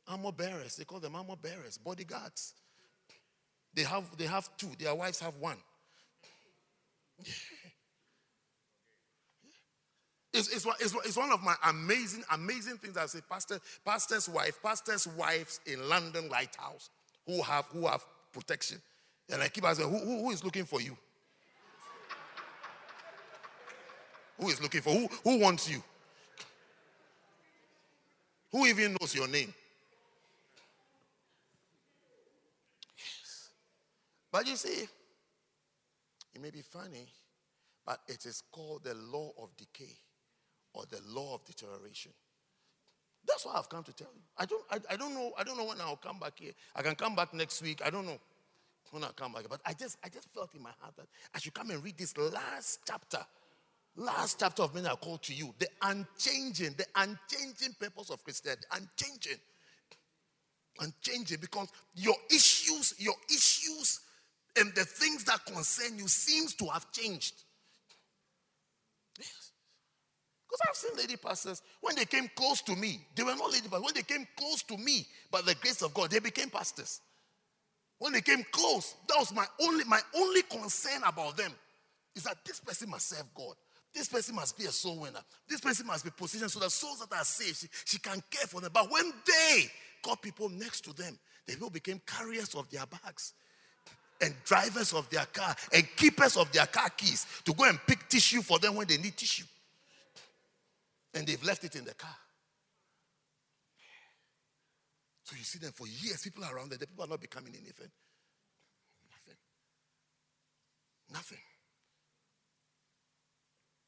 armor 0.09 0.33
bearers. 0.33 0.77
They 0.77 0.85
call 0.85 1.01
them 1.01 1.17
armor 1.17 1.37
bearers, 1.37 1.79
bodyguards. 1.79 2.55
They 3.75 3.83
have 3.83 4.17
they 4.17 4.27
have 4.27 4.49
two. 4.57 4.71
Their 4.79 4.95
wives 4.95 5.21
have 5.21 5.37
one. 5.37 5.59
It's, 10.35 10.48
it's, 10.48 10.66
it's, 10.81 10.94
it's, 11.06 11.16
one 11.16 11.31
of 11.31 11.44
my 11.44 11.55
amazing, 11.69 12.24
amazing 12.32 12.78
things 12.78 12.97
I 12.97 13.06
say. 13.06 13.20
Pastor, 13.31 13.61
pastor's 13.85 14.28
wife, 14.28 14.59
pastor's 14.61 15.06
wives 15.06 15.61
in 15.65 15.89
London 15.89 16.28
Lighthouse 16.28 16.90
who 17.24 17.40
have 17.40 17.66
who 17.66 17.86
have 17.86 18.05
protection. 18.32 18.82
And 19.31 19.40
I 19.40 19.48
keep 19.48 19.65
asking, 19.65 19.89
who, 19.89 19.98
who, 19.98 20.24
who 20.24 20.32
is 20.32 20.43
looking 20.43 20.65
for 20.65 20.81
you? 20.81 20.90
who 24.40 24.48
is 24.48 24.61
looking 24.61 24.81
for? 24.81 24.90
Who, 24.90 25.09
who 25.23 25.39
wants 25.39 25.70
you? 25.70 25.81
Who 28.51 28.66
even 28.66 28.97
knows 29.01 29.15
your 29.15 29.28
name? 29.28 29.55
Yes. 32.98 33.51
But 34.32 34.48
you 34.48 34.56
see, 34.56 34.89
it 36.35 36.43
may 36.43 36.51
be 36.51 36.62
funny, 36.62 37.06
but 37.86 38.01
it 38.09 38.27
is 38.27 38.43
called 38.51 38.82
the 38.82 38.94
law 38.94 39.31
of 39.40 39.56
decay 39.56 39.97
or 40.75 40.85
the 40.91 41.01
law 41.07 41.37
of 41.37 41.45
deterioration. 41.45 42.13
That's 43.27 43.47
what 43.47 43.57
I've 43.57 43.69
come 43.69 43.83
to 43.85 43.93
tell 43.93 44.11
you. 44.15 44.21
I 44.37 44.45
don't, 44.45 44.63
I, 44.71 44.79
I 44.93 44.97
don't 44.97 45.15
know. 45.15 45.33
I 45.39 45.45
don't 45.45 45.57
know 45.57 45.65
when 45.65 45.81
I'll 45.81 45.97
come 45.97 46.19
back 46.19 46.39
here. 46.39 46.53
I 46.77 46.83
can 46.83 46.95
come 46.95 47.17
back 47.17 47.33
next 47.33 47.63
week. 47.63 47.81
I 47.85 47.89
don't 47.89 48.05
know 48.05 48.19
when 48.91 49.03
I'll 49.03 49.13
come 49.13 49.33
back. 49.33 49.45
But 49.49 49.61
I 49.65 49.73
just, 49.73 49.97
I 50.05 50.09
just 50.09 50.29
felt 50.35 50.55
in 50.55 50.63
my 50.63 50.73
heart 50.81 50.95
that 50.97 51.07
I 51.35 51.39
should 51.39 51.55
come 51.55 51.71
and 51.71 51.83
read 51.83 51.97
this 51.97 52.17
last 52.19 52.81
chapter, 52.87 53.25
last 53.97 54.41
chapter 54.41 54.63
of 54.63 54.75
Men 54.75 54.87
I 54.87 54.95
call 54.95 55.19
to 55.19 55.35
You, 55.35 55.55
the 55.59 55.69
unchanging, 55.83 56.75
the 56.77 56.87
unchanging 56.97 57.77
purpose 57.81 58.11
of 58.11 58.23
Christianity, 58.25 58.67
unchanging, 58.73 59.41
unchanging, 60.81 61.39
because 61.41 61.69
your 61.95 62.17
issues, 62.31 62.95
your 62.99 63.15
issues, 63.31 64.01
and 64.57 64.73
the 64.75 64.85
things 64.85 65.25
that 65.25 65.45
concern 65.47 65.99
you 65.99 66.09
seems 66.09 66.55
to 66.57 66.67
have 66.67 66.93
changed. 66.93 67.35
Yes. 69.19 69.51
Because 70.55 70.68
I've 70.68 70.76
seen 70.76 70.97
lady 70.97 71.16
pastors, 71.16 71.62
when 71.81 71.97
they 71.97 72.05
came 72.05 72.31
close 72.36 72.62
to 72.62 72.76
me, 72.76 73.01
they 73.16 73.24
were 73.24 73.35
not 73.35 73.51
lady 73.51 73.62
pastors. 73.62 73.85
When 73.85 73.94
they 73.94 74.02
came 74.02 74.24
close 74.36 74.62
to 74.64 74.76
me, 74.76 75.05
by 75.28 75.40
the 75.40 75.56
grace 75.56 75.82
of 75.82 75.93
God, 75.93 76.10
they 76.10 76.20
became 76.20 76.48
pastors. 76.48 77.01
When 77.98 78.12
they 78.12 78.20
came 78.20 78.44
close, 78.52 78.94
that 79.09 79.16
was 79.18 79.35
my 79.35 79.47
only 79.60 79.85
my 79.85 80.01
only 80.16 80.43
concern 80.43 81.02
about 81.05 81.36
them 81.36 81.51
is 82.14 82.22
that 82.22 82.36
this 82.44 82.60
person 82.60 82.89
must 82.89 83.09
serve 83.09 83.24
God. 83.35 83.55
This 83.93 84.09
person 84.09 84.36
must 84.36 84.56
be 84.56 84.66
a 84.66 84.70
soul 84.70 85.01
winner. 85.01 85.20
This 85.48 85.60
person 85.60 85.89
must 85.89 86.05
be 86.05 86.10
positioned 86.16 86.51
so 86.52 86.60
that 86.60 86.70
souls 86.70 87.01
that 87.01 87.16
are 87.16 87.24
saved, 87.24 87.56
she, 87.56 87.66
she 87.85 87.98
can 87.98 88.22
care 88.31 88.47
for 88.47 88.60
them. 88.60 88.70
But 88.72 88.90
when 88.93 89.12
they 89.26 89.64
got 90.05 90.22
people 90.22 90.48
next 90.48 90.82
to 90.82 90.93
them, 90.93 91.18
they 91.47 91.55
all 91.60 91.70
became 91.70 92.01
carriers 92.06 92.55
of 92.55 92.70
their 92.70 92.86
bags 92.86 93.32
and 94.20 94.32
drivers 94.44 94.93
of 94.93 95.10
their 95.10 95.26
car 95.26 95.56
and 95.72 95.85
keepers 95.97 96.36
of 96.36 96.51
their 96.52 96.66
car 96.66 96.90
keys 96.90 97.26
to 97.44 97.52
go 97.55 97.64
and 97.64 97.78
pick 97.89 98.09
tissue 98.09 98.43
for 98.43 98.60
them 98.60 98.76
when 98.76 98.86
they 98.86 98.98
need 98.98 99.16
tissue. 99.16 99.44
And 101.15 101.27
they've 101.27 101.43
left 101.45 101.65
it 101.65 101.77
in 101.77 101.85
the 101.85 101.95
car. 101.95 102.16
So 105.23 105.36
you 105.36 105.45
see 105.45 105.59
them 105.59 105.73
for 105.73 105.86
years, 105.86 106.23
people 106.23 106.45
around 106.45 106.70
there, 106.70 106.78
the 106.78 106.86
people 106.86 107.05
are 107.05 107.09
not 107.09 107.20
becoming 107.20 107.55
anything. 107.55 107.89
Nothing. 109.09 109.39
Nothing. 111.11 111.39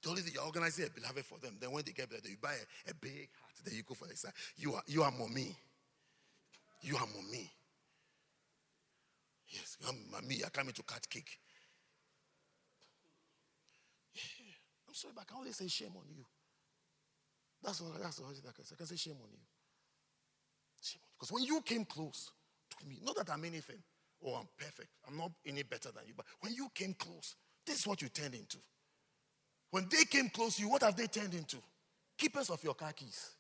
The 0.03 0.11
only 0.11 0.23
thing 0.23 0.35
you're 0.35 0.45
organizing 0.45 0.87
a 0.87 0.91
beloved 0.91 1.25
for 1.25 1.39
them. 1.39 1.57
Then 1.61 1.73
when 1.73 1.83
they 1.85 1.93
get 1.93 2.09
there, 2.09 2.21
you 2.25 2.37
buy 2.41 2.55
a, 2.55 2.91
a 2.91 2.95
big 2.95 3.29
hat. 3.43 3.65
Then 3.65 3.75
you 3.75 3.83
go 3.83 3.95
for 3.95 4.07
the 4.07 4.17
side. 4.17 4.33
You 4.57 4.75
are 4.75 4.83
you 4.87 5.03
are 5.03 5.11
mommy. 5.11 5.57
You 6.83 6.97
are 6.97 7.07
mommy. 7.07 7.51
Yes, 9.49 9.77
I'm 9.89 9.97
mommy. 10.11 10.43
I 10.45 10.49
come 10.51 10.69
to 10.69 10.83
cut 10.85 11.11
cake. 11.11 11.39
Yeah, 14.15 14.23
I'm 14.89 14.95
sorry, 14.95 15.13
but 15.15 15.23
I 15.23 15.25
can 15.25 15.39
only 15.39 15.53
say 15.53 15.67
shame 15.67 15.93
on 15.97 16.05
you. 16.09 16.25
That's 17.67 17.81
all. 17.81 17.93
That's 18.01 18.21
all 18.21 18.27
I 18.27 18.53
can 18.53 18.65
say. 18.65 18.75
I 18.75 18.77
can 18.77 18.87
say 18.87 18.97
shame 18.97 19.17
on 19.21 19.29
you. 19.29 19.39
Because 21.19 21.33
when 21.33 21.43
you 21.43 21.61
came 21.63 21.85
close 21.85 22.31
to 22.79 22.87
me, 22.87 23.01
not 23.03 23.17
that 23.17 23.29
I'm 23.31 23.45
anything, 23.45 23.83
or 24.21 24.35
oh, 24.35 24.41
I'm 24.41 24.49
perfect, 24.57 24.89
I'm 25.09 25.17
not 25.17 25.33
any 25.45 25.65
better 25.65 25.91
than 25.91 26.05
you, 26.07 26.13
but 26.17 26.27
when 26.41 26.55
you 26.55 26.69
came 26.75 26.95
close, 26.95 27.35
this 27.67 27.81
is 27.81 27.87
what 27.87 28.01
you 28.03 28.09
turned 28.09 28.35
into. 28.35 28.59
When 29.71 29.89
they 29.91 30.05
came 30.05 30.29
close 30.29 30.57
to 30.57 30.63
you, 30.63 30.69
what 30.69 30.83
have 30.83 30.95
they 30.95 31.07
turned 31.07 31.35
into? 31.35 31.57
Keepers 32.17 32.51
of 32.51 32.63
your 32.63 32.75
car 32.75 32.93
keys, 32.93 33.31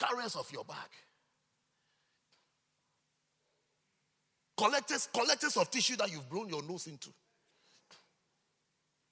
carriers 0.00 0.34
of 0.34 0.50
your 0.50 0.64
bag, 0.64 0.90
collectors, 4.56 5.08
collectors 5.14 5.56
of 5.56 5.70
tissue 5.70 5.96
that 5.96 6.10
you've 6.10 6.28
blown 6.28 6.48
your 6.48 6.62
nose 6.62 6.86
into. 6.88 7.10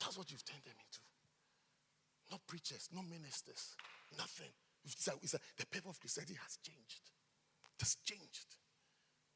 That's 0.00 0.18
what 0.18 0.30
you've 0.32 0.44
turned 0.44 0.64
them 0.64 0.74
into. 0.78 1.09
Not 2.30 2.46
preachers, 2.46 2.88
not 2.94 3.08
ministers, 3.10 3.74
nothing. 4.16 4.52
It's 4.84 5.08
a, 5.08 5.12
it's 5.22 5.34
a, 5.34 5.38
the 5.58 5.66
paper 5.66 5.88
of 5.88 5.98
Christianity 5.98 6.38
has 6.40 6.56
changed. 6.62 7.10
Just 7.78 8.04
changed. 8.04 8.56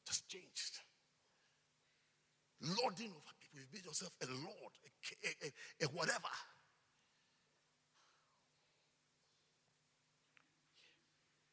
Just 0.07 0.29
changed. 0.29 0.79
Lording 2.61 3.11
over 3.11 3.35
people. 3.41 3.59
You've 3.59 3.73
made 3.73 3.85
yourself 3.85 4.13
a 4.23 4.27
lord, 4.27 4.73
a, 5.25 5.29
a, 5.29 5.85
a, 5.85 5.89
whatever. 5.89 6.31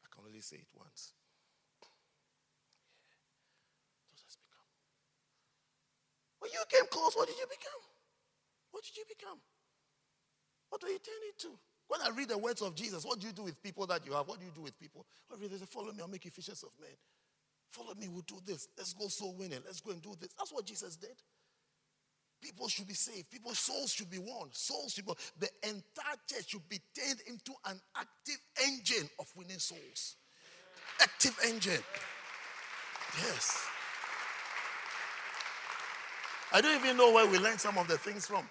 I 0.04 0.06
can 0.14 0.24
only 0.26 0.40
say 0.40 0.56
it 0.56 0.68
once. 0.78 1.12
When 6.38 6.50
you 6.50 6.62
came 6.68 6.86
close, 6.90 7.14
what 7.14 7.28
did 7.28 7.36
you 7.38 7.46
become? 7.46 7.82
What 8.72 8.82
did 8.82 8.96
you 8.96 9.04
become? 9.08 9.38
What 10.72 10.80
do 10.80 10.86
you 10.86 10.98
turn 11.00 11.20
into? 11.28 11.58
When 11.86 12.00
I 12.00 12.08
read 12.16 12.30
the 12.30 12.38
words 12.38 12.62
of 12.62 12.74
Jesus, 12.74 13.04
what 13.04 13.20
do 13.20 13.26
you 13.26 13.34
do 13.34 13.42
with 13.42 13.62
people 13.62 13.86
that 13.88 14.06
you 14.06 14.14
have? 14.14 14.26
What 14.26 14.40
do 14.40 14.46
you 14.46 14.52
do 14.54 14.62
with 14.62 14.80
people? 14.80 15.04
Read, 15.38 15.50
they 15.50 15.58
say, 15.58 15.66
Follow 15.66 15.92
me, 15.92 15.98
I'll 16.00 16.08
make 16.08 16.24
you 16.24 16.30
fishers 16.30 16.62
of 16.62 16.70
men. 16.80 16.96
Follow 17.70 17.94
me, 17.94 18.08
we'll 18.08 18.22
do 18.22 18.36
this. 18.46 18.68
Let's 18.78 18.94
go 18.94 19.08
soul 19.08 19.34
winning. 19.38 19.58
Let's 19.66 19.82
go 19.82 19.90
and 19.90 20.00
do 20.00 20.14
this. 20.18 20.30
That's 20.38 20.50
what 20.50 20.64
Jesus 20.64 20.96
did. 20.96 21.12
People 22.40 22.68
should 22.68 22.88
be 22.88 22.94
saved. 22.94 23.30
People's 23.30 23.58
souls 23.58 23.92
should 23.92 24.08
be 24.08 24.18
won. 24.18 24.48
Souls 24.52 24.94
should 24.94 25.04
be 25.04 25.12
The 25.38 25.50
entire 25.62 26.16
church 26.26 26.48
should 26.48 26.66
be 26.70 26.80
turned 26.98 27.20
into 27.26 27.52
an 27.66 27.78
active 27.94 28.40
engine 28.66 29.10
of 29.20 29.30
winning 29.36 29.58
souls. 29.58 30.16
Active 31.02 31.38
engine. 31.46 31.82
Yes. 33.18 33.66
I 36.50 36.62
don't 36.62 36.82
even 36.82 36.96
know 36.96 37.12
where 37.12 37.26
we 37.26 37.38
learned 37.38 37.60
some 37.60 37.76
of 37.76 37.88
the 37.88 37.98
things 37.98 38.26
from 38.26 38.48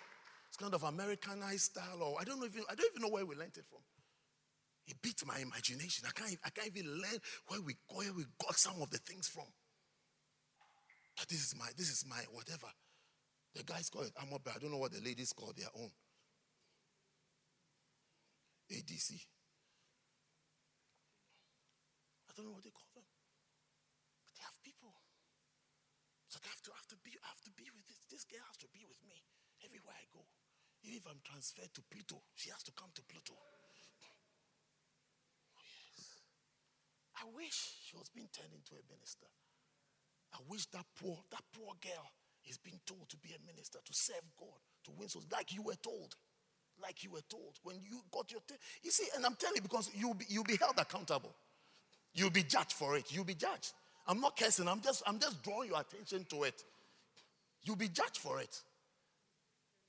kind 0.62 0.74
of 0.74 0.84
Americanized 0.84 1.74
style, 1.74 2.02
or 2.02 2.22
I 2.22 2.24
don't 2.24 2.40
know 2.40 2.46
even 2.46 2.62
I 2.70 2.76
don't 2.76 2.90
even 2.94 3.02
know 3.02 3.10
where 3.10 3.26
we 3.26 3.36
learned 3.36 3.58
it 3.58 3.66
from. 3.66 3.82
It 4.88 5.02
beat 5.02 5.26
my 5.26 5.40
imagination. 5.40 6.06
I 6.06 6.12
can't, 6.14 6.38
I 6.46 6.50
can't 6.50 6.70
even 6.70 6.86
learn 7.02 7.18
where 7.48 7.62
we 7.62 7.76
where 7.90 8.14
we 8.14 8.26
got 8.38 8.56
some 8.56 8.82
of 8.82 8.90
the 8.90 9.00
things 9.00 9.28
from. 9.28 9.50
But 11.18 11.28
this 11.28 11.42
is 11.42 11.56
my 11.58 11.68
this 11.76 11.90
is 11.90 12.06
my 12.08 12.22
whatever. 12.32 12.70
The 13.56 13.64
guys 13.64 13.90
call 13.90 14.04
it 14.04 14.14
armor 14.16 14.38
I 14.48 14.60
don't 14.62 14.72
know 14.72 14.78
what 14.78 14.94
the 14.94 15.02
ladies 15.02 15.34
call 15.34 15.52
their 15.58 15.74
own. 15.76 15.92
ADC. 18.72 19.12
I 22.30 22.32
don't 22.38 22.46
know 22.46 22.56
what 22.56 22.64
they 22.64 22.72
call 22.72 22.88
them. 22.96 23.04
But 24.24 24.32
they 24.40 24.44
have 24.48 24.56
people. 24.64 24.96
So 26.32 26.40
I 26.40 26.48
have 26.48 26.64
to, 26.64 26.72
have 26.72 26.88
to 26.96 26.98
be, 27.04 27.12
I 27.20 27.28
have 27.28 27.44
to 27.44 27.52
be 27.52 27.68
with 27.76 27.84
this. 27.92 28.08
This 28.08 28.24
girl 28.24 28.40
has 28.48 28.56
to 28.64 28.72
be 28.72 28.88
with 28.88 29.04
me 29.04 29.20
everywhere 29.68 30.00
I 30.00 30.08
go. 30.16 30.24
If 30.84 31.06
I'm 31.06 31.22
transferred 31.24 31.74
to 31.74 31.82
Pluto, 31.90 32.22
she 32.36 32.50
has 32.50 32.64
to 32.64 32.72
come 32.74 32.90
to 32.96 33.02
Pluto. 33.06 33.34
Oh, 33.38 33.86
yes. 35.56 36.26
I 37.22 37.26
wish 37.38 37.78
she 37.86 37.96
was 37.96 38.10
being 38.10 38.30
turned 38.34 38.54
into 38.54 38.74
a 38.74 38.84
minister. 38.90 39.30
I 40.34 40.40
wish 40.50 40.66
that 40.74 40.86
poor, 40.98 41.18
that 41.30 41.44
poor 41.54 41.74
girl 41.82 42.10
is 42.50 42.58
being 42.58 42.80
told 42.86 43.10
to 43.10 43.18
be 43.18 43.30
a 43.30 43.42
minister, 43.46 43.80
to 43.84 43.94
serve 43.94 44.26
God, 44.40 44.60
to 44.86 44.92
win 44.98 45.10
souls, 45.10 45.28
like 45.32 45.54
you 45.54 45.62
were 45.62 45.76
told. 45.76 46.16
Like 46.82 47.04
you 47.04 47.12
were 47.12 47.26
told. 47.30 47.60
When 47.64 47.76
you 47.84 48.02
got 48.12 48.32
your 48.32 48.42
you 48.82 48.90
see, 48.90 49.06
and 49.16 49.26
I'm 49.26 49.36
telling 49.36 49.58
you 49.58 49.62
because 49.62 49.92
you'll 49.94 50.16
be, 50.16 50.26
you'll 50.28 50.44
be 50.44 50.58
held 50.58 50.80
accountable. 50.80 51.36
You'll 52.14 52.32
be 52.32 52.44
judged 52.44 52.74
for 52.74 52.98
it. 52.98 53.14
You'll 53.14 53.24
be 53.24 53.36
judged. 53.36 53.74
I'm 54.08 54.20
not 54.20 54.36
cursing, 54.36 54.68
I'm 54.68 54.82
just 54.82 55.04
I'm 55.06 55.20
just 55.20 55.44
drawing 55.44 55.70
your 55.70 55.80
attention 55.80 56.26
to 56.30 56.44
it. 56.44 56.64
You'll 57.64 57.76
be 57.76 57.88
judged 57.88 58.18
for 58.18 58.40
it. 58.40 58.62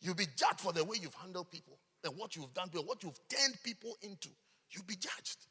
You'll 0.02 0.16
be 0.16 0.26
judged 0.36 0.60
for 0.60 0.72
the 0.72 0.84
way 0.84 0.96
you've 1.00 1.14
handled 1.14 1.50
people 1.50 1.78
and 2.04 2.16
what 2.18 2.34
you've 2.34 2.52
done, 2.52 2.68
what 2.74 3.02
you've 3.02 3.18
turned 3.28 3.54
people 3.62 3.96
into. 4.02 4.30
You'll 4.70 4.84
be 4.84 4.96
judged. 4.96 5.46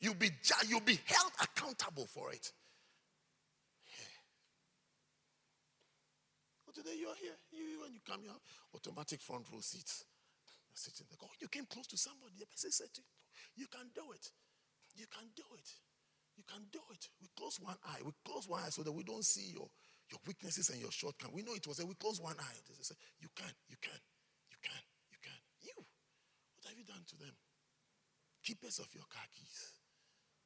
You'll 0.00 0.14
be 0.14 0.30
ju- 0.30 0.66
you'll 0.68 0.80
be 0.86 1.00
held 1.04 1.32
accountable 1.42 2.06
for 2.06 2.32
it. 2.32 2.52
Yeah. 3.86 4.06
Well, 6.66 6.74
today 6.74 6.96
you're 7.00 7.16
here. 7.16 7.34
You, 7.50 7.82
when 7.82 7.92
you 7.92 8.00
come 8.06 8.22
here, 8.22 8.38
automatic 8.74 9.20
front 9.20 9.46
row 9.52 9.60
seats. 9.60 10.04
You're 10.70 10.78
sitting 10.78 11.06
there. 11.10 11.18
Oh, 11.22 11.28
you 11.40 11.48
came 11.48 11.66
close 11.66 11.88
to 11.88 11.96
somebody. 11.96 12.34
The 12.38 12.46
person 12.46 12.70
said 12.70 12.94
to 12.94 13.00
you, 13.00 13.64
you 13.64 13.66
can 13.66 13.90
do 13.94 14.12
it. 14.14 14.30
You 14.94 15.06
can 15.10 15.26
do 15.34 15.42
it. 15.58 15.70
You 16.36 16.44
can 16.46 16.62
do 16.70 16.80
it. 16.92 17.08
We 17.20 17.28
close 17.36 17.58
one 17.60 17.76
eye. 17.84 17.98
We 18.04 18.12
close 18.24 18.48
one 18.48 18.62
eye 18.62 18.70
so 18.70 18.82
that 18.82 18.92
we 18.92 19.02
don't 19.02 19.24
see 19.24 19.52
your 19.54 19.68
your 20.10 20.20
weaknesses 20.26 20.70
and 20.70 20.80
your 20.80 20.92
shortcomings. 20.92 21.34
We 21.34 21.42
know 21.42 21.54
it 21.54 21.66
was 21.66 21.80
a 21.80 21.86
we 21.86 21.94
close 21.94 22.20
one 22.20 22.36
eye. 22.38 22.60
They 22.68 22.74
say, 22.82 22.94
You 23.20 23.28
can, 23.34 23.50
you 23.68 23.76
can, 23.80 23.98
you 24.50 24.58
can, 24.62 24.82
you 25.10 25.18
can. 25.22 25.38
You. 25.62 25.76
What 25.76 26.68
have 26.68 26.78
you 26.78 26.84
done 26.84 27.04
to 27.08 27.16
them? 27.16 27.34
Keepers 28.42 28.78
of 28.78 28.88
your 28.94 29.04
car 29.08 29.24
keys, 29.32 29.80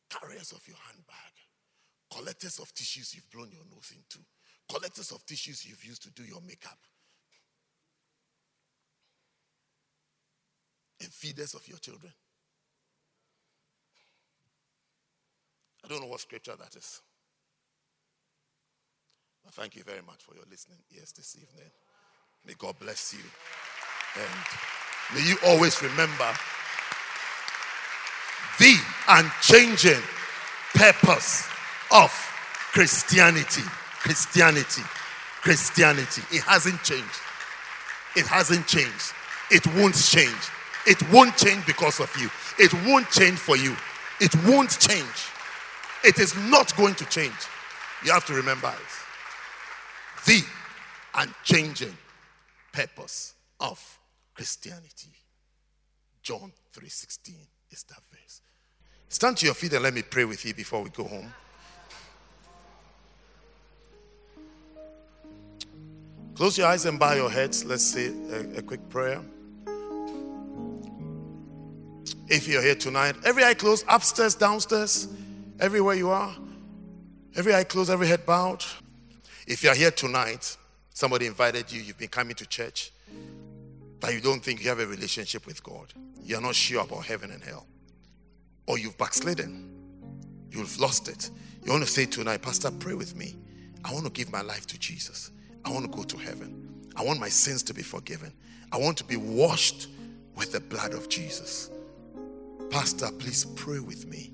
carriers 0.08 0.52
of 0.52 0.62
your 0.68 0.78
handbag, 0.86 1.34
collectors 2.12 2.58
of 2.60 2.72
tissues 2.74 3.14
you've 3.14 3.30
blown 3.30 3.50
your 3.50 3.66
nose 3.70 3.90
into, 3.90 4.24
collectors 4.68 5.10
of 5.10 5.24
tissues 5.26 5.66
you've 5.66 5.84
used 5.84 6.02
to 6.02 6.10
do 6.10 6.22
your 6.22 6.40
makeup, 6.40 6.78
and 11.00 11.12
feeders 11.12 11.54
of 11.54 11.66
your 11.66 11.78
children. 11.78 12.12
I 15.84 15.88
don't 15.88 16.00
know 16.00 16.08
what 16.08 16.20
scripture 16.20 16.54
that 16.58 16.76
is. 16.76 17.00
Thank 19.52 19.76
you 19.76 19.82
very 19.82 20.02
much 20.06 20.22
for 20.22 20.34
your 20.34 20.44
listening 20.50 20.78
ears 20.96 21.12
this 21.12 21.36
evening. 21.36 21.70
May 22.46 22.54
God 22.58 22.78
bless 22.78 23.12
you. 23.12 23.24
And 24.20 24.44
May 25.14 25.22
you 25.22 25.36
always 25.46 25.82
remember 25.82 26.28
the 28.58 28.76
unchanging 29.08 30.02
purpose 30.74 31.48
of 31.90 32.10
Christianity. 32.72 33.62
Christianity. 34.00 34.82
Christianity. 35.40 36.22
It 36.30 36.42
hasn't 36.42 36.82
changed. 36.82 37.20
It 38.16 38.26
hasn't 38.26 38.66
changed. 38.66 39.14
It 39.50 39.66
won't 39.76 39.94
change. 39.94 40.36
It 40.86 41.02
won't 41.10 41.36
change 41.38 41.64
because 41.64 42.00
of 42.00 42.14
you. 42.20 42.28
It 42.62 42.74
won't 42.86 43.10
change 43.10 43.38
for 43.38 43.56
you. 43.56 43.74
It 44.20 44.34
won't 44.44 44.78
change. 44.78 45.06
It 46.04 46.18
is 46.18 46.36
not 46.50 46.76
going 46.76 46.96
to 46.96 47.04
change. 47.06 47.34
You 48.04 48.12
have 48.12 48.26
to 48.26 48.34
remember 48.34 48.68
it. 48.68 49.07
The 50.26 50.42
unchanging 51.14 51.96
purpose 52.72 53.34
of 53.60 53.98
Christianity. 54.34 55.12
John 56.22 56.52
3:16 56.72 57.34
is 57.70 57.82
that 57.84 58.02
verse. 58.10 58.40
Stand 59.08 59.38
to 59.38 59.46
your 59.46 59.54
feet 59.54 59.72
and 59.72 59.82
let 59.82 59.94
me 59.94 60.02
pray 60.02 60.24
with 60.24 60.44
you 60.44 60.54
before 60.54 60.82
we 60.82 60.90
go 60.90 61.04
home. 61.04 61.32
Close 66.34 66.56
your 66.56 66.68
eyes 66.68 66.84
and 66.84 67.00
bow 67.00 67.14
your 67.14 67.30
heads. 67.30 67.64
Let's 67.64 67.84
say 67.84 68.12
a, 68.30 68.58
a 68.58 68.62
quick 68.62 68.88
prayer. 68.88 69.20
If 72.28 72.46
you're 72.46 72.62
here 72.62 72.76
tonight, 72.76 73.16
every 73.24 73.42
eye 73.42 73.54
closed, 73.54 73.84
upstairs, 73.88 74.34
downstairs, 74.34 75.08
everywhere 75.58 75.94
you 75.94 76.10
are, 76.10 76.36
every 77.34 77.54
eye 77.54 77.64
closed, 77.64 77.90
every 77.90 78.06
head 78.06 78.24
bowed. 78.24 78.64
If 79.48 79.62
you're 79.62 79.74
here 79.74 79.90
tonight, 79.90 80.58
somebody 80.92 81.24
invited 81.24 81.72
you, 81.72 81.80
you've 81.80 81.96
been 81.96 82.08
coming 82.08 82.34
to 82.34 82.44
church, 82.44 82.92
but 83.98 84.12
you 84.12 84.20
don't 84.20 84.44
think 84.44 84.62
you 84.62 84.68
have 84.68 84.78
a 84.78 84.86
relationship 84.86 85.46
with 85.46 85.62
God. 85.62 85.94
You're 86.22 86.42
not 86.42 86.54
sure 86.54 86.84
about 86.84 87.06
heaven 87.06 87.30
and 87.30 87.42
hell. 87.42 87.66
Or 88.66 88.78
you've 88.78 88.98
backslidden. 88.98 89.70
You've 90.50 90.78
lost 90.78 91.08
it. 91.08 91.30
You 91.64 91.72
want 91.72 91.82
to 91.82 91.88
say 91.88 92.04
tonight, 92.04 92.42
Pastor, 92.42 92.70
pray 92.70 92.92
with 92.92 93.16
me. 93.16 93.36
I 93.86 93.94
want 93.94 94.04
to 94.04 94.12
give 94.12 94.30
my 94.30 94.42
life 94.42 94.66
to 94.66 94.78
Jesus. 94.78 95.30
I 95.64 95.72
want 95.72 95.90
to 95.90 95.96
go 95.96 96.02
to 96.02 96.18
heaven. 96.18 96.84
I 96.94 97.02
want 97.02 97.18
my 97.18 97.30
sins 97.30 97.62
to 97.64 97.72
be 97.72 97.82
forgiven. 97.82 98.34
I 98.70 98.76
want 98.76 98.98
to 98.98 99.04
be 99.04 99.16
washed 99.16 99.88
with 100.36 100.52
the 100.52 100.60
blood 100.60 100.92
of 100.92 101.08
Jesus. 101.08 101.70
Pastor, 102.68 103.08
please 103.18 103.46
pray 103.56 103.78
with 103.78 104.06
me. 104.06 104.30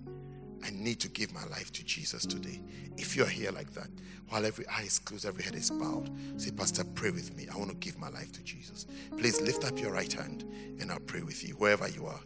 I 0.65 0.71
need 0.71 0.99
to 1.01 1.09
give 1.09 1.33
my 1.33 1.45
life 1.47 1.73
to 1.73 1.85
Jesus 1.85 2.25
today. 2.25 2.61
If 2.97 3.17
you're 3.17 3.27
here 3.27 3.51
like 3.51 3.73
that, 3.75 3.89
while 4.29 4.47
every 4.47 4.67
eye 4.67 4.83
is 4.83 4.99
closed, 4.99 5.27
every 5.27 5.45
head 5.45 5.55
is 5.55 5.71
bowed, 5.71 6.11
say, 6.37 6.51
Pastor, 6.51 6.85
pray 6.95 7.11
with 7.11 7.37
me. 7.37 7.47
I 7.53 7.57
want 7.59 7.71
to 7.71 7.77
give 7.77 7.99
my 7.99 8.09
life 8.09 8.33
to 8.33 8.43
Jesus. 8.43 8.87
Please 9.17 9.41
lift 9.41 9.65
up 9.65 9.79
your 9.79 9.93
right 9.93 10.13
hand 10.13 10.45
and 10.81 10.91
I'll 10.91 11.01
pray 11.01 11.23
with 11.23 11.47
you, 11.47 11.55
wherever 11.55 11.89
you 11.89 12.07
are. 12.07 12.21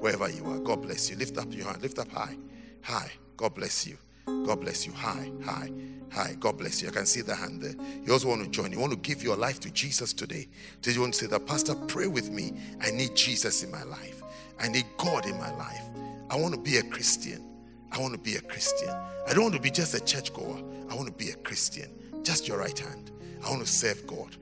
Wherever 0.00 0.28
you 0.28 0.44
are. 0.46 0.58
God 0.58 0.82
bless 0.82 1.08
you. 1.10 1.16
Lift 1.16 1.38
up 1.38 1.52
your 1.52 1.66
hand. 1.66 1.80
Lift 1.82 1.98
up 1.98 2.10
high. 2.10 2.36
High. 2.82 3.10
God 3.36 3.54
bless 3.54 3.86
you. 3.86 3.96
God 4.26 4.60
bless 4.60 4.86
you. 4.86 4.92
High. 4.92 5.30
High. 5.44 5.70
Hi, 6.12 6.34
God 6.38 6.58
bless 6.58 6.82
you. 6.82 6.88
I 6.88 6.92
can 6.92 7.06
see 7.06 7.20
the 7.20 7.34
hand 7.34 7.62
there. 7.62 7.74
You 8.04 8.12
also 8.12 8.28
want 8.28 8.42
to 8.42 8.50
join. 8.50 8.72
You 8.72 8.78
want 8.78 8.92
to 8.92 8.98
give 8.98 9.22
your 9.22 9.36
life 9.36 9.60
to 9.60 9.70
Jesus 9.70 10.12
today. 10.12 10.48
Do 10.82 10.92
you 10.92 11.00
want 11.00 11.14
to 11.14 11.20
say 11.20 11.26
that, 11.26 11.46
Pastor, 11.46 11.74
pray 11.74 12.06
with 12.06 12.30
me? 12.30 12.52
I 12.80 12.90
need 12.90 13.14
Jesus 13.14 13.62
in 13.62 13.70
my 13.70 13.82
life. 13.82 14.22
I 14.58 14.68
need 14.68 14.86
God 14.96 15.26
in 15.26 15.36
my 15.38 15.54
life. 15.56 15.82
I 16.30 16.36
want 16.36 16.54
to 16.54 16.60
be 16.60 16.78
a 16.78 16.82
Christian. 16.82 17.45
I 17.92 18.00
want 18.00 18.14
to 18.14 18.20
be 18.20 18.36
a 18.36 18.40
Christian. 18.40 18.88
I 18.88 19.32
don't 19.32 19.44
want 19.44 19.54
to 19.54 19.60
be 19.60 19.70
just 19.70 19.94
a 19.94 20.00
churchgoer. 20.04 20.62
I 20.90 20.94
want 20.94 21.06
to 21.06 21.12
be 21.12 21.30
a 21.30 21.36
Christian. 21.36 21.90
Just 22.22 22.46
your 22.48 22.58
right 22.58 22.78
hand. 22.78 23.10
I 23.44 23.50
want 23.50 23.64
to 23.64 23.70
serve 23.70 24.06
God 24.06 24.36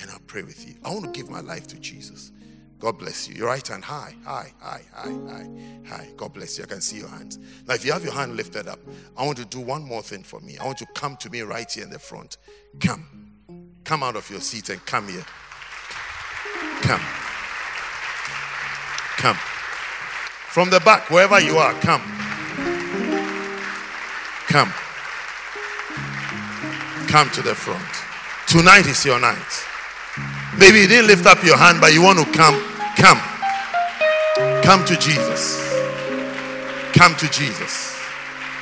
and 0.00 0.10
I'll 0.10 0.20
pray 0.26 0.42
with 0.42 0.66
you. 0.66 0.74
I 0.84 0.90
want 0.90 1.04
to 1.04 1.10
give 1.10 1.30
my 1.30 1.40
life 1.40 1.66
to 1.68 1.78
Jesus. 1.78 2.32
God 2.78 2.98
bless 2.98 3.28
you. 3.28 3.34
Your 3.34 3.48
right 3.48 3.66
hand 3.66 3.84
high, 3.84 4.14
high, 4.24 4.52
high, 4.58 4.82
high, 4.94 5.10
high, 5.10 5.48
high. 5.86 6.08
God 6.16 6.32
bless 6.32 6.56
you. 6.56 6.64
I 6.64 6.66
can 6.66 6.80
see 6.80 6.98
your 6.98 7.08
hands. 7.08 7.38
Now, 7.68 7.74
if 7.74 7.84
you 7.84 7.92
have 7.92 8.02
your 8.02 8.14
hand 8.14 8.36
lifted 8.36 8.66
up, 8.68 8.80
I 9.16 9.26
want 9.26 9.36
to 9.36 9.44
do 9.44 9.60
one 9.60 9.82
more 9.82 10.02
thing 10.02 10.22
for 10.22 10.40
me. 10.40 10.56
I 10.56 10.64
want 10.64 10.80
you 10.80 10.86
to 10.86 10.92
come 10.94 11.16
to 11.18 11.30
me 11.30 11.42
right 11.42 11.70
here 11.70 11.84
in 11.84 11.90
the 11.90 11.98
front. 11.98 12.38
Come. 12.80 13.06
Come 13.84 14.02
out 14.02 14.16
of 14.16 14.28
your 14.30 14.40
seat 14.40 14.70
and 14.70 14.84
come 14.86 15.08
here. 15.08 15.24
Come. 16.80 17.02
Come. 19.18 19.36
From 19.36 20.70
the 20.70 20.80
back, 20.80 21.10
wherever 21.10 21.38
you 21.38 21.58
are, 21.58 21.74
come. 21.74 22.02
Come. 24.50 24.72
Come 27.06 27.30
to 27.30 27.40
the 27.40 27.54
front. 27.54 27.86
Tonight 28.48 28.84
is 28.86 29.04
your 29.04 29.20
night. 29.20 29.64
Maybe 30.58 30.80
you 30.80 30.88
didn't 30.88 31.06
lift 31.06 31.24
up 31.24 31.44
your 31.44 31.56
hand, 31.56 31.80
but 31.80 31.94
you 31.94 32.02
want 32.02 32.18
to 32.18 32.24
come. 32.32 32.60
Come. 32.96 33.20
Come 34.64 34.84
to 34.86 34.96
Jesus. 34.96 35.56
Come 36.92 37.14
to 37.14 37.30
Jesus. 37.30 37.96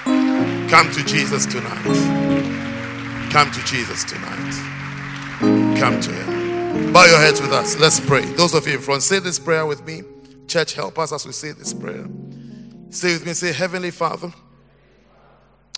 Come 0.04 0.92
to 0.92 1.02
Jesus 1.06 1.46
tonight. 1.46 3.30
Come 3.32 3.50
to 3.50 3.64
Jesus 3.64 4.04
tonight. 4.04 4.52
Come 5.80 6.00
to 6.02 6.12
Him. 6.12 6.92
Bow 6.92 7.06
your 7.06 7.18
heads 7.18 7.40
with 7.40 7.54
us. 7.54 7.80
Let's 7.80 7.98
pray. 7.98 8.26
Those 8.34 8.52
of 8.52 8.66
you 8.66 8.74
in 8.74 8.80
front, 8.80 9.02
say 9.02 9.20
this 9.20 9.38
prayer 9.38 9.64
with 9.64 9.86
me. 9.86 10.02
Church, 10.48 10.74
help 10.74 10.98
us 10.98 11.14
as 11.14 11.24
we 11.24 11.32
say 11.32 11.52
this 11.52 11.72
prayer. 11.72 12.06
Say 12.90 13.14
with 13.14 13.24
me, 13.24 13.32
say, 13.32 13.54
Heavenly 13.54 13.90
Father, 13.90 14.30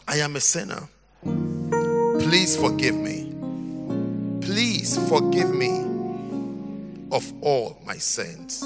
I 0.09 0.17
am 0.19 0.37
a 0.37 0.41
sinner. 0.41 0.89
Please 1.23 2.57
forgive 2.57 2.97
me. 2.97 3.33
Please 4.41 4.97
forgive 5.09 5.55
me 5.55 5.87
of 7.13 7.33
all 7.43 7.81
my 7.85 7.97
sins. 7.97 8.63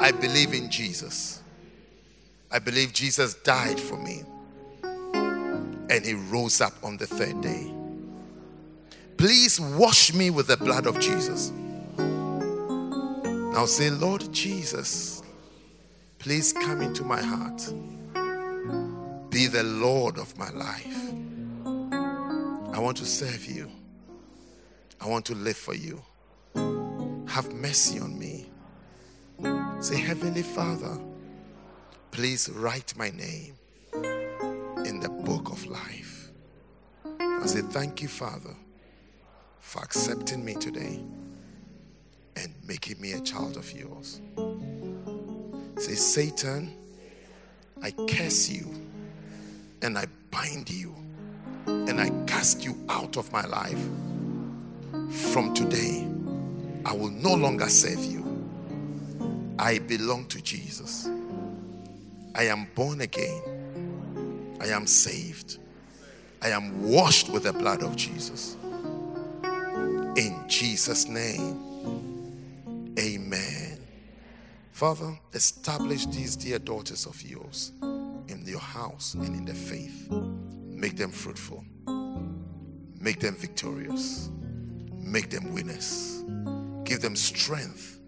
I 0.00 0.12
believe 0.12 0.54
in 0.54 0.70
Jesus. 0.70 1.42
I 2.50 2.58
believe 2.58 2.92
Jesus 2.92 3.34
died 3.34 3.78
for 3.78 3.96
me 3.96 4.22
and 5.90 6.04
he 6.04 6.14
rose 6.14 6.60
up 6.60 6.74
on 6.82 6.96
the 6.96 7.06
third 7.06 7.40
day. 7.40 7.72
Please 9.16 9.60
wash 9.60 10.14
me 10.14 10.30
with 10.30 10.46
the 10.46 10.56
blood 10.56 10.86
of 10.86 10.98
Jesus. 11.00 11.50
Now 11.98 13.66
say, 13.66 13.90
Lord 13.90 14.32
Jesus, 14.32 15.22
please 16.18 16.52
come 16.52 16.80
into 16.80 17.02
my 17.02 17.20
heart. 17.20 17.72
Be 19.30 19.46
the 19.46 19.62
Lord 19.62 20.18
of 20.18 20.36
my 20.38 20.50
life. 20.50 21.12
I 22.74 22.78
want 22.80 22.96
to 22.98 23.04
serve 23.04 23.44
you. 23.44 23.70
I 25.00 25.06
want 25.06 25.26
to 25.26 25.34
live 25.34 25.56
for 25.56 25.74
you. 25.74 26.02
Have 27.26 27.52
mercy 27.52 28.00
on 28.00 28.18
me. 28.18 28.48
Say, 29.80 29.96
Heavenly 30.00 30.42
Father, 30.42 30.98
please 32.10 32.48
write 32.50 32.96
my 32.96 33.10
name 33.10 33.54
in 34.86 34.98
the 35.00 35.10
book 35.10 35.50
of 35.50 35.66
life. 35.66 36.30
I 37.20 37.46
say, 37.46 37.60
Thank 37.60 38.00
you, 38.00 38.08
Father, 38.08 38.54
for 39.60 39.82
accepting 39.82 40.42
me 40.42 40.54
today 40.54 41.00
and 42.36 42.54
making 42.66 43.00
me 43.00 43.12
a 43.12 43.20
child 43.20 43.56
of 43.58 43.70
yours. 43.72 44.22
Say, 45.76 45.94
Satan, 45.94 46.74
I 47.82 47.90
curse 47.92 48.48
you 48.48 48.87
and 49.82 49.98
I 49.98 50.06
bind 50.30 50.70
you 50.70 50.94
and 51.66 52.00
I 52.00 52.10
cast 52.26 52.64
you 52.64 52.76
out 52.88 53.16
of 53.16 53.32
my 53.32 53.44
life. 53.46 53.78
From 55.32 55.54
today, 55.54 56.06
I 56.84 56.92
will 56.92 57.10
no 57.10 57.34
longer 57.34 57.68
serve 57.68 58.04
you. 58.04 58.24
I 59.58 59.78
belong 59.78 60.26
to 60.26 60.40
Jesus. 60.40 61.08
I 62.34 62.44
am 62.44 62.68
born 62.74 63.00
again. 63.00 64.56
I 64.60 64.68
am 64.68 64.86
saved. 64.86 65.58
I 66.40 66.50
am 66.50 66.88
washed 66.88 67.28
with 67.30 67.44
the 67.44 67.52
blood 67.52 67.82
of 67.82 67.96
Jesus. 67.96 68.56
In 70.16 70.44
Jesus' 70.48 71.06
name, 71.08 72.94
amen. 72.98 73.78
Father, 74.72 75.18
establish 75.32 76.06
these 76.06 76.36
dear 76.36 76.58
daughters 76.58 77.06
of 77.06 77.20
yours 77.22 77.72
in 78.28 78.44
your 78.46 78.60
house 78.60 79.14
and 79.14 79.34
in 79.34 79.44
the 79.44 79.54
faith. 79.54 80.10
Make 80.10 80.96
them 80.96 81.10
fruitful, 81.10 81.64
make 83.00 83.20
them 83.20 83.34
victorious, 83.36 84.30
make 84.92 85.30
them 85.30 85.52
winners. 85.52 86.24
Give 86.84 87.00
them 87.00 87.16
strength, 87.16 88.00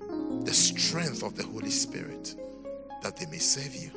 the 0.44 0.54
strength 0.54 1.22
of 1.22 1.36
the 1.36 1.42
Holy 1.44 1.70
Spirit, 1.70 2.36
that 3.02 3.16
they 3.16 3.26
may 3.26 3.38
serve 3.38 3.74
you, 3.74 3.90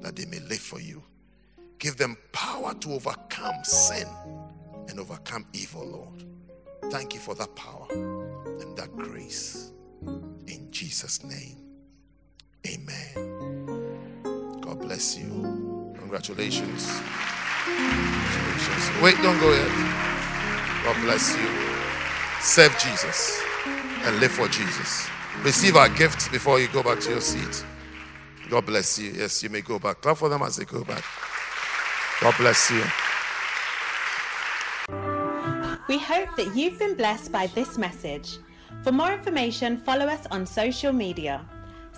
that 0.00 0.16
they 0.16 0.26
may 0.26 0.40
live 0.40 0.60
for 0.60 0.80
you. 0.80 1.02
Give 1.78 1.96
them 1.96 2.16
power 2.32 2.74
to 2.74 2.92
overcome 2.92 3.62
sin 3.62 4.08
and 4.88 4.98
overcome 4.98 5.46
evil, 5.52 5.86
Lord. 5.86 6.24
Thank 6.90 7.14
you 7.14 7.20
for 7.20 7.34
that 7.34 7.54
power 7.54 7.86
and 7.90 8.76
that 8.76 8.94
grace. 8.96 9.72
In 10.46 10.68
Jesus' 10.70 11.24
name, 11.24 11.58
amen. 12.66 13.25
God 14.76 14.88
bless 14.88 15.18
you. 15.18 15.94
Congratulations. 15.98 17.00
Congratulations. 17.64 19.02
Wait, 19.02 19.16
don't 19.22 19.40
go 19.40 19.52
yet. 19.52 19.70
God 20.84 20.96
bless 21.02 21.34
you. 21.34 21.48
Serve 22.40 22.76
Jesus 22.78 23.42
and 24.04 24.20
live 24.20 24.32
for 24.32 24.48
Jesus. 24.48 25.08
receive 25.42 25.76
our 25.76 25.88
gifts 25.88 26.28
before 26.28 26.60
you 26.60 26.68
go 26.68 26.82
back 26.82 27.00
to 27.00 27.10
your 27.10 27.20
seat. 27.20 27.64
God 28.50 28.66
bless 28.66 28.98
you. 28.98 29.12
Yes, 29.12 29.42
you 29.42 29.48
may 29.48 29.62
go 29.62 29.78
back. 29.78 30.02
Clap 30.02 30.18
for 30.18 30.28
them 30.28 30.42
as 30.42 30.56
they 30.56 30.64
go 30.64 30.84
back. 30.84 31.04
God 32.20 32.34
bless 32.38 32.70
you. 32.70 32.82
We 35.88 35.98
hope 35.98 36.36
that 36.36 36.52
you've 36.54 36.78
been 36.78 36.96
blessed 36.96 37.32
by 37.32 37.46
this 37.48 37.78
message. 37.78 38.38
For 38.82 38.92
more 38.92 39.12
information, 39.12 39.78
follow 39.78 40.06
us 40.06 40.26
on 40.30 40.44
social 40.44 40.92
media. 40.92 41.46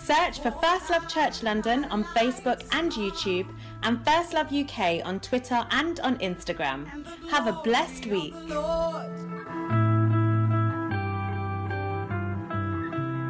Search 0.03 0.39
for 0.39 0.51
First 0.51 0.89
Love 0.89 1.07
Church 1.07 1.43
London 1.43 1.85
on 1.85 2.03
Facebook 2.03 2.65
and 2.71 2.91
YouTube, 2.91 3.47
and 3.83 4.03
First 4.05 4.33
Love 4.33 4.51
UK 4.51 5.05
on 5.05 5.19
Twitter 5.19 5.65
and 5.71 5.99
on 5.99 6.17
Instagram. 6.17 6.87
Have 7.29 7.47
a 7.47 7.53
blessed 7.63 8.07
week. 8.07 8.33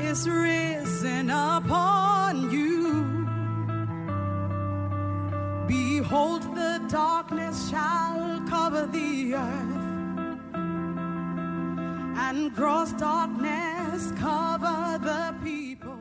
Is 0.01 0.29
risen 0.29 1.29
upon 1.29 2.49
you. 2.49 3.27
Behold, 5.67 6.43
the 6.55 6.81
darkness 6.87 7.69
shall 7.69 8.41
cover 8.47 8.87
the 8.87 9.33
earth, 9.35 9.75
and 12.17 12.55
gross 12.55 12.93
darkness 12.93 14.13
cover 14.17 14.97
the 15.03 15.35
people. 15.43 15.98